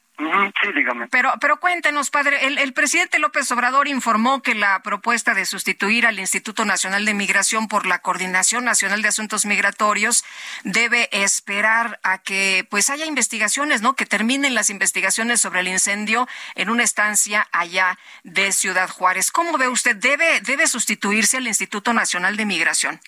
Sí, 0.63 0.73
dígame. 0.75 1.09
Pero, 1.09 1.33
pero 1.41 1.59
cuéntenos, 1.59 2.11
padre, 2.11 2.47
el, 2.47 2.59
el 2.59 2.73
presidente 2.73 3.19
López 3.19 3.51
Obrador 3.53 3.89
informó 3.89 4.43
que 4.43 4.55
la 4.55 4.81
propuesta 4.83 5.35
de 5.35 5.47
sustituir 5.47 6.07
al 6.07 6.19
Instituto 6.19 6.65
Nacional 6.65 7.05
de 7.05 7.15
Migración 7.15 7.69
por 7.69 7.87
la 7.87 8.01
Coordinación 8.01 8.65
Nacional 8.65 9.03
de 9.03 9.09
Asuntos 9.09 9.47
Migratorios 9.47 10.25
debe 10.65 11.09
esperar 11.13 11.99
a 12.03 12.19
que 12.19 12.67
pues 12.71 12.91
haya 12.91 13.07
investigaciones, 13.07 13.83
¿no? 13.83 13.95
Que 13.97 14.07
terminen 14.07 14.55
las 14.55 14.71
investigaciones 14.71 15.41
sobre 15.41 15.61
el 15.61 15.69
incendio 15.69 16.29
en 16.55 16.71
una 16.71 16.83
estancia 16.83 17.49
allá 17.53 17.99
de 18.25 18.53
Ciudad 18.53 18.89
Juárez. 18.89 19.31
¿Cómo 19.31 19.57
ve 19.59 19.69
usted? 19.69 19.97
¿Debe, 19.97 20.41
debe 20.41 20.67
sustituirse 20.67 21.39
al 21.39 21.47
Instituto 21.47 21.93
Nacional 21.93 22.37
de 22.37 22.47
Migración? 22.47 23.01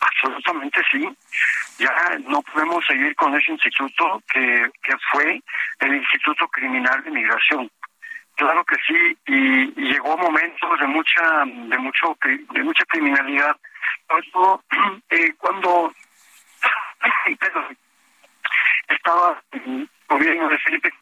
Absolutamente 0.00 0.80
sí. 0.92 1.08
Ya 1.78 2.18
no 2.26 2.42
podemos 2.42 2.84
seguir 2.86 3.14
con 3.14 3.34
ese 3.36 3.52
instituto 3.52 4.20
que, 4.32 4.68
que 4.82 4.96
fue 5.12 5.40
el 5.78 5.94
Instituto 5.94 6.48
Criminal 6.48 7.02
de 7.04 7.10
Migración. 7.10 7.70
Claro 8.38 8.64
que 8.64 8.76
sí, 8.86 9.16
y, 9.26 9.88
llegó 9.88 10.16
momentos 10.16 10.78
de 10.78 10.86
mucha 10.86 11.44
de 11.44 11.78
mucho 11.78 12.16
de 12.22 12.62
mucha 12.62 12.84
criminalidad. 12.84 13.56
Todo, 14.32 14.62
eh, 15.10 15.32
cuando 15.38 15.92
estaba 18.88 19.42
el 19.52 19.88
gobierno 20.08 20.48
de 20.48 20.58
Felipe 20.58 20.92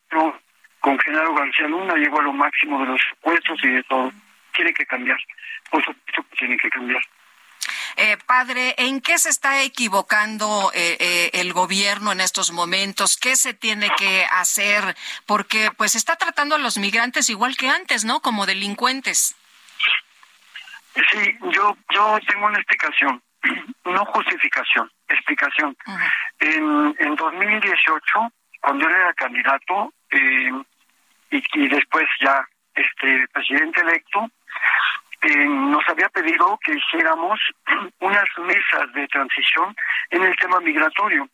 con 0.80 0.98
Genaro 1.00 1.34
García 1.34 1.68
Luna, 1.68 1.94
llegó 1.94 2.20
a 2.20 2.24
lo 2.24 2.32
máximo 2.32 2.80
de 2.80 2.86
los 2.86 3.00
secuestros 3.10 3.58
y 3.64 3.68
de 3.68 3.82
todo. 3.84 4.12
Tiene 4.54 4.72
que 4.72 4.86
cambiar. 4.86 5.18
Por 5.70 5.84
supuesto 5.84 6.22
que 6.30 6.36
tiene 6.36 6.56
que 6.56 6.70
cambiar. 6.70 7.02
Eh, 7.98 8.18
padre, 8.26 8.74
¿en 8.76 9.00
qué 9.00 9.18
se 9.18 9.30
está 9.30 9.62
equivocando 9.62 10.70
eh, 10.74 10.98
eh, 11.00 11.30
el 11.32 11.54
gobierno 11.54 12.12
en 12.12 12.20
estos 12.20 12.52
momentos? 12.52 13.16
¿Qué 13.16 13.36
se 13.36 13.54
tiene 13.54 13.88
que 13.96 14.26
hacer? 14.26 14.94
Porque 15.24 15.70
pues 15.76 15.94
está 15.94 16.16
tratando 16.16 16.56
a 16.56 16.58
los 16.58 16.76
migrantes 16.76 17.30
igual 17.30 17.56
que 17.56 17.70
antes, 17.70 18.04
¿no? 18.04 18.20
Como 18.20 18.44
delincuentes. 18.44 19.34
Sí, 20.94 21.38
yo, 21.52 21.76
yo 21.94 22.18
tengo 22.28 22.46
una 22.46 22.58
explicación, 22.58 23.22
no 23.84 24.04
justificación, 24.04 24.90
explicación. 25.08 25.76
En, 26.40 26.94
en 26.98 27.16
2018, 27.16 28.02
cuando 28.60 28.88
él 28.88 28.94
era 28.94 29.14
candidato 29.14 29.94
eh, 30.10 30.50
y, 31.30 31.42
y 31.54 31.68
después 31.68 32.06
ya 32.20 32.46
este 32.74 33.26
presidente 33.32 33.80
electo, 33.80 34.30
eh, 35.22 35.46
nos 35.46 35.82
había 35.88 36.08
pedido 36.08 36.58
que 36.62 36.72
hiciéramos 36.72 37.40
unas 38.00 38.28
mesas 38.38 38.92
de 38.94 39.06
transición 39.08 39.74
en 40.10 40.22
el 40.22 40.36
tema 40.36 40.60
migratorio. 40.60 41.28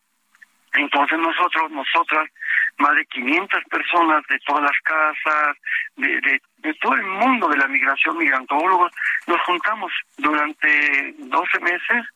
Entonces 0.74 1.18
nosotros, 1.18 1.70
nosotras, 1.70 2.28
más 2.78 2.94
de 2.94 3.04
500 3.06 3.64
personas 3.64 4.22
de 4.28 4.38
todas 4.46 4.62
las 4.62 4.78
casas, 4.82 5.56
de, 5.96 6.40
todo 6.80 6.94
el 6.94 7.02
mundo 7.02 7.48
de 7.48 7.58
la 7.58 7.68
migración, 7.68 8.16
migrantólogos, 8.16 8.90
nos 9.26 9.40
juntamos 9.42 9.92
durante 10.16 11.14
12 11.18 11.60
meses, 11.60 12.06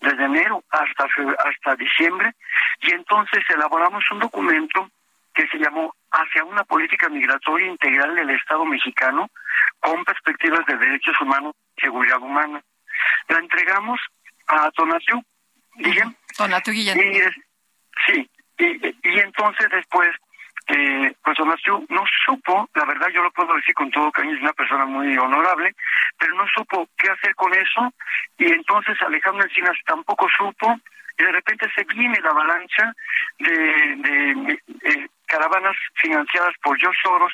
desde 0.00 0.24
enero 0.24 0.64
hasta, 0.70 1.04
hasta 1.04 1.76
diciembre, 1.76 2.32
y 2.80 2.92
entonces 2.92 3.44
elaboramos 3.50 4.02
un 4.10 4.18
documento 4.18 4.90
que 5.34 5.46
se 5.48 5.58
llamó 5.58 5.94
Hacia 6.12 6.42
una 6.42 6.64
política 6.64 7.08
migratoria 7.08 7.68
integral 7.68 8.16
del 8.16 8.30
Estado 8.30 8.64
mexicano 8.64 9.30
con 9.80 10.04
perspectivas 10.04 10.64
de 10.66 10.76
derechos 10.76 11.20
humanos 11.20 11.54
y 11.76 11.80
seguridad 11.82 12.18
humana. 12.20 12.62
La 13.28 13.38
entregamos 13.38 14.00
a 14.48 14.70
Tonatiu, 14.72 15.22
Guillén. 15.76 16.16
Tonatiu 16.36 16.72
Guillén. 16.72 16.98
Y 16.98 17.16
es- 17.16 17.36
sí, 18.06 18.30
y, 18.58 18.86
y 19.08 19.18
entonces 19.20 19.68
después, 19.70 20.10
eh, 20.68 21.14
pues 21.24 21.36
Tonatiu 21.36 21.86
no 21.88 22.04
supo, 22.26 22.68
la 22.74 22.84
verdad 22.84 23.08
yo 23.08 23.22
lo 23.22 23.30
puedo 23.32 23.54
decir 23.54 23.74
con 23.74 23.90
todo 23.90 24.12
cariño, 24.12 24.34
es 24.36 24.42
una 24.42 24.52
persona 24.52 24.84
muy 24.84 25.16
honorable, 25.16 25.74
pero 26.18 26.34
no 26.34 26.46
supo 26.54 26.88
qué 26.96 27.10
hacer 27.10 27.34
con 27.34 27.52
eso, 27.54 27.92
y 28.38 28.46
entonces 28.52 29.00
Alejandro 29.02 29.44
Encinas 29.44 29.76
tampoco 29.86 30.28
supo, 30.36 30.78
y 31.18 31.22
de 31.22 31.32
repente 31.32 31.70
se 31.74 31.84
viene 31.84 32.18
la 32.22 32.30
avalancha 32.30 32.92
de, 33.38 33.52
de, 33.96 34.62
eh, 34.84 35.08
caravanas 35.30 35.76
financiadas 35.94 36.54
por 36.62 36.78
George 36.78 36.98
Soros, 37.02 37.32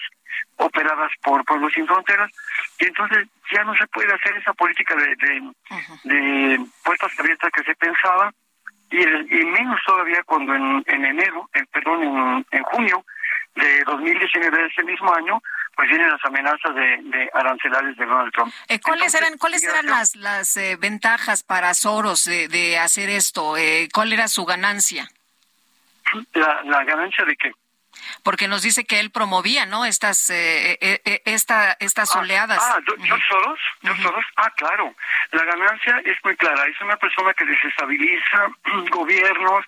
operadas 0.56 1.10
por 1.22 1.44
Pueblos 1.44 1.72
Sin 1.72 1.86
Fronteras, 1.86 2.30
y 2.78 2.86
entonces 2.86 3.26
ya 3.52 3.64
no 3.64 3.74
se 3.74 3.86
puede 3.88 4.12
hacer 4.12 4.36
esa 4.36 4.52
política 4.52 4.94
de, 4.94 5.08
de, 5.16 6.14
de 6.14 6.66
puertas 6.84 7.12
abiertas 7.18 7.50
que 7.52 7.64
se 7.64 7.74
pensaba, 7.74 8.32
y, 8.90 9.02
y 9.02 9.44
menos 9.46 9.80
todavía 9.84 10.22
cuando 10.24 10.54
en, 10.54 10.84
en 10.86 11.04
enero, 11.04 11.48
en, 11.54 11.66
perdón, 11.66 12.02
en, 12.02 12.46
en 12.50 12.62
junio 12.64 13.04
de 13.56 13.82
2019 13.84 14.56
de 14.56 14.66
ese 14.66 14.82
mismo 14.84 15.12
año, 15.14 15.42
pues 15.74 15.88
vienen 15.88 16.10
las 16.10 16.24
amenazas 16.24 16.74
de, 16.74 16.98
de 17.04 17.30
arancelarios 17.34 17.96
de 17.96 18.06
Donald 18.06 18.32
Trump. 18.32 18.52
Eh, 18.68 18.80
¿Cuáles 18.80 19.14
eran 19.14 19.36
cuáles 19.38 19.62
eran 19.62 19.86
las 19.86 20.16
las 20.16 20.56
eh, 20.56 20.76
ventajas 20.76 21.42
para 21.42 21.74
Soros 21.74 22.24
de, 22.24 22.48
de 22.48 22.78
hacer 22.78 23.10
esto? 23.10 23.56
Eh, 23.56 23.88
¿Cuál 23.92 24.12
era 24.12 24.28
su 24.28 24.44
ganancia? 24.44 25.08
La, 26.34 26.62
la 26.64 26.84
ganancia 26.84 27.24
de 27.24 27.36
qué? 27.36 27.52
Porque 28.22 28.48
nos 28.48 28.62
dice 28.62 28.84
que 28.84 29.00
él 29.00 29.10
promovía, 29.10 29.66
¿no? 29.66 29.84
Estas 29.84 30.30
eh, 30.30 30.78
eh, 30.80 31.00
eh, 31.04 31.22
esta, 31.24 31.76
estas 31.80 32.14
oleadas. 32.16 32.58
Ah, 32.62 32.78
George 33.02 33.24
Soros, 33.28 33.58
George 33.82 34.02
Soros, 34.02 34.24
ah, 34.36 34.50
claro. 34.56 34.94
La 35.32 35.44
ganancia 35.44 36.00
es 36.04 36.16
muy 36.24 36.36
clara. 36.36 36.64
Es 36.66 36.80
una 36.80 36.96
persona 36.96 37.32
que 37.34 37.44
desestabiliza 37.44 38.46
gobiernos, 38.90 39.64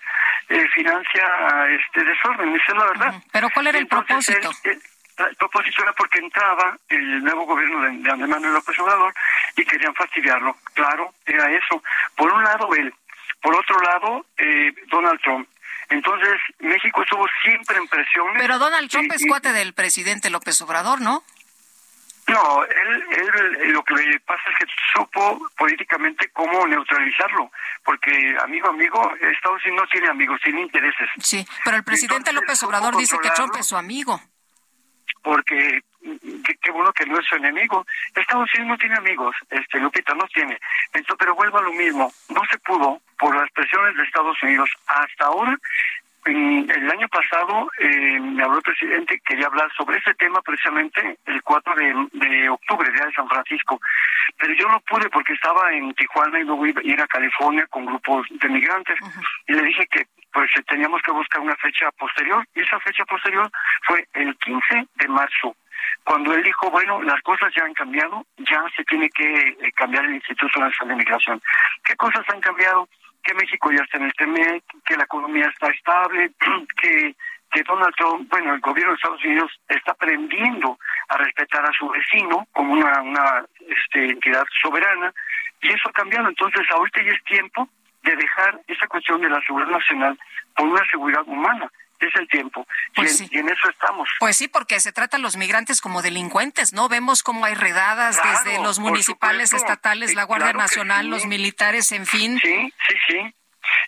eh, 0.48 0.66
financia 0.74 1.24
este 1.70 2.04
desorden, 2.04 2.54
esa 2.56 2.72
es 2.72 2.78
la 2.78 2.84
verdad. 2.86 3.14
Pero 3.32 3.48
¿cuál 3.50 3.66
era 3.68 3.78
el 3.78 3.86
propósito? 3.86 4.50
él- 4.64 4.80
el 5.18 5.34
propósito 5.36 5.82
era 5.82 5.92
porque 5.94 6.20
entraba 6.20 6.76
el 6.88 7.24
nuevo 7.24 7.44
gobierno 7.44 7.80
de, 7.82 7.90
de 7.90 8.10
Andrés 8.10 8.28
Manuel 8.30 8.52
López 8.52 8.78
Obrador 8.78 9.12
y 9.56 9.64
querían 9.64 9.92
fastidiarlo. 9.96 10.56
Claro, 10.74 11.12
era 11.26 11.50
eso. 11.50 11.82
Por 12.14 12.32
un 12.32 12.44
lado 12.44 12.72
él, 12.76 12.94
por 13.42 13.52
otro 13.56 13.80
lado 13.80 14.24
eh, 14.36 14.72
Donald 14.86 15.20
Trump. 15.20 15.48
Entonces 15.90 16.34
México 16.58 17.02
estuvo 17.02 17.26
siempre 17.42 17.76
en 17.76 17.88
presión. 17.88 18.26
Pero 18.36 18.58
Donald 18.58 18.90
Trump 18.90 19.10
es 19.12 19.24
cuate 19.26 19.52
del 19.52 19.72
presidente 19.72 20.30
López 20.30 20.60
Obrador, 20.60 21.00
¿no? 21.00 21.24
No, 22.28 22.62
él, 22.62 23.04
él 23.10 23.72
lo 23.72 23.82
que 23.84 23.94
le 23.94 24.20
pasa 24.20 24.42
es 24.50 24.58
que 24.58 24.72
supo 24.94 25.48
políticamente 25.56 26.28
cómo 26.30 26.66
neutralizarlo, 26.66 27.50
porque 27.82 28.36
amigo, 28.42 28.68
amigo, 28.68 29.00
Estados 29.14 29.64
Unidos 29.64 29.84
no 29.84 29.90
tiene 29.90 30.08
amigos, 30.08 30.38
tiene 30.44 30.60
intereses. 30.60 31.08
Sí, 31.22 31.46
pero 31.64 31.78
el 31.78 31.84
presidente 31.84 32.34
López 32.34 32.62
Obrador 32.64 32.98
dice 32.98 33.16
que 33.22 33.30
Trump 33.30 33.54
es 33.58 33.66
su 33.66 33.78
amigo. 33.78 34.20
porque 35.22 35.80
mm, 36.02 36.42
qué, 36.44 36.54
qué 36.60 36.70
bueno 36.70 36.92
que 36.92 37.06
no 37.06 37.18
es 37.18 37.26
su 37.26 37.36
enemigo. 37.36 37.86
Estados 38.14 38.48
Unidos 38.54 38.72
no 38.72 38.78
tiene 38.78 38.96
amigos, 38.96 39.34
este 39.48 39.78
Lupita 39.80 40.14
no 40.14 40.26
tiene. 40.28 40.58
Entonces, 40.92 41.16
pero 41.18 41.34
vuelvo 41.34 41.58
a 41.58 41.62
lo 41.62 41.72
mismo, 41.72 42.12
no 42.28 42.42
se 42.50 42.58
pudo 42.58 43.00
por 43.18 43.34
las 43.36 43.50
presiones 43.52 43.96
de 43.96 44.02
Estados 44.04 44.42
Unidos 44.42 44.70
hasta 44.86 45.26
ahora. 45.26 45.56
en- 46.24 46.68
el 46.70 46.90
año 46.90 47.08
pasado 47.08 47.70
eh, 47.78 48.18
me 48.20 48.42
habló 48.42 48.56
el 48.58 48.62
presidente, 48.62 49.18
quería 49.24 49.46
hablar 49.46 49.70
sobre 49.74 49.96
ese 49.98 50.12
tema 50.14 50.42
precisamente 50.42 51.16
el 51.24 51.42
4 51.42 51.74
de, 51.74 51.94
de 52.12 52.48
octubre, 52.50 52.90
día 52.92 53.06
de 53.06 53.12
San 53.12 53.28
Francisco, 53.28 53.80
pero 54.36 54.52
yo 54.52 54.68
no 54.68 54.78
pude 54.80 55.08
porque 55.08 55.32
estaba 55.32 55.72
en 55.72 55.94
Tijuana 55.94 56.38
y 56.40 56.44
luego 56.44 56.66
iba 56.66 56.80
a 56.82 56.84
ir 56.84 57.00
a 57.00 57.06
California 57.06 57.66
con 57.68 57.86
grupos 57.86 58.26
de 58.30 58.48
migrantes 58.48 58.98
y 59.46 59.52
le 59.54 59.62
dije 59.62 59.86
que 59.90 60.06
pues 60.32 60.50
eh, 60.56 60.62
teníamos 60.64 61.00
que 61.02 61.12
buscar 61.12 61.40
una 61.40 61.56
fecha 61.56 61.90
posterior 61.92 62.44
y 62.54 62.60
esa 62.60 62.78
fecha 62.80 63.04
posterior 63.06 63.50
fue 63.86 64.06
el 64.12 64.36
15 64.36 64.86
de 64.96 65.08
marzo 65.08 65.56
cuando 66.04 66.34
él 66.34 66.42
dijo, 66.42 66.70
bueno, 66.70 67.00
las 67.02 67.20
cosas 67.22 67.52
ya 67.54 67.64
han 67.64 67.72
cambiado, 67.74 68.26
ya 68.38 68.62
se 68.76 68.82
tiene 68.84 69.08
que 69.10 69.24
eh, 69.48 69.72
cambiar 69.74 70.04
el 70.06 70.14
Instituto 70.16 70.58
Nacional 70.58 70.96
de 70.96 71.04
Migración. 71.04 71.40
¿Qué 71.84 71.94
cosas 71.96 72.28
han 72.28 72.40
cambiado? 72.40 72.88
Que 73.22 73.34
México 73.34 73.70
ya 73.70 73.82
está 73.82 73.98
en 73.98 74.06
este 74.06 74.26
mes, 74.26 74.62
que 74.84 74.96
la 74.96 75.04
economía 75.04 75.46
está 75.48 75.68
estable, 75.68 76.30
que, 76.82 77.14
que 77.50 77.62
Donald 77.62 77.94
Trump, 77.96 78.28
bueno, 78.30 78.54
el 78.54 78.60
gobierno 78.60 78.92
de 78.92 78.96
Estados 78.96 79.24
Unidos 79.24 79.60
está 79.68 79.92
aprendiendo 79.92 80.78
a 81.08 81.16
respetar 81.18 81.64
a 81.64 81.72
su 81.72 81.88
vecino 81.88 82.46
como 82.52 82.72
una, 82.72 83.02
una 83.02 83.44
este, 83.68 84.10
entidad 84.10 84.44
soberana, 84.62 85.12
y 85.60 85.68
eso 85.68 85.88
ha 85.88 85.92
cambiado. 85.92 86.28
Entonces, 86.28 86.62
ahorita 86.70 87.02
ya 87.02 87.10
es 87.10 87.24
tiempo 87.24 87.68
de 88.02 88.16
dejar 88.16 88.60
esa 88.66 88.86
cuestión 88.86 89.20
de 89.20 89.28
la 89.28 89.40
seguridad 89.42 89.70
nacional 89.70 90.18
por 90.56 90.68
una 90.68 90.84
seguridad 90.90 91.22
humana. 91.26 91.70
Es 92.00 92.14
el 92.14 92.28
tiempo. 92.28 92.66
y, 92.96 93.00
en, 93.00 93.28
y 93.30 93.38
en 93.38 93.48
eso 93.48 93.68
estamos. 93.68 94.08
Pues 94.20 94.36
sí, 94.36 94.46
porque 94.48 94.78
se 94.80 94.92
tratan 94.92 95.20
los 95.20 95.36
migrantes 95.36 95.80
como 95.80 96.00
delincuentes, 96.00 96.72
¿no? 96.72 96.88
Vemos 96.88 97.22
cómo 97.22 97.44
hay 97.44 97.54
redadas 97.54 98.18
Claro, 98.20 98.38
desde 98.44 98.62
los 98.62 98.78
municipales, 98.78 99.52
estatales, 99.52 100.14
la 100.14 100.22
Sí, 100.22 100.26
Guardia 100.28 100.46
claro 100.52 100.58
Nacional, 100.60 101.04
sí. 101.06 101.10
los 101.10 101.26
militares, 101.26 101.90
en 101.92 102.06
fin. 102.06 102.38
Sí, 102.40 102.72
sí, 102.88 102.94
sí. 103.08 103.34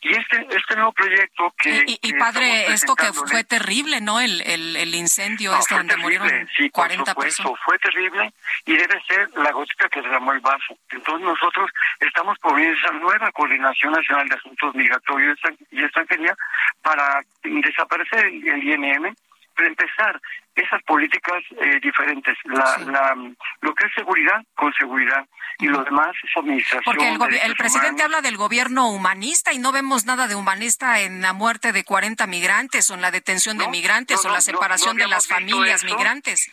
Y 0.03 0.15
este, 0.17 0.47
este 0.57 0.75
nuevo 0.77 0.93
proyecto 0.93 1.55
que... 1.59 1.85
Y, 1.87 2.13
padre, 2.15 2.73
esto 2.73 2.95
que 2.95 3.13
fue 3.13 3.45
terrible, 3.45 4.01
¿no? 4.01 4.21
El, 4.21 4.41
el, 4.43 4.77
el 4.77 4.95
incendio 4.95 5.53
No, 5.53 5.59
este 5.59 5.75
donde 5.75 5.95
terrible, 5.95 6.19
murieron 6.21 6.49
sí, 6.57 6.71
por 6.71 6.87
40 6.87 7.11
supuesto, 7.13 7.43
personas. 7.43 7.61
fue 7.65 7.79
terrible 7.79 8.33
y 8.67 8.77
debe 8.77 9.03
ser 9.07 9.29
la 9.37 9.53
gotita 9.53 9.89
que 9.89 10.03
derramó 10.03 10.33
el 10.33 10.41
vaso. 10.41 10.77
Entonces 10.91 11.27
nosotros 11.27 11.71
estamos 12.01 12.39
poniendo 12.39 12.79
esa 12.79 12.93
nueva 12.93 13.31
Coordinación 13.33 13.93
Nacional 13.93 14.29
de 14.29 14.35
Asuntos 14.37 14.75
Migratorios 14.75 15.39
y 15.71 15.83
Extranjería 15.83 16.35
para 16.83 17.21
desaparecer 17.43 18.27
el 18.27 18.65
INM, 18.65 19.15
para 19.61 19.69
empezar 19.69 20.21
esas 20.55 20.83
políticas 20.85 21.43
eh, 21.61 21.81
diferentes, 21.83 22.37
la, 22.45 22.79
la, 22.87 23.15
lo 23.61 23.75
que 23.75 23.87
es 23.87 23.93
seguridad 23.95 24.43
con 24.55 24.73
seguridad 24.73 25.27
y 25.59 25.67
lo 25.67 25.85
demás 25.85 26.09
es 26.23 26.31
administración. 26.35 26.83
Porque 26.85 27.09
el, 27.09 27.55
presidente 27.55 27.89
humanos. 27.89 28.05
habla 28.05 28.21
del 28.23 28.37
gobierno 28.37 28.91
humanista 28.91 29.53
y 29.53 29.59
no 29.59 29.73
vemos 29.73 30.07
nada 30.07 30.29
de 30.29 30.35
humanista 30.35 31.01
en 31.01 31.21
la 31.21 31.33
muerte 31.33 31.73
de 31.73 31.85
40 31.85 32.27
migrantes 32.27 32.91
o 32.91 32.95
en 32.95 33.03
la 33.03 33.11
detención 33.11 33.59
de 33.59 33.69
migrantes 33.69 34.21
no, 34.25 34.31
o 34.31 34.33
la 34.33 34.41
separación 34.41 34.97
de 34.97 35.07
las 35.07 35.29
familias 35.29 35.85
eso. 35.85 35.95
migrantes. 35.95 36.51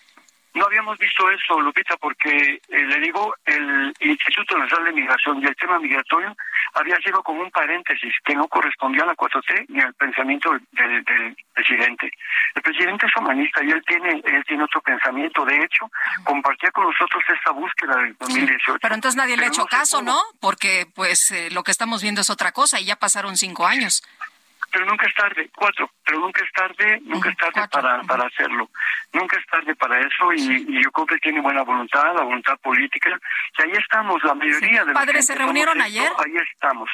No 0.57 0.65
habíamos 0.65 0.97
visto 0.97 1.29
eso, 1.29 1.61
Lupita, 1.61 1.95
porque 1.97 2.59
eh, 2.67 2.85
le 2.85 2.99
digo, 2.99 3.35
el 3.45 3.93
Instituto 3.99 4.57
Nacional 4.57 4.85
de 4.85 5.01
Migración 5.01 5.41
y 5.41 5.45
el 5.45 5.55
tema 5.55 5.79
migratorio 5.79 6.35
había 6.73 6.97
sido 6.97 7.21
como 7.21 7.41
un 7.41 7.51
paréntesis 7.51 8.13
que 8.23 8.35
no 8.35 8.47
correspondía 8.47 9.03
a 9.03 9.07
la 9.07 9.15
4T 9.15 9.65
ni 9.69 9.81
al 9.81 9.93
pensamiento 9.93 10.51
del, 10.71 11.03
del 11.03 11.38
presidente. 11.53 12.11
El 12.55 12.61
presidente 12.61 13.05
es 13.05 13.15
humanista 13.15 13.63
y 13.63 13.69
él 13.69 13.84
tiene, 13.85 14.21
él 14.23 14.43
tiene 14.47 14.63
otro 14.63 14.81
pensamiento. 14.81 15.45
De 15.45 15.57
hecho, 15.57 15.89
compartía 16.23 16.71
con 16.71 16.85
nosotros 16.85 17.23
esta 17.27 17.51
búsqueda 17.51 17.95
del 17.97 18.15
2018. 18.19 18.79
Pero 18.81 18.95
entonces 18.95 19.15
nadie 19.15 19.38
le 19.38 19.45
ha 19.45 19.47
hecho 19.49 19.61
no 19.61 19.67
caso. 19.67 20.01
¿no? 20.01 20.19
Porque 20.39 20.88
pues 20.93 21.31
eh, 21.31 21.49
lo 21.51 21.63
que 21.63 21.71
estamos 21.71 22.01
viendo 22.01 22.21
es 22.21 22.29
otra 22.29 22.51
cosa 22.51 22.79
y 22.79 22.85
ya 22.85 22.95
pasaron 22.95 23.38
cinco 23.38 23.67
años. 23.67 24.03
Pero 24.72 24.85
nunca 24.85 25.06
es 25.07 25.14
tarde, 25.15 25.49
cuatro, 25.56 25.89
pero 26.06 26.19
nunca 26.19 26.44
es 26.44 26.52
tarde, 26.52 26.99
nunca 27.03 27.30
es 27.30 27.38
tarde 27.38 27.68
para, 27.72 28.02
para 28.03 28.27
hacerlo. 28.27 28.69
Nunca 29.14 29.38
es 29.39 29.45
tarde 29.48 29.76
para 29.76 29.99
eso 29.99 30.34
y, 30.34 30.65
y 30.68 30.84
yo 30.84 30.91
creo 30.91 31.06
que 31.07 31.18
tiene 31.19 31.39
buena 31.41 31.64
voluntad, 31.64 32.14
la 32.15 32.22
voluntad 32.23 32.57
política. 32.60 33.10
Y 33.57 33.61
ahí 33.61 33.72
estamos, 33.77 34.22
la 34.23 34.34
mayoría 34.34 34.81
de 34.81 34.85
los 34.88 34.94
Padre, 34.94 35.14
que 35.14 35.23
¿se 35.23 35.35
reunieron 35.35 35.77
esto, 35.77 35.85
ayer? 35.88 36.11
Ahí 36.26 36.34
estamos. 36.53 36.89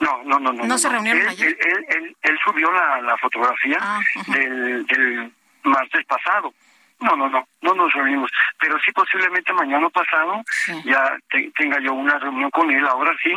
No, 0.00 0.22
no, 0.24 0.38
no, 0.38 0.52
no. 0.52 0.64
¿No 0.64 0.76
se 0.78 0.88
reunieron 0.88 1.22
Él- 1.22 1.28
ayer? 1.28 1.48
Él, 1.48 1.56
él, 1.60 1.84
él- 1.96 2.16
él 2.22 2.38
subió 2.44 2.70
la, 2.72 3.00
la 3.00 3.16
fotografía 3.18 3.78
Ah, 3.80 4.00
del, 4.28 4.84
del 4.86 5.32
martes 5.62 6.04
pasado. 6.06 6.52
No, 7.00 7.16
no, 7.16 7.28
no, 7.28 7.46
no 7.60 7.74
nos 7.74 7.92
reunimos. 7.92 8.30
Pero 8.58 8.78
sí 8.80 8.92
posiblemente 8.92 9.52
mañana 9.52 9.90
pasado 9.90 10.42
ya 10.84 11.16
te- 11.28 11.50
tenga 11.56 11.78
yo 11.80 11.92
una 11.92 12.18
reunión 12.18 12.50
con 12.50 12.70
él, 12.70 12.86
ahora 12.86 13.14
sí, 13.22 13.32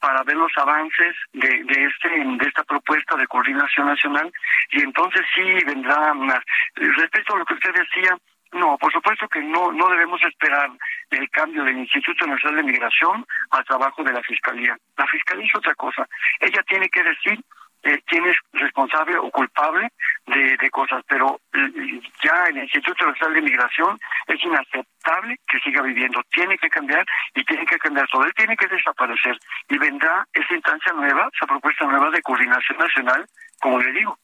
para 0.00 0.22
ver 0.24 0.36
los 0.36 0.50
avances 0.56 1.14
de, 1.32 1.48
de 1.64 1.84
este 1.84 2.08
de 2.08 2.48
esta 2.48 2.64
propuesta 2.64 3.14
de 3.16 3.26
coordinación 3.26 3.86
nacional 3.86 4.32
y 4.70 4.82
entonces 4.82 5.22
sí 5.34 5.42
vendrá 5.66 6.12
una... 6.12 6.42
Respecto 6.74 7.34
a 7.34 7.38
lo 7.38 7.44
que 7.44 7.54
usted 7.54 7.72
decía, 7.74 8.16
no, 8.52 8.76
por 8.78 8.92
supuesto 8.92 9.28
que 9.28 9.40
no 9.40 9.70
no 9.72 9.88
debemos 9.88 10.20
esperar 10.24 10.70
el 11.10 11.30
cambio 11.30 11.64
del 11.64 11.78
Instituto 11.78 12.26
Nacional 12.26 12.56
de 12.56 12.72
Migración 12.72 13.24
al 13.50 13.64
trabajo 13.64 14.02
de 14.02 14.12
la 14.12 14.22
Fiscalía. 14.22 14.76
La 14.96 15.06
Fiscalía 15.06 15.46
es 15.46 15.54
otra 15.54 15.74
cosa. 15.74 16.06
Ella 16.40 16.62
tiene 16.66 16.88
que 16.88 17.02
decir 17.02 17.38
eh, 17.82 18.00
quién 18.06 18.26
es 18.26 18.36
responsable 18.52 19.16
o 19.18 19.30
culpable 19.30 19.90
de, 20.26 20.56
de 20.56 20.70
cosas, 20.70 21.02
pero 21.08 21.40
eh, 21.52 22.00
ya 22.22 22.44
el 22.48 22.58
Instituto 22.58 23.06
Nacional 23.06 23.34
de 23.34 23.42
Migración 23.42 23.98
es 24.26 24.42
inaceptable 24.44 25.38
que 25.48 25.58
siga 25.60 25.82
viviendo, 25.82 26.22
tiene 26.32 26.56
que 26.58 26.68
cambiar 26.68 27.04
y 27.34 27.44
tiene 27.44 27.66
que 27.66 27.78
cambiar 27.78 28.08
todo, 28.08 28.24
él 28.24 28.34
tiene 28.34 28.56
que 28.56 28.68
desaparecer 28.68 29.36
y 29.68 29.78
vendrá 29.78 30.26
esa 30.32 30.54
instancia 30.54 30.92
nueva, 30.92 31.28
esa 31.34 31.46
propuesta 31.46 31.84
nueva 31.86 32.10
de 32.10 32.22
coordinación 32.22 32.78
nacional, 32.78 33.26
como 33.60 33.78
le 33.78 33.92
digo. 33.92 34.18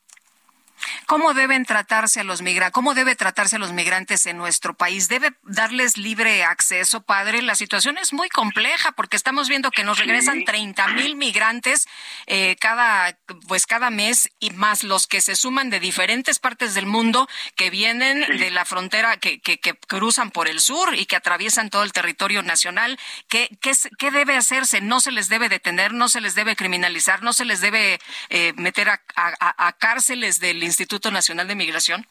¿Cómo 1.06 1.34
deben 1.34 1.64
tratarse 1.64 2.20
a 2.20 2.24
los 2.24 2.42
migrantes? 2.42 2.72
¿Cómo 2.72 2.94
debe 2.94 3.16
tratarse 3.16 3.56
a 3.56 3.59
los 3.59 3.72
migrantes 3.72 4.26
en 4.26 4.36
nuestro 4.36 4.74
país? 4.74 5.09
¿Debe 5.09 5.32
darles 5.42 5.96
libre 5.96 6.44
acceso, 6.44 7.02
padre? 7.02 7.42
La 7.42 7.55
situación 7.55 7.98
es 7.98 8.12
muy 8.12 8.28
compleja 8.28 8.92
porque 8.92 9.16
estamos 9.16 9.48
viendo 9.48 9.70
que 9.70 9.84
nos 9.84 9.98
regresan 9.98 10.44
30 10.44 10.88
mil 10.88 11.16
migrantes 11.16 11.86
eh, 12.26 12.56
cada, 12.60 13.16
pues 13.46 13.66
cada 13.66 13.90
mes 13.90 14.30
y 14.40 14.50
más 14.50 14.82
los 14.84 15.06
que 15.06 15.20
se 15.20 15.36
suman 15.36 15.70
de 15.70 15.80
diferentes 15.80 16.38
partes 16.38 16.74
del 16.74 16.86
mundo 16.86 17.28
que 17.56 17.70
vienen 17.70 18.20
de 18.38 18.50
la 18.50 18.64
frontera, 18.64 19.16
que, 19.16 19.40
que, 19.40 19.59
que 19.60 19.74
cruzan 19.74 20.30
por 20.30 20.48
el 20.48 20.60
sur 20.60 20.94
y 20.94 21.06
que 21.06 21.16
atraviesan 21.16 21.70
todo 21.70 21.82
el 21.82 21.92
territorio 21.92 22.42
nacional. 22.42 22.98
¿Qué, 23.28 23.48
qué, 23.60 23.72
qué 23.98 24.10
debe 24.10 24.36
hacerse? 24.36 24.80
No 24.80 25.00
se 25.00 25.12
les 25.12 25.28
debe 25.28 25.48
detener, 25.48 25.92
no 25.92 26.09
se 26.09 26.20
les 26.20 26.34
debe 26.34 26.56
criminalizar, 26.56 27.22
no 27.22 27.32
se 27.32 27.44
les 27.44 27.60
debe 27.60 27.98
eh, 28.30 28.52
meter 28.56 28.88
a, 28.90 29.00
a- 29.16 29.34
a- 29.40 29.68
a 29.68 29.72
cárceles 29.72 30.40
del 30.40 30.62
Instituto 30.68 31.10
Nacional 31.10 31.48
de 31.48 31.56
Migración. 31.56 32.06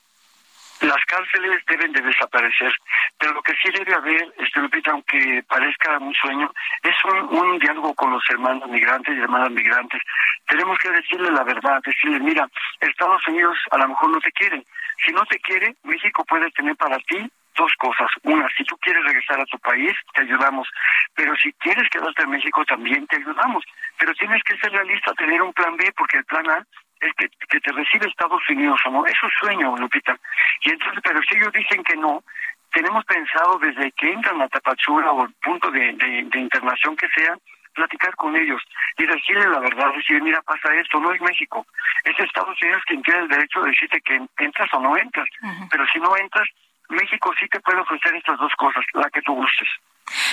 las 0.82 1.04
cárceles 1.06 1.64
deben 1.68 1.92
de 1.92 2.02
desaparecer, 2.02 2.74
pero 3.18 3.34
lo 3.34 3.42
que 3.42 3.54
sí 3.62 3.70
debe 3.72 3.94
haber, 3.94 4.34
este 4.38 4.90
aunque 4.92 5.44
parezca 5.48 5.98
un 5.98 6.14
sueño, 6.14 6.52
es 6.84 6.96
un, 7.32 7.60
diálogo 7.60 7.94
con 7.96 8.12
los 8.12 8.24
hermanos 8.30 8.70
migrantes 8.70 9.16
y 9.16 9.22
hermanas 9.22 9.52
migrantes. 9.52 10.02
Tenemos 10.48 10.78
que 10.80 10.90
decirle 10.90 11.32
la 11.32 11.44
verdad, 11.44 11.82
decirle, 11.84 12.20
mira, 12.20 12.48
Estados 12.80 13.28
Unidos 13.28 13.58
a 13.72 13.78
lo 13.78 13.88
mejor 13.90 14.10
no 14.12 14.20
te 14.20 14.32
quiere. 14.32 14.64
Si 15.06 15.12
no 15.12 15.26
te 15.26 15.40
quiere, 15.40 15.76
México 15.84 16.24
puede 16.26 16.50
tener 16.52 16.76
para 16.76 16.98
ti 17.00 17.30
dos 17.56 17.72
cosas. 17.78 18.10
Una, 18.24 18.48
si 18.56 18.64
tú 18.64 18.78
quieres 18.78 19.04
regresar 19.04 19.40
a 19.40 19.46
tu 19.46 19.58
país, 19.60 19.94
te 20.14 20.22
ayudamos. 20.22 20.68
Pero 21.16 21.36
si 21.36 21.52
quieres 21.54 21.90
quedarte 21.90 22.24
en 22.24 22.30
México, 22.30 22.64
también 22.66 23.06
te 23.08 23.18
ayudamos. 23.18 23.64
Pero 23.98 24.14
tienes 24.14 24.44
que 24.44 24.58
ser 24.58 24.72
realista, 24.72 25.14
tener 25.14 25.42
un 25.42 25.54
plan 25.54 25.76
B, 25.76 25.92
porque 25.98 26.18
el 26.18 26.26
plan 26.26 26.50
A 26.50 26.66
es 27.00 27.14
que, 27.14 27.60
te 27.60 27.72
recibe 27.72 28.08
Estados 28.08 28.42
Unidos 28.50 28.80
o 28.86 28.92
no. 28.92 29.06
Es 29.06 29.22
un 29.24 29.32
sueño, 29.32 29.76
Lupita. 29.78 30.18
Y 30.64 30.72
entonces, 30.72 31.00
pero 31.04 31.22
si 31.24 31.38
ellos 31.38 31.52
dicen 31.54 31.84
que 31.84 31.96
no, 31.96 32.24
tenemos 32.72 33.06
pensado 33.06 33.58
desde 33.60 33.92
que 33.92 34.12
entran 34.12 34.42
a 34.42 34.48
Tapachula 34.48 35.12
o 35.12 35.26
el 35.26 35.34
punto 35.42 35.72
de, 35.72 35.94
de, 35.94 36.40
internación 36.40 36.96
que 36.96 37.08
sea, 37.10 37.36
platicar 37.74 38.16
con 38.16 38.36
ellos 38.36 38.62
y 38.98 39.06
decirles 39.06 39.48
la 39.48 39.60
verdad, 39.60 39.94
decir, 39.96 40.22
mira, 40.22 40.42
pasa 40.42 40.74
esto, 40.76 41.00
no 41.00 41.12
es 41.12 41.22
México, 41.22 41.66
es 42.04 42.20
Estados 42.20 42.60
Unidos 42.62 42.82
quien 42.88 43.02
tiene 43.04 43.22
el 43.22 43.28
derecho 43.28 43.62
de 43.62 43.70
decirte 43.70 44.02
que 44.02 44.22
entras 44.40 44.74
o 44.74 44.80
no 44.80 44.98
entras, 44.98 45.28
pero 45.70 45.86
si 45.88 46.00
no 46.00 46.18
entras, 46.18 46.48
México 46.90 47.32
sí 47.40 47.48
te 47.48 47.60
puede 47.60 47.80
ofrecer 47.80 48.16
estas 48.16 48.40
dos 48.40 48.54
cosas, 48.56 48.84
la 48.94 49.10
que 49.10 49.22
tú 49.22 49.36
gustes. 49.36 49.70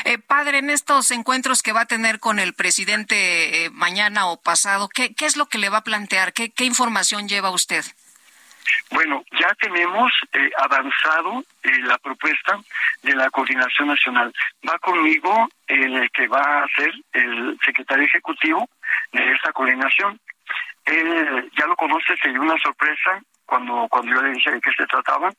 Eh, 0.04 0.18
padre, 0.18 0.58
en 0.58 0.70
estos 0.70 1.10
encuentros 1.10 1.62
que 1.62 1.72
va 1.72 1.82
a 1.82 1.86
tener 1.86 2.20
con 2.20 2.38
el 2.38 2.54
presidente 2.54 3.64
eh, 3.64 3.70
mañana 3.70 4.26
o 4.26 4.40
pasado, 4.40 4.88
¿qué, 4.88 5.14
¿qué, 5.14 5.26
es 5.26 5.36
lo 5.36 5.46
que 5.46 5.58
le 5.58 5.68
va 5.68 5.78
a 5.78 5.84
plantear? 5.84 6.32
¿Qué, 6.32 6.50
qué 6.50 6.64
información 6.64 7.28
lleva 7.28 7.50
usted? 7.50 7.84
Bueno, 8.90 9.22
ya 9.38 9.54
tenemos 9.60 10.12
eh, 10.32 10.50
avanzado 10.58 11.44
eh, 11.62 11.78
la 11.82 11.98
propuesta 11.98 12.58
de 13.02 13.14
la 13.14 13.30
coordinación 13.30 13.88
nacional. 13.88 14.32
Va 14.68 14.78
conmigo 14.78 15.48
el 15.66 16.10
que 16.10 16.26
va 16.28 16.64
a 16.64 16.68
ser 16.74 16.92
el 17.12 17.58
secretario 17.64 18.04
ejecutivo 18.04 18.68
de 19.12 19.32
esta 19.32 19.52
coordinación. 19.52 20.18
Él 20.84 21.50
ya 21.58 21.66
lo 21.66 21.76
conoce, 21.76 22.16
se 22.22 22.28
dio 22.28 22.42
una 22.42 22.58
sorpresa 22.58 23.20
cuando, 23.46 23.86
cuando 23.88 24.14
yo 24.14 24.22
le 24.22 24.32
dije 24.32 24.50
de 24.50 24.60
qué 24.60 24.70
se 24.76 24.86
trataba 24.86 25.30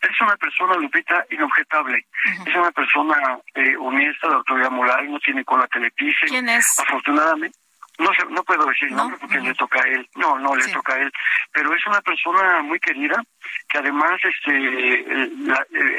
es 0.00 0.20
una 0.20 0.36
persona, 0.36 0.74
Lupita, 0.74 1.24
inobjetable. 1.30 2.06
Es 2.46 2.54
una 2.54 2.70
persona 2.70 3.38
eh, 3.54 3.76
honesta, 3.76 4.28
de 4.28 4.34
autoridad 4.34 4.70
moral, 4.70 5.10
no 5.10 5.18
tiene 5.18 5.44
cola 5.44 5.66
que 5.68 5.80
le 5.80 5.90
pise. 5.90 6.26
¿Quién 6.26 6.48
es? 6.48 6.78
Afortunadamente. 6.78 7.58
No 7.98 8.14
sé, 8.14 8.24
no 8.30 8.44
puedo 8.44 8.64
decir 8.66 8.92
nombre 8.92 9.18
porque 9.20 9.40
le 9.40 9.54
toca 9.54 9.80
a 9.80 9.88
él. 9.88 10.08
No, 10.14 10.38
no 10.38 10.54
le 10.54 10.68
toca 10.68 10.94
a 10.94 10.98
él. 10.98 11.12
Pero 11.52 11.74
es 11.74 11.84
una 11.86 12.00
persona 12.00 12.62
muy 12.62 12.78
querida 12.78 13.20
que 13.68 13.78
además 13.78 14.20
este 14.22 14.56
eh, 14.56 15.32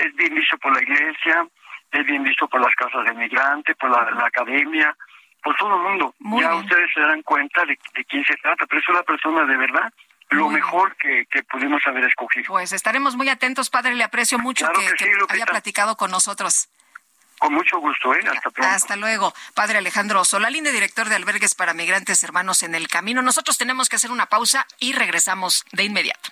es 0.05 0.15
bien 0.15 0.33
visto 0.33 0.57
por 0.59 0.73
la 0.73 0.81
iglesia, 0.81 1.45
es 1.91 2.05
bien 2.05 2.23
visto 2.23 2.47
por 2.47 2.61
las 2.61 2.73
casas 2.75 3.03
de 3.03 3.13
migrantes, 3.15 3.75
por 3.75 3.89
la, 3.89 4.25
academia, 4.25 4.95
por 5.43 5.53
todo 5.57 5.75
el 5.75 5.81
mundo. 5.81 6.15
ya 6.39 6.55
ustedes 6.55 6.89
se 6.93 7.01
darán 7.01 7.21
cuenta 7.23 7.65
de, 7.65 7.77
de 7.93 8.05
quién 8.05 8.23
se 8.23 8.35
trata, 8.35 8.65
pero 8.65 8.79
es 8.79 8.87
una 8.87 9.03
persona 9.03 9.45
de 9.45 9.57
verdad 9.57 9.91
lo 10.29 10.49
mejor 10.49 10.95
que, 10.97 11.25
pudimos 11.49 11.81
haber 11.87 12.05
escogido. 12.05 12.45
Pues 12.47 12.71
estaremos 12.73 13.15
muy 13.15 13.29
atentos, 13.29 13.69
padre. 13.69 13.95
Le 13.95 14.03
aprecio 14.03 14.39
mucho 14.39 14.67
que, 14.69 15.33
haya 15.33 15.45
platicado 15.45 15.95
con 15.97 16.11
nosotros. 16.11 16.69
Con 17.39 17.53
mucho 17.53 17.79
gusto, 17.79 18.13
¿eh? 18.13 18.19
Hasta 18.19 18.49
pronto. 18.49 18.73
Hasta 18.73 18.95
luego. 18.97 19.33
Padre 19.53 19.77
Alejandro 19.77 20.25
Solalinde, 20.25 20.71
director 20.71 21.07
de 21.07 21.15
albergues 21.15 21.55
para 21.55 21.73
migrantes 21.73 22.21
hermanos 22.23 22.63
en 22.63 22.75
el 22.75 22.87
camino. 22.89 23.21
Nosotros 23.21 23.57
tenemos 23.57 23.87
que 23.87 23.95
hacer 23.95 24.11
una 24.11 24.25
pausa 24.25 24.67
y 24.77 24.93
regresamos 24.93 25.63
de 25.71 25.83
inmediato. 25.83 26.31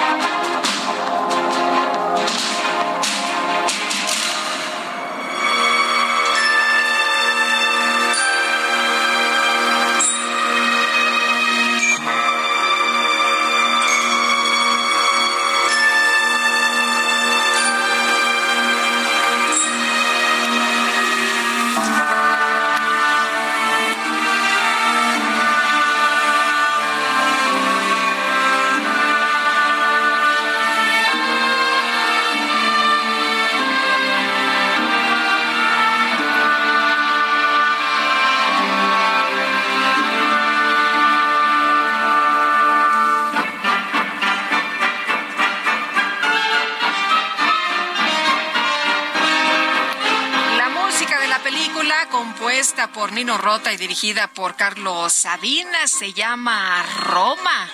Por 52.93 53.11
Nino 53.11 53.39
Rota 53.39 53.73
y 53.73 53.77
dirigida 53.77 54.27
por 54.27 54.55
Carlos 54.55 55.11
Sabina. 55.11 55.87
Se 55.87 56.13
llama 56.13 56.83
Roma. 57.05 57.67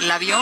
¿La 0.00 0.18
vio? 0.18 0.38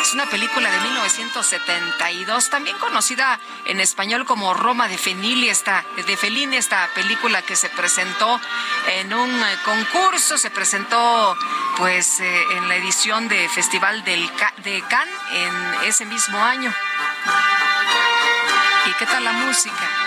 Es 0.00 0.14
una 0.14 0.26
película 0.26 0.70
de 0.70 0.78
1972, 0.78 2.50
también 2.50 2.78
conocida 2.78 3.40
en 3.66 3.80
español 3.80 4.24
como 4.26 4.54
Roma 4.54 4.86
de 4.86 4.96
Fellini, 4.96 5.48
esta, 5.48 5.84
de 6.06 6.16
Fellini, 6.16 6.56
esta 6.56 6.88
película 6.94 7.42
que 7.42 7.56
se 7.56 7.68
presentó 7.70 8.40
en 8.86 9.12
un 9.12 9.42
eh, 9.42 9.58
concurso, 9.64 10.38
se 10.38 10.50
presentó 10.50 11.36
pues 11.78 12.20
eh, 12.20 12.42
en 12.52 12.68
la 12.68 12.76
edición 12.76 13.26
de 13.26 13.48
Festival 13.48 14.04
del, 14.04 14.30
de 14.62 14.84
Cannes 14.88 15.14
en 15.32 15.88
ese 15.88 16.04
mismo 16.04 16.38
año. 16.38 16.72
¿Y 18.86 18.92
qué 18.92 19.06
tal 19.06 19.24
la 19.24 19.32
música? 19.32 19.99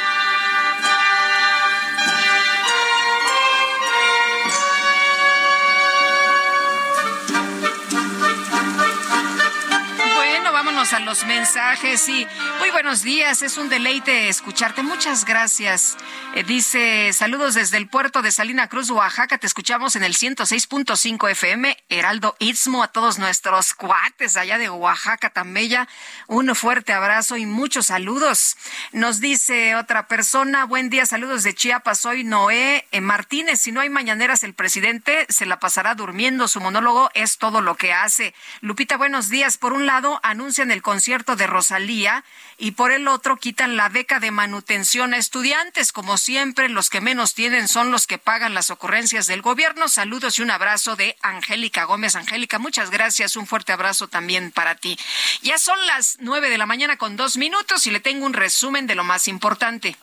A 10.94 11.00
los 11.00 11.26
mensajes 11.26 12.08
y 12.08 12.28
muy 12.60 12.70
buenos 12.70 13.02
días. 13.02 13.42
Es 13.42 13.58
un 13.58 13.68
deleite 13.68 14.30
escucharte. 14.30 14.84
Muchas 14.84 15.26
gracias. 15.26 15.98
Eh, 16.36 16.44
dice, 16.44 17.12
saludos 17.14 17.56
desde 17.56 17.78
el 17.78 17.88
puerto 17.88 18.22
de 18.22 18.32
Salina 18.32 18.68
Cruz, 18.68 18.92
Oaxaca. 18.92 19.40
Te 19.40 19.48
escuchamos 19.48 19.96
en 19.96 20.04
el 20.04 20.14
106.5 20.14 21.32
FM. 21.32 21.76
Heraldo 21.90 22.36
Istmo, 22.38 22.84
a 22.84 22.90
todos 22.90 23.18
nuestros 23.18 23.74
cuates 23.74 24.38
allá 24.38 24.60
de 24.60 24.70
Oaxaca 24.70 25.32
tan 25.32 25.52
bella. 25.54 25.88
Un 26.28 26.54
fuerte 26.54 26.94
abrazo 26.94 27.38
y 27.38 27.48
muchos 27.48 27.88
saludos. 27.88 28.56
Nos 28.92 29.20
dice 29.20 29.76
otra 29.76 30.08
persona, 30.08 30.66
buen 30.66 30.92
día, 30.92 31.08
saludos 31.08 31.42
de 31.42 31.56
Chiapas. 31.56 32.02
Soy 32.02 32.24
Noé 32.24 32.88
eh, 32.92 33.02
Martínez. 33.02 33.62
Si 33.62 33.72
no 33.72 33.82
hay 33.82 33.90
mañaneras, 33.90 34.44
el 34.44 34.54
presidente 34.54 35.26
se 35.30 35.48
la 35.48 35.60
pasará 35.60 35.96
durmiendo. 35.96 36.48
Su 36.48 36.62
monólogo 36.62 37.10
es 37.16 37.40
todo 37.40 37.62
lo 37.62 37.76
que 37.76 37.94
hace. 37.94 38.36
Lupita, 38.62 38.98
buenos 38.98 39.30
días. 39.30 39.58
Por 39.58 39.74
un 39.74 39.88
lado, 39.88 40.20
anuncian 40.22 40.70
el 40.70 40.83
concierto 40.84 41.36
de 41.36 41.48
Rosalía 41.48 42.24
y 42.60 42.72
por 42.72 42.92
el 42.92 43.08
otro 43.08 43.38
quitan 43.38 43.76
la 43.76 43.90
beca 43.90 44.20
de 44.20 44.30
manutención 44.30 45.16
a 45.16 45.18
estudiantes. 45.18 45.92
Como 45.92 46.20
siempre, 46.20 46.70
los 46.70 46.92
que 46.92 47.02
menos 47.02 47.34
tienen 47.34 47.68
son 47.68 47.90
los 47.90 48.06
que 48.06 48.20
pagan 48.20 48.54
las 48.54 48.70
ocurrencias 48.70 49.26
del 49.26 49.42
gobierno. 49.42 49.88
Saludos 49.88 50.38
y 50.38 50.44
un 50.44 50.52
abrazo 50.52 50.96
de 50.96 51.18
Angélica 51.24 51.86
Gómez. 51.86 52.16
Angélica, 52.16 52.60
muchas 52.60 52.92
gracias. 52.92 53.36
Un 53.36 53.48
fuerte 53.48 53.74
abrazo 53.74 54.08
también 54.08 54.52
para 54.52 54.76
ti. 54.76 55.00
Ya 55.42 55.58
son 55.58 55.84
las 55.88 56.18
nueve 56.20 56.52
de 56.52 56.60
la 56.60 56.68
mañana 56.68 56.98
con 56.98 57.16
dos 57.18 57.38
minutos 57.38 57.88
y 57.88 57.92
le 57.92 58.00
tengo 58.00 58.28
un 58.28 58.34
resumen 58.34 58.86
de 58.86 58.94
lo 58.94 59.04
más 59.04 59.28
importante. 59.28 59.98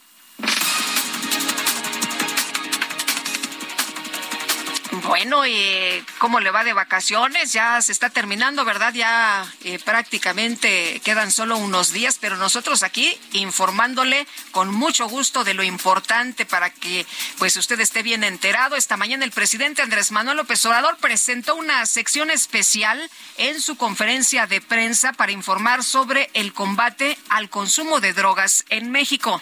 Bueno, 4.93 5.47
y 5.47 6.05
¿cómo 6.19 6.41
le 6.41 6.51
va 6.51 6.65
de 6.65 6.73
vacaciones? 6.73 7.53
Ya 7.53 7.81
se 7.81 7.93
está 7.93 8.11
terminando, 8.11 8.65
¿verdad? 8.65 8.93
Ya 8.93 9.47
eh, 9.63 9.79
prácticamente 9.79 11.01
quedan 11.05 11.31
solo 11.31 11.57
unos 11.59 11.93
días, 11.93 12.19
pero 12.21 12.37
nosotros 12.37 12.83
aquí 12.83 13.17
informándole 13.33 14.27
con 14.51 14.75
mucho 14.75 15.09
gusto 15.09 15.45
de 15.45 15.55
lo 15.55 15.63
importante 15.63 16.45
para 16.45 16.71
que 16.71 17.07
pues 17.39 17.57
usted 17.57 17.79
esté 17.79 18.03
bien 18.03 18.25
enterado. 18.25 18.75
Esta 18.75 18.97
mañana 18.97 19.25
el 19.25 19.31
presidente 19.31 19.81
Andrés 19.81 20.11
Manuel 20.11 20.39
López 20.39 20.65
Obrador 20.67 20.97
presentó 20.97 21.55
una 21.55 21.87
sección 21.87 22.31
especial 22.31 23.09
en 23.37 23.61
su 23.61 23.77
conferencia 23.77 24.49
de 24.49 24.61
prensa 24.61 25.13
para 25.13 25.31
informar 25.31 25.85
sobre 25.85 26.31
el 26.35 26.53
combate 26.53 27.17
al 27.29 27.49
consumo 27.49 28.01
de 28.01 28.13
drogas 28.13 28.65
en 28.71 28.91
México. 28.91 29.41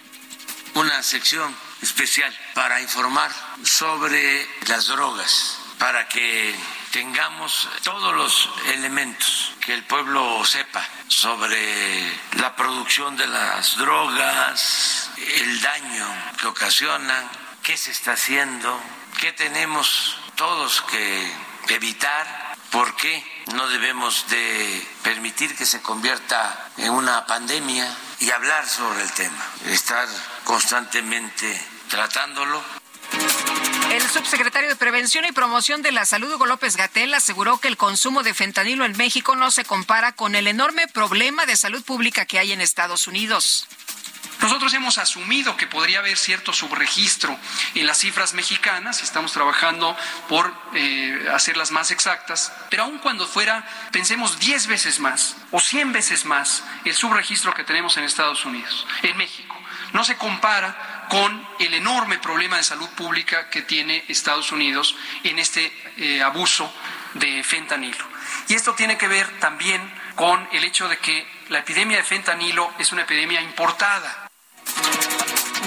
Una 0.74 1.02
sección 1.02 1.67
especial 1.82 2.36
para 2.54 2.80
informar 2.80 3.30
sobre 3.62 4.48
las 4.66 4.86
drogas, 4.86 5.58
para 5.78 6.08
que 6.08 6.54
tengamos 6.90 7.68
todos 7.82 8.14
los 8.14 8.50
elementos, 8.74 9.52
que 9.60 9.74
el 9.74 9.84
pueblo 9.84 10.44
sepa 10.44 10.84
sobre 11.08 12.12
la 12.38 12.56
producción 12.56 13.16
de 13.16 13.26
las 13.26 13.76
drogas, 13.76 15.10
el 15.16 15.60
daño 15.60 16.06
que 16.40 16.46
ocasionan, 16.46 17.28
qué 17.62 17.76
se 17.76 17.90
está 17.90 18.12
haciendo, 18.12 18.80
qué 19.20 19.32
tenemos 19.32 20.16
todos 20.34 20.82
que 20.82 21.32
evitar, 21.68 22.56
por 22.70 22.94
qué 22.96 23.24
no 23.54 23.68
debemos 23.68 24.28
de 24.28 24.86
permitir 25.02 25.56
que 25.56 25.66
se 25.66 25.82
convierta 25.82 26.70
en 26.76 26.92
una 26.92 27.26
pandemia 27.26 27.88
y 28.20 28.30
hablar 28.30 28.66
sobre 28.66 29.02
el 29.02 29.12
tema, 29.12 29.46
estar 29.66 30.08
constantemente 30.44 31.60
tratándolo. 31.88 32.62
El 33.90 34.02
subsecretario 34.02 34.68
de 34.68 34.76
Prevención 34.76 35.24
y 35.24 35.32
Promoción 35.32 35.80
de 35.82 35.92
la 35.92 36.04
Salud, 36.04 36.32
Hugo 36.34 36.46
López 36.46 36.76
Gatel, 36.76 37.14
aseguró 37.14 37.58
que 37.58 37.68
el 37.68 37.76
consumo 37.76 38.22
de 38.22 38.34
fentanilo 38.34 38.84
en 38.84 38.96
México 38.96 39.34
no 39.34 39.50
se 39.50 39.64
compara 39.64 40.12
con 40.12 40.34
el 40.34 40.46
enorme 40.46 40.88
problema 40.88 41.46
de 41.46 41.56
salud 41.56 41.82
pública 41.82 42.26
que 42.26 42.38
hay 42.38 42.52
en 42.52 42.60
Estados 42.60 43.06
Unidos. 43.06 43.66
Nosotros 44.40 44.72
hemos 44.74 44.98
asumido 44.98 45.56
que 45.56 45.66
podría 45.66 45.98
haber 45.98 46.16
cierto 46.16 46.52
subregistro 46.52 47.36
en 47.74 47.86
las 47.86 47.98
cifras 47.98 48.34
mexicanas, 48.34 49.02
estamos 49.02 49.32
trabajando 49.32 49.96
por 50.28 50.54
eh, 50.74 51.28
hacerlas 51.34 51.72
más 51.72 51.90
exactas, 51.90 52.52
pero 52.70 52.84
aun 52.84 52.98
cuando 52.98 53.26
fuera, 53.26 53.66
pensemos 53.90 54.38
10 54.38 54.68
veces 54.68 55.00
más 55.00 55.36
o 55.50 55.58
100 55.58 55.92
veces 55.92 56.24
más 56.24 56.62
el 56.84 56.94
subregistro 56.94 57.52
que 57.52 57.64
tenemos 57.64 57.96
en 57.96 58.04
Estados 58.04 58.44
Unidos, 58.44 58.86
en 59.02 59.16
México. 59.16 59.56
No 59.92 60.04
se 60.04 60.16
compara 60.16 61.06
con 61.08 61.46
el 61.58 61.74
enorme 61.74 62.18
problema 62.18 62.58
de 62.58 62.64
salud 62.64 62.88
pública 62.90 63.48
que 63.50 63.62
tiene 63.62 64.04
Estados 64.08 64.52
Unidos 64.52 64.94
en 65.24 65.38
este 65.38 65.72
eh, 65.96 66.22
abuso 66.22 66.72
de 67.14 67.42
fentanilo. 67.42 68.06
Y 68.48 68.54
esto 68.54 68.74
tiene 68.74 68.98
que 68.98 69.08
ver 69.08 69.26
también 69.40 69.80
con 70.14 70.48
el 70.52 70.64
hecho 70.64 70.88
de 70.88 70.98
que 70.98 71.26
la 71.48 71.60
epidemia 71.60 71.98
de 71.98 72.02
fentanilo 72.02 72.70
es 72.78 72.92
una 72.92 73.02
epidemia 73.02 73.40
importada. 73.40 74.28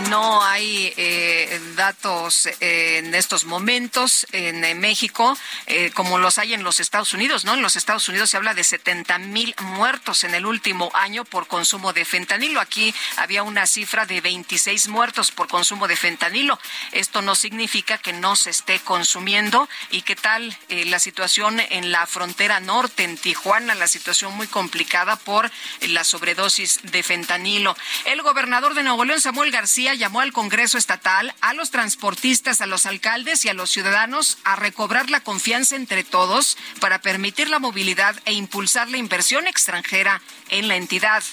No 0.10 0.44
hay 0.44 0.94
eh, 0.98 1.60
datos 1.76 2.46
eh, 2.46 2.98
en 2.98 3.14
estos 3.14 3.46
momentos 3.46 4.26
en, 4.32 4.62
México 4.80 5.38
eh, 5.68 5.92
como 5.94 6.18
los 6.18 6.38
hay 6.38 6.54
en 6.54 6.64
los 6.64 6.80
Estados 6.80 7.14
Unidos, 7.14 7.46
¿no? 7.46 7.54
En 7.54 7.62
los 7.62 7.76
Estados 7.76 8.08
Unidos 8.08 8.30
se 8.30 8.38
habla 8.38 8.54
de 8.54 8.64
70 8.64 9.18
mil 9.20 9.54
muertos 9.60 10.24
en 10.24 10.34
el 10.34 10.46
último 10.46 10.92
año 10.94 11.26
por 11.26 11.48
consumo 11.48 11.94
de 11.94 12.06
fentanilo. 12.06 12.62
Aquí 12.62 12.94
había 13.18 13.44
una 13.44 13.68
cifra 13.68 14.06
de 14.06 14.22
26 14.22 14.88
muertos 14.88 15.32
por 15.32 15.48
consumo 15.48 15.88
de 15.88 15.96
fentanilo. 15.96 16.60
Esto 16.92 17.22
no 17.22 17.36
significa 17.36 17.98
que 17.98 18.14
no 18.14 18.36
se 18.36 18.50
esté 18.50 18.80
consumiendo. 18.80 19.68
¿Y 19.90 20.04
qué 20.04 20.16
tal 20.16 20.58
la 20.70 21.00
situación 21.00 21.60
en 21.60 21.92
la 21.92 22.08
frontera 22.08 22.60
norte, 22.60 23.04
en 23.04 23.18
Tijuana? 23.18 23.76
La 23.76 23.88
situación 23.88 24.36
muy 24.36 24.48
complicada 24.48 25.16
por 25.18 25.52
la 25.82 26.04
sobredosis 26.04 26.80
de 26.84 27.04
fentanilo. 27.04 27.76
El 28.06 28.22
gobernador 28.22 28.74
de 28.74 28.84
Nuevo 28.84 29.06
León, 29.06 29.22
Samuel 29.22 29.52
García, 29.52 29.81
llamó 29.82 30.22
al 30.22 30.32
Congreso 30.32 30.78
Estatal, 30.78 31.34
a 31.42 31.54
los 31.54 31.72
transportistas, 31.72 32.62
a 32.62 32.66
los 32.66 32.86
alcaldes 32.86 33.44
y 33.46 33.50
a 33.50 33.54
los 33.54 33.70
ciudadanos 33.70 34.38
a 34.44 34.56
recobrar 34.56 35.10
la 35.10 35.22
confianza 35.22 35.76
entre 35.76 36.04
todos 36.04 36.58
para 36.80 37.02
permitir 37.02 37.50
la 37.50 37.60
movilidad 37.60 38.16
e 38.26 38.34
impulsar 38.34 38.90
la 38.90 38.98
inversión 38.98 39.48
extranjera 39.48 40.22
en 40.50 40.68
la 40.68 40.76
entidad. 40.76 41.24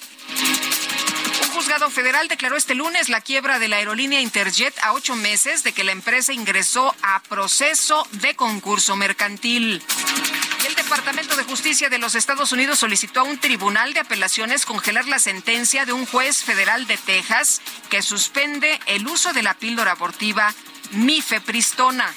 Un 1.43 1.51
juzgado 1.51 1.91
federal 1.91 2.29
declaró 2.29 2.57
este 2.57 2.75
lunes 2.75 3.09
la 3.09 3.21
quiebra 3.21 3.59
de 3.59 3.69
la 3.69 3.77
aerolínea 3.77 4.21
Interjet 4.21 4.75
a 4.83 4.93
ocho 4.93 5.15
meses 5.17 5.63
de 5.63 5.73
que 5.73 5.85
la 5.85 5.93
empresa 5.93 6.33
ingresó 6.33 6.95
a 7.03 7.23
proceso 7.23 8.07
de 8.13 8.35
concurso 8.35 8.97
mercantil. 8.97 9.83
El 10.67 10.75
Departamento 10.75 11.37
de 11.37 11.45
Justicia 11.45 11.89
de 11.89 11.99
los 11.99 12.15
Estados 12.15 12.53
Unidos 12.53 12.79
solicitó 12.79 13.21
a 13.21 13.25
un 13.25 13.39
tribunal 13.39 13.95
de 13.95 14.01
apelaciones 14.01 14.67
congelar 14.67 15.07
la 15.07 15.19
sentencia 15.19 15.85
de 15.85 15.93
un 15.93 16.07
juez 16.07 16.43
federal 16.43 16.87
de 16.87 16.97
Texas 16.97 17.61
que 17.89 18.03
suspende 18.03 18.79
el 18.87 19.07
uso 19.07 19.33
de 19.33 19.43
la 19.43 19.55
píldora 19.55 19.93
abortiva 19.93 20.55
mifepristona. 20.93 22.13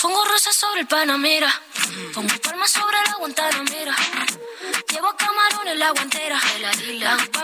Pongo 0.00 0.24
rosas 0.24 0.56
sobre 0.56 0.80
el 0.80 0.86
Panamera. 0.86 1.52
Pongo 2.14 2.34
palmas 2.42 2.70
sobre 2.70 2.96
la 3.06 3.16
Guantanamera. 3.18 3.96
Llevo 4.92 5.14
camarones 5.16 5.78
la 5.78 5.90
guantera. 5.90 6.40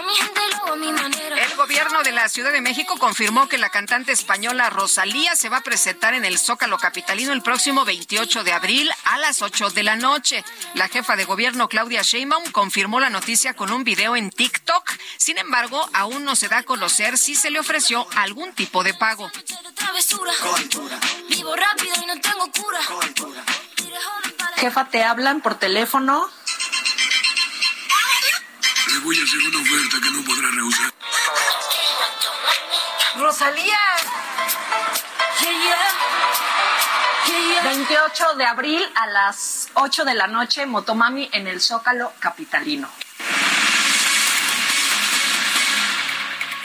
mi 0.04 0.14
gente, 0.14 0.40
luego 0.50 0.72
a 0.72 0.76
mi 0.76 0.92
manera. 0.92 1.36
El 1.44 1.54
gobierno 1.56 2.02
de 2.02 2.12
la 2.12 2.28
Ciudad 2.28 2.52
de 2.52 2.60
México 2.60 2.98
confirmó 2.98 3.48
que 3.48 3.58
la 3.58 3.70
cantante 3.70 4.12
española 4.12 4.70
Rosalía 4.70 5.34
se 5.36 5.48
va 5.48 5.58
a 5.58 5.62
presentar 5.62 6.14
en 6.14 6.24
el 6.24 6.38
Zócalo 6.38 6.76
Capitalino 6.78 7.32
el 7.32 7.42
próximo 7.42 7.84
28 7.84 8.44
de 8.44 8.52
abril 8.52 8.90
a 9.04 9.18
las 9.18 9.42
8 9.42 9.70
de 9.70 9.82
la 9.82 9.96
noche. 9.96 10.44
La 10.74 10.88
jefa 10.88 11.16
de 11.16 11.24
gobierno 11.24 11.68
Claudia 11.68 12.02
Sheinbaum 12.02 12.50
confirmó 12.52 13.00
la 13.00 13.10
noticia 13.10 13.54
con 13.54 13.72
un 13.72 13.84
video 13.84 14.16
en 14.16 14.30
TikTok. 14.30 14.90
Sin 15.16 15.38
embargo, 15.38 15.88
aún 15.92 16.24
no 16.24 16.36
se 16.36 16.48
da 16.48 16.58
a 16.58 16.62
conocer 16.62 17.16
si 17.16 17.34
se 17.34 17.50
le 17.50 17.60
ofreció 17.60 18.06
algún 18.16 18.52
tipo 18.54 18.82
de 18.82 18.94
pago. 18.94 19.30
Vivo 21.28 21.56
rápido 21.56 21.94
y 22.02 22.06
no 22.06 22.20
tengo 22.20 22.45
Jefa, 24.56 24.84
te 24.86 25.04
hablan 25.04 25.40
por 25.40 25.56
teléfono. 25.56 26.30
Le 28.92 28.98
voy 29.00 29.20
a 29.20 29.24
hacer 29.24 29.40
una 29.40 29.60
oferta 29.60 29.96
que 30.02 30.10
no 30.10 30.24
podrá 30.24 30.50
rehusar. 30.50 30.92
Rosalía. 33.16 33.78
28 37.62 38.34
de 38.36 38.44
abril 38.44 38.82
a 38.94 39.06
las 39.06 39.68
8 39.74 40.04
de 40.04 40.14
la 40.14 40.26
noche, 40.28 40.66
Motomami 40.66 41.28
en 41.32 41.46
el 41.46 41.60
Zócalo 41.60 42.12
Capitalino. 42.20 42.88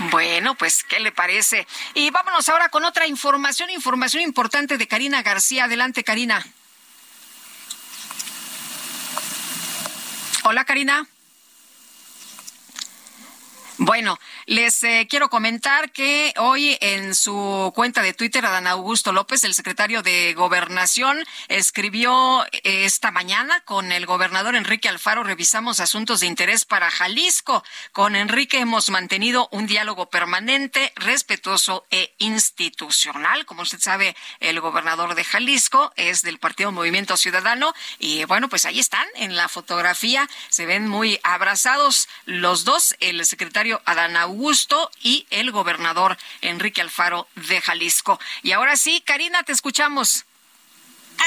Bueno, 0.09 0.55
pues, 0.55 0.83
¿qué 0.83 0.99
le 0.99 1.11
parece? 1.11 1.67
Y 1.93 2.09
vámonos 2.09 2.49
ahora 2.49 2.69
con 2.69 2.83
otra 2.83 3.05
información, 3.05 3.69
información 3.69 4.23
importante 4.23 4.77
de 4.77 4.87
Karina 4.87 5.21
García. 5.21 5.65
Adelante, 5.65 6.03
Karina. 6.03 6.43
Hola, 10.43 10.65
Karina. 10.65 11.07
Bueno, 13.77 14.19
les 14.51 14.83
eh, 14.83 15.07
quiero 15.09 15.29
comentar 15.29 15.93
que 15.93 16.33
hoy 16.35 16.77
en 16.81 17.15
su 17.15 17.71
cuenta 17.73 18.01
de 18.01 18.13
Twitter, 18.13 18.45
Adán 18.45 18.67
Augusto 18.67 19.13
López, 19.13 19.45
el 19.45 19.53
secretario 19.53 20.01
de 20.03 20.33
Gobernación, 20.33 21.23
escribió 21.47 22.43
eh, 22.51 22.83
esta 22.83 23.11
mañana 23.11 23.61
con 23.61 23.93
el 23.93 24.05
gobernador 24.05 24.55
Enrique 24.57 24.89
Alfaro, 24.89 25.23
revisamos 25.23 25.79
asuntos 25.79 26.19
de 26.19 26.27
interés 26.27 26.65
para 26.65 26.91
Jalisco. 26.91 27.63
Con 27.93 28.17
Enrique 28.17 28.59
hemos 28.59 28.89
mantenido 28.89 29.47
un 29.53 29.67
diálogo 29.67 30.09
permanente, 30.09 30.91
respetuoso 30.97 31.85
e 31.89 32.13
institucional. 32.17 33.45
Como 33.45 33.61
usted 33.61 33.79
sabe, 33.79 34.17
el 34.41 34.59
gobernador 34.59 35.15
de 35.15 35.23
Jalisco 35.23 35.93
es 35.95 36.23
del 36.23 36.39
Partido 36.39 36.73
Movimiento 36.73 37.15
Ciudadano 37.15 37.73
y 37.99 38.25
bueno, 38.25 38.49
pues 38.49 38.65
ahí 38.65 38.79
están 38.81 39.07
en 39.15 39.37
la 39.37 39.47
fotografía, 39.47 40.27
se 40.49 40.65
ven 40.65 40.89
muy 40.89 41.21
abrazados 41.23 42.09
los 42.25 42.65
dos, 42.65 42.97
el 42.99 43.25
secretario 43.25 43.81
Adán 43.85 44.17
y 45.01 45.27
el 45.29 45.51
gobernador 45.51 46.17
Enrique 46.41 46.81
Alfaro 46.81 47.27
de 47.35 47.61
Jalisco. 47.61 48.19
Y 48.41 48.51
ahora 48.53 48.75
sí, 48.75 49.01
Karina, 49.05 49.43
te 49.43 49.51
escuchamos. 49.51 50.25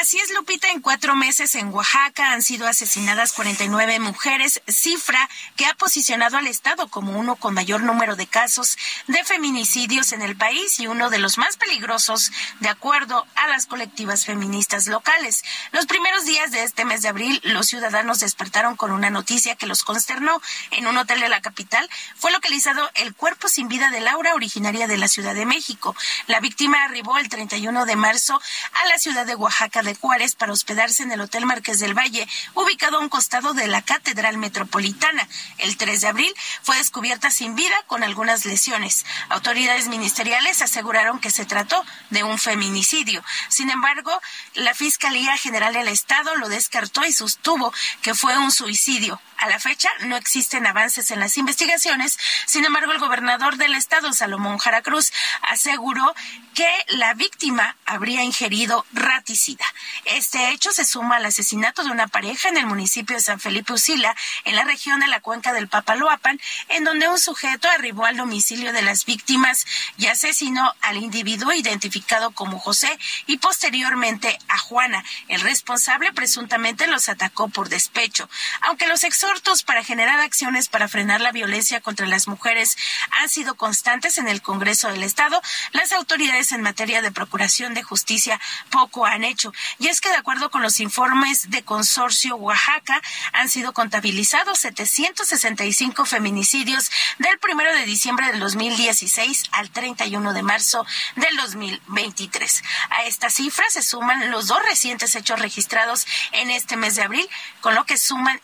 Así 0.00 0.18
es, 0.18 0.32
Lupita, 0.32 0.70
en 0.70 0.80
cuatro 0.80 1.14
meses 1.14 1.54
en 1.54 1.68
Oaxaca 1.68 2.32
han 2.32 2.42
sido 2.42 2.66
asesinadas 2.66 3.32
49 3.32 4.00
mujeres, 4.00 4.60
cifra 4.66 5.30
que 5.54 5.66
ha 5.66 5.74
posicionado 5.74 6.36
al 6.36 6.48
Estado 6.48 6.88
como 6.88 7.16
uno 7.16 7.36
con 7.36 7.54
mayor 7.54 7.80
número 7.80 8.16
de 8.16 8.26
casos 8.26 8.76
de 9.06 9.22
feminicidios 9.22 10.10
en 10.12 10.22
el 10.22 10.36
país 10.36 10.80
y 10.80 10.88
uno 10.88 11.10
de 11.10 11.18
los 11.18 11.38
más 11.38 11.56
peligrosos, 11.56 12.32
de 12.58 12.70
acuerdo 12.70 13.24
a 13.36 13.46
las 13.46 13.66
colectivas 13.66 14.26
feministas 14.26 14.88
locales. 14.88 15.44
Los 15.70 15.86
primeros 15.86 16.24
días 16.24 16.50
de 16.50 16.64
este 16.64 16.84
mes 16.84 17.02
de 17.02 17.08
abril, 17.08 17.40
los 17.44 17.68
ciudadanos 17.68 18.18
despertaron 18.18 18.74
con 18.74 18.90
una 18.90 19.10
noticia 19.10 19.54
que 19.54 19.68
los 19.68 19.84
consternó. 19.84 20.42
En 20.72 20.88
un 20.88 20.98
hotel 20.98 21.20
de 21.20 21.28
la 21.28 21.40
capital 21.40 21.88
fue 22.16 22.32
localizado 22.32 22.90
el 22.96 23.14
cuerpo 23.14 23.48
sin 23.48 23.68
vida 23.68 23.90
de 23.90 24.00
Laura, 24.00 24.34
originaria 24.34 24.88
de 24.88 24.98
la 24.98 25.06
Ciudad 25.06 25.36
de 25.36 25.46
México. 25.46 25.94
La 26.26 26.40
víctima 26.40 26.82
arribó 26.82 27.16
el 27.18 27.28
31 27.28 27.86
de 27.86 27.94
marzo 27.94 28.40
a 28.82 28.88
la 28.88 28.98
ciudad 28.98 29.24
de 29.24 29.36
Oaxaca 29.36 29.83
de 29.84 29.94
Juárez 29.94 30.34
para 30.34 30.52
hospedarse 30.52 31.02
en 31.02 31.12
el 31.12 31.20
Hotel 31.20 31.46
Marqués 31.46 31.78
del 31.80 31.94
Valle, 31.94 32.26
ubicado 32.54 32.98
a 32.98 33.00
un 33.00 33.08
costado 33.08 33.54
de 33.54 33.66
la 33.66 33.82
Catedral 33.82 34.38
Metropolitana. 34.38 35.28
El 35.58 35.76
3 35.76 36.00
de 36.00 36.08
abril 36.08 36.34
fue 36.62 36.76
descubierta 36.76 37.30
sin 37.30 37.54
vida 37.54 37.76
con 37.86 38.02
algunas 38.02 38.44
lesiones. 38.44 39.04
Autoridades 39.28 39.88
ministeriales 39.88 40.62
aseguraron 40.62 41.20
que 41.20 41.30
se 41.30 41.44
trató 41.44 41.84
de 42.10 42.24
un 42.24 42.38
feminicidio. 42.38 43.24
Sin 43.48 43.70
embargo, 43.70 44.20
la 44.54 44.74
Fiscalía 44.74 45.36
General 45.36 45.72
del 45.72 45.88
Estado 45.88 46.34
lo 46.36 46.48
descartó 46.48 47.04
y 47.04 47.12
sostuvo 47.12 47.72
que 48.02 48.14
fue 48.14 48.36
un 48.38 48.50
suicidio. 48.50 49.20
A 49.38 49.48
la 49.48 49.58
fecha 49.58 49.90
no 50.00 50.16
existen 50.16 50.66
avances 50.66 51.10
en 51.10 51.20
las 51.20 51.36
investigaciones. 51.36 52.18
Sin 52.46 52.64
embargo, 52.64 52.92
el 52.92 52.98
gobernador 52.98 53.56
del 53.56 53.74
estado, 53.74 54.12
Salomón 54.12 54.58
Jara 54.58 54.82
Cruz, 54.82 55.12
aseguró 55.42 56.14
que 56.54 56.68
la 56.88 57.14
víctima 57.14 57.76
habría 57.84 58.22
ingerido 58.22 58.86
raticida. 58.92 59.64
Este 60.04 60.50
hecho 60.50 60.70
se 60.72 60.84
suma 60.84 61.16
al 61.16 61.26
asesinato 61.26 61.82
de 61.82 61.90
una 61.90 62.06
pareja 62.06 62.48
en 62.48 62.56
el 62.56 62.66
municipio 62.66 63.16
de 63.16 63.22
San 63.22 63.40
Felipe 63.40 63.72
Usila, 63.72 64.14
en 64.44 64.54
la 64.54 64.64
región 64.64 65.00
de 65.00 65.08
la 65.08 65.20
cuenca 65.20 65.52
del 65.52 65.68
Papaloapan, 65.68 66.40
en 66.68 66.84
donde 66.84 67.08
un 67.08 67.18
sujeto 67.18 67.68
arribó 67.68 68.06
al 68.06 68.16
domicilio 68.16 68.72
de 68.72 68.82
las 68.82 69.04
víctimas 69.04 69.66
y 69.98 70.06
asesinó 70.06 70.72
al 70.80 70.98
individuo 70.98 71.52
identificado 71.52 72.30
como 72.30 72.60
José 72.60 72.98
y 73.26 73.38
posteriormente 73.38 74.38
a 74.48 74.58
Juana. 74.58 75.04
El 75.28 75.40
responsable 75.40 76.12
presuntamente 76.12 76.86
los 76.86 77.08
atacó 77.08 77.48
por 77.48 77.68
despecho. 77.68 78.28
Aunque 78.60 78.86
los 78.86 79.02
exhortos 79.24 79.62
para 79.62 79.82
generar 79.82 80.20
acciones 80.20 80.68
para 80.68 80.86
frenar 80.86 81.20
la 81.22 81.32
violencia 81.32 81.80
contra 81.80 82.06
las 82.06 82.28
mujeres 82.28 82.76
han 83.22 83.30
sido 83.30 83.54
constantes 83.54 84.18
en 84.18 84.28
el 84.28 84.42
Congreso 84.42 84.88
del 84.88 85.02
Estado, 85.02 85.40
las 85.72 85.92
autoridades 85.92 86.52
en 86.52 86.60
materia 86.60 87.00
de 87.00 87.10
procuración 87.10 87.72
de 87.72 87.82
justicia 87.82 88.38
poco 88.70 89.06
han 89.06 89.24
hecho. 89.24 89.52
Y 89.78 89.88
es 89.88 90.02
que 90.02 90.10
de 90.10 90.16
acuerdo 90.16 90.50
con 90.50 90.60
los 90.60 90.78
informes 90.78 91.50
de 91.50 91.62
Consorcio 91.62 92.36
Oaxaca, 92.36 93.00
han 93.32 93.48
sido 93.48 93.72
contabilizados 93.72 94.58
765 94.58 96.04
feminicidios 96.04 96.90
del 97.18 97.38
primero 97.38 97.72
de 97.74 97.86
diciembre 97.86 98.26
del 98.26 98.40
2016 98.40 99.44
al 99.52 99.70
31 99.70 100.34
de 100.34 100.42
marzo 100.42 100.84
del 101.16 101.34
2023. 101.36 102.62
A 102.90 103.04
esta 103.04 103.30
cifra 103.30 103.64
se 103.70 103.82
suman 103.82 104.30
los 104.30 104.48
dos 104.48 104.62
recientes 104.64 105.14
hechos 105.14 105.38
registrados 105.38 106.06
en 106.32 106.50
este 106.50 106.76
mes 106.76 106.96
de 106.96 107.02
abril, 107.02 107.28
con 107.62 107.74
lo 107.74 107.86
que 107.86 107.96
suman 107.96 108.38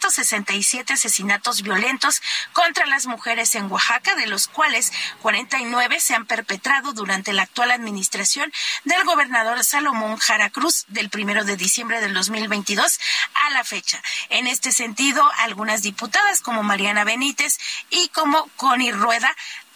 767 0.00 0.92
asesinatos 0.92 1.62
violentos 1.62 2.20
contra 2.52 2.86
las 2.86 3.06
mujeres 3.06 3.54
en 3.54 3.70
Oaxaca, 3.70 4.14
de 4.16 4.26
los 4.26 4.48
cuales 4.48 4.92
49 5.22 6.00
se 6.00 6.14
han 6.14 6.26
perpetrado 6.26 6.92
durante 6.92 7.32
la 7.32 7.42
actual 7.42 7.70
administración 7.70 8.52
del 8.84 9.04
gobernador 9.04 9.62
Salomón 9.64 10.16
Jara 10.16 10.50
Cruz 10.50 10.84
del 10.88 11.10
primero 11.10 11.44
de 11.44 11.56
diciembre 11.56 12.00
del 12.00 12.14
2022 12.14 12.98
a 13.46 13.50
la 13.50 13.64
fecha. 13.64 14.02
En 14.30 14.46
este 14.46 14.72
sentido, 14.72 15.22
algunas 15.38 15.82
diputadas 15.82 16.40
como 16.40 16.62
Mariana 16.62 17.04
Benítez 17.04 17.58
y 17.90 18.08
como 18.08 18.48
Connie 18.56 18.92
Rueda 18.92 19.34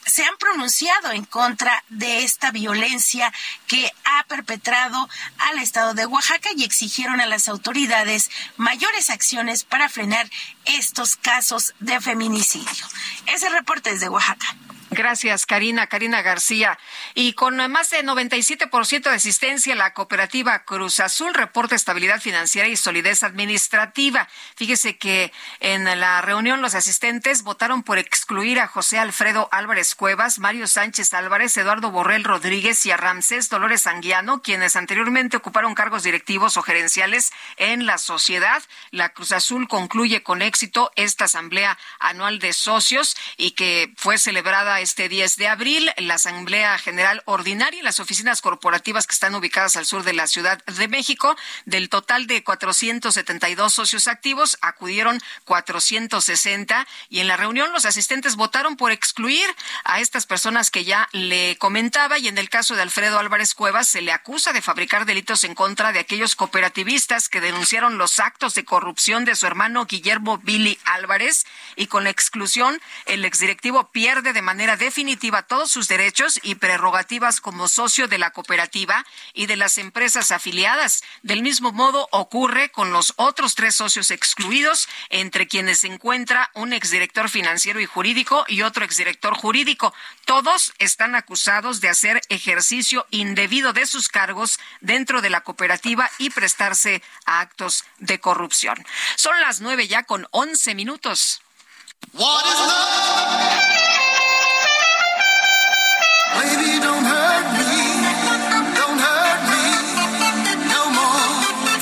se 0.09 0.25
han 0.25 0.37
pronunciado 0.39 1.13
en 1.13 1.25
contra 1.25 1.85
de 1.89 2.25
esta 2.25 2.51
violencia 2.51 3.33
que 3.67 3.91
ha 4.05 4.25
perpetrado 4.25 5.09
al 5.39 5.59
Estado 5.59 5.95
de 5.95 6.07
Oaxaca 6.07 6.51
y 6.57 6.65
exigieron 6.65 7.21
a 7.21 7.27
las 7.27 7.49
autoridades 7.49 8.31
mayores 8.57 9.11
acciones 9.11 9.65
para 9.65 9.89
frenar 9.89 10.29
estos 10.65 11.17
casos 11.17 11.75
de 11.79 12.01
feminicidio. 12.01 12.87
Ese 13.27 13.49
reporte 13.51 13.91
es 13.91 14.01
de 14.01 14.09
Oaxaca. 14.09 14.57
Gracias, 14.91 15.45
Karina. 15.45 15.87
Karina 15.87 16.23
García. 16.23 16.79
Y 17.15 17.35
con 17.35 17.57
más 17.71 17.91
de 17.91 18.05
97% 18.05 19.03
de 19.03 19.11
asistencia, 19.11 19.75
la 19.75 19.93
cooperativa 19.93 20.65
Cruz 20.65 21.01
Azul 21.01 21.35
reporta 21.35 21.75
estabilidad 21.75 22.21
financiera 22.21 22.69
y 22.69 22.77
solidez 22.77 23.23
administrativa. 23.23 24.29
Fíjese 24.57 24.97
que 24.97 25.33
en 25.61 25.85
la 25.85 26.23
reunión 26.23 26.63
los 26.63 26.75
asistentes 26.75 27.43
votaron 27.43 27.83
por 27.83 27.99
excluir 27.99 28.61
a 28.61 28.67
José 28.67 28.99
Alfredo 28.99 29.49
Álvarez 29.53 29.95
Cuevas, 29.95 30.39
Mario 30.39 30.67
Sánchez 30.67 31.13
Álvarez, 31.13 31.57
Eduardo 31.57 31.91
Borrell 31.91 32.25
Rodríguez 32.25 32.87
y 32.87 32.91
a 32.91 32.97
Ramsés 32.97 33.51
Dolores 33.51 33.87
Anguiano, 33.87 34.43
quienes 34.43 34.77
anteriormente 34.77 35.37
ocuparon 35.37 35.75
cargos 35.75 36.03
directivos 36.03 36.57
o 36.57 36.63
gerenciales 36.63 37.33
en 37.57 37.85
la 37.85 37.99
sociedad. 37.99 38.63
La 38.91 39.11
Cruz 39.11 39.33
Azul 39.33 39.69
concluye 39.69 40.23
con 40.23 40.41
éxito 40.41 40.91
esta 40.97 41.27
asamblea 41.27 41.79
anual 41.99 42.39
de 42.39 42.53
socios 42.53 43.17
y 43.37 43.53
que 43.53 43.93
fue 43.97 44.19
celebrada 44.19 44.78
este 44.81 45.09
10 45.09 45.37
de 45.37 45.49
abril 45.49 45.91
la 45.99 46.15
Asamblea 46.15 46.79
General 46.79 47.23
Ordinaria 47.25 47.81
y 47.81 47.83
las 47.83 48.01
oficinas 48.01 48.41
corporativas 48.41 49.07
que 49.07 49.13
están 49.13 49.35
ubicadas 49.35 49.77
al 49.77 49.87
sur 49.87 50.05
de 50.05 50.13
la 50.13 50.27
Ciudad 50.27 50.63
de 50.65 50.89
México. 50.89 51.37
Del 51.65 51.89
total 51.89 52.27
de 52.27 52.43
472 52.45 53.73
socios 53.73 54.09
activos, 54.09 54.59
acudieron 54.61 55.21
460 55.45 56.87
y 57.09 57.21
en 57.21 57.29
la 57.29 57.37
reunión 57.37 57.73
los 57.73 57.85
asistentes 57.85 58.37
votaron 58.37 58.77
por 58.77 58.93
excluir 58.93 59.47
a 59.85 60.01
estas 60.01 60.27
personas 60.27 60.71
que 60.71 60.85
ya 60.85 61.09
le 61.13 61.57
comentaba 61.59 62.19
y 62.19 62.29
en 62.29 62.39
el 62.39 62.49
caso 62.49 62.75
de 62.75 62.83
Alfredo 62.83 63.19
Álvarez 63.19 63.55
Cuevas 63.55 63.89
se 63.89 64.03
le 64.03 64.13
acusa 64.13 64.53
de 64.53 64.63
fabricar 64.63 65.07
delitos 65.07 65.45
en 65.45 65.55
contra 65.55 65.93
de 65.93 66.01
aquellos 66.01 66.37
cooperativistas 66.37 67.29
que 67.29 67.41
denunciaron 67.41 67.99
los 67.99 68.19
actos 68.19 68.55
de 68.55 68.65
corrupción 68.65 69.25
de 69.25 69.37
su 69.37 69.47
hermano 69.47 69.87
Guillermo 69.87 70.39
Billy 70.39 70.79
Álvarez 70.85 71.47
y 71.77 71.87
con 71.87 72.05
la 72.05 72.11
exclusión 72.11 72.81
el 73.07 73.25
exdirectivo 73.25 73.91
pierde 73.91 74.33
de 74.33 74.43
manera 74.43 74.68
definitiva 74.77 75.43
todos 75.43 75.71
sus 75.71 75.89
derechos 75.89 76.39
y 76.43 76.57
prerrogativas 76.57 77.41
como 77.41 77.69
socio 77.69 78.09
de 78.09 78.19
la 78.19 78.31
cooperativa 78.31 79.07
y 79.33 79.47
de 79.47 79.57
las 79.57 79.79
empresas 79.79 80.33
afiliadas. 80.33 81.03
Del 81.23 81.43
mismo 81.43 81.73
modo 81.73 82.09
ocurre 82.13 82.71
con 82.71 82.93
los 82.93 83.15
otros 83.17 83.55
tres 83.55 83.75
socios 83.75 84.11
excluidos, 84.11 84.89
entre 85.11 85.49
quienes 85.49 85.81
se 85.81 85.87
encuentra 85.87 86.51
un 86.55 86.73
exdirector 86.73 87.29
financiero 87.29 87.81
y 87.81 87.87
jurídico 87.87 88.45
y 88.49 88.63
otro 88.63 88.85
exdirector 88.85 89.35
jurídico. 89.35 89.95
Todos 90.25 90.73
están 90.79 91.15
acusados 91.15 91.81
de 91.81 91.89
hacer 91.89 92.21
ejercicio 92.29 93.07
indebido 93.11 93.73
de 93.73 93.87
sus 93.87 94.09
cargos 94.09 94.59
dentro 94.81 95.23
de 95.23 95.31
la 95.31 95.43
cooperativa 95.43 96.11
y 96.19 96.31
prestarse 96.31 97.03
a 97.27 97.41
actos 97.41 97.85
de 97.99 98.21
corrupción. 98.21 98.85
Son 99.17 99.41
las 99.41 99.61
nueve 99.61 99.89
ya 99.89 100.03
con 100.03 100.27
once 100.31 100.75
minutos. 100.75 101.41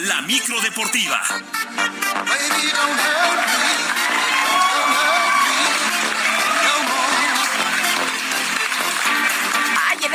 La 0.00 0.22
micro 0.22 0.60
deportiva. 0.62 1.20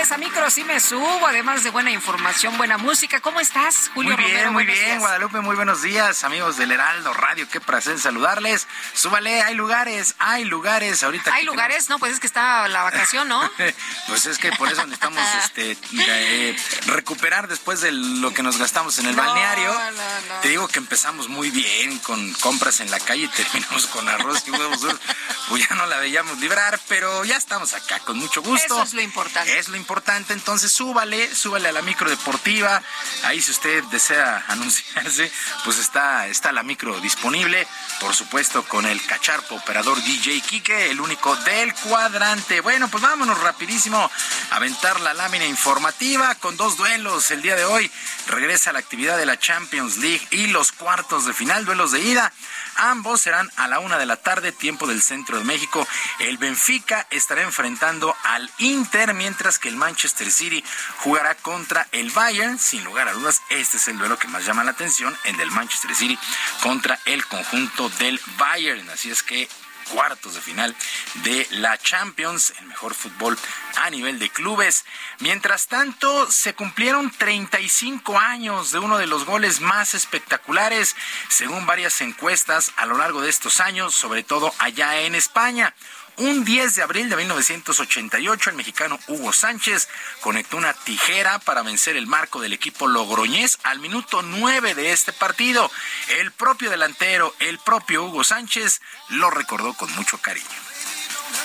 Esa 0.02 0.18
micro 0.18 0.50
sí 0.50 0.64
me 0.64 0.80
subo, 0.80 1.28
además 1.28 1.64
de 1.64 1.70
buena 1.70 1.92
información, 1.92 2.58
buena 2.58 2.78
música. 2.80 3.20
¿Cómo 3.22 3.40
estás, 3.40 3.92
Julio 3.94 4.16
Muy 4.18 4.26
bien, 4.26 4.32
Romero? 4.38 4.52
muy 4.52 4.66
bien, 4.66 4.84
días. 4.84 5.00
Guadalupe, 5.00 5.42
muy 5.42 5.56
buenos 5.56 5.84
días, 5.84 6.24
amigos 6.24 6.58
del 6.58 6.72
Heraldo 6.72 7.14
Radio, 7.14 7.48
qué 7.50 7.62
placer 7.62 8.00
saludarles. 8.00 8.68
Súbale, 8.94 9.44
hay 9.44 9.54
lugares, 9.54 10.16
hay 10.18 10.44
lugares 10.44 11.04
ahorita. 11.04 11.32
Hay 11.36 11.46
lugares, 11.46 11.88
no, 11.90 12.00
pues 12.00 12.14
es 12.14 12.20
que 12.20 12.26
está 12.26 12.68
la 12.68 12.82
vacación, 12.84 13.28
¿no? 13.28 13.50
Pues 14.08 14.26
es 14.26 14.40
que 14.40 14.52
por 14.54 14.70
eso 14.70 14.82
necesitamos 14.86 15.22
este, 15.44 15.78
eh, 15.94 16.56
recuperar 16.88 17.48
después 17.48 17.82
de 17.82 17.92
lo 17.92 18.34
que 18.34 18.42
nos 18.44 18.58
gastamos 18.58 18.98
en 19.00 19.06
el 19.06 19.16
No, 19.16 19.24
balneario. 19.24 19.72
no, 19.72 19.92
no. 19.92 20.40
Te 20.42 20.50
digo 20.50 20.68
que 20.68 20.80
empezamos 20.80 21.30
muy 21.30 21.52
bien 21.52 22.00
con 22.00 22.34
compras 22.34 22.80
en 22.80 22.90
la 22.90 23.00
calle 23.00 23.26
y 23.26 23.28
terminamos 23.30 23.86
con 23.88 24.10
arroz 24.10 24.44
y 24.48 24.52
huevos 24.52 24.82
duros. 24.82 25.00
Pues 25.48 25.68
ya 25.70 25.76
no 25.76 25.86
la 25.86 25.98
veíamos 25.98 26.40
librar, 26.40 26.80
pero 26.88 27.24
ya 27.24 27.38
estamos 27.38 27.74
acá 27.74 28.00
con 28.00 28.18
mucho 28.18 28.42
gusto. 28.42 28.66
Eso 28.66 28.84
es 28.84 28.94
lo 28.94 29.02
importante. 29.02 29.60
Es 29.60 29.68
lo 29.68 29.76
importante, 29.78 29.91
entonces 30.30 30.72
súbale, 30.72 31.34
súbale 31.36 31.70
a 31.70 31.72
la 31.72 31.82
micro 31.82 32.10
deportiva. 32.10 32.82
Ahí 33.24 33.42
si 33.42 33.52
usted 33.52 33.84
desea 33.86 34.44
anunciarse, 34.48 35.32
pues 35.66 35.78
está, 35.80 36.28
está 36.28 36.52
la 36.52 36.64
micro 36.64 37.00
disponible. 37.02 37.68
Por 38.00 38.16
supuesto, 38.16 38.64
con 38.64 38.86
el 38.86 39.04
cacharpo 39.06 39.56
operador 39.56 40.02
DJ 40.04 40.42
Kike, 40.42 40.92
el 40.92 41.02
único 41.02 41.36
del 41.38 41.74
cuadrante. 41.76 42.62
Bueno, 42.62 42.88
pues 42.88 43.04
vámonos 43.04 43.40
rapidísimo 43.40 44.10
a 44.50 44.56
aventar 44.56 45.00
la 45.02 45.14
lámina 45.14 45.46
informativa 45.46 46.36
con 46.36 46.58
dos 46.58 46.78
duelos 46.78 47.30
el 47.32 47.42
día 47.42 47.56
de 47.56 47.66
hoy. 47.66 47.92
Regresa 48.28 48.74
la 48.74 48.80
actividad 48.80 49.18
de 49.18 49.26
la 49.26 49.38
Champions 49.38 49.98
League 49.98 50.26
y 50.32 50.48
los 50.48 50.72
cuartos 50.72 51.26
de 51.26 51.34
final, 51.34 51.66
duelos 51.66 51.92
de 51.92 52.02
ida. 52.02 52.32
Ambos 52.76 53.22
serán 53.22 53.50
a 53.58 53.68
la 53.68 53.80
una 53.80 53.98
de 53.98 54.06
la 54.06 54.18
tarde, 54.18 54.52
tiempo 54.52 54.88
del 54.88 55.02
centro 55.02 55.38
de 55.38 55.44
México. 55.44 55.88
El 56.20 56.38
Benfica 56.38 57.08
estará 57.10 57.42
enfrentando 57.42 58.16
al 58.24 58.50
Inter, 58.60 59.14
mientras 59.14 59.60
que 59.60 59.70
el 59.70 59.76
Manchester 59.76 60.32
City 60.32 60.64
jugará 60.98 61.36
contra 61.36 61.88
el 61.92 62.12
Bayern. 62.12 62.58
Sin 62.60 62.84
lugar 62.84 63.08
a 63.08 63.14
dudas, 63.14 63.42
este 63.50 63.78
es 63.78 63.88
el 63.88 63.98
duelo 63.98 64.18
que 64.18 64.28
más 64.28 64.46
llama 64.46 64.64
la 64.64 64.72
atención, 64.72 65.16
el 65.26 65.38
del 65.38 65.52
Manchester 65.52 65.96
City 65.96 66.18
contra 66.62 67.00
el 67.06 67.26
conjunto 67.26 67.90
del 67.90 68.20
Bayern. 68.38 68.90
Así 68.90 69.12
es 69.12 69.24
que 69.24 69.50
cuartos 69.92 70.36
de 70.36 70.42
final 70.42 70.76
de 71.24 71.48
la 71.52 71.78
Champions, 71.78 72.54
el 72.60 72.66
mejor 72.68 72.94
fútbol 72.94 73.38
a 73.78 73.90
nivel 73.90 74.20
de 74.20 74.30
clubes. 74.30 74.86
Mientras 75.20 75.68
tanto, 75.68 76.32
se 76.32 76.54
cumplieron 76.54 77.12
35 77.12 78.18
años 78.18 78.72
de 78.72 78.80
uno 78.80 78.98
de 78.98 79.08
los 79.08 79.26
goles 79.26 79.60
más 79.60 79.94
espectaculares, 79.94 80.96
según 81.30 81.66
varias 81.66 82.02
encuestas 82.02 82.72
a 82.78 82.86
lo 82.86 82.98
largo 82.98 83.22
de 83.22 83.30
estos 83.30 83.60
años, 83.60 83.94
sobre 83.94 84.24
todo 84.24 84.54
allá 84.60 85.02
en 85.02 85.16
España. 85.16 85.74
Un 86.22 86.46
10 86.46 86.76
de 86.76 86.84
abril 86.84 87.10
de 87.10 87.16
1988, 87.16 88.52
el 88.52 88.56
mexicano 88.56 89.00
Hugo 89.08 89.34
Sánchez 89.34 89.90
conectó 90.20 90.58
una 90.58 90.72
tijera 90.72 91.40
para 91.40 91.64
vencer 91.64 91.98
el 91.98 92.06
marco 92.06 92.40
del 92.40 92.54
equipo 92.54 92.88
logroñés 92.88 93.58
al 93.64 93.80
minuto 93.80 94.22
9 94.22 94.76
de 94.76 94.92
este 94.92 95.14
partido. 95.14 95.72
El 96.20 96.32
propio 96.32 96.70
delantero, 96.70 97.34
el 97.40 97.58
propio 97.58 98.04
Hugo 98.04 98.24
Sánchez, 98.24 98.82
lo 99.10 99.32
recordó 99.32 99.74
con 99.74 99.92
mucho 99.96 100.20
cariño. 100.20 100.46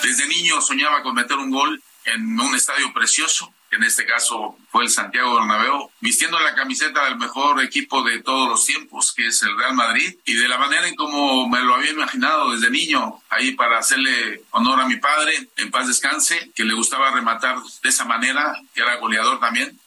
Desde 0.02 0.28
niño 0.28 0.60
soñaba 0.60 1.02
con 1.02 1.14
meter 1.14 1.38
un 1.38 1.50
gol 1.50 1.82
en 2.04 2.38
un 2.38 2.54
estadio 2.54 2.92
precioso, 2.92 3.54
en 3.76 3.84
este 3.84 4.06
caso 4.06 4.58
fue 4.70 4.84
el 4.84 4.90
Santiago 4.90 5.36
Bernabéu, 5.36 5.90
vistiendo 6.00 6.38
la 6.40 6.54
camiseta 6.54 7.04
del 7.04 7.16
mejor 7.16 7.62
equipo 7.62 8.02
de 8.02 8.20
todos 8.20 8.48
los 8.48 8.64
tiempos, 8.64 9.12
que 9.12 9.26
es 9.26 9.42
el 9.42 9.56
Real 9.56 9.74
Madrid, 9.74 10.16
y 10.24 10.34
de 10.34 10.48
la 10.48 10.58
manera 10.58 10.88
en 10.88 10.96
como 10.96 11.48
me 11.48 11.60
lo 11.60 11.74
había 11.74 11.90
imaginado 11.90 12.52
desde 12.52 12.70
niño, 12.70 13.20
ahí 13.28 13.52
para 13.52 13.78
hacerle 13.78 14.42
honor 14.50 14.80
a 14.80 14.88
mi 14.88 14.96
padre, 14.96 15.48
en 15.56 15.70
paz 15.70 15.86
descanse, 15.86 16.50
que 16.54 16.64
le 16.64 16.74
gustaba 16.74 17.10
rematar 17.10 17.58
de 17.82 17.88
esa 17.88 18.04
manera, 18.04 18.56
que 18.74 18.80
era 18.80 18.96
goleador 18.96 19.38
también. 19.40 19.78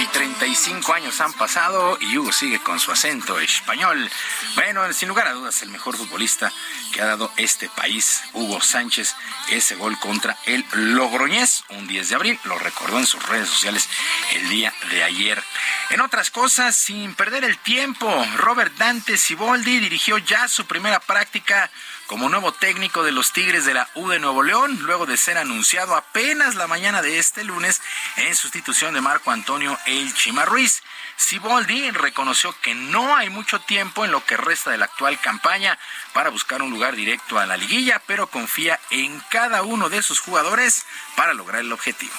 Y 0.00 0.06
35 0.06 0.94
años 0.94 1.20
han 1.20 1.32
pasado 1.34 1.98
y 2.00 2.16
Hugo 2.16 2.32
sigue 2.32 2.58
con 2.60 2.80
su 2.80 2.90
acento 2.90 3.38
español. 3.38 4.10
Bueno, 4.54 4.90
sin 4.92 5.08
lugar 5.08 5.26
a 5.26 5.32
dudas, 5.32 5.60
el 5.62 5.68
mejor 5.68 5.96
futbolista 5.96 6.52
que 6.92 7.02
ha 7.02 7.06
dado 7.06 7.30
este 7.36 7.68
país, 7.68 8.22
Hugo 8.32 8.60
Sánchez, 8.60 9.14
ese 9.50 9.74
gol 9.74 9.98
contra 9.98 10.36
el 10.46 10.64
Logroñés, 10.72 11.64
un 11.70 11.86
10 11.86 12.08
de 12.08 12.14
abril, 12.14 12.40
lo 12.44 12.58
recordó 12.58 12.98
en 12.98 13.06
sus 13.06 13.22
redes 13.26 13.48
sociales 13.48 13.88
el 14.32 14.48
día 14.48 14.72
de 14.90 15.04
ayer. 15.04 15.42
En 15.90 16.00
otras 16.00 16.30
cosas, 16.30 16.76
sin 16.76 17.14
perder 17.14 17.44
el 17.44 17.58
tiempo, 17.58 18.26
Robert 18.36 18.74
Dante 18.76 19.18
Siboldi 19.18 19.78
dirigió 19.78 20.18
ya 20.18 20.48
su 20.48 20.64
primera 20.66 21.00
práctica 21.00 21.70
como 22.10 22.28
nuevo 22.28 22.50
técnico 22.50 23.04
de 23.04 23.12
los 23.12 23.32
Tigres 23.32 23.64
de 23.64 23.72
la 23.72 23.88
U 23.94 24.08
de 24.08 24.18
Nuevo 24.18 24.42
León, 24.42 24.80
luego 24.82 25.06
de 25.06 25.16
ser 25.16 25.38
anunciado 25.38 25.94
apenas 25.94 26.56
la 26.56 26.66
mañana 26.66 27.02
de 27.02 27.20
este 27.20 27.44
lunes 27.44 27.80
en 28.16 28.34
sustitución 28.34 28.94
de 28.94 29.00
Marco 29.00 29.30
Antonio 29.30 29.78
El 29.86 30.12
Chima 30.12 30.44
Ruiz. 30.44 30.82
Siboldi 31.16 31.92
reconoció 31.92 32.52
que 32.62 32.74
no 32.74 33.14
hay 33.14 33.30
mucho 33.30 33.60
tiempo 33.60 34.04
en 34.04 34.10
lo 34.10 34.24
que 34.24 34.36
resta 34.36 34.72
de 34.72 34.78
la 34.78 34.86
actual 34.86 35.20
campaña 35.20 35.78
para 36.12 36.30
buscar 36.30 36.62
un 36.62 36.72
lugar 36.72 36.96
directo 36.96 37.38
a 37.38 37.46
la 37.46 37.56
liguilla, 37.56 38.02
pero 38.08 38.26
confía 38.26 38.80
en 38.90 39.20
cada 39.30 39.62
uno 39.62 39.88
de 39.88 40.02
sus 40.02 40.18
jugadores 40.18 40.86
para 41.14 41.32
lograr 41.32 41.60
el 41.60 41.72
objetivo. 41.72 42.12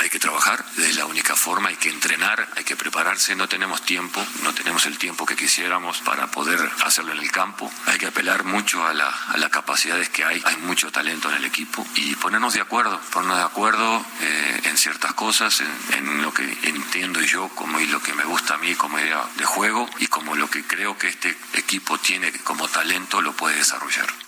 Hay 0.00 0.10
que 0.10 0.18
trabajar, 0.18 0.64
es 0.76 0.96
la 0.96 1.06
única 1.06 1.34
forma, 1.34 1.68
hay 1.68 1.76
que 1.76 1.88
entrenar, 1.88 2.48
hay 2.56 2.64
que 2.64 2.76
prepararse, 2.76 3.34
no 3.34 3.48
tenemos 3.48 3.82
tiempo, 3.82 4.24
no 4.42 4.52
tenemos 4.52 4.86
el 4.86 4.98
tiempo 4.98 5.24
que 5.24 5.36
quisiéramos 5.36 5.98
para 5.98 6.30
poder 6.30 6.60
hacerlo 6.84 7.12
en 7.12 7.18
el 7.18 7.30
campo, 7.30 7.72
hay 7.86 7.98
que 7.98 8.06
apelar 8.06 8.44
mucho 8.44 8.86
a, 8.86 8.92
la, 8.92 9.14
las 9.36 9.50
capacidades 9.50 10.08
que 10.10 10.24
hay, 10.24 10.42
hay 10.44 10.56
mucho 10.58 10.90
talento 10.92 11.30
en 11.30 11.36
el 11.36 11.44
equipo 11.44 11.86
y 11.94 12.14
ponernos 12.16 12.54
de 12.54 12.60
acuerdo, 12.60 13.00
ponernos 13.12 13.38
de 13.38 13.44
acuerdo 13.44 14.04
eh, 14.20 14.60
en 14.64 14.76
ciertas 14.76 15.14
cosas, 15.14 15.60
en, 15.60 15.94
en, 16.08 16.22
lo 16.22 16.32
que 16.32 16.44
entiendo 16.64 17.20
yo 17.20 17.48
como 17.48 17.80
y 17.80 17.86
lo 17.86 18.02
que 18.02 18.12
me 18.14 18.24
gusta 18.24 18.54
a 18.54 18.58
mí 18.58 18.74
como 18.74 18.98
idea 18.98 19.24
de 19.36 19.44
juego 19.44 19.88
y 19.98 20.06
como 20.06 20.34
lo 20.34 20.50
que 20.50 20.64
creo 20.64 20.98
que 20.98 21.08
este 21.08 21.36
equipo 21.54 21.98
tiene 21.98 22.32
como 22.44 22.68
talento 22.68 23.22
lo 23.22 23.32
puede 23.32 23.56
desarrollar. 23.56 24.23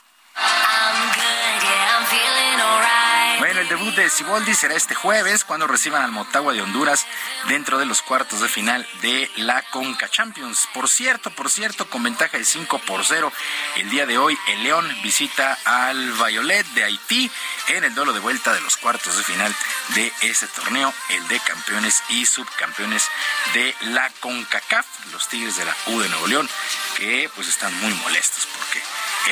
Bueno, 3.39 3.61
el 3.61 3.69
debut 3.69 3.95
de 3.95 4.11
Siboldi 4.11 4.55
será 4.55 4.75
este 4.75 4.95
jueves 4.95 5.45
cuando 5.45 5.67
reciban 5.67 6.03
al 6.03 6.11
Motagua 6.11 6.53
de 6.53 6.63
Honduras 6.63 7.07
dentro 7.49 7.79
de 7.79 7.85
los 7.85 8.03
cuartos 8.03 8.41
de 8.41 8.49
final 8.49 8.87
de 9.03 9.31
la 9.37 9.63
Conca 9.71 10.09
Champions. 10.09 10.67
Por 10.73 10.89
cierto, 10.89 11.31
por 11.31 11.51
cierto, 11.51 11.89
con 11.89 12.03
ventaja 12.03 12.39
de 12.39 12.45
5 12.45 12.79
por 12.81 13.05
0, 13.05 13.33
el 13.77 13.91
día 13.91 14.07
de 14.07 14.19
hoy 14.19 14.37
el 14.49 14.63
León 14.63 14.87
visita 15.03 15.59
al 15.65 16.13
Violet 16.13 16.67
de 16.69 16.85
Haití 16.85 17.31
en 17.69 17.85
el 17.85 17.95
duelo 17.95 18.13
de 18.13 18.21
vuelta 18.21 18.53
de 18.53 18.61
los 18.63 18.77
cuartos 18.79 19.17
de 19.17 19.23
final 19.23 19.55
de 19.95 20.13
este 20.23 20.47
torneo, 20.49 20.93
el 21.11 21.29
de 21.29 21.39
campeones 21.41 22.03
y 22.09 22.27
subcampeones 22.27 23.07
de 23.55 23.75
la 23.83 24.11
CONCACAF, 24.21 24.87
los 25.13 25.29
Tigres 25.29 25.57
de 25.57 25.67
la 25.67 25.77
U 25.87 26.01
de 26.01 26.09
Nuevo 26.09 26.27
León, 26.27 26.49
que 26.97 27.31
pues 27.35 27.49
están 27.49 27.73
muy 27.81 27.93
molestos 27.95 28.49
porque 28.57 28.83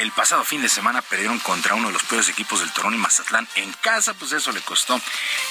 el 0.00 0.10
pasado 0.12 0.44
fin 0.44 0.60
de 0.60 0.68
semana 0.68 1.02
perdieron 1.02 1.38
contra 1.38 1.74
uno 1.74 1.88
de 1.88 1.92
los 1.92 2.02
peores 2.04 2.28
equipos 2.28 2.60
del 2.60 2.72
Torón 2.72 2.94
y 2.94 2.98
Mazatlán 2.98 3.46
en 3.54 3.72
casa, 3.74 4.14
pues 4.14 4.32
eso 4.32 4.50
le 4.52 4.60
costó 4.60 5.00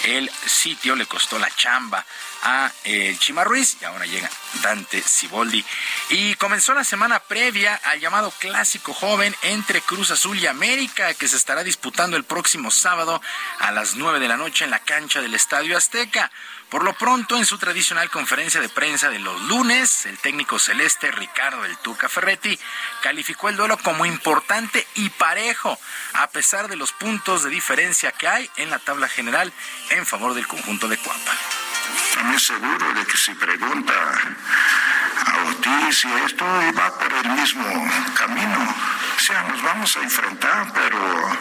el 0.03 0.29
sitio, 0.45 0.95
le 0.95 1.05
costó 1.05 1.39
la 1.39 1.49
chamba 1.55 2.05
a 2.43 2.71
el 2.83 3.17
Chima 3.19 3.43
Ruiz 3.43 3.77
y 3.81 3.85
ahora 3.85 4.05
llega 4.05 4.29
Dante 4.61 5.01
Siboldi. 5.01 5.63
Y 6.09 6.35
comenzó 6.35 6.73
la 6.73 6.83
semana 6.83 7.19
previa 7.19 7.75
al 7.83 7.99
llamado 7.99 8.31
clásico 8.31 8.93
joven 8.93 9.33
entre 9.43 9.81
Cruz 9.81 10.11
Azul 10.11 10.37
y 10.37 10.47
América 10.47 11.13
que 11.13 11.27
se 11.27 11.37
estará 11.37 11.63
disputando 11.63 12.17
el 12.17 12.23
próximo 12.23 12.71
sábado 12.71 13.21
a 13.59 13.71
las 13.71 13.95
9 13.95 14.19
de 14.19 14.27
la 14.27 14.37
noche 14.37 14.65
en 14.65 14.71
la 14.71 14.79
cancha 14.79 15.21
del 15.21 15.35
Estadio 15.35 15.77
Azteca. 15.77 16.31
Por 16.73 16.83
lo 16.83 16.93
pronto, 16.93 17.37
en 17.37 17.45
su 17.45 17.59
tradicional 17.59 18.09
conferencia 18.09 18.59
de 18.59 18.67
prensa 18.67 19.11
de 19.11 19.19
los 19.19 19.39
lunes, 19.43 20.07
el 20.07 20.17
técnico 20.17 20.57
celeste 20.57 21.11
Ricardo 21.11 21.61
del 21.61 21.77
Tuca 21.77 22.09
Ferretti 22.09 22.59
calificó 23.03 23.47
el 23.47 23.55
duelo 23.55 23.77
como 23.77 24.07
importante 24.07 24.87
y 24.95 25.11
parejo, 25.11 25.77
a 26.13 26.25
pesar 26.31 26.67
de 26.69 26.75
los 26.75 26.91
puntos 26.91 27.43
de 27.43 27.51
diferencia 27.51 28.11
que 28.11 28.27
hay 28.27 28.49
en 28.57 28.71
la 28.71 28.79
tabla 28.79 29.07
general 29.07 29.53
en 29.91 30.03
favor 30.07 30.33
del 30.33 30.47
conjunto 30.47 30.87
de 30.87 30.97
Cuapa. 30.97 31.33
Estamos 32.09 32.43
seguros 32.43 32.95
de 32.95 33.05
que 33.05 33.17
si 33.17 33.35
pregunta 33.35 33.93
a 35.27 35.43
Ortiz 35.45 36.05
y 36.05 36.13
esto 36.25 36.43
va 36.75 36.97
por 36.97 37.13
el 37.13 37.29
mismo 37.33 37.91
camino. 38.15 38.75
O 39.15 39.19
sea, 39.19 39.43
nos 39.43 39.61
vamos 39.61 39.95
a 39.95 40.01
enfrentar, 40.01 40.73
pero 40.73 41.37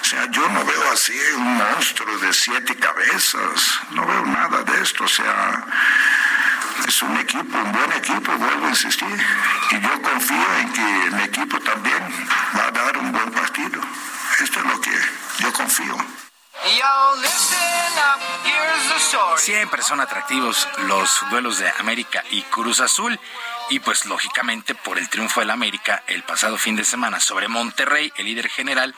o 0.00 0.04
sea, 0.04 0.26
yo 0.30 0.48
no 0.48 0.64
veo 0.64 0.92
así 0.92 1.18
un 1.36 1.56
monstruo 1.56 2.18
de 2.18 2.32
siete 2.32 2.76
cabezas, 2.76 3.80
no 3.90 4.06
veo 4.06 4.26
nada 4.26 4.62
de 4.62 4.82
esto, 4.82 5.04
o 5.04 5.08
sea, 5.08 5.64
es 6.86 7.02
un 7.02 7.16
equipo, 7.18 7.58
un 7.58 7.72
buen 7.72 7.92
equipo, 7.92 8.32
vuelvo 8.32 8.66
a 8.66 8.70
insistir, 8.70 9.26
y 9.70 9.80
yo 9.80 10.02
confío 10.02 10.54
en 10.60 10.72
que 10.72 11.10
mi 11.16 11.22
equipo 11.24 11.60
también 11.60 12.28
va 12.56 12.66
a 12.66 12.70
dar 12.70 12.98
un 12.98 13.12
buen 13.12 13.30
partido. 13.30 13.80
Esto 14.40 14.60
es 14.60 14.66
lo 14.66 14.80
que 14.80 14.98
yo 15.38 15.52
confío. 15.52 15.96
Siempre 19.36 19.82
son 19.82 20.00
atractivos 20.00 20.68
los 20.78 21.24
duelos 21.30 21.58
de 21.58 21.70
América 21.78 22.22
y 22.30 22.42
Cruz 22.42 22.80
Azul. 22.80 23.18
Y 23.70 23.78
pues 23.78 24.04
lógicamente 24.04 24.74
por 24.74 24.98
el 24.98 25.08
triunfo 25.08 25.40
del 25.40 25.50
América 25.50 26.02
el 26.08 26.24
pasado 26.24 26.58
fin 26.58 26.74
de 26.74 26.84
semana 26.84 27.20
sobre 27.20 27.48
Monterrey, 27.48 28.12
el 28.16 28.26
líder 28.26 28.48
general, 28.48 28.94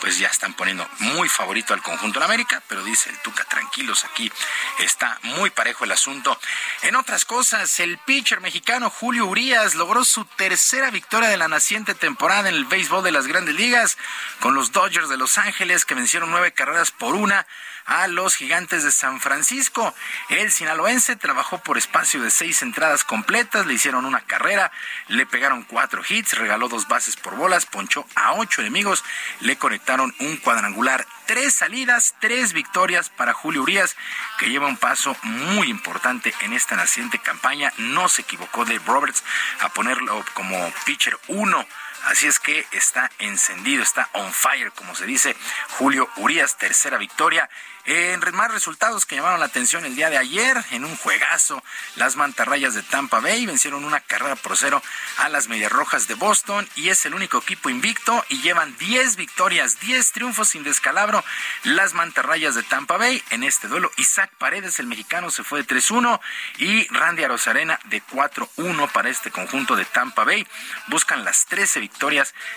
pues 0.00 0.18
ya 0.18 0.28
están 0.28 0.54
poniendo 0.54 0.88
muy 0.98 1.28
favorito 1.28 1.74
al 1.74 1.82
conjunto 1.82 2.18
de 2.18 2.24
América, 2.24 2.62
pero 2.66 2.82
dice 2.82 3.10
el 3.10 3.18
Tuca, 3.20 3.44
tranquilos, 3.44 4.04
aquí 4.04 4.32
está 4.80 5.18
muy 5.22 5.50
parejo 5.50 5.84
el 5.84 5.92
asunto. 5.92 6.38
En 6.82 6.96
otras 6.96 7.26
cosas, 7.26 7.78
el 7.80 7.98
pitcher 7.98 8.40
mexicano 8.40 8.88
Julio 8.88 9.26
Urias 9.26 9.74
logró 9.74 10.04
su 10.04 10.24
tercera 10.24 10.90
victoria 10.90 11.28
de 11.28 11.36
la 11.36 11.48
naciente 11.48 11.94
temporada 11.94 12.48
en 12.48 12.54
el 12.54 12.64
béisbol 12.64 13.04
de 13.04 13.12
las 13.12 13.26
grandes 13.26 13.54
ligas 13.54 13.98
con 14.40 14.54
los 14.54 14.72
Dodgers 14.72 15.10
de 15.10 15.18
Los 15.18 15.36
Ángeles 15.36 15.84
que 15.84 15.94
vencieron 15.94 16.30
nueve 16.30 16.52
carreras 16.52 16.90
por 16.90 17.14
una 17.14 17.46
a 17.86 18.06
los 18.06 18.36
gigantes 18.36 18.84
de 18.84 18.90
San 18.90 19.20
Francisco. 19.20 19.94
El 20.28 20.50
sinaloense 20.52 21.16
trabajó 21.16 21.58
por 21.58 21.78
espacio 21.78 22.22
de 22.22 22.30
seis 22.30 22.62
entradas 22.62 23.04
completas, 23.04 23.66
le 23.66 23.74
hicieron 23.74 24.04
una 24.04 24.20
carrera, 24.20 24.72
le 25.08 25.26
pegaron 25.26 25.62
cuatro 25.62 26.02
hits, 26.08 26.38
regaló 26.38 26.68
dos 26.68 26.88
bases 26.88 27.16
por 27.16 27.36
bolas, 27.36 27.66
ponchó 27.66 28.06
a 28.14 28.34
ocho 28.34 28.60
enemigos, 28.60 29.04
le 29.40 29.56
conectaron 29.56 30.14
un 30.20 30.36
cuadrangular, 30.38 31.06
tres 31.26 31.54
salidas, 31.54 32.14
tres 32.20 32.52
victorias 32.52 33.10
para 33.10 33.32
Julio 33.32 33.62
Urias, 33.62 33.96
que 34.38 34.50
lleva 34.50 34.66
un 34.66 34.76
paso 34.76 35.16
muy 35.22 35.68
importante 35.68 36.34
en 36.40 36.52
esta 36.52 36.76
naciente 36.76 37.18
campaña. 37.18 37.72
No 37.78 38.08
se 38.08 38.22
equivocó 38.22 38.64
Dave 38.64 38.82
Roberts 38.86 39.22
a 39.60 39.68
ponerlo 39.68 40.24
como 40.34 40.72
pitcher 40.84 41.18
uno 41.28 41.66
Así 42.04 42.26
es 42.26 42.38
que 42.38 42.66
está 42.72 43.10
encendido, 43.18 43.82
está 43.82 44.08
on 44.12 44.32
fire, 44.32 44.72
como 44.72 44.94
se 44.94 45.06
dice. 45.06 45.36
Julio 45.78 46.08
Urias, 46.16 46.58
tercera 46.58 46.98
victoria. 46.98 47.48
En 47.86 48.20
más 48.32 48.50
resultados 48.50 49.04
que 49.04 49.14
llamaron 49.14 49.40
la 49.40 49.46
atención 49.46 49.84
el 49.84 49.94
día 49.94 50.08
de 50.08 50.16
ayer, 50.16 50.56
en 50.70 50.86
un 50.86 50.96
juegazo, 50.96 51.62
las 51.96 52.16
mantarrayas 52.16 52.72
de 52.72 52.82
Tampa 52.82 53.20
Bay 53.20 53.44
vencieron 53.44 53.84
una 53.84 54.00
carrera 54.00 54.36
por 54.36 54.56
cero 54.56 54.82
a 55.18 55.28
las 55.28 55.48
Medias 55.48 55.70
Rojas 55.70 56.08
de 56.08 56.14
Boston 56.14 56.66
y 56.76 56.88
es 56.88 57.04
el 57.04 57.14
único 57.14 57.38
equipo 57.38 57.68
invicto 57.68 58.24
y 58.30 58.40
llevan 58.40 58.74
10 58.78 59.16
victorias, 59.16 59.80
10 59.80 60.12
triunfos 60.12 60.48
sin 60.48 60.62
descalabro. 60.62 61.22
Las 61.64 61.92
mantarrayas 61.92 62.54
de 62.54 62.62
Tampa 62.62 62.96
Bay 62.96 63.22
en 63.28 63.42
este 63.42 63.68
duelo. 63.68 63.90
Isaac 63.98 64.30
Paredes, 64.38 64.78
el 64.80 64.86
mexicano, 64.86 65.30
se 65.30 65.44
fue 65.44 65.62
de 65.62 65.66
3-1 65.66 66.18
y 66.56 66.88
Randy 66.88 67.24
Arozarena 67.24 67.78
de 67.84 68.02
4-1 68.02 68.90
para 68.92 69.10
este 69.10 69.30
conjunto 69.30 69.76
de 69.76 69.84
Tampa 69.84 70.24
Bay. 70.24 70.46
Buscan 70.86 71.22
las 71.22 71.44
13 71.46 71.80
victorias, 71.80 71.93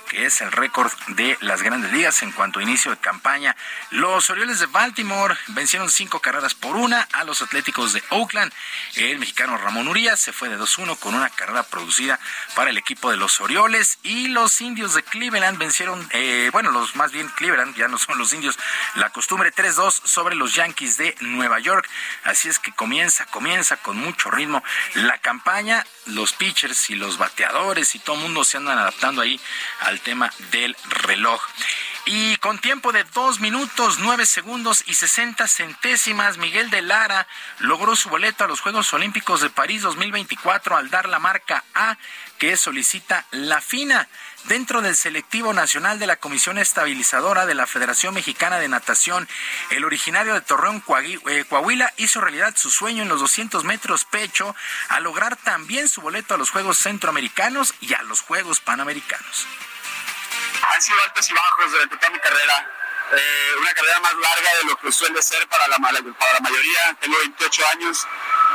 que 0.09 0.25
es 0.25 0.41
el 0.41 0.51
récord 0.51 0.91
de 1.07 1.37
las 1.39 1.61
grandes 1.61 1.91
ligas 1.93 2.21
en 2.21 2.33
cuanto 2.33 2.59
a 2.59 2.63
inicio 2.63 2.91
de 2.91 2.97
campaña. 2.97 3.55
Los 3.91 4.29
Orioles 4.29 4.59
de 4.59 4.65
Baltimore 4.65 5.37
vencieron 5.47 5.89
cinco 5.89 6.19
carreras 6.19 6.53
por 6.53 6.75
una 6.75 7.07
a 7.13 7.23
los 7.23 7.41
Atléticos 7.41 7.93
de 7.93 8.03
Oakland. 8.09 8.51
El 8.95 9.19
mexicano 9.19 9.57
Ramón 9.57 9.87
Urias 9.87 10.19
se 10.19 10.33
fue 10.33 10.49
de 10.49 10.57
2-1 10.57 10.99
con 10.99 11.15
una 11.15 11.29
carrera 11.29 11.63
producida 11.63 12.19
para 12.55 12.71
el 12.71 12.77
equipo 12.77 13.09
de 13.09 13.15
los 13.15 13.39
Orioles 13.39 13.99
y 14.03 14.27
los 14.27 14.59
indios 14.59 14.93
de 14.95 15.03
Cleveland 15.03 15.57
vencieron, 15.57 16.05
eh, 16.11 16.49
bueno, 16.51 16.71
los 16.71 16.95
más 16.97 17.13
bien 17.13 17.29
Cleveland, 17.29 17.75
ya 17.77 17.87
no 17.87 17.97
son 17.97 18.17
los 18.17 18.33
indios, 18.33 18.59
la 18.95 19.11
costumbre 19.11 19.53
3-2 19.53 20.01
sobre 20.03 20.35
los 20.35 20.55
Yankees 20.55 20.97
de 20.97 21.15
Nueva 21.21 21.59
York. 21.59 21.87
Así 22.25 22.49
es 22.49 22.59
que 22.59 22.73
comienza, 22.73 23.25
comienza 23.27 23.77
con 23.77 23.97
mucho 23.97 24.29
ritmo 24.29 24.61
la 24.93 25.17
campaña. 25.19 25.85
Los 26.07 26.33
pitchers 26.33 26.89
y 26.89 26.95
los 26.95 27.17
bateadores 27.17 27.95
y 27.95 27.99
todo 27.99 28.17
el 28.17 28.23
mundo 28.23 28.43
se 28.43 28.57
andan 28.57 28.77
adaptando 28.77 29.21
ahí 29.27 29.39
al 29.81 29.99
tema 30.01 30.31
del 30.51 30.75
reloj. 31.05 31.41
Y 32.05 32.37
con 32.37 32.57
tiempo 32.59 32.93
de 32.93 33.03
2 33.03 33.41
minutos, 33.41 33.99
9 33.99 34.25
segundos 34.25 34.81
y 34.87 34.93
60 34.93 35.45
centésimas, 35.45 36.37
Miguel 36.37 36.69
de 36.69 36.81
Lara 36.81 37.27
logró 37.59 37.97
su 37.97 38.07
boleto 38.07 38.45
a 38.45 38.47
los 38.47 38.61
Juegos 38.61 38.93
Olímpicos 38.93 39.41
de 39.41 39.49
París 39.49 39.81
2024 39.81 40.77
al 40.77 40.89
dar 40.89 41.09
la 41.09 41.19
marca 41.19 41.65
A 41.73 41.97
que 42.37 42.55
solicita 42.55 43.25
la 43.31 43.59
FINA. 43.59 44.07
Dentro 44.45 44.81
del 44.81 44.95
selectivo 44.95 45.53
nacional 45.53 45.99
de 45.99 46.07
la 46.07 46.15
Comisión 46.15 46.57
Estabilizadora 46.57 47.45
de 47.45 47.53
la 47.53 47.67
Federación 47.67 48.13
Mexicana 48.13 48.59
de 48.59 48.69
Natación, 48.69 49.27
el 49.71 49.83
originario 49.83 50.33
de 50.33 50.41
Torreón, 50.41 50.83
eh, 51.27 51.45
Coahuila, 51.49 51.93
hizo 51.97 52.21
realidad 52.21 52.53
su 52.55 52.71
sueño 52.71 53.03
en 53.03 53.09
los 53.09 53.19
200 53.19 53.65
metros 53.65 54.05
pecho 54.05 54.55
al 54.89 55.03
lograr 55.03 55.35
también 55.35 55.89
su 55.89 56.01
boleto 56.01 56.35
a 56.35 56.37
los 56.37 56.51
Juegos 56.51 56.77
Centroamericanos 56.77 57.73
y 57.81 57.93
a 57.93 58.03
los 58.03 58.21
Juegos 58.21 58.61
Panamericanos 58.61 59.47
han 60.73 60.81
sido 60.81 60.97
altos 61.03 61.29
y 61.29 61.33
bajos 61.33 61.71
durante 61.71 61.97
toda 61.97 62.09
mi 62.11 62.19
carrera. 62.19 62.71
Eh, 63.09 63.55
una 63.61 63.73
carrera 63.73 63.99
más 64.01 64.13
larga 64.13 64.49
de 64.61 64.63
lo 64.65 64.75
que 64.77 64.91
suele 64.91 65.21
ser 65.21 65.47
para 65.47 65.67
la, 65.67 65.77
para 65.77 66.33
la 66.33 66.39
mayoría. 66.41 66.97
Tengo 66.99 67.17
28 67.19 67.67
años. 67.73 68.07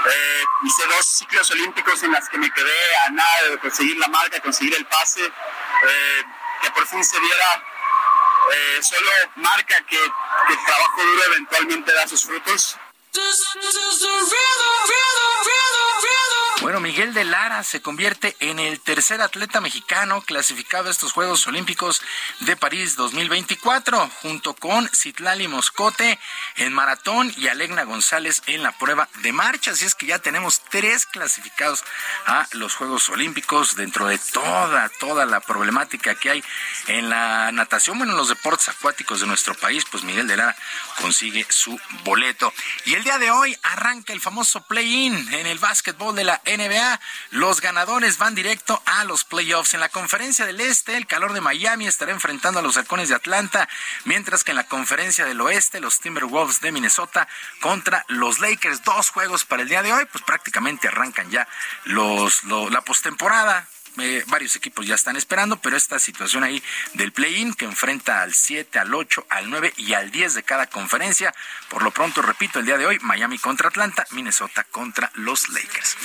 Eh, 0.05 0.45
hice 0.65 0.87
dos 0.87 1.07
ciclos 1.07 1.51
olímpicos 1.51 2.03
en 2.03 2.12
las 2.12 2.29
que 2.29 2.39
me 2.39 2.51
quedé 2.51 2.97
a 3.07 3.11
nada 3.11 3.51
de 3.51 3.59
conseguir 3.59 3.97
la 3.99 4.09
marca, 4.09 4.41
conseguir 4.41 4.74
el 4.74 4.87
pase, 4.87 5.24
eh, 5.24 6.23
que 6.62 6.70
por 6.70 6.87
fin 6.87 7.05
se 7.05 7.19
diera. 7.20 7.65
solo 8.83 9.11
marca 9.37 9.77
que, 9.89 9.97
que 9.97 10.53
el 10.53 10.65
trabajo 10.66 11.03
duro 11.05 11.24
eventualmente 11.27 11.93
da 11.93 12.09
sus 12.09 12.24
frutos. 12.24 12.77
Bueno, 16.62 16.78
Miguel 16.78 17.12
de 17.12 17.24
Lara 17.24 17.64
se 17.64 17.82
convierte 17.82 18.36
en 18.39 18.60
el 18.60 18.78
tercer 18.78 19.20
atleta 19.20 19.60
mexicano 19.60 20.22
clasificado 20.22 20.86
a 20.86 20.93
estos 20.93 21.10
Juegos 21.10 21.44
Olímpicos 21.48 22.01
de 22.39 22.56
París 22.56 22.94
2024, 22.94 24.09
junto 24.22 24.55
con 24.55 24.89
Citlali 24.94 25.48
Moscote 25.48 26.20
en 26.55 26.72
maratón 26.72 27.34
y 27.36 27.48
Alegna 27.48 27.82
González 27.82 28.43
en 28.47 28.62
la 28.62 28.70
prueba 28.78 29.09
de 29.22 29.32
marcha. 29.32 29.72
Así 29.72 29.86
es 29.86 29.97
que 29.97 30.06
ya 30.06 30.20
tenemos 30.20 30.62
tres 30.70 31.05
clasificados 31.05 31.82
a 32.26 32.47
los 32.52 32.76
Juegos 32.76 33.09
Olímpicos 33.09 33.74
dentro 33.74 34.06
de 34.06 34.18
toda, 34.18 34.89
toda 35.01 35.26
la 35.26 35.40
problemática 35.40 36.14
que 36.14 36.30
hay 36.30 36.44
en 36.86 37.10
la 37.10 37.51
natación, 37.51 37.98
bueno, 37.98 38.12
en 38.12 38.18
los 38.18 38.28
deportes 38.28 38.68
acuáticos 38.68 39.20
de 39.20 39.26
nuestro 39.26 39.56
país, 39.56 39.84
pues 39.90 40.05
Miguel 40.05 40.28
de 40.28 40.36
Lara 40.36 40.56
consigue 41.01 41.44
su 41.48 41.76
boleto. 42.05 42.55
Y 42.84 42.94
el 42.94 43.02
día 43.02 43.18
de 43.18 43.32
hoy 43.32 43.56
arranca 43.64 44.12
el 44.12 44.20
famoso 44.20 44.62
play-in 44.62 45.12
en 45.34 45.48
el 45.48 45.59
básquetbol 45.59 46.14
de 46.14 46.22
la 46.22 46.40
NBA. 46.57 47.01
Los 47.31 47.61
ganadores 47.61 48.19
van 48.19 48.35
directo 48.35 48.83
a 48.87 49.05
los 49.05 49.24
playoffs. 49.24 49.74
En 49.74 49.81
la 49.81 49.89
conferencia 49.89 50.47
del 50.47 50.61
Este, 50.61 50.97
el 50.97 51.07
calor 51.07 51.33
de 51.33 51.41
Miami 51.41 51.87
estará 51.87 52.12
enfrentando 52.12 52.61
a 52.61 52.62
los 52.62 52.77
halcones 52.77 53.09
de 53.09 53.15
Atlanta, 53.15 53.69
mientras 54.05 54.45
que 54.45 54.53
en 54.53 54.57
la 54.57 54.66
conferencia 54.66 55.24
del 55.24 55.41
Oeste, 55.41 55.81
los 55.81 56.01
Timberwolves 56.01 56.61
de 56.61 56.73
Minnesota 56.73 57.29
contra 57.61 58.05
los 58.09 58.39
Lakers. 58.39 58.83
Dos 58.85 59.11
juegos 59.11 59.45
para 59.45 59.62
el 59.62 59.69
día 59.69 59.83
de 59.83 59.93
hoy, 59.93 60.05
pues 60.11 60.24
prácticamente 60.24 60.89
arrancan 60.89 61.31
ya 61.31 61.49
los, 61.85 62.45
la 62.45 62.81
postemporada 62.83 63.66
eh, 63.98 64.24
varios 64.28 64.56
equipos 64.56 64.86
ya 64.86 64.94
están 64.94 65.16
esperando, 65.16 65.56
pero 65.56 65.77
esta 65.77 65.98
situación 65.98 66.44
ahí 66.44 66.62
del 66.94 67.12
play-in 67.12 67.55
que 67.55 67.64
enfrenta 67.64 68.23
al 68.23 68.32
7, 68.32 68.78
al 68.78 68.94
8, 68.94 69.27
al 69.28 69.51
9 69.51 69.74
y 69.77 69.94
al 69.94 70.10
10 70.10 70.35
de 70.35 70.43
cada 70.43 70.66
conferencia. 70.66 71.35
Por 71.69 71.82
lo 71.82 71.90
pronto, 71.90 72.23
repito, 72.23 72.59
el 72.59 72.66
día 72.66 72.78
de 72.78 72.86
hoy, 72.86 72.98
Miami 73.02 73.39
contra 73.39 73.69
Atlanta, 73.69 74.06
Minnesota 74.10 74.64
contra 74.64 75.10
los 75.14 75.48
Lakers. 75.51 75.97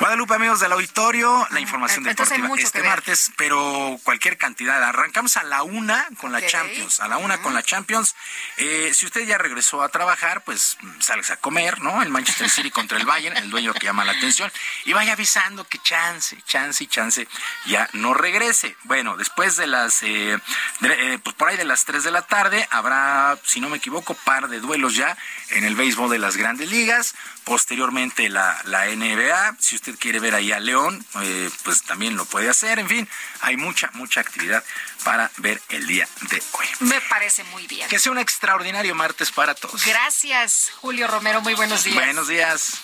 Guadalupe, 0.00 0.34
amigos 0.34 0.58
del 0.58 0.72
auditorio, 0.72 1.46
la 1.50 1.60
información 1.60 2.02
deportiva 2.02 2.48
este 2.58 2.82
martes, 2.82 3.30
pero 3.36 3.98
cualquier 4.02 4.36
cantidad. 4.36 4.82
Arrancamos 4.82 5.36
a 5.36 5.44
la 5.44 5.62
una 5.62 6.08
con 6.20 6.32
la 6.32 6.44
Champions, 6.44 6.98
a 6.98 7.06
la 7.06 7.16
una 7.18 7.38
con 7.38 7.54
la 7.54 7.62
Champions. 7.62 8.16
Eh, 8.56 8.90
si 8.92 9.06
usted 9.06 9.24
ya 9.24 9.38
regresó 9.38 9.82
a 9.82 9.88
trabajar, 9.88 10.42
pues 10.42 10.76
sales 10.98 11.30
a 11.30 11.36
comer, 11.36 11.80
¿no? 11.80 12.02
El 12.02 12.08
Manchester 12.08 12.50
City 12.50 12.70
contra 12.70 12.98
el 12.98 13.06
Bayern, 13.06 13.36
el 13.36 13.50
dueño 13.50 13.72
que 13.72 13.86
llama 13.86 14.04
la 14.04 14.12
atención, 14.12 14.50
y 14.84 14.92
vaya 14.92 15.12
avisando 15.12 15.64
que 15.64 15.78
chance, 15.78 16.36
chance 16.44 16.82
y 16.82 16.86
chance 16.88 17.28
ya 17.66 17.88
no 17.92 18.14
regrese. 18.14 18.76
Bueno, 18.82 19.16
después 19.16 19.56
de 19.56 19.68
las, 19.68 20.02
eh, 20.02 20.36
eh, 20.82 21.18
pues 21.22 21.36
por 21.36 21.48
ahí 21.48 21.56
de 21.56 21.64
las 21.64 21.84
3 21.84 22.02
de 22.02 22.10
la 22.10 22.22
tarde, 22.22 22.66
habrá, 22.70 23.38
si 23.44 23.60
no 23.60 23.68
me 23.68 23.76
equivoco, 23.76 24.14
par 24.14 24.48
de 24.48 24.58
duelos 24.58 24.96
ya 24.96 25.16
en 25.50 25.64
el 25.64 25.76
béisbol 25.76 26.10
de 26.10 26.18
las 26.18 26.36
grandes 26.36 26.68
ligas. 26.70 27.14
Posteriormente 27.44 28.28
la, 28.30 28.58
la 28.64 28.86
NBA, 28.86 29.56
si 29.58 29.76
usted 29.76 29.83
quiere 29.92 30.20
ver 30.20 30.34
ahí 30.34 30.52
a 30.52 30.60
León, 30.60 31.04
eh, 31.20 31.50
pues 31.62 31.82
también 31.82 32.16
lo 32.16 32.24
puede 32.24 32.48
hacer. 32.48 32.78
En 32.78 32.88
fin, 32.88 33.08
hay 33.40 33.56
mucha, 33.56 33.90
mucha 33.94 34.20
actividad 34.20 34.64
para 35.04 35.30
ver 35.38 35.60
el 35.68 35.86
día 35.86 36.08
de 36.30 36.42
hoy. 36.52 36.66
Me 36.80 37.00
parece 37.02 37.44
muy 37.44 37.66
bien. 37.66 37.88
Que 37.88 37.98
sea 37.98 38.12
un 38.12 38.18
extraordinario 38.18 38.94
martes 38.94 39.30
para 39.30 39.54
todos. 39.54 39.84
Gracias, 39.84 40.72
Julio 40.80 41.06
Romero. 41.06 41.40
Muy 41.42 41.54
buenos 41.54 41.84
días. 41.84 41.96
Buenos 41.96 42.28
días. 42.28 42.80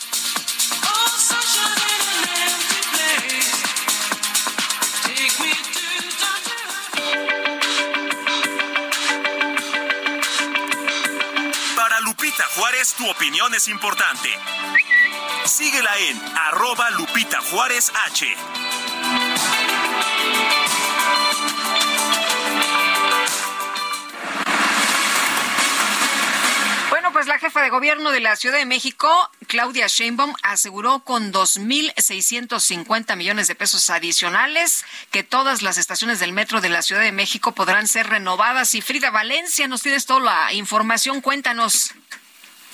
Lupita 12.31 12.48
Juárez, 12.55 12.94
tu 12.94 13.11
opinión 13.11 13.52
es 13.55 13.66
importante. 13.66 14.28
Síguela 15.47 15.98
en 15.98 16.16
arroba 16.36 16.89
Lupita 16.93 17.40
Juárez 17.40 17.90
H. 18.07 18.36
pues 27.20 27.27
la 27.27 27.39
jefa 27.39 27.61
de 27.61 27.70
gobierno 27.70 28.12
de 28.12 28.20
la 28.20 28.35
Ciudad 28.36 28.57
de 28.57 28.65
México, 28.65 29.11
Claudia 29.47 29.89
Sheinbaum, 29.89 30.32
aseguró 30.43 31.01
con 31.01 31.32
2.650 31.32 33.16
millones 33.16 33.47
de 33.47 33.55
pesos 33.55 33.90
adicionales 33.90 34.85
que 35.11 35.23
todas 35.23 35.61
las 35.61 35.77
estaciones 35.77 36.20
del 36.20 36.32
metro 36.32 36.62
de 36.62 36.69
la 36.69 36.82
Ciudad 36.82 37.02
de 37.02 37.12
México 37.12 37.52
podrán 37.52 37.89
ser 37.89 38.09
renovadas. 38.09 38.74
Y 38.74 38.81
Frida 38.81 39.11
Valencia, 39.11 39.69
nos 39.69 39.82
tienes 39.82 40.07
toda 40.07 40.20
la 40.20 40.52
información, 40.55 41.20
cuéntanos. 41.20 41.93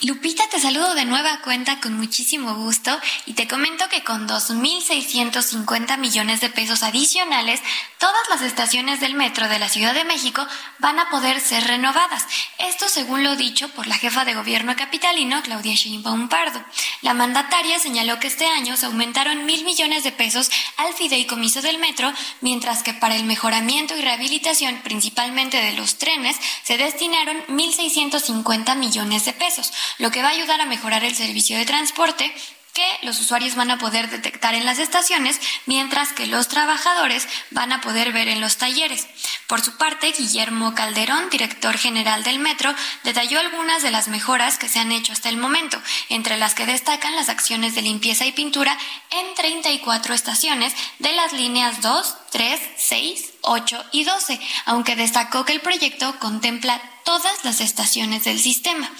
Lupita, 0.03 0.43
te 0.51 0.59
saludo 0.59 0.93
de 0.93 1.05
nueva 1.05 1.39
cuenta 1.41 1.79
con 1.79 1.97
muchísimo 1.97 2.53
gusto 2.53 2.95
y 3.25 3.33
te 3.33 3.47
comento 3.47 3.89
que 3.89 4.03
con 4.03 4.27
2.650 4.27 5.97
millones 5.97 6.39
de 6.39 6.51
pesos 6.51 6.83
adicionales, 6.83 7.61
todas 7.97 8.29
las 8.29 8.43
estaciones 8.43 8.99
del 8.99 9.15
metro 9.15 9.49
de 9.49 9.57
la 9.57 9.69
Ciudad 9.69 9.95
de 9.95 10.03
México 10.03 10.45
van 10.77 10.99
a 10.99 11.09
poder 11.09 11.39
ser 11.39 11.63
renovadas. 11.63 12.27
Esto 12.59 12.89
según 12.89 13.23
lo 13.23 13.35
dicho 13.35 13.69
por 13.69 13.87
la 13.87 13.95
jefa 13.95 14.23
de 14.23 14.35
gobierno 14.35 14.75
capitalino, 14.75 15.41
Claudia 15.41 15.73
Sheinbaum 15.73 16.29
Pardo. 16.29 16.63
La 17.01 17.15
mandataria 17.15 17.79
señaló 17.79 18.19
que 18.19 18.27
este 18.27 18.45
año 18.45 18.77
se 18.77 18.85
aumentaron 18.85 19.45
mil 19.47 19.65
millones 19.65 20.03
de 20.03 20.11
pesos 20.11 20.51
al 20.77 20.93
fideicomiso 20.93 21.63
del 21.63 21.79
metro, 21.79 22.13
mientras 22.41 22.83
que 22.83 22.93
para 22.93 23.15
el 23.15 23.23
mejoramiento 23.23 23.97
y 23.97 24.01
rehabilitación, 24.03 24.79
principalmente 24.83 25.57
de 25.57 25.73
los 25.73 25.97
trenes, 25.97 26.37
se 26.61 26.77
destinaron 26.77 27.43
1.650 27.47 28.75
millones 28.75 29.25
de 29.25 29.33
pesos 29.33 29.73
lo 29.97 30.11
que 30.11 30.21
va 30.21 30.29
a 30.29 30.31
ayudar 30.31 30.61
a 30.61 30.65
mejorar 30.65 31.03
el 31.03 31.15
servicio 31.15 31.57
de 31.57 31.65
transporte 31.65 32.33
que 32.77 33.07
los 33.07 33.19
usuarios 33.19 33.55
van 33.55 33.71
a 33.71 33.79
poder 33.79 34.07
detectar 34.07 34.53
en 34.53 34.63
las 34.63 34.77
estaciones, 34.77 35.41
mientras 35.65 36.13
que 36.13 36.27
los 36.27 36.47
trabajadores 36.47 37.27
van 37.49 37.71
a 37.71 37.81
poder 37.81 38.11
ver 38.11 38.27
en 38.27 38.39
los 38.39 38.57
talleres. 38.57 39.07
Por 39.47 39.61
su 39.61 39.77
parte, 39.77 40.11
Guillermo 40.11 40.75
Calderón, 40.75 41.27
director 41.31 41.75
general 41.75 42.23
del 42.23 42.37
Metro, 42.37 42.71
detalló 43.03 43.39
algunas 43.39 43.81
de 43.81 43.89
las 43.89 44.09
mejoras 44.09 44.59
que 44.59 44.69
se 44.69 44.77
han 44.77 44.91
hecho 44.91 45.11
hasta 45.11 45.29
el 45.29 45.37
momento, 45.37 45.81
entre 46.09 46.37
las 46.37 46.53
que 46.53 46.67
destacan 46.67 47.15
las 47.15 47.29
acciones 47.29 47.73
de 47.73 47.81
limpieza 47.81 48.27
y 48.27 48.31
pintura 48.31 48.77
en 49.09 49.33
34 49.33 50.13
estaciones 50.13 50.71
de 50.99 51.13
las 51.13 51.33
líneas 51.33 51.81
2, 51.81 52.15
3, 52.29 52.61
6, 52.77 53.33
8 53.47 53.85
y 53.91 54.03
12, 54.03 54.39
aunque 54.65 54.95
destacó 54.95 55.45
que 55.45 55.53
el 55.53 55.61
proyecto 55.61 56.17
contempla 56.19 56.81
todas 57.07 57.45
las 57.45 57.61
estaciones 57.61 58.25
del 58.25 58.37
sistema. 58.37 58.91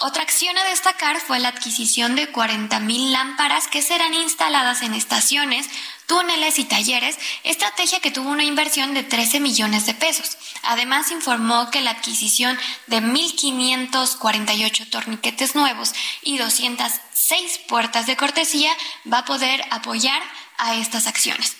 Otra 0.00 0.22
acción 0.22 0.56
a 0.56 0.64
destacar 0.64 1.20
fue 1.20 1.38
la 1.38 1.48
adquisición 1.48 2.16
de 2.16 2.32
40.000 2.32 3.10
lámparas 3.10 3.68
que 3.68 3.82
serán 3.82 4.14
instaladas 4.14 4.80
en 4.80 4.94
estaciones, 4.94 5.68
túneles 6.06 6.58
y 6.58 6.64
talleres, 6.64 7.18
estrategia 7.44 8.00
que 8.00 8.10
tuvo 8.10 8.30
una 8.30 8.44
inversión 8.44 8.94
de 8.94 9.02
13 9.02 9.40
millones 9.40 9.84
de 9.84 9.92
pesos. 9.92 10.38
Además, 10.62 11.10
informó 11.10 11.70
que 11.70 11.82
la 11.82 11.90
adquisición 11.90 12.58
de 12.86 13.02
1.548 13.02 14.88
torniquetes 14.88 15.54
nuevos 15.54 15.92
y 16.22 16.38
206 16.38 17.58
puertas 17.68 18.06
de 18.06 18.16
cortesía 18.16 18.72
va 19.12 19.18
a 19.18 19.24
poder 19.26 19.62
apoyar 19.70 20.22
a 20.56 20.76
estas 20.76 21.06
acciones. 21.06 21.59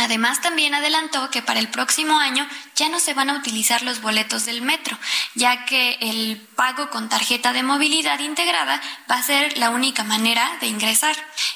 Además, 0.00 0.40
también 0.40 0.74
adelantó 0.74 1.30
que 1.30 1.42
para 1.42 1.60
el 1.60 1.68
próximo 1.68 2.18
año 2.18 2.48
ya 2.74 2.88
no 2.88 3.00
se 3.00 3.12
van 3.12 3.28
a 3.28 3.34
utilizar 3.34 3.82
los 3.82 4.00
boletos 4.00 4.46
del 4.46 4.62
metro, 4.62 4.98
ya 5.34 5.66
que 5.66 5.98
el 6.00 6.40
pago 6.56 6.88
con 6.88 7.10
tarjeta 7.10 7.52
de 7.52 7.62
movilidad 7.62 8.18
integrada 8.20 8.80
va 9.10 9.16
a 9.16 9.22
ser 9.22 9.58
la 9.58 9.70
única 9.70 10.02
manera 10.02 10.50
de 10.60 10.68
ingresar. 10.68 11.14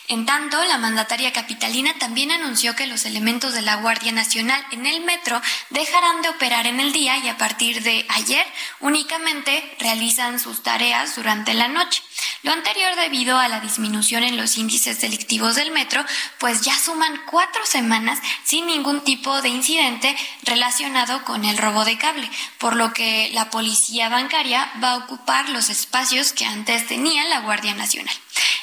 En 0.08 0.26
tanto, 0.26 0.62
la 0.64 0.76
mandataria 0.76 1.32
capitalina 1.32 1.94
también 1.98 2.30
anunció 2.30 2.76
que 2.76 2.86
los 2.86 3.06
elementos 3.06 3.54
de 3.54 3.62
la 3.62 3.76
Guardia 3.76 4.12
Nacional 4.12 4.62
en 4.70 4.84
el 4.84 5.00
metro 5.00 5.40
dejarán 5.70 6.20
de 6.20 6.28
operar 6.28 6.66
en 6.66 6.80
el 6.80 6.92
día 6.92 7.16
y 7.18 7.28
a 7.28 7.38
partir 7.38 7.82
de 7.82 8.04
ayer 8.10 8.46
únicamente 8.80 9.76
realizan 9.80 10.38
sus 10.38 10.62
tareas 10.62 11.16
durante 11.16 11.54
la 11.54 11.68
noche. 11.68 12.02
Lo 12.42 12.52
anterior 12.52 12.94
debido 12.96 13.38
a 13.38 13.48
la 13.48 13.60
disminución 13.60 14.22
en 14.22 14.36
los 14.36 14.58
índices 14.58 15.00
delictivos 15.00 15.54
del 15.54 15.70
metro, 15.70 16.04
pues 16.38 16.60
ya 16.60 16.78
suman 16.78 17.22
cuatro 17.30 17.64
semanas 17.64 18.18
sin 18.42 18.66
ningún 18.66 19.02
tipo 19.02 19.42
de 19.42 19.48
incidente 19.48 20.16
relacionado 20.42 21.24
con 21.24 21.44
el 21.44 21.56
robo 21.58 21.84
de 21.84 21.98
cable, 21.98 22.28
por 22.58 22.76
lo 22.76 22.92
que 22.92 23.30
la 23.32 23.50
policía 23.50 24.08
bancaria 24.08 24.70
va 24.82 24.92
a 24.92 24.96
ocupar 24.98 25.48
los 25.48 25.70
espacios 25.70 26.32
que 26.32 26.44
antes 26.44 26.86
tenía 26.86 27.24
la 27.24 27.40
Guardia 27.40 27.74
Nacional. 27.74 28.14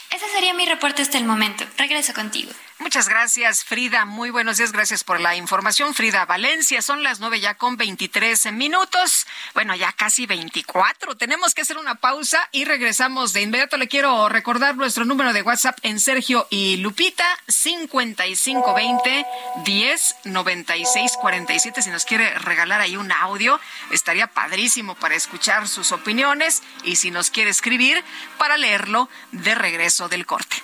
Ese 0.09 0.25
sería 0.33 0.53
mi 0.53 0.65
reporte 0.65 1.01
hasta 1.01 1.17
el 1.17 1.25
momento. 1.25 1.65
Regreso 1.77 2.13
contigo. 2.13 2.51
Muchas 2.81 3.07
gracias, 3.07 3.63
Frida. 3.63 4.05
Muy 4.05 4.31
buenos 4.31 4.57
días. 4.57 4.71
Gracias 4.71 5.03
por 5.03 5.19
la 5.19 5.35
información. 5.35 5.93
Frida 5.93 6.25
Valencia, 6.25 6.81
son 6.81 7.03
las 7.03 7.19
nueve 7.19 7.39
ya 7.39 7.53
con 7.53 7.77
23 7.77 8.51
minutos. 8.53 9.27
Bueno, 9.53 9.75
ya 9.75 9.91
casi 9.91 10.25
24. 10.25 11.15
Tenemos 11.15 11.53
que 11.53 11.61
hacer 11.61 11.77
una 11.77 11.93
pausa 11.93 12.49
y 12.51 12.65
regresamos 12.65 13.33
de 13.33 13.43
inmediato. 13.43 13.77
Le 13.77 13.87
quiero 13.87 14.29
recordar 14.29 14.77
nuestro 14.77 15.05
número 15.05 15.31
de 15.31 15.43
WhatsApp 15.43 15.77
en 15.83 15.99
Sergio 15.99 16.47
y 16.49 16.77
Lupita, 16.77 17.23
5520 17.47 19.27
10 19.63 20.15
96 20.23 21.11
47. 21.21 21.83
Si 21.83 21.91
nos 21.91 22.05
quiere 22.05 22.33
regalar 22.39 22.81
ahí 22.81 22.97
un 22.97 23.11
audio, 23.11 23.59
estaría 23.91 24.25
padrísimo 24.25 24.95
para 24.95 25.13
escuchar 25.13 25.67
sus 25.67 25.91
opiniones 25.91 26.63
y 26.83 26.95
si 26.95 27.11
nos 27.11 27.29
quiere 27.29 27.51
escribir, 27.51 28.03
para 28.39 28.57
leerlo 28.57 29.07
de 29.31 29.53
regreso 29.53 30.09
del 30.09 30.25
corte. 30.25 30.63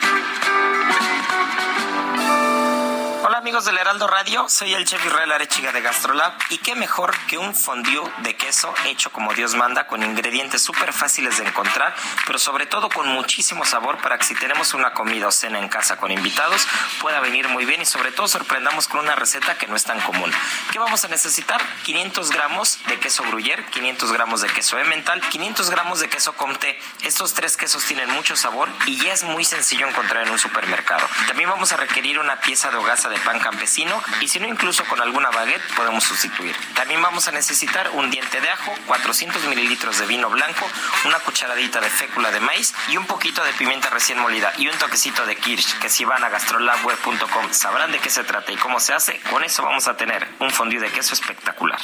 Amigos 3.41 3.65
del 3.65 3.79
Heraldo 3.79 4.05
Radio, 4.05 4.47
soy 4.49 4.75
el 4.75 4.85
chef 4.85 5.03
Israel 5.03 5.31
Arechiga 5.31 5.71
de 5.71 5.81
Gastrolab 5.81 6.31
y 6.51 6.59
qué 6.59 6.75
mejor 6.75 7.11
que 7.27 7.39
un 7.39 7.55
fondue 7.55 8.07
de 8.19 8.35
queso 8.35 8.71
hecho 8.85 9.11
como 9.11 9.33
Dios 9.33 9.55
manda 9.55 9.87
con 9.87 10.03
ingredientes 10.03 10.61
súper 10.61 10.93
fáciles 10.93 11.39
de 11.39 11.47
encontrar, 11.47 11.95
pero 12.27 12.37
sobre 12.37 12.67
todo 12.67 12.87
con 12.89 13.07
muchísimo 13.07 13.65
sabor 13.65 13.97
para 13.97 14.19
que 14.19 14.25
si 14.25 14.35
tenemos 14.35 14.75
una 14.75 14.93
comida 14.93 15.25
o 15.27 15.31
cena 15.31 15.57
en 15.57 15.69
casa 15.69 15.97
con 15.97 16.11
invitados 16.11 16.67
pueda 17.01 17.19
venir 17.19 17.49
muy 17.49 17.65
bien 17.65 17.81
y 17.81 17.85
sobre 17.85 18.11
todo 18.11 18.27
sorprendamos 18.27 18.87
con 18.87 18.99
una 18.99 19.15
receta 19.15 19.57
que 19.57 19.65
no 19.65 19.75
es 19.75 19.85
tan 19.85 19.99
común. 20.01 20.31
¿Qué 20.71 20.77
vamos 20.77 21.03
a 21.03 21.07
necesitar? 21.07 21.59
500 21.81 22.29
gramos 22.29 22.77
de 22.89 22.99
queso 22.99 23.23
gruyere, 23.23 23.65
500 23.71 24.11
gramos 24.11 24.41
de 24.41 24.49
queso 24.49 24.77
emmental, 24.77 25.19
500 25.19 25.71
gramos 25.71 25.99
de 25.99 26.09
queso 26.09 26.33
comté. 26.33 26.79
Estos 27.01 27.33
tres 27.33 27.57
quesos 27.57 27.83
tienen 27.85 28.07
mucho 28.11 28.35
sabor 28.35 28.69
y 28.85 28.97
ya 28.97 29.13
es 29.13 29.23
muy 29.23 29.43
sencillo 29.43 29.87
encontrar 29.87 30.27
en 30.27 30.31
un 30.31 30.37
supermercado. 30.37 31.07
También 31.25 31.49
vamos 31.49 31.71
a 31.71 31.77
requerir 31.77 32.19
una 32.19 32.39
pieza 32.39 32.69
de 32.69 32.77
hogaza 32.77 33.09
de 33.09 33.17
pan 33.17 33.30
campesino 33.39 34.01
y 34.21 34.27
si 34.27 34.39
no 34.39 34.47
incluso 34.47 34.83
con 34.85 35.01
alguna 35.01 35.29
baguette 35.29 35.61
podemos 35.75 36.03
sustituir. 36.03 36.55
También 36.75 37.01
vamos 37.01 37.27
a 37.27 37.31
necesitar 37.31 37.89
un 37.93 38.09
diente 38.09 38.41
de 38.41 38.49
ajo, 38.49 38.73
400 38.87 39.43
mililitros 39.45 39.99
de 39.99 40.05
vino 40.05 40.29
blanco, 40.29 40.67
una 41.05 41.19
cucharadita 41.19 41.79
de 41.79 41.89
fécula 41.89 42.31
de 42.31 42.39
maíz 42.39 42.73
y 42.89 42.97
un 42.97 43.05
poquito 43.05 43.43
de 43.43 43.53
pimienta 43.53 43.89
recién 43.89 44.19
molida 44.19 44.53
y 44.57 44.67
un 44.67 44.77
toquecito 44.77 45.25
de 45.25 45.35
kirsch 45.35 45.79
que 45.79 45.89
si 45.89 46.05
van 46.05 46.23
a 46.23 46.29
gastrolabweb.com 46.29 47.51
sabrán 47.51 47.91
de 47.91 47.99
qué 47.99 48.09
se 48.09 48.23
trata 48.23 48.51
y 48.51 48.57
cómo 48.57 48.79
se 48.79 48.93
hace. 48.93 49.19
Con 49.29 49.43
eso 49.43 49.63
vamos 49.63 49.87
a 49.87 49.97
tener 49.97 50.27
un 50.39 50.51
fondue 50.51 50.79
de 50.79 50.91
queso 50.91 51.13
espectacular. 51.13 51.79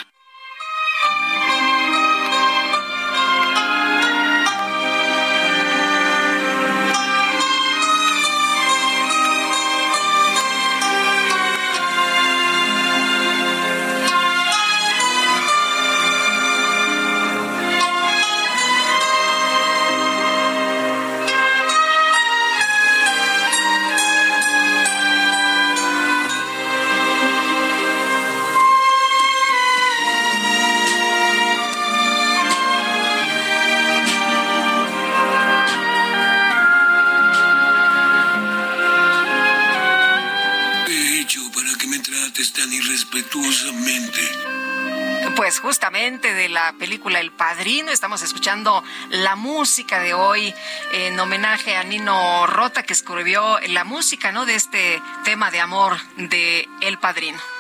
La 49.27 49.35
música 49.35 49.99
de 49.99 50.13
hoy 50.13 50.53
en 50.93 51.19
homenaje 51.19 51.75
a 51.75 51.83
Nino 51.83 52.47
Rota 52.47 52.83
que 52.83 52.93
escribió 52.93 53.59
la 53.67 53.83
música, 53.83 54.31
¿no? 54.31 54.45
De 54.45 54.55
este 54.55 55.01
tema 55.25 55.51
de 55.51 55.59
amor 55.59 55.97
de 56.15 56.69
El 56.79 56.97
Padrino. 56.97 57.56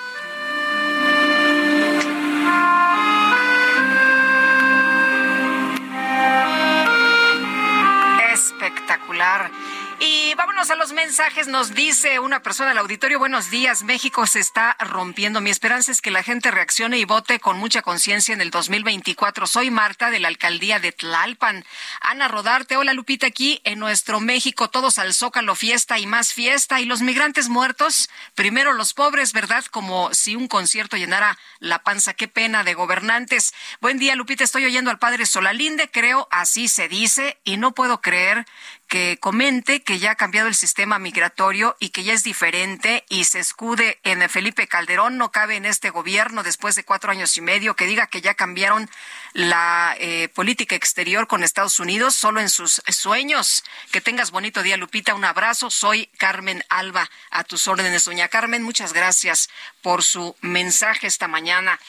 A 10.57 10.75
los 10.75 10.91
mensajes. 10.91 11.47
Nos 11.47 11.75
dice 11.75 12.17
una 12.17 12.41
persona 12.41 12.69
del 12.69 12.79
auditorio, 12.79 13.19
buenos 13.19 13.51
días, 13.51 13.83
México 13.83 14.25
se 14.25 14.39
está 14.39 14.75
rompiendo. 14.79 15.39
Mi 15.39 15.51
esperanza 15.51 15.91
es 15.91 16.01
que 16.01 16.09
la 16.09 16.23
gente 16.23 16.49
reaccione 16.49 16.97
y 16.97 17.05
vote 17.05 17.39
con 17.39 17.59
mucha 17.59 17.83
conciencia 17.83 18.33
en 18.33 18.41
el 18.41 18.49
2024. 18.49 19.45
Soy 19.45 19.69
Marta 19.69 20.09
de 20.09 20.19
la 20.19 20.29
alcaldía 20.29 20.79
de 20.79 20.91
Tlalpan. 20.91 21.63
Ana 22.01 22.27
Rodarte, 22.27 22.75
hola 22.75 22.93
Lupita, 22.93 23.27
aquí 23.27 23.61
en 23.65 23.77
nuestro 23.77 24.19
México, 24.19 24.67
todos 24.71 24.97
al 24.97 25.13
zócalo, 25.13 25.53
fiesta 25.53 25.99
y 25.99 26.07
más 26.07 26.33
fiesta. 26.33 26.81
Y 26.81 26.85
los 26.85 27.03
migrantes 27.03 27.49
muertos, 27.49 28.09
primero 28.33 28.73
los 28.73 28.95
pobres, 28.95 29.33
¿verdad? 29.33 29.63
Como 29.69 30.11
si 30.11 30.35
un 30.35 30.47
concierto 30.47 30.97
llenara 30.97 31.37
la 31.59 31.83
panza. 31.83 32.15
Qué 32.15 32.27
pena 32.27 32.63
de 32.63 32.73
gobernantes. 32.73 33.53
Buen 33.79 33.99
día, 33.99 34.15
Lupita, 34.15 34.43
estoy 34.43 34.65
oyendo 34.65 34.89
al 34.89 34.97
padre 34.97 35.27
Solalinde, 35.27 35.91
creo 35.91 36.27
así 36.31 36.67
se 36.67 36.89
dice, 36.89 37.37
y 37.43 37.57
no 37.57 37.75
puedo 37.75 38.01
creer 38.01 38.47
que 38.87 39.17
comente 39.19 39.83
que 39.83 39.99
ya 39.99 40.11
ha 40.11 40.15
cambiado 40.15 40.47
el 40.47 40.55
sistema 40.55 40.97
migratorio 40.97 41.75
y 41.79 41.89
que 41.89 42.03
ya 42.03 42.13
es 42.13 42.23
diferente 42.23 43.05
y 43.09 43.25
se 43.25 43.39
escude 43.39 43.99
en 44.03 44.27
Felipe 44.29 44.67
Calderón. 44.67 45.17
No 45.17 45.31
cabe 45.31 45.55
en 45.55 45.65
este 45.65 45.89
gobierno 45.89 46.43
después 46.43 46.75
de 46.75 46.83
cuatro 46.83 47.11
años 47.11 47.37
y 47.37 47.41
medio 47.41 47.75
que 47.75 47.85
diga 47.85 48.07
que 48.07 48.21
ya 48.21 48.33
cambiaron 48.33 48.89
la 49.37 49.95
eh, 49.99 50.29
política 50.29 50.75
exterior 50.75 51.27
con 51.27 51.43
Estados 51.43 51.79
Unidos 51.79 52.15
solo 52.15 52.41
en 52.41 52.49
sus 52.49 52.81
sueños. 52.89 53.63
Que 53.91 54.01
tengas 54.01 54.31
bonito 54.31 54.63
día, 54.63 54.77
Lupita. 54.77 55.13
Un 55.13 55.25
abrazo. 55.25 55.69
Soy 55.69 56.07
Carmen 56.17 56.63
Alba. 56.69 57.07
A 57.29 57.43
tus 57.43 57.67
órdenes, 57.67 58.05
doña 58.05 58.29
Carmen. 58.29 58.63
Muchas 58.63 58.93
gracias 58.93 59.51
por 59.83 60.03
su 60.03 60.35
mensaje 60.41 61.05
esta 61.05 61.27
mañana. 61.27 61.79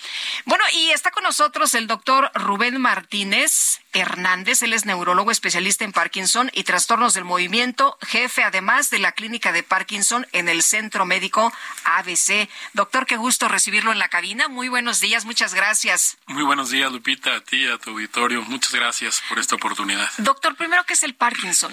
Bueno, 0.44 0.62
y 0.74 0.90
está 0.90 1.10
con 1.10 1.22
nosotros 1.22 1.74
el 1.74 1.86
doctor 1.86 2.30
Rubén 2.34 2.78
Martínez 2.82 3.80
Hernández. 3.94 4.62
Él 4.62 4.74
es 4.74 4.84
neurólogo 4.84 5.30
especialista 5.30 5.86
en 5.86 5.92
Parkinson 5.92 6.50
y 6.52 6.64
trastornos 6.64 7.14
del 7.14 7.24
movimiento, 7.24 7.96
jefe 8.06 8.42
además 8.42 8.90
de 8.90 8.98
la 8.98 9.12
clínica 9.12 9.52
de 9.52 9.62
Parkinson 9.62 10.26
en 10.32 10.50
el 10.50 10.62
Centro 10.62 11.06
Médico 11.06 11.50
ABC. 11.84 12.50
Doctor, 12.74 13.06
qué 13.06 13.16
gusto 13.16 13.48
recibirlo 13.48 13.90
en 13.90 13.98
la 13.98 14.08
cabina. 14.08 14.48
Muy 14.48 14.68
buenos 14.68 15.00
días. 15.00 15.24
Muchas 15.24 15.54
gracias. 15.54 16.18
Muy 16.26 16.42
buenos 16.42 16.68
días, 16.68 16.92
Lupita 16.92 17.37
a 17.38 17.40
ti, 17.40 17.66
a 17.66 17.78
tu 17.78 17.90
auditorio. 17.90 18.42
Muchas 18.42 18.74
gracias 18.74 19.22
por 19.28 19.38
esta 19.38 19.56
oportunidad. 19.56 20.10
Doctor, 20.18 20.56
primero, 20.56 20.84
¿qué 20.84 20.94
es 20.94 21.02
el 21.02 21.14
Parkinson? 21.14 21.72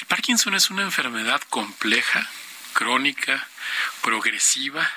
El 0.00 0.06
Parkinson 0.06 0.54
es 0.54 0.70
una 0.70 0.82
enfermedad 0.82 1.40
compleja, 1.48 2.28
crónica, 2.72 3.46
progresiva, 4.02 4.88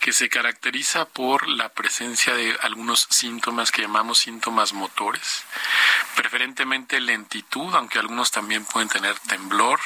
que 0.00 0.12
se 0.12 0.28
caracteriza 0.28 1.06
por 1.06 1.48
la 1.48 1.70
presencia 1.70 2.34
de 2.34 2.54
algunos 2.60 3.06
síntomas 3.08 3.72
que 3.72 3.82
llamamos 3.82 4.18
síntomas 4.18 4.74
motores, 4.74 5.44
preferentemente 6.14 7.00
lentitud, 7.00 7.74
aunque 7.74 7.98
algunos 7.98 8.30
también 8.30 8.66
pueden 8.66 8.90
tener 8.90 9.18
temblor, 9.20 9.80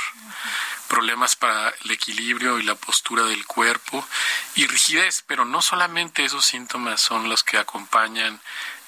problemas 0.89 1.37
para 1.37 1.73
el 1.85 1.91
equilibrio 1.93 2.59
y 2.59 2.65
la 2.65 2.75
postura 2.75 3.23
del 3.25 3.47
cuerpo 3.47 4.05
y 4.57 4.67
rigidez, 4.67 5.23
pero 5.27 5.45
no 5.45 5.63
solamente 5.63 6.25
esos 6.25 6.45
síntomas 6.45 7.01
son 7.01 7.29
los 7.29 7.45
que 7.45 7.59
acompañan 7.59 8.41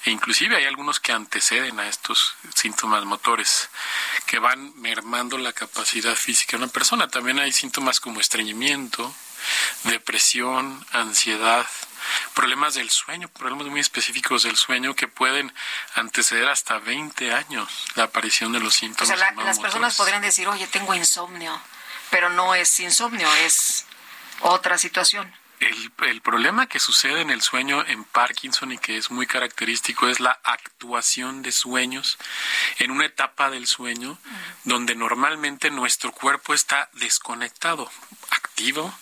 e 0.05 0.11
inclusive 0.11 0.55
hay 0.55 0.65
algunos 0.65 0.99
que 0.99 1.11
anteceden 1.11 1.79
a 1.79 1.87
estos 1.87 2.35
síntomas 2.55 3.05
motores 3.05 3.69
que 4.25 4.39
van 4.39 4.73
mermando 4.79 5.37
la 5.37 5.53
capacidad 5.53 6.15
física 6.15 6.57
de 6.57 6.63
una 6.63 6.71
persona. 6.71 7.07
También 7.07 7.39
hay 7.39 7.51
síntomas 7.51 7.99
como 7.99 8.19
estreñimiento, 8.19 9.13
depresión, 9.83 10.85
ansiedad, 10.91 11.67
problemas 12.33 12.73
del 12.73 12.89
sueño, 12.89 13.27
problemas 13.29 13.67
muy 13.67 13.79
específicos 13.79 14.43
del 14.43 14.57
sueño 14.57 14.95
que 14.95 15.07
pueden 15.07 15.53
anteceder 15.95 16.49
hasta 16.49 16.79
20 16.79 17.33
años 17.33 17.69
la 17.95 18.05
aparición 18.05 18.51
de 18.51 18.59
los 18.59 18.73
síntomas. 18.73 19.13
O 19.13 19.17
sea, 19.17 19.31
las 19.33 19.59
personas 19.59 19.95
podrían 19.95 20.21
decir, 20.21 20.47
oye, 20.47 20.67
tengo 20.67 20.95
insomnio, 20.95 21.61
pero 22.09 22.29
no 22.29 22.55
es 22.55 22.79
insomnio, 22.79 23.31
es 23.45 23.85
otra 24.39 24.77
situación. 24.77 25.31
El, 25.61 25.91
el, 26.07 26.21
problema 26.21 26.67
que 26.67 26.79
sucede 26.79 27.21
en 27.21 27.29
el 27.29 27.41
sueño 27.41 27.85
en 27.85 28.03
Parkinson 28.03 28.71
y 28.71 28.77
que 28.77 28.97
es 28.97 29.11
muy 29.11 29.27
característico 29.27 30.07
es 30.07 30.19
la 30.19 30.39
actuación 30.43 31.43
de 31.43 31.51
sueños 31.51 32.17
en 32.79 32.91
una 32.91 33.05
etapa 33.05 33.49
del 33.49 33.67
sueño 33.67 34.17
donde 34.63 34.95
normalmente 34.95 35.69
nuestro 35.69 36.11
cuerpo 36.11 36.53
está 36.53 36.89
desconectado, 36.93 37.91
activo, 38.31 38.93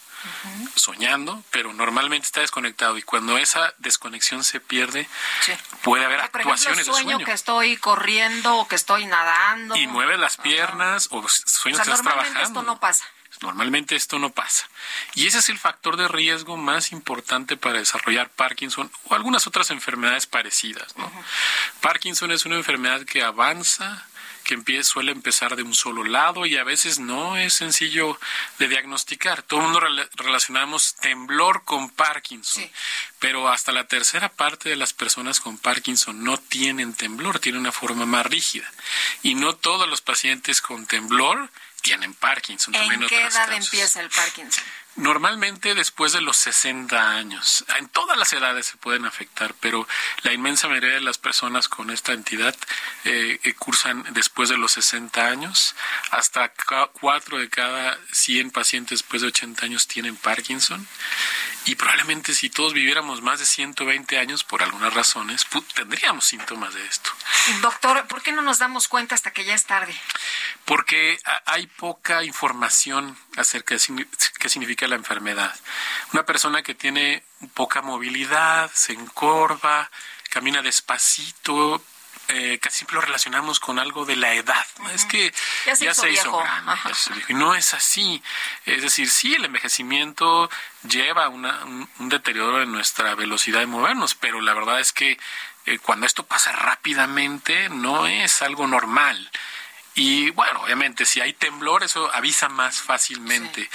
soñando, 0.76 1.44
pero 1.52 1.74
normalmente 1.74 2.26
está 2.26 2.42
desconectado 2.42 2.98
y 2.98 3.04
cuando 3.04 3.38
esa 3.38 3.74
desconexión 3.78 4.44
se 4.44 4.60
pierde, 4.60 5.08
puede 5.84 6.06
haber 6.06 6.22
actuaciones 6.22 6.80
ejemplo, 6.80 6.94
sueño 6.94 7.08
de 7.08 7.14
sueño. 7.14 7.26
que 7.26 7.32
estoy 7.32 7.78
corriendo 7.78 8.58
o 8.58 8.68
que 8.68 8.76
estoy 8.76 9.06
nadando. 9.06 9.76
Y 9.76 9.88
mueves 9.88 10.20
las 10.20 10.38
piernas 10.38 11.08
o 11.12 11.28
sueños 11.30 11.82
que 11.82 11.90
estás 11.90 12.02
trabajando. 12.02 12.42
esto 12.42 12.64
no 12.64 12.80
pasa. 12.80 13.06
Normalmente 13.42 13.96
esto 13.96 14.20
no 14.20 14.32
pasa. 14.32 14.68
Y 15.16 15.28
ese 15.28 15.40
es 15.40 15.50
el 15.50 15.58
factor 15.58 15.96
de 15.96 16.08
riesgo 16.08 16.58
más 16.58 16.92
importante 16.92 17.56
para 17.56 17.80
desarrollar 17.80 18.30
Parkinson 18.30 18.92
o 19.06 19.16
algunas 19.16 19.48
otras 19.48 19.72
enfermedades 19.72 20.28
parecidas. 20.28 20.96
¿no? 20.98 21.12
Parkinson 21.82 22.32
es 22.32 22.46
una 22.46 22.56
enfermedad 22.56 23.04
que 23.04 23.24
avanza, 23.24 24.06
que 24.44 24.56
empieza, 24.56 24.92
suele 24.92 25.12
empezar 25.12 25.56
de 25.56 25.64
un 25.64 25.74
solo 25.74 26.04
lado 26.04 26.46
y 26.46 26.58
a 26.58 26.64
veces 26.64 27.00
no 27.00 27.38
es 27.38 27.54
sencillo 27.54 28.20
de 28.58 28.68
diagnosticar. 28.68 29.42
Todo 29.44 29.60
el 29.60 29.66
mundo 29.66 29.80
rela 29.80 30.10
relacionamos 30.16 30.96
temblor 30.96 31.64
con 31.64 31.90
Parkinson, 31.90 32.64
sí. 32.64 32.72
pero 33.20 33.48
hasta 33.48 33.72
la 33.72 33.88
tercera 33.88 34.30
parte 34.30 34.70
de 34.70 34.76
las 34.76 34.94
personas 34.94 35.40
con 35.40 35.58
Parkinson 35.58 36.24
no 36.24 36.38
tienen 36.38 36.94
temblor, 36.94 37.40
tienen 37.40 37.62
una 37.62 37.72
forma 37.72 38.06
más 38.06 38.26
rígida. 38.26 38.70
Y 39.22 39.36
no 39.36 39.56
todos 39.56 39.88
los 39.88 40.02
pacientes 40.02 40.62
con 40.62 40.88
temblor 40.88 41.50
tienen 41.82 42.14
Parkinson. 42.14 42.76
¿En 42.76 42.82
también 42.82 43.08
qué 43.10 43.22
edad 43.22 43.48
casos. 43.48 43.66
empieza 43.66 44.02
el 44.02 44.10
Parkinson? 44.10 44.64
Normalmente 44.96 45.76
después 45.76 46.12
de 46.12 46.20
los 46.20 46.36
60 46.38 47.12
años. 47.12 47.64
En 47.78 47.88
todas 47.88 48.18
las 48.18 48.34
edades 48.34 48.66
se 48.66 48.78
pueden 48.78 49.06
afectar, 49.06 49.54
pero 49.62 49.88
la 50.24 50.34
inmensa 50.34 50.68
mayoría 50.68 50.96
de 50.96 51.02
las 51.02 51.18
personas 51.18 51.70
con 51.70 51.90
esta 51.90 52.12
entidad 52.12 52.56
eh, 53.06 53.40
eh 53.44 53.54
cursan 53.54 54.06
después 54.12 54.50
de 54.50 54.58
los 54.58 54.74
60 54.74 55.26
años. 55.26 55.76
Hasta 56.12 56.52
4 56.52 57.38
de 57.38 57.50
cada 57.50 57.98
100 58.12 58.52
pacientes 58.52 59.00
después 59.00 59.22
de 59.22 59.30
80 59.30 59.66
años 59.66 59.88
tienen 59.88 60.18
Parkinson. 60.18 60.86
Y 61.66 61.76
probablemente 61.76 62.34
si 62.34 62.50
todos 62.50 62.74
viviéramos 62.74 63.22
más 63.22 63.40
de 63.40 63.46
120 63.46 64.18
años, 64.18 64.44
por 64.44 64.64
algunas 64.64 64.94
razones, 64.94 65.46
tendríamos 65.76 66.26
síntomas 66.26 66.74
de 66.74 66.86
esto. 66.86 67.12
Doctor, 67.62 68.08
¿por 68.08 68.22
qué 68.24 68.32
no 68.32 68.42
nos 68.42 68.60
damos 68.60 68.88
cuenta 68.88 69.14
hasta 69.14 69.32
que 69.32 69.46
ya 69.46 69.54
es 69.54 69.66
tarde? 69.66 69.94
Porque 70.66 71.20
hay 71.46 71.68
poca 71.68 72.24
información 72.24 73.18
acerca 73.38 73.76
de 73.76 74.08
qué 74.40 74.50
significa 74.50 74.88
la 74.88 74.96
enfermedad. 74.96 75.54
Una 76.14 76.26
persona 76.26 76.64
que 76.64 76.74
tiene 76.74 77.24
poca 77.54 77.82
movilidad, 77.82 78.72
se 78.74 78.94
encorva, 78.94 79.92
camina 80.30 80.62
despacito, 80.62 81.84
eh, 82.30 82.60
casi 82.62 82.78
siempre 82.78 82.96
lo 82.96 83.02
relacionamos 83.02 83.60
con 83.60 83.80
algo 83.80 84.06
de 84.06 84.16
la 84.16 84.34
edad. 84.34 84.66
Es 84.94 85.06
que 85.06 85.34
ya 85.66 85.94
se, 85.94 86.12
hizo, 86.12 86.44
Y 87.28 87.34
no 87.34 87.56
es 87.56 87.74
así. 87.74 88.22
Es 88.66 88.84
decir, 88.84 89.10
sí, 89.10 89.34
el 89.34 89.46
envejecimiento 89.46 90.50
lleva 90.84 91.28
un, 91.30 91.90
deterioro 91.98 92.62
en 92.62 92.72
nuestra 92.72 93.16
velocidad 93.16 93.62
de 93.62 93.66
movernos, 93.66 94.14
pero 94.14 94.42
la 94.42 94.54
verdad 94.54 94.80
es 94.80 94.94
que 94.94 95.20
eh, 95.66 95.80
cuando 95.80 96.06
esto 96.06 96.26
pasa 96.26 96.52
rápidamente 96.52 97.70
no 97.70 98.06
es 98.06 98.42
algo 98.44 98.68
normal. 98.68 99.32
Y 99.96 100.30
bueno, 100.32 100.62
obviamente, 100.62 101.06
si 101.06 101.20
hay 101.22 101.34
temblor, 101.34 101.84
eso 101.84 102.14
avisa 102.14 102.48
más 102.48 102.82
fácilmente, 102.82 103.70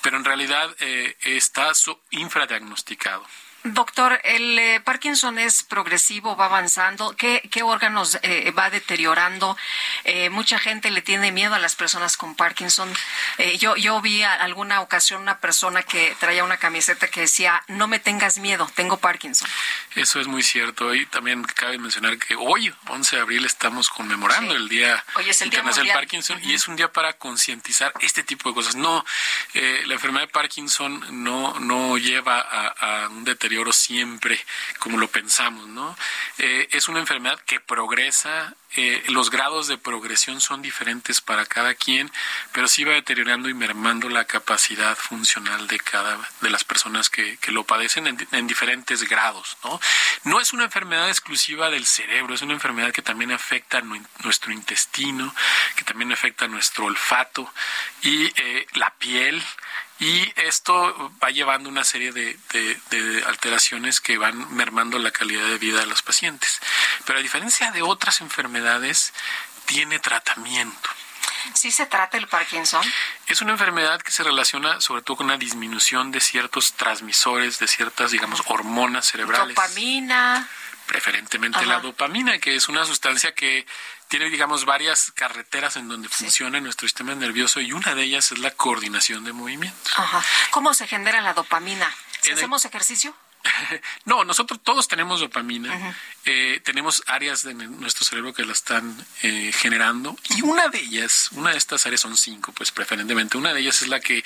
pero 0.00 0.16
en 0.16 0.24
realidad 0.24 0.74
eh, 0.80 1.16
está 1.20 1.72
infradiagnosticado. 2.10 3.24
Doctor, 3.64 4.20
el 4.22 4.56
eh, 4.56 4.80
Parkinson 4.80 5.36
es 5.38 5.64
progresivo, 5.64 6.36
va 6.36 6.44
avanzando. 6.44 7.16
¿Qué, 7.16 7.42
órganos 7.64 8.16
eh, 8.22 8.52
va 8.52 8.70
deteriorando? 8.70 9.56
Eh, 10.04 10.30
mucha 10.30 10.60
gente 10.60 10.92
le 10.92 11.02
tiene 11.02 11.32
miedo 11.32 11.54
a 11.54 11.58
las 11.58 11.74
personas 11.74 12.16
con 12.16 12.36
Parkinson. 12.36 12.88
yo, 13.58 13.76
yo 13.76 14.00
vi 14.00 14.22
a 14.22 14.34
alguna 14.34 14.80
ocasión 14.80 15.22
una 15.22 15.40
persona 15.40 15.82
que 15.82 16.16
traía 16.20 16.44
una 16.44 16.56
camiseta 16.56 17.08
que 17.08 17.22
decía, 17.22 17.62
no 17.66 17.88
me 17.88 17.98
tengas 17.98 18.38
miedo, 18.38 18.70
tengo 18.76 18.96
Parkinson. 18.98 19.48
Eso 19.96 20.20
es 20.20 20.28
muy 20.28 20.44
cierto. 20.44 20.94
Y 20.94 21.06
también 21.06 21.42
cabe 21.42 21.78
mencionar 21.78 22.16
que 22.16 22.36
hoy, 22.36 22.72
11 22.86 23.16
de 23.16 23.22
abril, 23.22 23.44
estamos 23.44 23.90
conmemorando 23.90 24.54
el 24.54 24.68
Día 24.68 25.04
Internacional 25.18 25.74
del 25.74 25.94
Parkinson 25.94 26.40
y 26.44 26.54
es 26.54 26.68
un 26.68 26.76
día 26.76 26.92
para 26.92 27.14
concientizar 27.14 27.92
este 28.00 28.22
tipo 28.22 28.48
de 28.48 28.54
cosas. 28.54 28.76
No, 28.76 29.04
la 29.54 29.94
enfermedad 29.94 30.26
de 30.26 30.32
Parkinson 30.32 31.24
no, 31.24 31.58
no 31.58 31.98
lleva 31.98 32.38
a, 32.40 33.04
a 33.04 33.08
un 33.08 33.24
deterioro 33.24 33.47
siempre 33.72 34.38
como 34.78 34.98
lo 34.98 35.08
pensamos, 35.08 35.66
¿no? 35.68 35.96
Eh, 36.38 36.68
es 36.72 36.88
una 36.88 37.00
enfermedad 37.00 37.40
que 37.40 37.60
progresa, 37.60 38.54
eh, 38.76 39.02
los 39.08 39.30
grados 39.30 39.66
de 39.66 39.78
progresión 39.78 40.40
son 40.40 40.60
diferentes 40.60 41.22
para 41.22 41.46
cada 41.46 41.74
quien, 41.74 42.10
pero 42.52 42.68
sí 42.68 42.84
va 42.84 42.92
deteriorando 42.92 43.48
y 43.48 43.54
mermando 43.54 44.08
la 44.10 44.26
capacidad 44.26 44.96
funcional 44.96 45.66
de 45.68 45.78
cada 45.78 46.18
de 46.42 46.50
las 46.50 46.64
personas 46.64 47.08
que, 47.08 47.38
lo 47.48 47.64
padecen 47.64 48.06
en, 48.30 48.46
diferentes 48.46 49.08
grados, 49.08 49.56
¿no? 49.64 49.80
No 50.24 50.38
es 50.38 50.52
una 50.52 50.64
enfermedad 50.64 51.08
exclusiva 51.08 51.70
del 51.70 51.86
cerebro, 51.86 52.34
es 52.34 52.42
una 52.42 52.52
enfermedad 52.52 52.92
que 52.92 53.00
también 53.00 53.32
afecta 53.32 53.80
nuestro 53.80 54.52
intestino, 54.52 55.34
que 55.76 55.84
también 55.84 56.12
afecta 56.12 56.46
nuestro 56.46 56.84
olfato 56.84 57.50
y 58.02 58.26
eh, 58.36 58.66
la 58.74 58.90
piel, 58.94 59.42
y 60.00 60.32
esto 60.36 61.12
va 61.22 61.30
llevando 61.30 61.68
una 61.68 61.84
serie 61.84 62.12
de, 62.12 62.38
alteraciones 63.26 64.00
que 64.00 64.16
van 64.16 64.54
mermando 64.54 64.98
la 64.98 65.10
calidad 65.10 65.46
de 65.48 65.58
vida 65.58 65.80
de 65.80 65.86
los 65.86 66.02
pacientes. 66.02 66.60
Pero 67.04 67.18
a 67.18 67.22
diferencia 67.22 67.70
de 67.72 67.82
otras 67.82 68.20
enfermedades, 68.20 69.12
tiene 69.66 69.98
tratamiento. 69.98 70.88
¿Sí 71.54 71.70
se 71.70 71.86
trata 71.86 72.16
el 72.16 72.26
Parkinson? 72.26 72.82
Es 73.26 73.42
una 73.42 73.52
enfermedad 73.52 74.00
que 74.00 74.12
se 74.12 74.22
relaciona 74.22 74.80
sobre 74.80 75.02
todo 75.02 75.18
con 75.18 75.26
una 75.26 75.36
disminución 75.36 76.10
de 76.10 76.20
ciertos 76.20 76.74
transmisores, 76.74 77.58
de 77.58 77.68
ciertas, 77.68 78.10
digamos, 78.10 78.42
hormonas 78.46 79.06
cerebrales. 79.06 79.54
Dopamina. 79.54 80.48
Preferentemente 80.86 81.66
la 81.66 81.80
dopamina, 81.80 82.38
que 82.38 82.56
es 82.56 82.68
una 82.68 82.84
sustancia 82.86 83.34
que 83.34 83.66
tiene, 84.08 84.30
digamos, 84.30 84.64
varias 84.64 85.12
carreteras 85.12 85.76
en 85.76 85.88
donde 85.88 86.08
funciona 86.08 86.60
nuestro 86.60 86.88
sistema 86.88 87.14
nervioso 87.14 87.60
y 87.60 87.72
una 87.72 87.94
de 87.94 88.02
ellas 88.04 88.32
es 88.32 88.38
la 88.38 88.50
coordinación 88.50 89.24
de 89.24 89.32
movimientos. 89.32 89.92
Ajá. 89.96 90.24
¿Cómo 90.50 90.74
se 90.74 90.86
genera 90.86 91.20
la 91.20 91.34
dopamina? 91.34 91.94
hacemos 92.32 92.64
ejercicio? 92.64 93.14
no, 94.04 94.24
nosotros 94.24 94.60
todos 94.62 94.88
tenemos 94.88 95.20
dopamina, 95.20 95.94
eh, 96.24 96.60
tenemos 96.64 97.02
áreas 97.06 97.42
de 97.44 97.54
nuestro 97.54 98.04
cerebro 98.04 98.34
que 98.34 98.44
la 98.44 98.52
están 98.52 99.06
eh, 99.22 99.52
generando 99.52 100.16
y 100.30 100.42
una 100.42 100.68
de 100.68 100.80
ellas, 100.80 101.30
una 101.32 101.52
de 101.52 101.58
estas 101.58 101.86
áreas 101.86 102.00
son 102.00 102.16
cinco, 102.16 102.52
pues 102.52 102.72
preferentemente, 102.72 103.38
una 103.38 103.54
de 103.54 103.60
ellas 103.60 103.82
es 103.82 103.88
la 103.88 104.00
que 104.00 104.24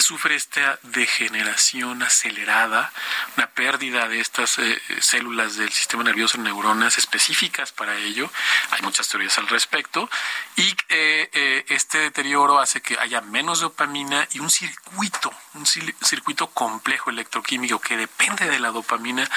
sufre 0.00 0.34
esta 0.34 0.78
degeneración 0.82 2.02
acelerada, 2.02 2.92
una 3.36 3.48
pérdida 3.48 4.08
de 4.08 4.20
estas 4.20 4.58
eh, 4.58 4.80
células 5.00 5.56
del 5.56 5.70
sistema 5.70 6.02
nervioso, 6.02 6.38
neuronas 6.38 6.98
específicas 6.98 7.72
para 7.72 7.96
ello. 7.96 8.30
Hay 8.70 8.82
muchas 8.82 9.08
teorías 9.08 9.38
al 9.38 9.48
respecto. 9.48 10.08
Y 10.56 10.68
eh, 10.88 11.30
eh, 11.32 11.64
este 11.68 11.98
deterioro 11.98 12.58
hace 12.58 12.80
que 12.80 12.98
haya 12.98 13.20
menos 13.20 13.60
dopamina 13.60 14.26
y 14.32 14.40
un 14.40 14.50
circuito, 14.50 15.32
un 15.54 15.66
circuito 15.66 16.48
complejo 16.48 17.10
electroquímico 17.10 17.80
que 17.80 17.96
depende 17.96 18.48
de 18.48 18.58
la 18.58 18.70
dopamina, 18.70 19.28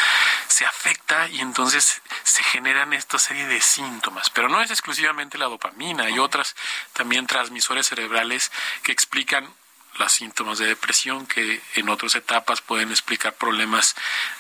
se 0.48 0.65
afecta 0.65 1.27
y 1.30 1.40
entonces 1.40 2.02
se 2.23 2.44
generan 2.44 2.94
esta 2.94 3.19
serie 3.19 3.48
de 3.48 3.61
síntomas. 3.61 4.30
Pero 4.30 4.49
no 4.49 4.61
es 4.61 4.72
exclusivamente 4.72 5.38
la 5.38 5.45
dopamina, 5.45 6.06
hay 6.06 6.19
otras 6.19 6.56
también 6.94 7.27
transmisores 7.27 7.88
cerebrales 7.88 8.52
que 8.84 8.91
explican 8.91 9.53
los 9.97 10.11
síntomas 10.11 10.59
de 10.59 10.67
depresión 10.67 11.25
que 11.25 11.61
en 11.75 11.89
otras 11.89 12.15
etapas 12.15 12.61
pueden 12.61 12.89
explicar 12.89 13.33
problemas 13.35 13.95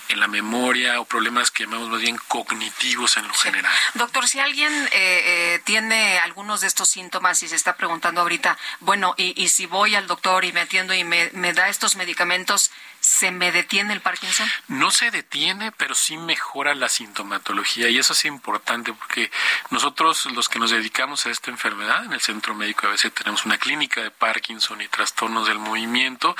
en 0.09 0.19
la 0.19 0.27
memoria 0.27 0.99
o 0.99 1.05
problemas 1.05 1.51
que 1.51 1.63
llamamos 1.63 1.89
más 1.89 2.01
bien 2.01 2.17
cognitivos 2.27 3.17
en 3.17 3.27
lo 3.27 3.33
general. 3.33 3.71
Doctor, 3.95 4.27
si 4.27 4.39
alguien 4.39 4.71
eh, 4.73 4.89
eh, 4.93 5.61
tiene 5.63 6.19
algunos 6.19 6.61
de 6.61 6.67
estos 6.67 6.89
síntomas 6.89 7.41
y 7.43 7.47
se 7.47 7.55
está 7.55 7.75
preguntando 7.75 8.21
ahorita, 8.21 8.57
bueno, 8.79 9.15
y, 9.17 9.41
y 9.41 9.49
si 9.49 9.65
voy 9.65 9.95
al 9.95 10.07
doctor 10.07 10.45
y 10.45 10.51
me 10.51 10.61
atiendo 10.61 10.93
y 10.93 11.03
me, 11.03 11.29
me 11.33 11.53
da 11.53 11.69
estos 11.69 11.95
medicamentos, 11.95 12.71
¿se 12.99 13.31
me 13.31 13.51
detiene 13.51 13.93
el 13.93 14.01
Parkinson? 14.01 14.49
No 14.67 14.89
se 14.91 15.11
detiene, 15.11 15.71
pero 15.73 15.93
sí 15.93 16.17
mejora 16.17 16.73
la 16.73 16.87
sintomatología 16.87 17.89
y 17.89 17.97
eso 17.97 18.13
es 18.13 18.25
importante 18.25 18.93
porque 18.93 19.29
nosotros 19.71 20.25
los 20.27 20.47
que 20.47 20.59
nos 20.59 20.71
dedicamos 20.71 21.25
a 21.25 21.29
esta 21.29 21.51
enfermedad 21.51 22.05
en 22.05 22.13
el 22.13 22.21
Centro 22.21 22.55
Médico 22.55 22.87
a 22.87 22.91
veces 22.91 23.13
tenemos 23.13 23.45
una 23.45 23.57
clínica 23.57 24.01
de 24.01 24.11
Parkinson 24.11 24.81
y 24.81 24.87
trastornos 24.87 25.47
del 25.47 25.59
movimiento, 25.59 26.35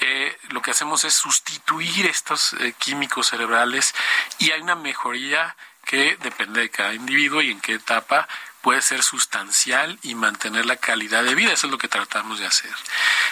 eh, 0.00 0.36
lo 0.50 0.62
que 0.62 0.72
hacemos 0.72 1.04
es 1.04 1.14
sustituir 1.14 2.06
estos 2.06 2.54
eh, 2.54 2.74
químicos 2.78 2.99
cerebrales 3.22 3.94
y 4.38 4.50
hay 4.50 4.60
una 4.60 4.76
mejoría 4.76 5.56
que 5.84 6.16
depende 6.22 6.60
de 6.60 6.70
cada 6.70 6.94
individuo 6.94 7.42
y 7.42 7.50
en 7.50 7.60
qué 7.60 7.74
etapa 7.74 8.28
puede 8.62 8.82
ser 8.82 9.02
sustancial 9.02 9.98
y 10.02 10.14
mantener 10.14 10.66
la 10.66 10.76
calidad 10.76 11.24
de 11.24 11.34
vida. 11.34 11.52
Eso 11.52 11.66
es 11.66 11.70
lo 11.70 11.78
que 11.78 11.88
tratamos 11.88 12.38
de 12.38 12.46
hacer. 12.46 12.70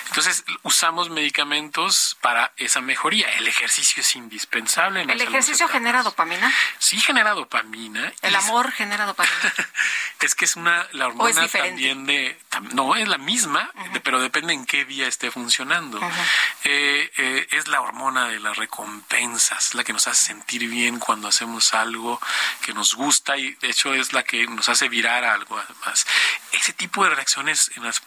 Entonces, 0.08 0.44
usamos 0.62 1.10
medicamentos 1.10 2.16
para 2.20 2.52
esa 2.56 2.80
mejoría. 2.80 3.30
El 3.34 3.46
ejercicio 3.46 4.00
es 4.00 4.16
indispensable. 4.16 5.02
¿El 5.02 5.20
ejercicio 5.20 5.68
genera 5.68 6.02
dopamina? 6.02 6.52
Sí, 6.78 7.00
genera 7.00 7.32
dopamina. 7.32 8.12
¿El 8.22 8.34
amor 8.36 8.72
genera 8.72 9.06
dopamina? 9.06 9.54
es 10.20 10.34
que 10.34 10.44
es 10.44 10.56
una, 10.56 10.86
la 10.92 11.06
hormona 11.08 11.48
también 11.48 12.06
de, 12.06 12.38
no, 12.72 12.94
es 12.96 13.08
la 13.08 13.18
misma, 13.18 13.70
pero 14.02 14.20
depende 14.20 14.52
en 14.52 14.66
qué 14.66 14.84
vía 14.84 15.06
esté 15.06 15.30
funcionando. 15.30 16.00
Eh, 16.64 17.10
eh, 17.16 17.46
es 17.52 17.68
la 17.68 17.80
hormona 17.80 18.28
de 18.28 18.40
las 18.40 18.56
recompensas, 18.56 19.74
la 19.74 19.84
que 19.84 19.92
nos 19.92 20.06
hace 20.06 20.26
sentir 20.26 20.68
bien 20.68 20.98
cuando 20.98 21.28
hacemos 21.28 21.72
algo 21.72 22.20
que 22.62 22.74
nos 22.74 22.94
gusta 22.94 23.36
y 23.36 23.52
de 23.54 23.68
hecho 23.70 23.94
es 23.94 24.12
la 24.12 24.22
que 24.22 24.46
nos 24.46 24.68
hace 24.68 24.88
virar 25.18 25.34
algo 25.34 25.60
más. 25.84 26.06
Ese 26.52 26.72
tipo 26.72 27.04
de 27.04 27.10
reacciones 27.10 27.70
en, 27.76 27.84
las, 27.84 28.02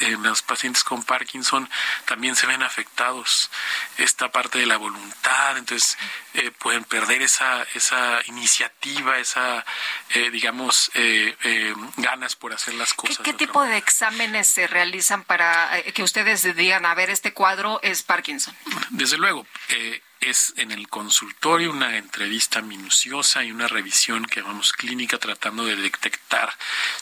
en, 0.00 0.22
los 0.22 0.42
pacientes 0.42 0.84
con 0.84 1.02
Parkinson 1.02 1.68
también 2.04 2.36
se 2.36 2.46
ven 2.46 2.62
afectados. 2.62 3.50
Esta 3.96 4.30
parte 4.30 4.58
de 4.58 4.66
la 4.66 4.76
voluntad, 4.76 5.56
entonces 5.56 5.98
eh, 6.34 6.50
pueden 6.50 6.84
perder 6.84 7.22
esa, 7.22 7.62
esa 7.74 8.20
iniciativa, 8.26 9.18
esa, 9.18 9.64
eh, 10.10 10.30
digamos, 10.30 10.90
eh, 10.94 11.74
ganas 11.96 12.36
por 12.36 12.52
hacer 12.52 12.74
las 12.74 12.94
cosas. 12.94 13.18
¿Qué, 13.18 13.32
tipo 13.32 13.62
de 13.62 13.76
exámenes 13.76 14.48
se 14.48 14.66
realizan 14.66 15.24
para 15.24 15.82
que 15.94 16.02
ustedes 16.02 16.42
digan, 16.56 16.86
a 16.86 16.94
ver, 16.94 17.10
este 17.10 17.32
cuadro 17.32 17.80
es 17.82 18.02
Parkinson? 18.02 18.54
Desde 18.90 19.16
luego 19.16 19.46
es 20.20 20.54
en 20.56 20.72
el 20.72 20.88
consultorio 20.88 21.70
una 21.70 21.96
entrevista 21.96 22.60
minuciosa 22.60 23.44
y 23.44 23.52
una 23.52 23.68
revisión 23.68 24.24
que 24.24 24.40
llamamos 24.40 24.72
clínica 24.72 25.18
tratando 25.18 25.64
de 25.64 25.76
detectar 25.76 26.52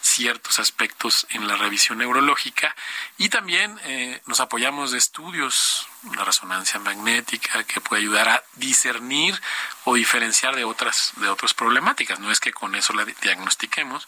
ciertos 0.00 0.58
aspectos 0.58 1.26
en 1.30 1.46
la 1.46 1.56
revisión 1.56 1.98
neurológica. 1.98 2.74
Y 3.18 3.28
también 3.28 3.78
eh, 3.84 4.20
nos 4.26 4.40
apoyamos 4.40 4.92
de 4.92 4.98
estudios, 4.98 5.88
la 6.14 6.24
resonancia 6.24 6.78
magnética 6.80 7.64
que 7.64 7.80
puede 7.80 8.02
ayudar 8.02 8.28
a 8.28 8.44
discernir 8.54 9.40
o 9.84 9.94
diferenciar 9.94 10.54
de 10.56 10.64
otras 10.64 11.12
de 11.16 11.28
otras 11.28 11.54
problemáticas. 11.54 12.20
No 12.20 12.30
es 12.30 12.40
que 12.40 12.52
con 12.52 12.74
eso 12.74 12.92
la 12.92 13.04
diagnostiquemos. 13.04 14.06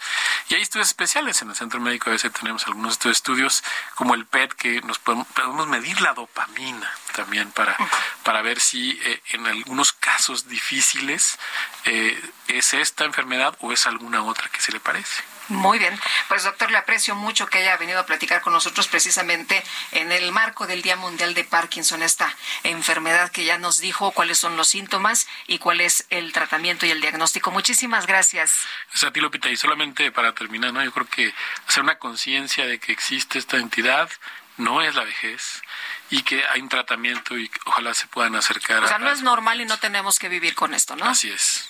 Y 0.49 0.55
hay 0.55 0.63
estudios 0.63 0.89
especiales 0.89 1.41
en 1.43 1.51
el 1.51 1.57
Centro 1.57 1.81
Médico 1.81 2.11
a 2.11 2.13
veces 2.13 2.33
tenemos 2.33 2.67
algunos 2.67 3.05
estudios 3.07 3.65
como 3.95 4.15
el 4.15 4.27
PET 4.27 4.53
que 4.53 4.81
nos 4.83 4.99
podemos, 4.99 5.27
podemos 5.29 5.67
medir 5.69 6.01
la 6.01 6.15
dopamina 6.15 6.91
también 7.15 7.51
para 7.53 7.77
para 8.23 8.43
ver 8.43 8.61
si 8.61 8.99
eh, 9.03 9.23
en 9.31 9.47
algunos 9.47 9.93
casos 9.93 10.49
difíciles 10.49 11.39
eh, 11.85 12.21
es 12.49 12.75
esta 12.75 13.05
enfermedad 13.05 13.57
o 13.61 13.73
es 13.73 13.87
alguna 13.87 14.23
otra 14.25 14.49
que 14.49 14.61
se 14.61 14.73
le 14.73 14.81
parece. 14.81 15.23
Muy 15.49 15.79
bien, 15.79 15.99
pues 16.29 16.45
doctor, 16.45 16.71
le 16.71 16.77
aprecio 16.77 17.15
mucho 17.15 17.47
que 17.47 17.59
haya 17.59 17.77
venido 17.79 17.99
a 18.01 18.07
platicar 18.07 18.43
con 18.43 18.53
nosotros 18.53 18.87
precisamente 18.87 19.63
en 19.93 20.13
el 20.13 20.31
marco 20.31 20.67
del 20.67 20.83
Día 20.83 20.97
Mundial 20.97 21.33
de 21.33 21.45
Parkinson, 21.45 22.03
esta 22.03 22.35
enfermedad 22.65 23.31
que 23.31 23.47
ya 23.47 23.57
nos 23.57 23.81
dijo 23.81 24.11
cuáles 24.11 24.39
son 24.39 24.59
los 24.59 24.69
síntomas 24.69 25.27
y 25.47 25.59
cuál 25.59 25.81
es 25.81 26.07
el 26.11 26.35
tratamiento 26.35 26.85
y 26.85 26.91
el 26.91 27.01
diagnóstico. 27.01 27.51
Muchísimas 27.51 28.07
gracias. 28.07 28.67
Es 28.95 29.05
a 29.05 29.11
ti, 29.11 29.21
Lupita, 29.21 29.49
y 29.49 29.57
solamente 29.57 30.13
para 30.13 30.35
terminar, 30.35 30.75
¿no? 30.75 30.85
yo 30.85 30.93
creo 30.93 31.07
que 31.07 31.35
hacer 31.67 31.83
una 31.83 31.99
conciencia 31.99 32.67
de 32.67 32.79
que 32.79 32.93
existe 32.93 33.39
esta 33.39 33.57
entidad 33.57 34.11
no 34.59 34.83
es 34.83 34.95
la 34.95 35.05
vejez 35.05 35.63
y 36.11 36.23
que 36.23 36.45
hay 36.47 36.61
un 36.61 36.69
tratamiento 36.69 37.39
y 37.39 37.51
ojalá 37.65 37.95
se 37.95 38.07
puedan 38.07 38.35
acercar. 38.35 38.85
O 38.85 38.89
sea, 38.89 38.99
no 38.99 39.11
es 39.11 39.23
normal 39.23 39.61
y 39.61 39.65
no 39.65 39.79
tenemos 39.79 40.19
que 40.19 40.29
vivir 40.29 40.55
con 40.55 40.75
esto, 40.75 40.97
¿no? 40.97 41.05
Así 41.05 41.31
es. 41.31 41.69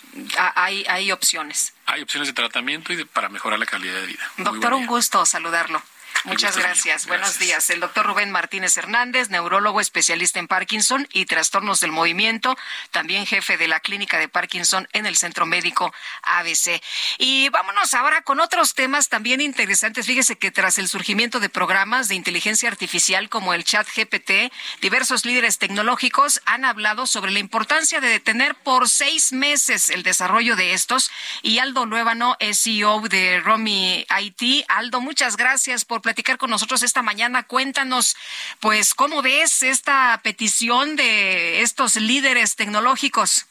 Hay, 0.54 0.84
hay 0.88 1.12
opciones. 1.12 1.74
Hay 1.86 2.02
opciones 2.02 2.28
de 2.28 2.34
tratamiento 2.34 2.92
y 2.92 3.04
para 3.04 3.28
mejorar 3.28 3.58
la 3.58 3.66
calidad 3.66 3.94
de 4.00 4.06
vida. 4.06 4.30
Doctor, 4.38 4.74
un 4.74 4.86
gusto 4.86 5.24
saludarlo. 5.26 5.82
Muchas 6.24 6.56
gracias. 6.56 7.06
Buenos 7.06 7.38
días. 7.38 7.70
El 7.70 7.80
doctor 7.80 8.04
Rubén 8.04 8.30
Martínez 8.30 8.76
Hernández, 8.76 9.30
neurólogo 9.30 9.80
especialista 9.80 10.38
en 10.38 10.48
Parkinson 10.48 11.06
y 11.12 11.26
trastornos 11.26 11.80
del 11.80 11.92
movimiento, 11.92 12.56
también 12.90 13.24
jefe 13.24 13.56
de 13.56 13.68
la 13.68 13.80
clínica 13.80 14.18
de 14.18 14.28
Parkinson 14.28 14.88
en 14.92 15.06
el 15.06 15.16
Centro 15.16 15.46
Médico 15.46 15.94
ABC. 16.22 16.82
Y 17.18 17.48
vámonos 17.50 17.94
ahora 17.94 18.22
con 18.22 18.40
otros 18.40 18.74
temas 18.74 19.08
también 19.08 19.40
interesantes. 19.40 20.06
Fíjese 20.06 20.36
que 20.36 20.50
tras 20.50 20.78
el 20.78 20.88
surgimiento 20.88 21.40
de 21.40 21.48
programas 21.48 22.08
de 22.08 22.16
inteligencia 22.16 22.68
artificial 22.68 23.28
como 23.28 23.54
el 23.54 23.64
chat 23.64 23.86
GPT, 23.86 24.52
diversos 24.80 25.24
líderes 25.24 25.58
tecnológicos 25.58 26.40
han 26.46 26.64
hablado 26.64 27.06
sobre 27.06 27.30
la 27.30 27.38
importancia 27.38 28.00
de 28.00 28.08
detener 28.08 28.54
por 28.56 28.88
seis 28.88 29.32
meses 29.32 29.88
el 29.88 30.02
desarrollo 30.02 30.56
de 30.56 30.72
estos. 30.72 31.10
Y 31.42 31.58
Aldo 31.58 31.86
Luébano 31.86 32.36
CEO 32.52 33.00
de 33.08 33.40
Romy 33.40 34.04
IT. 34.20 34.64
Aldo, 34.68 35.00
muchas 35.00 35.36
gracias 35.36 35.84
por 35.84 36.02
platicar 36.08 36.38
con 36.38 36.48
nosotros 36.48 36.82
esta 36.82 37.02
mañana. 37.02 37.42
Cuéntanos, 37.42 38.16
pues, 38.60 38.94
¿cómo 38.94 39.20
ves 39.20 39.62
esta 39.62 40.18
petición 40.24 40.96
de 40.96 41.60
estos 41.60 41.96
líderes 41.96 42.56
tecnológicos? 42.56 43.46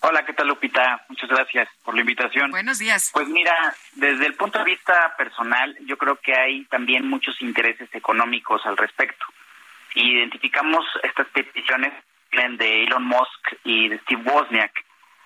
Hola, 0.00 0.24
¿qué 0.24 0.32
tal 0.32 0.48
Lupita? 0.48 1.04
Muchas 1.10 1.28
gracias 1.28 1.68
por 1.84 1.94
la 1.94 2.00
invitación. 2.00 2.50
Buenos 2.50 2.78
días. 2.78 3.10
Pues 3.12 3.28
mira, 3.28 3.54
desde 3.92 4.24
el 4.24 4.32
punto 4.36 4.58
de 4.58 4.64
vista 4.64 5.14
personal, 5.18 5.76
yo 5.84 5.98
creo 5.98 6.16
que 6.16 6.32
hay 6.34 6.64
también 6.64 7.06
muchos 7.06 7.38
intereses 7.42 7.90
económicos 7.92 8.64
al 8.64 8.78
respecto. 8.78 9.26
Identificamos 9.94 10.86
estas 11.02 11.26
peticiones 11.28 11.92
de 12.56 12.84
Elon 12.84 13.04
Musk 13.04 13.42
y 13.64 13.90
de 13.90 13.98
Steve 13.98 14.22
Wozniak. 14.24 14.72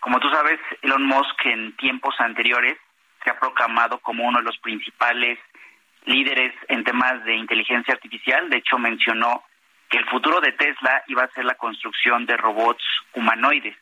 Como 0.01 0.19
tú 0.19 0.29
sabes, 0.31 0.59
Elon 0.83 1.05
Musk 1.05 1.47
en 1.47 1.77
tiempos 1.77 2.17
anteriores 2.19 2.77
se 3.23 3.31
ha 3.31 3.39
proclamado 3.39 3.99
como 3.99 4.27
uno 4.27 4.39
de 4.39 4.45
los 4.45 4.59
principales 4.59 5.39
líderes 6.05 6.55
en 6.68 6.85
temas 6.85 7.25
de 7.25 7.36
inteligencia 7.36 7.94
artificial. 7.94 8.49
De 8.51 8.59
hecho, 8.59 8.78
mencionó 8.78 9.44
que 9.89 9.99
el 9.99 10.07
futuro 10.07 10.41
de 10.41 10.52
Tesla 10.52 11.02
iba 11.07 11.25
a 11.25 11.33
ser 11.33 11.44
la 11.44 11.55
construcción 11.55 12.27
de 12.27 12.36
robots 12.36 12.85
humanoides. 13.15 13.77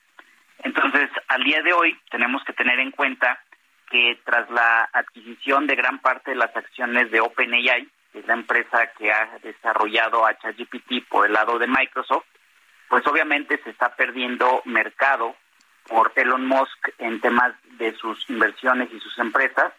Entonces, 0.62 1.10
al 1.28 1.42
día 1.44 1.62
de 1.62 1.72
hoy 1.72 1.98
tenemos 2.10 2.42
que 2.44 2.52
tener 2.52 2.78
en 2.80 2.90
cuenta 2.90 3.38
que 3.90 4.18
tras 4.24 4.50
la 4.50 4.88
adquisición 4.92 5.66
de 5.66 5.76
gran 5.76 5.98
parte 5.98 6.32
de 6.32 6.36
las 6.36 6.54
acciones 6.56 7.10
de 7.10 7.20
OpenAI, 7.20 7.88
que 8.12 8.20
es 8.20 8.26
la 8.26 8.34
empresa 8.34 8.90
que 8.98 9.12
ha 9.12 9.38
desarrollado 9.42 10.26
a 10.26 10.36
ChatGPT 10.38 11.08
por 11.08 11.26
el 11.26 11.32
lado 11.32 11.58
de 11.58 11.66
Microsoft, 11.66 12.24
pues 12.88 13.06
obviamente 13.06 13.60
se 13.62 13.70
está 13.70 13.94
perdiendo 13.94 14.62
mercado 14.64 15.36
por 15.88 16.12
Elon 16.16 16.46
Musk 16.46 16.88
en 16.98 17.20
temas 17.20 17.54
de 17.78 17.94
sus 17.94 18.28
inversiones 18.30 18.88
y 18.92 19.00
sus 19.00 19.18
empresas 19.18 19.72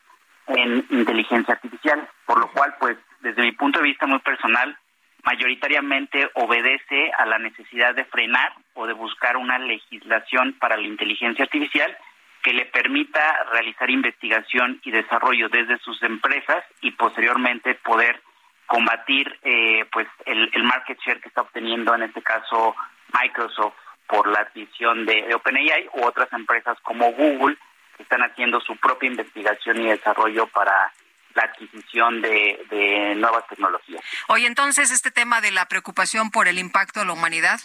en 0.48 0.85
inteligencia 0.90 1.53
artificial, 1.53 2.08
por 2.26 2.40
lo 2.40 2.51
cual, 2.51 2.76
pues, 2.80 2.98
desde 3.22 3.42
mi 3.42 3.51
punto 3.51 3.80
de 3.80 3.85
vista 3.85 4.08
muy 4.08 4.19
personal, 4.19 4.77
mayoritariamente 5.24 6.30
obedece 6.35 7.11
a 7.17 7.26
la 7.26 7.38
necesidad 7.38 7.93
de 7.95 8.06
frenar 8.06 8.53
o 8.76 8.88
de 8.88 8.93
buscar 8.93 9.35
una 9.35 9.59
legislación 9.59 10.53
para 10.59 10.77
la 10.77 10.88
inteligencia 10.88 11.43
artificial 11.43 11.98
que 12.43 12.53
le 12.53 12.66
permita 12.66 13.43
realizar 13.51 13.90
investigación 13.90 14.80
y 14.85 14.92
desarrollo 14.92 15.50
desde 15.50 15.80
sus 15.80 16.01
empresas 16.03 16.64
y 16.82 16.92
posteriormente 16.92 17.76
poder 17.76 18.22
combatir 18.67 19.38
eh, 19.43 19.85
pues 19.92 20.08
el, 20.26 20.64
market 20.64 20.98
share 21.00 21.19
que 21.19 21.30
está 21.30 21.42
obteniendo 21.42 21.93
en 21.95 22.03
este 22.03 22.22
caso 22.22 22.76
Microsoft 23.22 23.76
por 24.08 24.27
la 24.27 24.40
adquisición 24.40 25.06
de 25.06 25.34
OpenAI 25.35 25.90
u 25.93 26.06
otras 26.06 26.32
empresas 26.32 26.77
como 26.84 27.11
Google 27.11 27.58
están 28.00 28.22
haciendo 28.22 28.59
su 28.61 28.76
propia 28.77 29.08
investigación 29.08 29.82
y 29.82 29.90
desarrollo 29.90 30.48
para 30.48 30.92
la 31.38 31.43
adquisición 31.43 32.22
de, 32.22 33.14
nuevas 33.16 33.48
tecnologías. 33.48 34.01
Oye, 34.27 34.48
entonces, 34.48 34.92
este 34.92 35.11
tema 35.11 35.40
de 35.40 35.51
la 35.51 35.67
preocupación 35.67 36.32
por 36.32 36.48
el 36.48 36.58
impacto 36.58 37.00
a 37.00 37.06
la 37.06 37.14
humanidad. 37.14 37.59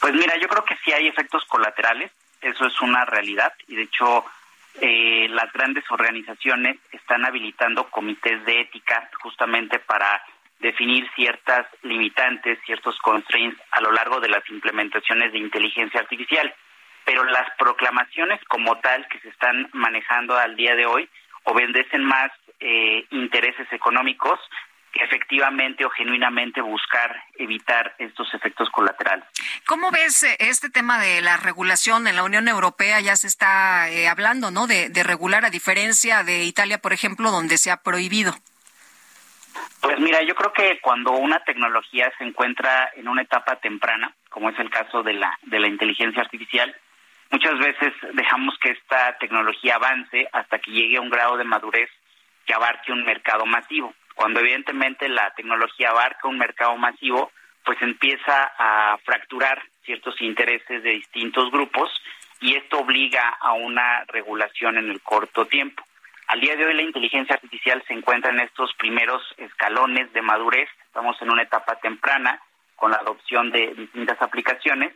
Pues 0.00 0.14
mira, 0.14 0.36
yo 0.40 0.48
creo 0.48 0.64
que 0.64 0.76
sí 0.84 0.92
hay 0.92 1.08
efectos 1.08 1.44
colaterales, 1.46 2.10
eso 2.40 2.66
es 2.66 2.80
una 2.80 3.04
realidad, 3.04 3.52
y 3.68 3.76
de 3.76 3.82
hecho 3.82 4.24
eh, 4.80 5.28
las 5.30 5.52
grandes 5.52 5.84
organizaciones 5.90 6.78
están 6.92 7.24
habilitando 7.24 7.90
comités 7.90 8.44
de 8.44 8.62
ética 8.62 9.10
justamente 9.20 9.78
para 9.78 10.24
definir 10.60 11.08
ciertas 11.14 11.66
limitantes, 11.82 12.58
ciertos 12.64 12.96
constraints 12.98 13.60
a 13.72 13.80
lo 13.80 13.92
largo 13.92 14.20
de 14.20 14.28
las 14.28 14.48
implementaciones 14.48 15.32
de 15.32 15.38
inteligencia 15.38 16.00
artificial 16.00 16.54
pero 17.12 17.24
las 17.24 17.46
proclamaciones 17.58 18.40
como 18.48 18.78
tal 18.78 19.06
que 19.08 19.20
se 19.20 19.28
están 19.28 19.68
manejando 19.74 20.34
al 20.34 20.56
día 20.56 20.74
de 20.74 20.86
hoy 20.86 21.06
obedecen 21.44 22.02
más 22.04 22.30
eh, 22.58 23.04
intereses 23.10 23.70
económicos 23.70 24.40
que 24.90 25.04
efectivamente 25.04 25.84
o 25.84 25.90
genuinamente 25.90 26.62
buscar 26.62 27.22
evitar 27.34 27.94
estos 27.98 28.32
efectos 28.32 28.70
colaterales. 28.70 29.26
¿Cómo 29.66 29.90
ves 29.90 30.22
eh, 30.22 30.36
este 30.38 30.70
tema 30.70 30.98
de 30.98 31.20
la 31.20 31.36
regulación 31.36 32.06
en 32.06 32.16
la 32.16 32.24
Unión 32.24 32.48
Europea? 32.48 32.98
Ya 33.00 33.16
se 33.16 33.26
está 33.26 33.90
eh, 33.90 34.08
hablando, 34.08 34.50
¿no? 34.50 34.66
De, 34.66 34.88
de, 34.88 35.02
regular 35.02 35.44
a 35.44 35.50
diferencia 35.50 36.22
de 36.22 36.44
Italia, 36.44 36.78
por 36.78 36.94
ejemplo, 36.94 37.30
donde 37.30 37.58
se 37.58 37.70
ha 37.70 37.82
prohibido. 37.82 38.32
Pues 39.82 39.98
mira, 39.98 40.22
yo 40.22 40.34
creo 40.34 40.52
que 40.54 40.80
cuando 40.80 41.12
una 41.12 41.40
tecnología 41.44 42.10
se 42.16 42.24
encuentra 42.24 42.90
en 42.96 43.06
una 43.06 43.20
etapa 43.20 43.56
temprana, 43.56 44.14
como 44.30 44.48
es 44.48 44.58
el 44.58 44.70
caso 44.70 45.02
de 45.02 45.12
la 45.12 45.38
de 45.42 45.60
la 45.60 45.68
inteligencia 45.68 46.22
artificial, 46.22 46.74
Muchas 47.32 47.58
veces 47.58 47.94
dejamos 48.12 48.58
que 48.58 48.72
esta 48.72 49.16
tecnología 49.18 49.76
avance 49.76 50.28
hasta 50.32 50.58
que 50.58 50.70
llegue 50.70 50.98
a 50.98 51.00
un 51.00 51.08
grado 51.08 51.38
de 51.38 51.44
madurez 51.44 51.88
que 52.44 52.52
abarque 52.52 52.92
un 52.92 53.04
mercado 53.04 53.46
masivo. 53.46 53.94
Cuando 54.14 54.40
evidentemente 54.40 55.08
la 55.08 55.32
tecnología 55.34 55.90
abarca 55.90 56.28
un 56.28 56.36
mercado 56.36 56.76
masivo, 56.76 57.32
pues 57.64 57.80
empieza 57.80 58.52
a 58.58 58.98
fracturar 59.04 59.62
ciertos 59.82 60.20
intereses 60.20 60.82
de 60.82 60.90
distintos 60.90 61.50
grupos 61.50 61.90
y 62.40 62.54
esto 62.54 62.80
obliga 62.80 63.30
a 63.40 63.54
una 63.54 64.04
regulación 64.08 64.76
en 64.76 64.90
el 64.90 65.00
corto 65.00 65.46
tiempo. 65.46 65.82
Al 66.26 66.40
día 66.40 66.54
de 66.54 66.66
hoy 66.66 66.74
la 66.74 66.82
inteligencia 66.82 67.36
artificial 67.36 67.82
se 67.88 67.94
encuentra 67.94 68.30
en 68.30 68.40
estos 68.40 68.74
primeros 68.74 69.22
escalones 69.38 70.12
de 70.12 70.20
madurez, 70.20 70.68
estamos 70.84 71.16
en 71.22 71.30
una 71.30 71.44
etapa 71.44 71.76
temprana 71.76 72.42
con 72.76 72.90
la 72.90 72.98
adopción 72.98 73.50
de 73.50 73.72
distintas 73.74 74.20
aplicaciones 74.20 74.92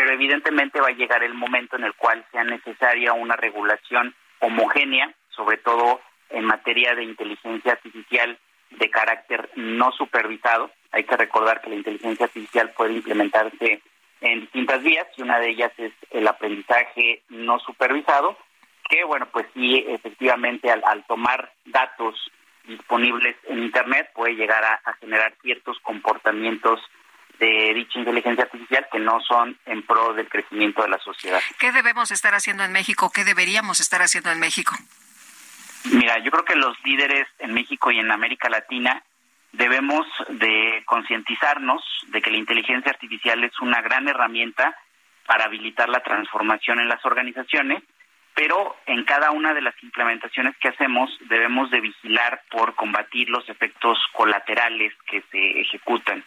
pero 0.00 0.14
evidentemente 0.14 0.80
va 0.80 0.88
a 0.88 0.92
llegar 0.92 1.22
el 1.22 1.34
momento 1.34 1.76
en 1.76 1.84
el 1.84 1.92
cual 1.92 2.24
sea 2.32 2.42
necesaria 2.42 3.12
una 3.12 3.36
regulación 3.36 4.14
homogénea, 4.38 5.14
sobre 5.28 5.58
todo 5.58 6.00
en 6.30 6.46
materia 6.46 6.94
de 6.94 7.04
inteligencia 7.04 7.72
artificial 7.72 8.38
de 8.70 8.88
carácter 8.88 9.50
no 9.56 9.92
supervisado. 9.92 10.70
Hay 10.90 11.04
que 11.04 11.18
recordar 11.18 11.60
que 11.60 11.68
la 11.68 11.76
inteligencia 11.76 12.24
artificial 12.24 12.70
puede 12.70 12.94
implementarse 12.94 13.82
en 14.22 14.40
distintas 14.40 14.82
vías 14.82 15.06
y 15.18 15.22
una 15.22 15.38
de 15.38 15.50
ellas 15.50 15.72
es 15.76 15.92
el 16.12 16.26
aprendizaje 16.26 17.22
no 17.28 17.58
supervisado, 17.58 18.38
que 18.88 19.04
bueno, 19.04 19.28
pues 19.30 19.48
sí, 19.52 19.84
efectivamente 19.86 20.70
al, 20.70 21.04
tomar 21.04 21.52
datos 21.66 22.14
disponibles 22.64 23.36
en 23.48 23.64
Internet 23.64 24.08
puede 24.14 24.32
llegar 24.32 24.64
a 24.64 24.94
generar 24.94 25.34
ciertos 25.42 25.78
comportamientos 25.80 26.80
de 27.40 27.72
dicha 27.74 27.98
inteligencia 27.98 28.44
artificial 28.44 28.86
que 28.92 28.98
no 28.98 29.18
son 29.22 29.58
en 29.64 29.82
pro 29.82 30.12
del 30.12 30.28
crecimiento 30.28 30.82
de 30.82 30.88
la 30.90 30.98
sociedad. 30.98 31.40
¿Qué 31.58 31.72
debemos 31.72 32.10
estar 32.10 32.34
haciendo 32.34 32.62
en 32.64 32.72
México? 32.72 33.10
¿Qué 33.12 33.24
deberíamos 33.24 33.80
estar 33.80 34.02
haciendo 34.02 34.30
en 34.30 34.38
México? 34.38 34.76
Mira, 35.84 36.18
yo 36.18 36.30
creo 36.30 36.44
que 36.44 36.54
los 36.54 36.76
líderes 36.84 37.26
en 37.38 37.54
México 37.54 37.90
y 37.90 37.98
en 37.98 38.10
América 38.10 38.50
Latina 38.50 39.02
debemos 39.52 40.06
de 40.28 40.82
concientizarnos 40.84 41.82
de 42.08 42.20
que 42.20 42.30
la 42.30 42.36
inteligencia 42.36 42.92
artificial 42.92 43.42
es 43.42 43.58
una 43.60 43.80
gran 43.80 44.06
herramienta 44.06 44.76
para 45.26 45.44
habilitar 45.44 45.88
la 45.88 46.02
transformación 46.02 46.78
en 46.78 46.88
las 46.88 47.04
organizaciones, 47.06 47.82
pero 48.34 48.76
en 48.86 49.04
cada 49.04 49.30
una 49.30 49.54
de 49.54 49.62
las 49.62 49.74
implementaciones 49.82 50.54
que 50.58 50.68
hacemos 50.68 51.10
debemos 51.28 51.70
de 51.70 51.80
vigilar 51.80 52.42
por 52.50 52.74
combatir 52.74 53.30
los 53.30 53.48
efectos 53.48 53.98
colaterales 54.12 54.92
que 55.06 55.22
se 55.32 55.60
ejecutan. 55.62 56.22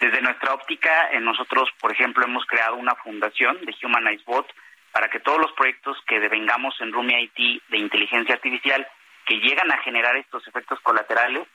Desde 0.00 0.22
nuestra 0.22 0.54
óptica, 0.54 0.90
nosotros, 1.20 1.68
por 1.80 1.92
ejemplo, 1.92 2.24
hemos 2.24 2.46
creado 2.46 2.76
una 2.76 2.94
fundación 2.96 3.58
de 3.64 3.74
Humanize 3.82 4.24
Bot 4.24 4.46
para 4.92 5.08
que 5.08 5.20
todos 5.20 5.38
los 5.40 5.52
proyectos 5.52 5.96
que 6.06 6.20
devengamos 6.20 6.74
en 6.80 6.92
Rumi 6.92 7.14
IT 7.14 7.62
de 7.68 7.78
inteligencia 7.78 8.34
artificial 8.34 8.86
que 9.26 9.36
llegan 9.36 9.70
a 9.70 9.78
generar 9.78 10.16
estos 10.16 10.46
efectos 10.46 10.80
colaterales 10.80 11.46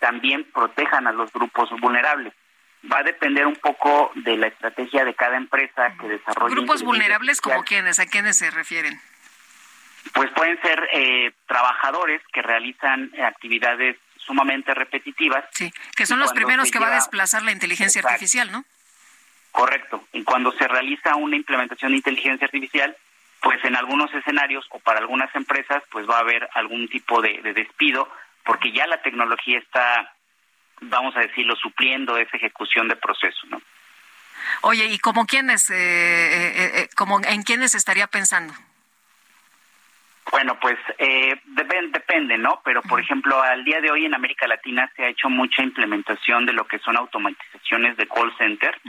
también 0.00 0.44
protejan 0.52 1.06
a 1.06 1.12
los 1.12 1.30
grupos 1.32 1.70
vulnerables. 1.80 2.32
Va 2.90 2.98
a 2.98 3.02
depender 3.02 3.46
un 3.46 3.56
poco 3.56 4.10
de 4.14 4.36
la 4.38 4.46
estrategia 4.46 5.04
de 5.04 5.14
cada 5.14 5.36
empresa 5.36 5.94
que 6.00 6.08
desarrolle. 6.08 6.54
¿Grupos 6.54 6.82
vulnerables 6.82 7.40
como 7.40 7.62
quiénes? 7.62 7.98
¿A 8.00 8.06
quiénes 8.06 8.38
se 8.38 8.50
refieren? 8.50 8.98
Pues 10.14 10.30
pueden 10.30 10.60
ser 10.62 10.88
eh, 10.92 11.32
trabajadores 11.46 12.22
que 12.32 12.40
realizan 12.40 13.12
actividades 13.22 13.96
sumamente 14.30 14.72
repetitivas. 14.74 15.44
Sí, 15.50 15.72
que 15.96 16.06
son 16.06 16.20
los 16.20 16.32
primeros 16.32 16.70
que 16.70 16.78
va 16.78 16.86
a 16.86 16.94
desplazar 16.94 17.42
la 17.42 17.50
inteligencia 17.50 18.00
artificial, 18.00 18.52
¿no? 18.52 18.64
Correcto. 19.50 20.04
Y 20.12 20.22
cuando 20.22 20.52
se 20.52 20.68
realiza 20.68 21.16
una 21.16 21.34
implementación 21.34 21.90
de 21.90 21.96
inteligencia 21.96 22.44
artificial, 22.44 22.96
pues 23.42 23.58
en 23.64 23.74
algunos 23.74 24.14
escenarios 24.14 24.64
o 24.70 24.78
para 24.78 25.00
algunas 25.00 25.34
empresas, 25.34 25.82
pues 25.90 26.08
va 26.08 26.18
a 26.18 26.20
haber 26.20 26.48
algún 26.54 26.88
tipo 26.88 27.20
de, 27.20 27.40
despido, 27.54 28.08
porque 28.44 28.70
ya 28.70 28.86
la 28.86 29.02
tecnología 29.02 29.58
está, 29.58 30.14
vamos 30.80 31.16
a 31.16 31.20
decirlo, 31.20 31.56
supliendo 31.56 32.16
esa 32.16 32.36
ejecución 32.36 32.86
de 32.86 32.94
proceso, 32.94 33.48
¿no? 33.48 33.60
Oye, 34.62 34.86
¿y 34.86 34.98
como 35.00 35.26
quiénes, 35.26 35.68
eh, 35.70 35.74
eh, 35.74 36.70
eh, 36.74 36.88
como 36.94 37.20
en 37.20 37.42
quiénes 37.42 37.74
estaría 37.74 38.06
pensando? 38.06 38.54
Bueno, 40.30 40.58
pues 40.60 40.78
eh, 40.98 41.40
depende, 41.44 42.38
¿no? 42.38 42.60
Pero, 42.64 42.82
por 42.82 43.00
ejemplo, 43.00 43.40
al 43.42 43.64
día 43.64 43.80
de 43.80 43.90
hoy 43.90 44.04
en 44.04 44.14
América 44.14 44.46
Latina 44.46 44.90
se 44.94 45.04
ha 45.04 45.08
hecho 45.08 45.28
mucha 45.28 45.62
implementación 45.62 46.46
de 46.46 46.52
lo 46.52 46.66
que 46.66 46.78
son 46.78 46.96
automatizaciones 46.96 47.96
de 47.96 48.06
call 48.06 48.32
center 48.38 48.80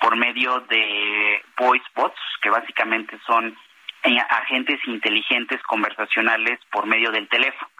por 0.00 0.16
medio 0.16 0.60
de 0.60 1.42
voice 1.58 1.84
bots, 1.96 2.20
que 2.40 2.50
básicamente 2.50 3.18
son 3.26 3.56
eh, 4.04 4.18
agentes 4.28 4.78
inteligentes 4.86 5.60
conversacionales 5.62 6.60
por 6.70 6.86
medio 6.86 7.10
del 7.10 7.28
teléfono. 7.28 7.70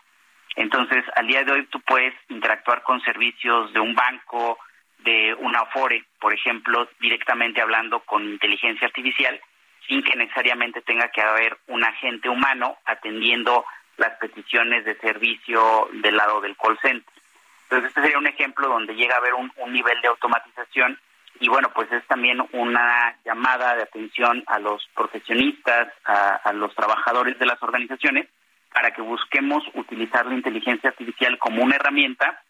Entonces, 0.56 1.04
al 1.16 1.26
día 1.26 1.44
de 1.44 1.52
hoy 1.52 1.66
tú 1.66 1.80
puedes 1.80 2.14
interactuar 2.28 2.82
con 2.82 3.00
servicios 3.02 3.72
de 3.72 3.80
un 3.80 3.94
banco, 3.94 4.58
de 4.98 5.34
una 5.34 5.60
Afore, 5.60 6.04
por 6.18 6.32
ejemplo, 6.32 6.88
directamente 7.00 7.60
hablando 7.60 8.00
con 8.00 8.24
inteligencia 8.24 8.86
artificial 8.86 9.40
sin 9.86 10.02
que 10.02 10.16
necesariamente 10.16 10.80
tenga 10.82 11.08
que 11.08 11.20
haber 11.20 11.58
un 11.68 11.84
agente 11.84 12.28
humano 12.28 12.76
atendiendo 12.84 13.64
las 13.96 14.12
peticiones 14.18 14.84
de 14.84 14.96
servicio 14.96 15.88
del 15.92 16.16
lado 16.16 16.40
del 16.40 16.56
call 16.56 16.78
center. 16.80 17.12
Entonces, 17.64 17.88
este 17.88 18.02
sería 18.02 18.18
un 18.18 18.26
ejemplo 18.26 18.68
donde 18.68 18.94
llega 18.94 19.14
a 19.14 19.18
haber 19.18 19.34
un, 19.34 19.50
nivel 19.68 20.00
de 20.00 20.08
automatización 20.08 20.98
y 21.40 21.48
bueno, 21.48 21.70
pues 21.74 21.90
es 21.90 22.06
también 22.06 22.38
una 22.52 23.16
llamada 23.24 23.74
de 23.74 23.82
atención 23.82 24.44
a 24.46 24.58
los 24.58 24.86
profesionistas, 24.94 25.88
a, 26.04 26.36
a 26.36 26.52
los 26.52 26.74
trabajadores 26.74 27.38
de 27.38 27.46
las 27.46 27.60
organizaciones, 27.62 28.28
para 28.72 28.92
que 28.92 29.02
busquemos 29.02 29.64
utilizar 29.74 30.26
la 30.26 30.34
inteligencia 30.34 30.90
artificial 30.90 31.38
como 31.38 31.62
una 31.62 31.76
herramienta, 31.76 32.40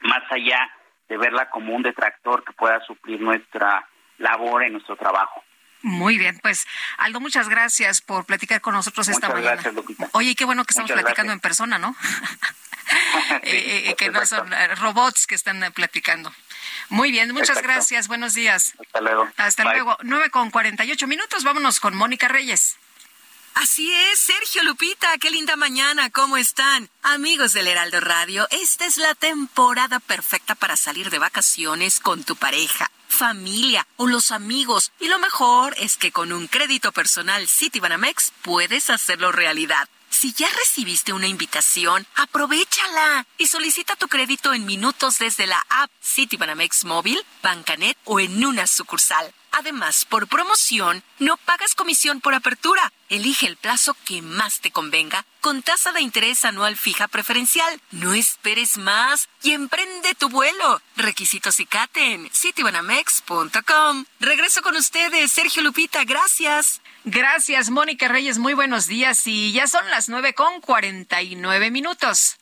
más 0.00 0.22
allá 0.30 0.70
de 1.08 1.16
verla 1.16 1.50
como 1.50 1.74
un 1.74 1.82
detractor 1.82 2.44
que 2.44 2.52
pueda 2.52 2.80
suplir 2.80 3.20
nuestra 3.20 3.88
labor 4.18 4.64
en 4.64 4.72
nuestro 4.72 4.96
trabajo. 4.96 5.42
Muy 5.82 6.18
bien, 6.18 6.38
pues 6.42 6.66
Aldo, 6.98 7.20
muchas 7.20 7.48
gracias 7.48 8.00
por 8.00 8.24
platicar 8.24 8.60
con 8.60 8.74
nosotros 8.74 9.08
esta 9.08 9.28
mañana. 9.28 9.52
Gracias, 9.52 9.74
Lupita. 9.74 10.08
Oye, 10.12 10.34
qué 10.34 10.44
bueno 10.44 10.64
que 10.64 10.72
estamos 10.72 10.90
platicando 10.90 11.32
en 11.32 11.40
persona, 11.40 11.78
¿no? 11.78 11.94
Eh, 13.42 13.90
eh, 13.90 13.94
que 13.96 14.10
no 14.10 14.24
son 14.26 14.52
eh, 14.52 14.74
robots 14.76 15.26
que 15.26 15.34
están 15.34 15.60
platicando. 15.72 16.32
Muy 16.88 17.10
bien, 17.10 17.32
muchas 17.32 17.62
gracias. 17.62 18.08
Buenos 18.08 18.34
días. 18.34 18.74
Hasta 18.80 19.00
luego. 19.00 19.28
Hasta 19.36 19.64
luego. 19.64 19.96
9 20.02 20.30
con 20.30 20.50
48 20.50 21.06
minutos. 21.06 21.44
Vámonos 21.44 21.78
con 21.78 21.96
Mónica 21.96 22.28
Reyes. 22.28 22.76
Así 23.56 23.90
es, 23.90 24.18
Sergio 24.20 24.64
Lupita, 24.64 25.16
qué 25.16 25.30
linda 25.30 25.56
mañana, 25.56 26.10
¿cómo 26.10 26.36
están? 26.36 26.90
Amigos 27.02 27.54
del 27.54 27.68
Heraldo 27.68 28.00
Radio, 28.00 28.46
esta 28.50 28.84
es 28.84 28.98
la 28.98 29.14
temporada 29.14 29.98
perfecta 29.98 30.54
para 30.54 30.76
salir 30.76 31.08
de 31.08 31.18
vacaciones 31.18 31.98
con 31.98 32.22
tu 32.22 32.36
pareja 32.36 32.90
familia 33.08 33.86
o 33.96 34.08
los 34.08 34.30
amigos. 34.30 34.92
Y 35.00 35.08
lo 35.08 35.18
mejor 35.18 35.74
es 35.78 35.96
que 35.96 36.12
con 36.12 36.32
un 36.32 36.48
crédito 36.48 36.92
personal 36.92 37.48
Citibanamex 37.48 38.30
puedes 38.42 38.90
hacerlo 38.90 39.32
realidad. 39.32 39.88
Si 40.10 40.34
ya 40.34 40.48
recibiste 40.50 41.14
una 41.14 41.26
invitación, 41.26 42.06
aprovechala 42.14 43.26
y 43.38 43.46
solicita 43.46 43.96
tu 43.96 44.08
crédito 44.08 44.52
en 44.52 44.66
minutos 44.66 45.18
desde 45.18 45.46
la 45.46 45.64
app 45.70 45.90
Citibanamex 46.04 46.84
Móvil, 46.84 47.24
Bancanet 47.42 47.96
o 48.04 48.20
en 48.20 48.44
una 48.44 48.66
sucursal. 48.66 49.32
Además, 49.58 50.04
por 50.04 50.28
promoción, 50.28 51.02
no 51.18 51.38
pagas 51.38 51.74
comisión 51.74 52.20
por 52.20 52.34
apertura. 52.34 52.92
Elige 53.08 53.46
el 53.46 53.56
plazo 53.56 53.96
que 54.04 54.20
más 54.20 54.60
te 54.60 54.70
convenga 54.70 55.24
con 55.40 55.62
tasa 55.62 55.92
de 55.92 56.02
interés 56.02 56.44
anual 56.44 56.76
fija 56.76 57.08
preferencial. 57.08 57.80
No 57.90 58.12
esperes 58.12 58.76
más 58.76 59.30
y 59.42 59.52
emprende 59.52 60.14
tu 60.14 60.28
vuelo. 60.28 60.82
Requisitos 60.96 61.58
y 61.60 61.64
CATE 61.64 62.30
citibanamex.com. 62.34 64.04
Regreso 64.20 64.60
con 64.60 64.76
ustedes, 64.76 65.32
Sergio 65.32 65.62
Lupita, 65.62 66.04
gracias. 66.04 66.82
Gracias, 67.04 67.70
Mónica 67.70 68.08
Reyes, 68.08 68.36
muy 68.36 68.52
buenos 68.52 68.88
días 68.88 69.26
y 69.26 69.52
ya 69.52 69.66
son 69.66 69.88
las 69.88 70.10
nueve 70.10 70.34
con 70.34 70.60
cuarenta 70.60 71.22
y 71.22 71.34
nueve 71.34 71.70
minutos. 71.70 72.36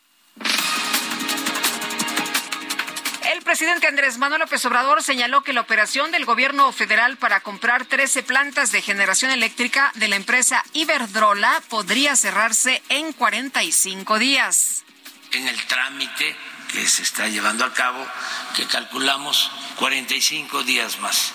El 3.24 3.40
presidente 3.40 3.86
Andrés 3.86 4.18
Manuel 4.18 4.40
López 4.40 4.64
Obrador 4.66 5.02
señaló 5.02 5.42
que 5.42 5.54
la 5.54 5.62
operación 5.62 6.10
del 6.10 6.26
gobierno 6.26 6.70
federal 6.72 7.16
para 7.16 7.40
comprar 7.40 7.86
13 7.86 8.22
plantas 8.22 8.70
de 8.70 8.82
generación 8.82 9.30
eléctrica 9.30 9.90
de 9.94 10.08
la 10.08 10.16
empresa 10.16 10.62
Iberdrola 10.74 11.62
podría 11.70 12.16
cerrarse 12.16 12.82
en 12.90 13.14
45 13.14 14.18
días. 14.18 14.84
En 15.32 15.48
el 15.48 15.66
trámite 15.66 16.36
que 16.70 16.86
se 16.86 17.02
está 17.02 17.26
llevando 17.28 17.64
a 17.64 17.72
cabo, 17.72 18.06
que 18.54 18.66
calculamos 18.66 19.50
45 19.76 20.62
días 20.64 20.98
más 21.00 21.32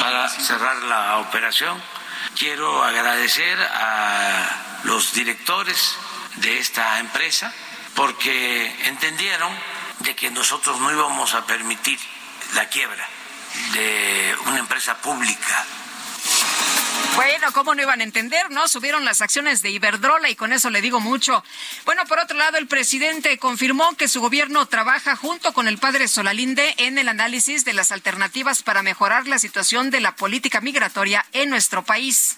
para 0.00 0.28
cerrar 0.28 0.82
la 0.82 1.18
operación. 1.18 1.80
Quiero 2.36 2.82
agradecer 2.82 3.56
a 3.60 4.80
los 4.82 5.14
directores 5.14 5.94
de 6.36 6.58
esta 6.58 6.98
empresa 6.98 7.52
porque 7.94 8.74
entendieron 8.86 9.52
de 10.00 10.14
que 10.14 10.30
nosotros 10.30 10.78
no 10.80 10.90
íbamos 10.90 11.34
a 11.34 11.46
permitir 11.46 11.98
la 12.54 12.68
quiebra 12.68 13.08
de 13.72 14.36
una 14.46 14.58
empresa 14.58 14.96
pública. 14.98 15.66
Bueno, 17.16 17.52
¿cómo 17.52 17.74
no 17.74 17.82
iban 17.82 18.00
a 18.00 18.04
entender? 18.04 18.50
No, 18.50 18.68
subieron 18.68 19.04
las 19.04 19.20
acciones 19.20 19.62
de 19.62 19.70
Iberdrola 19.70 20.30
y 20.30 20.36
con 20.36 20.52
eso 20.52 20.70
le 20.70 20.80
digo 20.80 21.00
mucho. 21.00 21.44
Bueno, 21.84 22.04
por 22.06 22.18
otro 22.18 22.36
lado, 22.36 22.56
el 22.56 22.66
presidente 22.66 23.38
confirmó 23.38 23.96
que 23.96 24.08
su 24.08 24.20
gobierno 24.20 24.66
trabaja 24.66 25.16
junto 25.16 25.52
con 25.52 25.68
el 25.68 25.78
padre 25.78 26.08
Solalinde 26.08 26.74
en 26.78 26.98
el 26.98 27.08
análisis 27.08 27.64
de 27.64 27.72
las 27.72 27.92
alternativas 27.92 28.62
para 28.62 28.82
mejorar 28.82 29.26
la 29.26 29.38
situación 29.38 29.90
de 29.90 30.00
la 30.00 30.14
política 30.14 30.60
migratoria 30.60 31.26
en 31.32 31.50
nuestro 31.50 31.84
país 31.84 32.36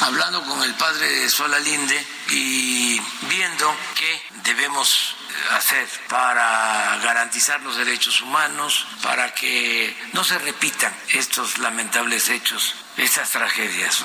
hablando 0.00 0.42
con 0.44 0.62
el 0.62 0.74
padre 0.74 1.28
Solalinde 1.28 2.06
y 2.30 3.00
viendo 3.28 3.74
qué 3.96 4.22
debemos 4.44 5.16
hacer 5.52 5.88
para 6.08 6.98
garantizar 7.02 7.60
los 7.62 7.76
derechos 7.76 8.20
humanos, 8.20 8.86
para 9.02 9.34
que 9.34 9.96
no 10.12 10.24
se 10.24 10.38
repitan 10.38 10.94
estos 11.12 11.58
lamentables 11.58 12.28
hechos, 12.28 12.74
estas 12.96 13.30
tragedias. 13.30 14.04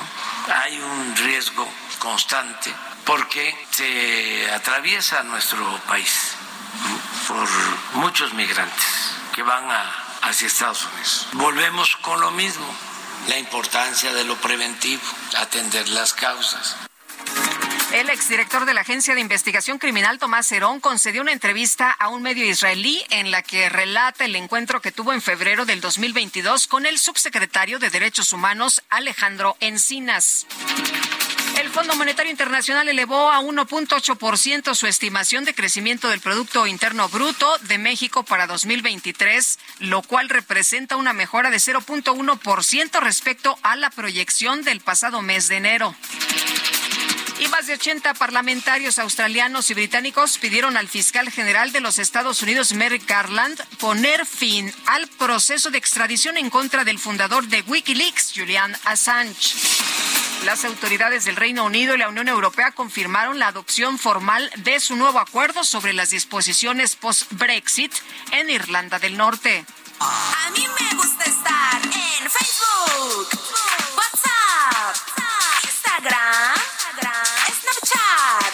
Hay 0.63 0.79
un 0.79 1.15
riesgo 1.17 1.67
constante 1.99 2.73
porque 3.05 3.55
se 3.71 4.51
atraviesa 4.51 5.23
nuestro 5.23 5.79
país 5.87 6.35
por 7.27 7.47
muchos 7.93 8.33
migrantes 8.33 9.11
que 9.33 9.43
van 9.43 9.67
hacia 10.21 10.47
Estados 10.47 10.85
Unidos. 10.85 11.27
Volvemos 11.33 11.95
con 11.97 12.19
lo 12.19 12.31
mismo, 12.31 12.65
la 13.27 13.37
importancia 13.37 14.13
de 14.13 14.23
lo 14.23 14.35
preventivo, 14.37 15.01
atender 15.37 15.87
las 15.89 16.13
causas. 16.13 16.77
El 17.93 18.09
exdirector 18.09 18.65
de 18.65 18.73
la 18.73 18.81
Agencia 18.81 19.13
de 19.13 19.21
Investigación 19.21 19.77
Criminal, 19.77 20.17
Tomás 20.17 20.51
Herón, 20.51 20.79
concedió 20.79 21.21
una 21.21 21.31
entrevista 21.31 21.91
a 21.91 22.07
un 22.07 22.23
medio 22.23 22.43
israelí 22.43 23.03
en 23.11 23.29
la 23.29 23.43
que 23.43 23.69
relata 23.69 24.25
el 24.25 24.35
encuentro 24.35 24.81
que 24.81 24.91
tuvo 24.91 25.13
en 25.13 25.21
febrero 25.21 25.65
del 25.65 25.79
2022 25.79 26.65
con 26.65 26.87
el 26.87 26.97
subsecretario 26.97 27.77
de 27.77 27.91
Derechos 27.91 28.33
Humanos, 28.33 28.81
Alejandro 28.89 29.57
Encinas. 29.59 30.47
El 31.59 31.69
Fondo 31.69 31.95
Monetario 31.95 32.31
Internacional 32.31 32.89
elevó 32.89 33.31
a 33.31 33.41
1.8% 33.41 34.73
su 34.73 34.87
estimación 34.87 35.45
de 35.45 35.53
crecimiento 35.53 36.09
del 36.09 36.19
Producto 36.19 36.65
Interno 36.65 37.09
Bruto 37.09 37.59
de 37.59 37.77
México 37.77 38.23
para 38.23 38.47
2023, 38.47 39.59
lo 39.81 40.01
cual 40.01 40.29
representa 40.29 40.95
una 40.95 41.13
mejora 41.13 41.51
de 41.51 41.57
0.1% 41.57 42.99
respecto 43.01 43.55
a 43.61 43.75
la 43.75 43.91
proyección 43.91 44.63
del 44.63 44.81
pasado 44.81 45.21
mes 45.21 45.47
de 45.47 45.57
enero. 45.57 45.95
Y 47.43 47.47
más 47.49 47.67
de 47.67 47.73
80 47.73 48.13
parlamentarios 48.13 48.99
australianos 48.99 49.69
y 49.69 49.73
británicos 49.73 50.37
pidieron 50.37 50.77
al 50.77 50.87
fiscal 50.87 51.29
general 51.29 51.73
de 51.73 51.81
los 51.81 51.99
Estados 51.99 52.41
Unidos, 52.41 52.71
Merrick 52.71 53.05
Garland, 53.05 53.61
poner 53.79 54.25
fin 54.25 54.73
al 54.85 55.09
proceso 55.09 55.69
de 55.69 55.77
extradición 55.77 56.37
en 56.37 56.49
contra 56.49 56.85
del 56.85 56.99
fundador 56.99 57.45
de 57.47 57.61
Wikileaks, 57.63 58.31
Julian 58.33 58.73
Assange. 58.85 59.55
Las 60.45 60.63
autoridades 60.63 61.25
del 61.25 61.35
Reino 61.35 61.65
Unido 61.65 61.95
y 61.95 61.97
la 61.97 62.07
Unión 62.07 62.29
Europea 62.29 62.71
confirmaron 62.71 63.39
la 63.39 63.47
adopción 63.47 63.99
formal 63.99 64.49
de 64.57 64.79
su 64.79 64.95
nuevo 64.95 65.19
acuerdo 65.19 65.65
sobre 65.65 65.91
las 65.91 66.11
disposiciones 66.11 66.95
post-Brexit 66.95 67.91
en 68.31 68.49
Irlanda 68.49 68.99
del 68.99 69.17
Norte. 69.17 69.65
A 69.99 70.49
mí 70.51 70.65
me 70.79 70.95
gusta 70.95 71.25
estar 71.25 71.81
en 71.83 72.29
Facebook, 72.29 73.27
WhatsApp, 73.97 75.22
Instagram, 76.03 76.59
Snapchat. 77.63 78.52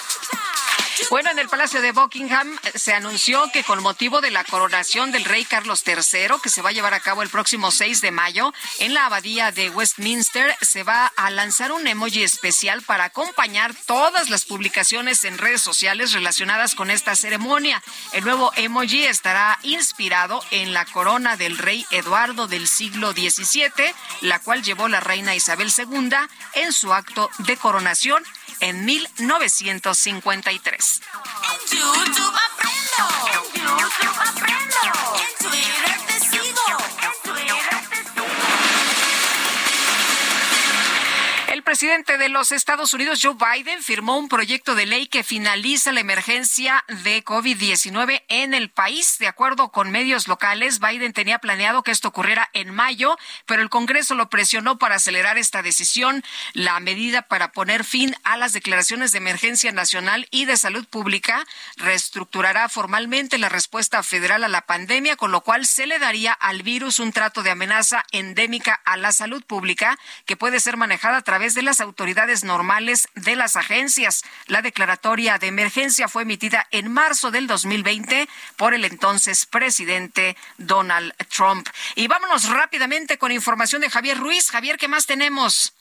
Bueno, 1.09 1.31
en 1.31 1.39
el 1.39 1.49
Palacio 1.49 1.81
de 1.81 1.91
Buckingham 1.91 2.55
eh, 2.61 2.77
se 2.77 2.93
anunció 2.93 3.51
que 3.51 3.63
con 3.63 3.81
motivo 3.81 4.21
de 4.21 4.29
la 4.29 4.43
coronación 4.43 5.11
del 5.11 5.25
rey 5.25 5.43
Carlos 5.43 5.83
III, 5.83 6.35
que 6.43 6.49
se 6.49 6.61
va 6.61 6.69
a 6.69 6.71
llevar 6.71 6.93
a 6.93 6.99
cabo 6.99 7.23
el 7.23 7.29
próximo 7.29 7.71
6 7.71 8.01
de 8.01 8.11
mayo, 8.11 8.53
en 8.77 8.93
la 8.93 9.07
abadía 9.07 9.51
de 9.51 9.71
Westminster 9.71 10.55
se 10.61 10.83
va 10.83 11.07
a 11.07 11.31
lanzar 11.31 11.71
un 11.71 11.87
emoji 11.87 12.21
especial 12.21 12.83
para 12.83 13.05
acompañar 13.05 13.73
todas 13.87 14.29
las 14.29 14.45
publicaciones 14.45 15.23
en 15.23 15.39
redes 15.39 15.61
sociales 15.61 16.13
relacionadas 16.13 16.75
con 16.75 16.91
esta 16.91 17.15
ceremonia. 17.15 17.81
El 18.13 18.23
nuevo 18.23 18.51
emoji 18.55 19.03
estará 19.05 19.57
inspirado 19.63 20.43
en 20.51 20.73
la 20.73 20.85
corona 20.85 21.37
del 21.37 21.57
rey 21.57 21.87
Eduardo 21.89 22.45
del 22.45 22.67
siglo 22.67 23.13
XVII, 23.13 23.71
la 24.21 24.37
cual 24.37 24.61
llevó 24.61 24.87
la 24.87 24.99
reina 24.99 25.33
Isabel 25.33 25.73
II 25.75 26.11
en 26.53 26.71
su 26.71 26.93
acto 26.93 27.31
de 27.39 27.57
coronación 27.57 28.23
en 28.59 28.85
1953. 28.85 31.01
En 31.43 31.59
YouTube 31.77 32.35
aprendo. 32.51 33.05
En 35.93 35.98
presidente 41.69 42.17
de 42.17 42.29
los 42.29 42.51
Estados 42.51 42.95
Unidos, 42.95 43.19
Joe 43.21 43.35
Biden, 43.35 43.83
firmó 43.83 44.17
un 44.17 44.27
proyecto 44.27 44.73
de 44.73 44.87
ley 44.87 45.05
que 45.05 45.23
finaliza 45.23 45.91
la 45.91 45.99
emergencia 45.99 46.83
de 47.03 47.23
COVID-19 47.23 48.23
en 48.27 48.55
el 48.55 48.71
país. 48.71 49.19
De 49.19 49.27
acuerdo 49.27 49.69
con 49.69 49.91
medios 49.91 50.27
locales, 50.27 50.79
Biden 50.79 51.13
tenía 51.13 51.37
planeado 51.37 51.83
que 51.83 51.91
esto 51.91 52.07
ocurriera 52.07 52.49
en 52.53 52.73
mayo, 52.73 53.19
pero 53.45 53.61
el 53.61 53.69
Congreso 53.69 54.15
lo 54.15 54.31
presionó 54.31 54.79
para 54.79 54.95
acelerar 54.95 55.37
esta 55.37 55.61
decisión. 55.61 56.23
La 56.53 56.79
medida 56.79 57.21
para 57.21 57.51
poner 57.51 57.83
fin 57.83 58.15
a 58.23 58.35
las 58.35 58.53
declaraciones 58.53 59.11
de 59.11 59.19
emergencia 59.19 59.71
nacional 59.71 60.27
y 60.31 60.45
de 60.45 60.57
salud 60.57 60.87
pública 60.87 61.45
reestructurará 61.77 62.67
formalmente 62.67 63.37
la 63.37 63.47
respuesta 63.47 64.01
federal 64.01 64.43
a 64.43 64.47
la 64.47 64.65
pandemia, 64.65 65.17
con 65.17 65.31
lo 65.31 65.41
cual 65.41 65.67
se 65.67 65.85
le 65.85 65.99
daría 65.99 66.33
al 66.33 66.63
virus 66.63 66.97
un 66.97 67.11
trato 67.11 67.43
de 67.43 67.51
amenaza 67.51 68.07
endémica 68.11 68.81
a 68.85 68.97
la 68.97 69.11
salud 69.11 69.43
pública 69.43 69.99
que 70.25 70.35
puede 70.35 70.59
ser 70.59 70.75
manejada 70.75 71.17
a 71.17 71.21
través 71.21 71.53
de 71.53 71.58
las 71.61 71.81
autoridades 71.81 72.43
normales 72.43 73.07
de 73.15 73.35
las 73.35 73.55
agencias. 73.55 74.23
La 74.47 74.61
declaratoria 74.61 75.37
de 75.37 75.47
emergencia 75.47 76.07
fue 76.07 76.23
emitida 76.23 76.67
en 76.71 76.91
marzo 76.91 77.31
del 77.31 77.47
2020 77.47 78.27
por 78.57 78.73
el 78.73 78.85
entonces 78.85 79.45
presidente 79.45 80.35
Donald 80.57 81.13
Trump. 81.27 81.67
Y 81.95 82.07
vámonos 82.07 82.49
rápidamente 82.49 83.17
con 83.17 83.31
información 83.31 83.81
de 83.81 83.89
Javier 83.89 84.17
Ruiz. 84.17 84.49
Javier, 84.51 84.77
¿qué 84.77 84.87
más 84.87 85.05
tenemos? 85.05 85.73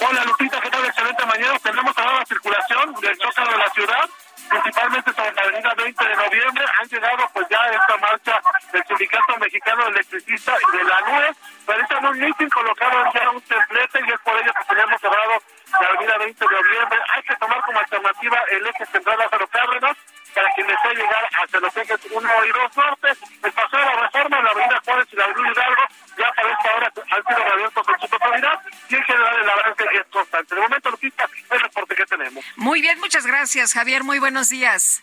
Hola 0.00 0.24
Lupita, 0.24 0.60
¿qué 0.60 0.70
tal? 0.70 0.84
Excelente 0.84 1.26
mañana. 1.26 1.58
Tendremos 1.58 1.96
ahora 1.98 2.20
la 2.20 2.26
circulación 2.26 2.94
del 3.00 3.16
Zócalo 3.16 3.52
de 3.52 3.58
la 3.58 3.70
ciudad, 3.70 4.10
principalmente 4.48 5.12
sobre 5.12 5.32
la 5.32 5.42
avenida 5.42 5.74
20 5.74 6.08
de 6.08 6.16
noviembre. 6.16 6.64
Han 6.78 6.88
llegado 6.88 7.30
pues 7.32 7.46
ya 7.48 7.66
esta 7.66 7.96
marcha 7.98 8.40
del 8.72 8.84
Sindicato 8.86 9.38
Mexicano 9.38 9.84
de 9.84 9.90
Electricistas 9.90 10.58
y 10.60 10.76
de 10.76 10.84
la 10.84 11.00
NUE. 11.00 11.30
Realizan 11.66 12.06
un 12.06 12.18
meeting, 12.18 12.48
colocaron 12.48 13.12
ya 13.12 13.30
un 13.30 13.40
templete 13.42 14.00
y 14.06 14.12
es 14.12 14.20
por 14.20 14.36
ello 14.36 14.52
que 14.52 14.74
tenemos 14.74 15.00
cerrado 15.00 15.42
la 15.80 15.86
avenida 15.88 16.18
20 16.18 16.44
de 16.44 16.50
noviembre. 16.50 16.98
Hay 17.14 17.22
que 17.22 17.36
tomar 17.36 17.60
como 17.62 17.78
alternativa 17.78 18.38
el 18.52 18.66
eje 18.66 18.86
central 18.86 19.18
Lázaro 19.18 19.46
Cárdenas 19.48 19.96
para 20.34 20.50
quien 20.54 20.66
desee 20.66 20.94
llegar 20.94 21.28
hacia 21.42 21.60
los 21.60 21.76
ejes 21.76 22.00
1 22.10 22.44
y 22.44 22.48
2 22.48 22.76
norte. 22.76 23.08
El 23.42 23.52
paseo 23.52 23.78
de 23.78 23.86
la 23.86 24.00
reforma 24.02 24.42
la 24.42 24.50
avenida 24.50 24.80
Juárez 24.84 25.08
y 25.12 25.16
la 25.16 25.24
avenida 25.24 25.52
Hidalgo 25.52 25.82
ya 26.18 26.32
para 26.32 26.52
esta 26.52 26.74
hora 26.74 26.92
han 27.10 27.24
sido 27.24 27.38
reabiertos 27.38 27.86
en 27.88 28.00
su 28.00 28.08
totalidad 28.08 28.62
y 28.88 28.94
en 28.94 29.04
general 29.04 29.40
el 29.40 29.50
avance 29.50 29.84
es 29.92 30.06
constante. 30.10 30.54
De 30.54 30.60
momento, 30.60 30.90
Lupita, 30.90 31.24
es 31.24 31.50
el 31.50 31.60
reporte 31.60 31.94
que 31.94 32.06
tenemos. 32.06 32.44
Muy 32.56 32.80
bien, 32.80 32.98
muchas 33.00 33.26
gracias, 33.26 33.72
Javier. 33.72 34.04
Muy 34.04 34.18
buenos 34.18 34.48
días. 34.48 35.02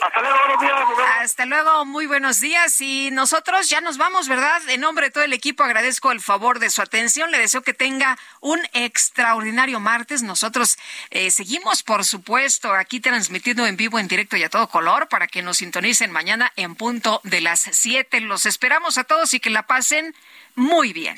Hasta 0.00 0.20
luego, 0.20 0.36
buenos 0.38 0.60
días. 0.60 1.10
Hasta 1.20 1.46
luego, 1.46 1.84
muy 1.84 2.06
buenos 2.06 2.40
días. 2.40 2.80
Y 2.80 3.10
nosotros 3.12 3.68
ya 3.68 3.80
nos 3.80 3.96
vamos, 3.96 4.28
¿verdad? 4.28 4.60
En 4.68 4.80
nombre 4.80 5.06
de 5.06 5.10
todo 5.12 5.24
el 5.24 5.32
equipo 5.32 5.62
agradezco 5.62 6.12
el 6.12 6.20
favor 6.20 6.58
de 6.58 6.70
su 6.70 6.82
atención. 6.82 7.30
Le 7.30 7.38
deseo 7.38 7.62
que 7.62 7.74
tenga 7.74 8.18
un 8.40 8.60
extraordinario 8.72 9.80
martes. 9.80 10.22
Nosotros 10.22 10.78
eh, 11.10 11.30
seguimos, 11.30 11.82
por 11.82 12.04
supuesto, 12.04 12.72
aquí 12.72 13.00
transmitiendo 13.00 13.66
en 13.66 13.76
vivo, 13.76 13.98
en 13.98 14.08
directo 14.08 14.36
y 14.36 14.42
a 14.42 14.50
todo 14.50 14.68
color 14.68 15.08
para 15.08 15.26
que 15.28 15.42
nos 15.42 15.58
sintonicen 15.58 16.10
mañana 16.10 16.52
en 16.56 16.74
punto 16.74 17.20
de 17.24 17.40
las 17.40 17.60
7. 17.60 18.20
Los 18.20 18.46
esperamos 18.46 18.98
a 18.98 19.04
todos 19.04 19.32
y 19.34 19.40
que 19.40 19.50
la 19.50 19.62
pasen 19.62 20.14
muy 20.54 20.92
bien. 20.92 21.16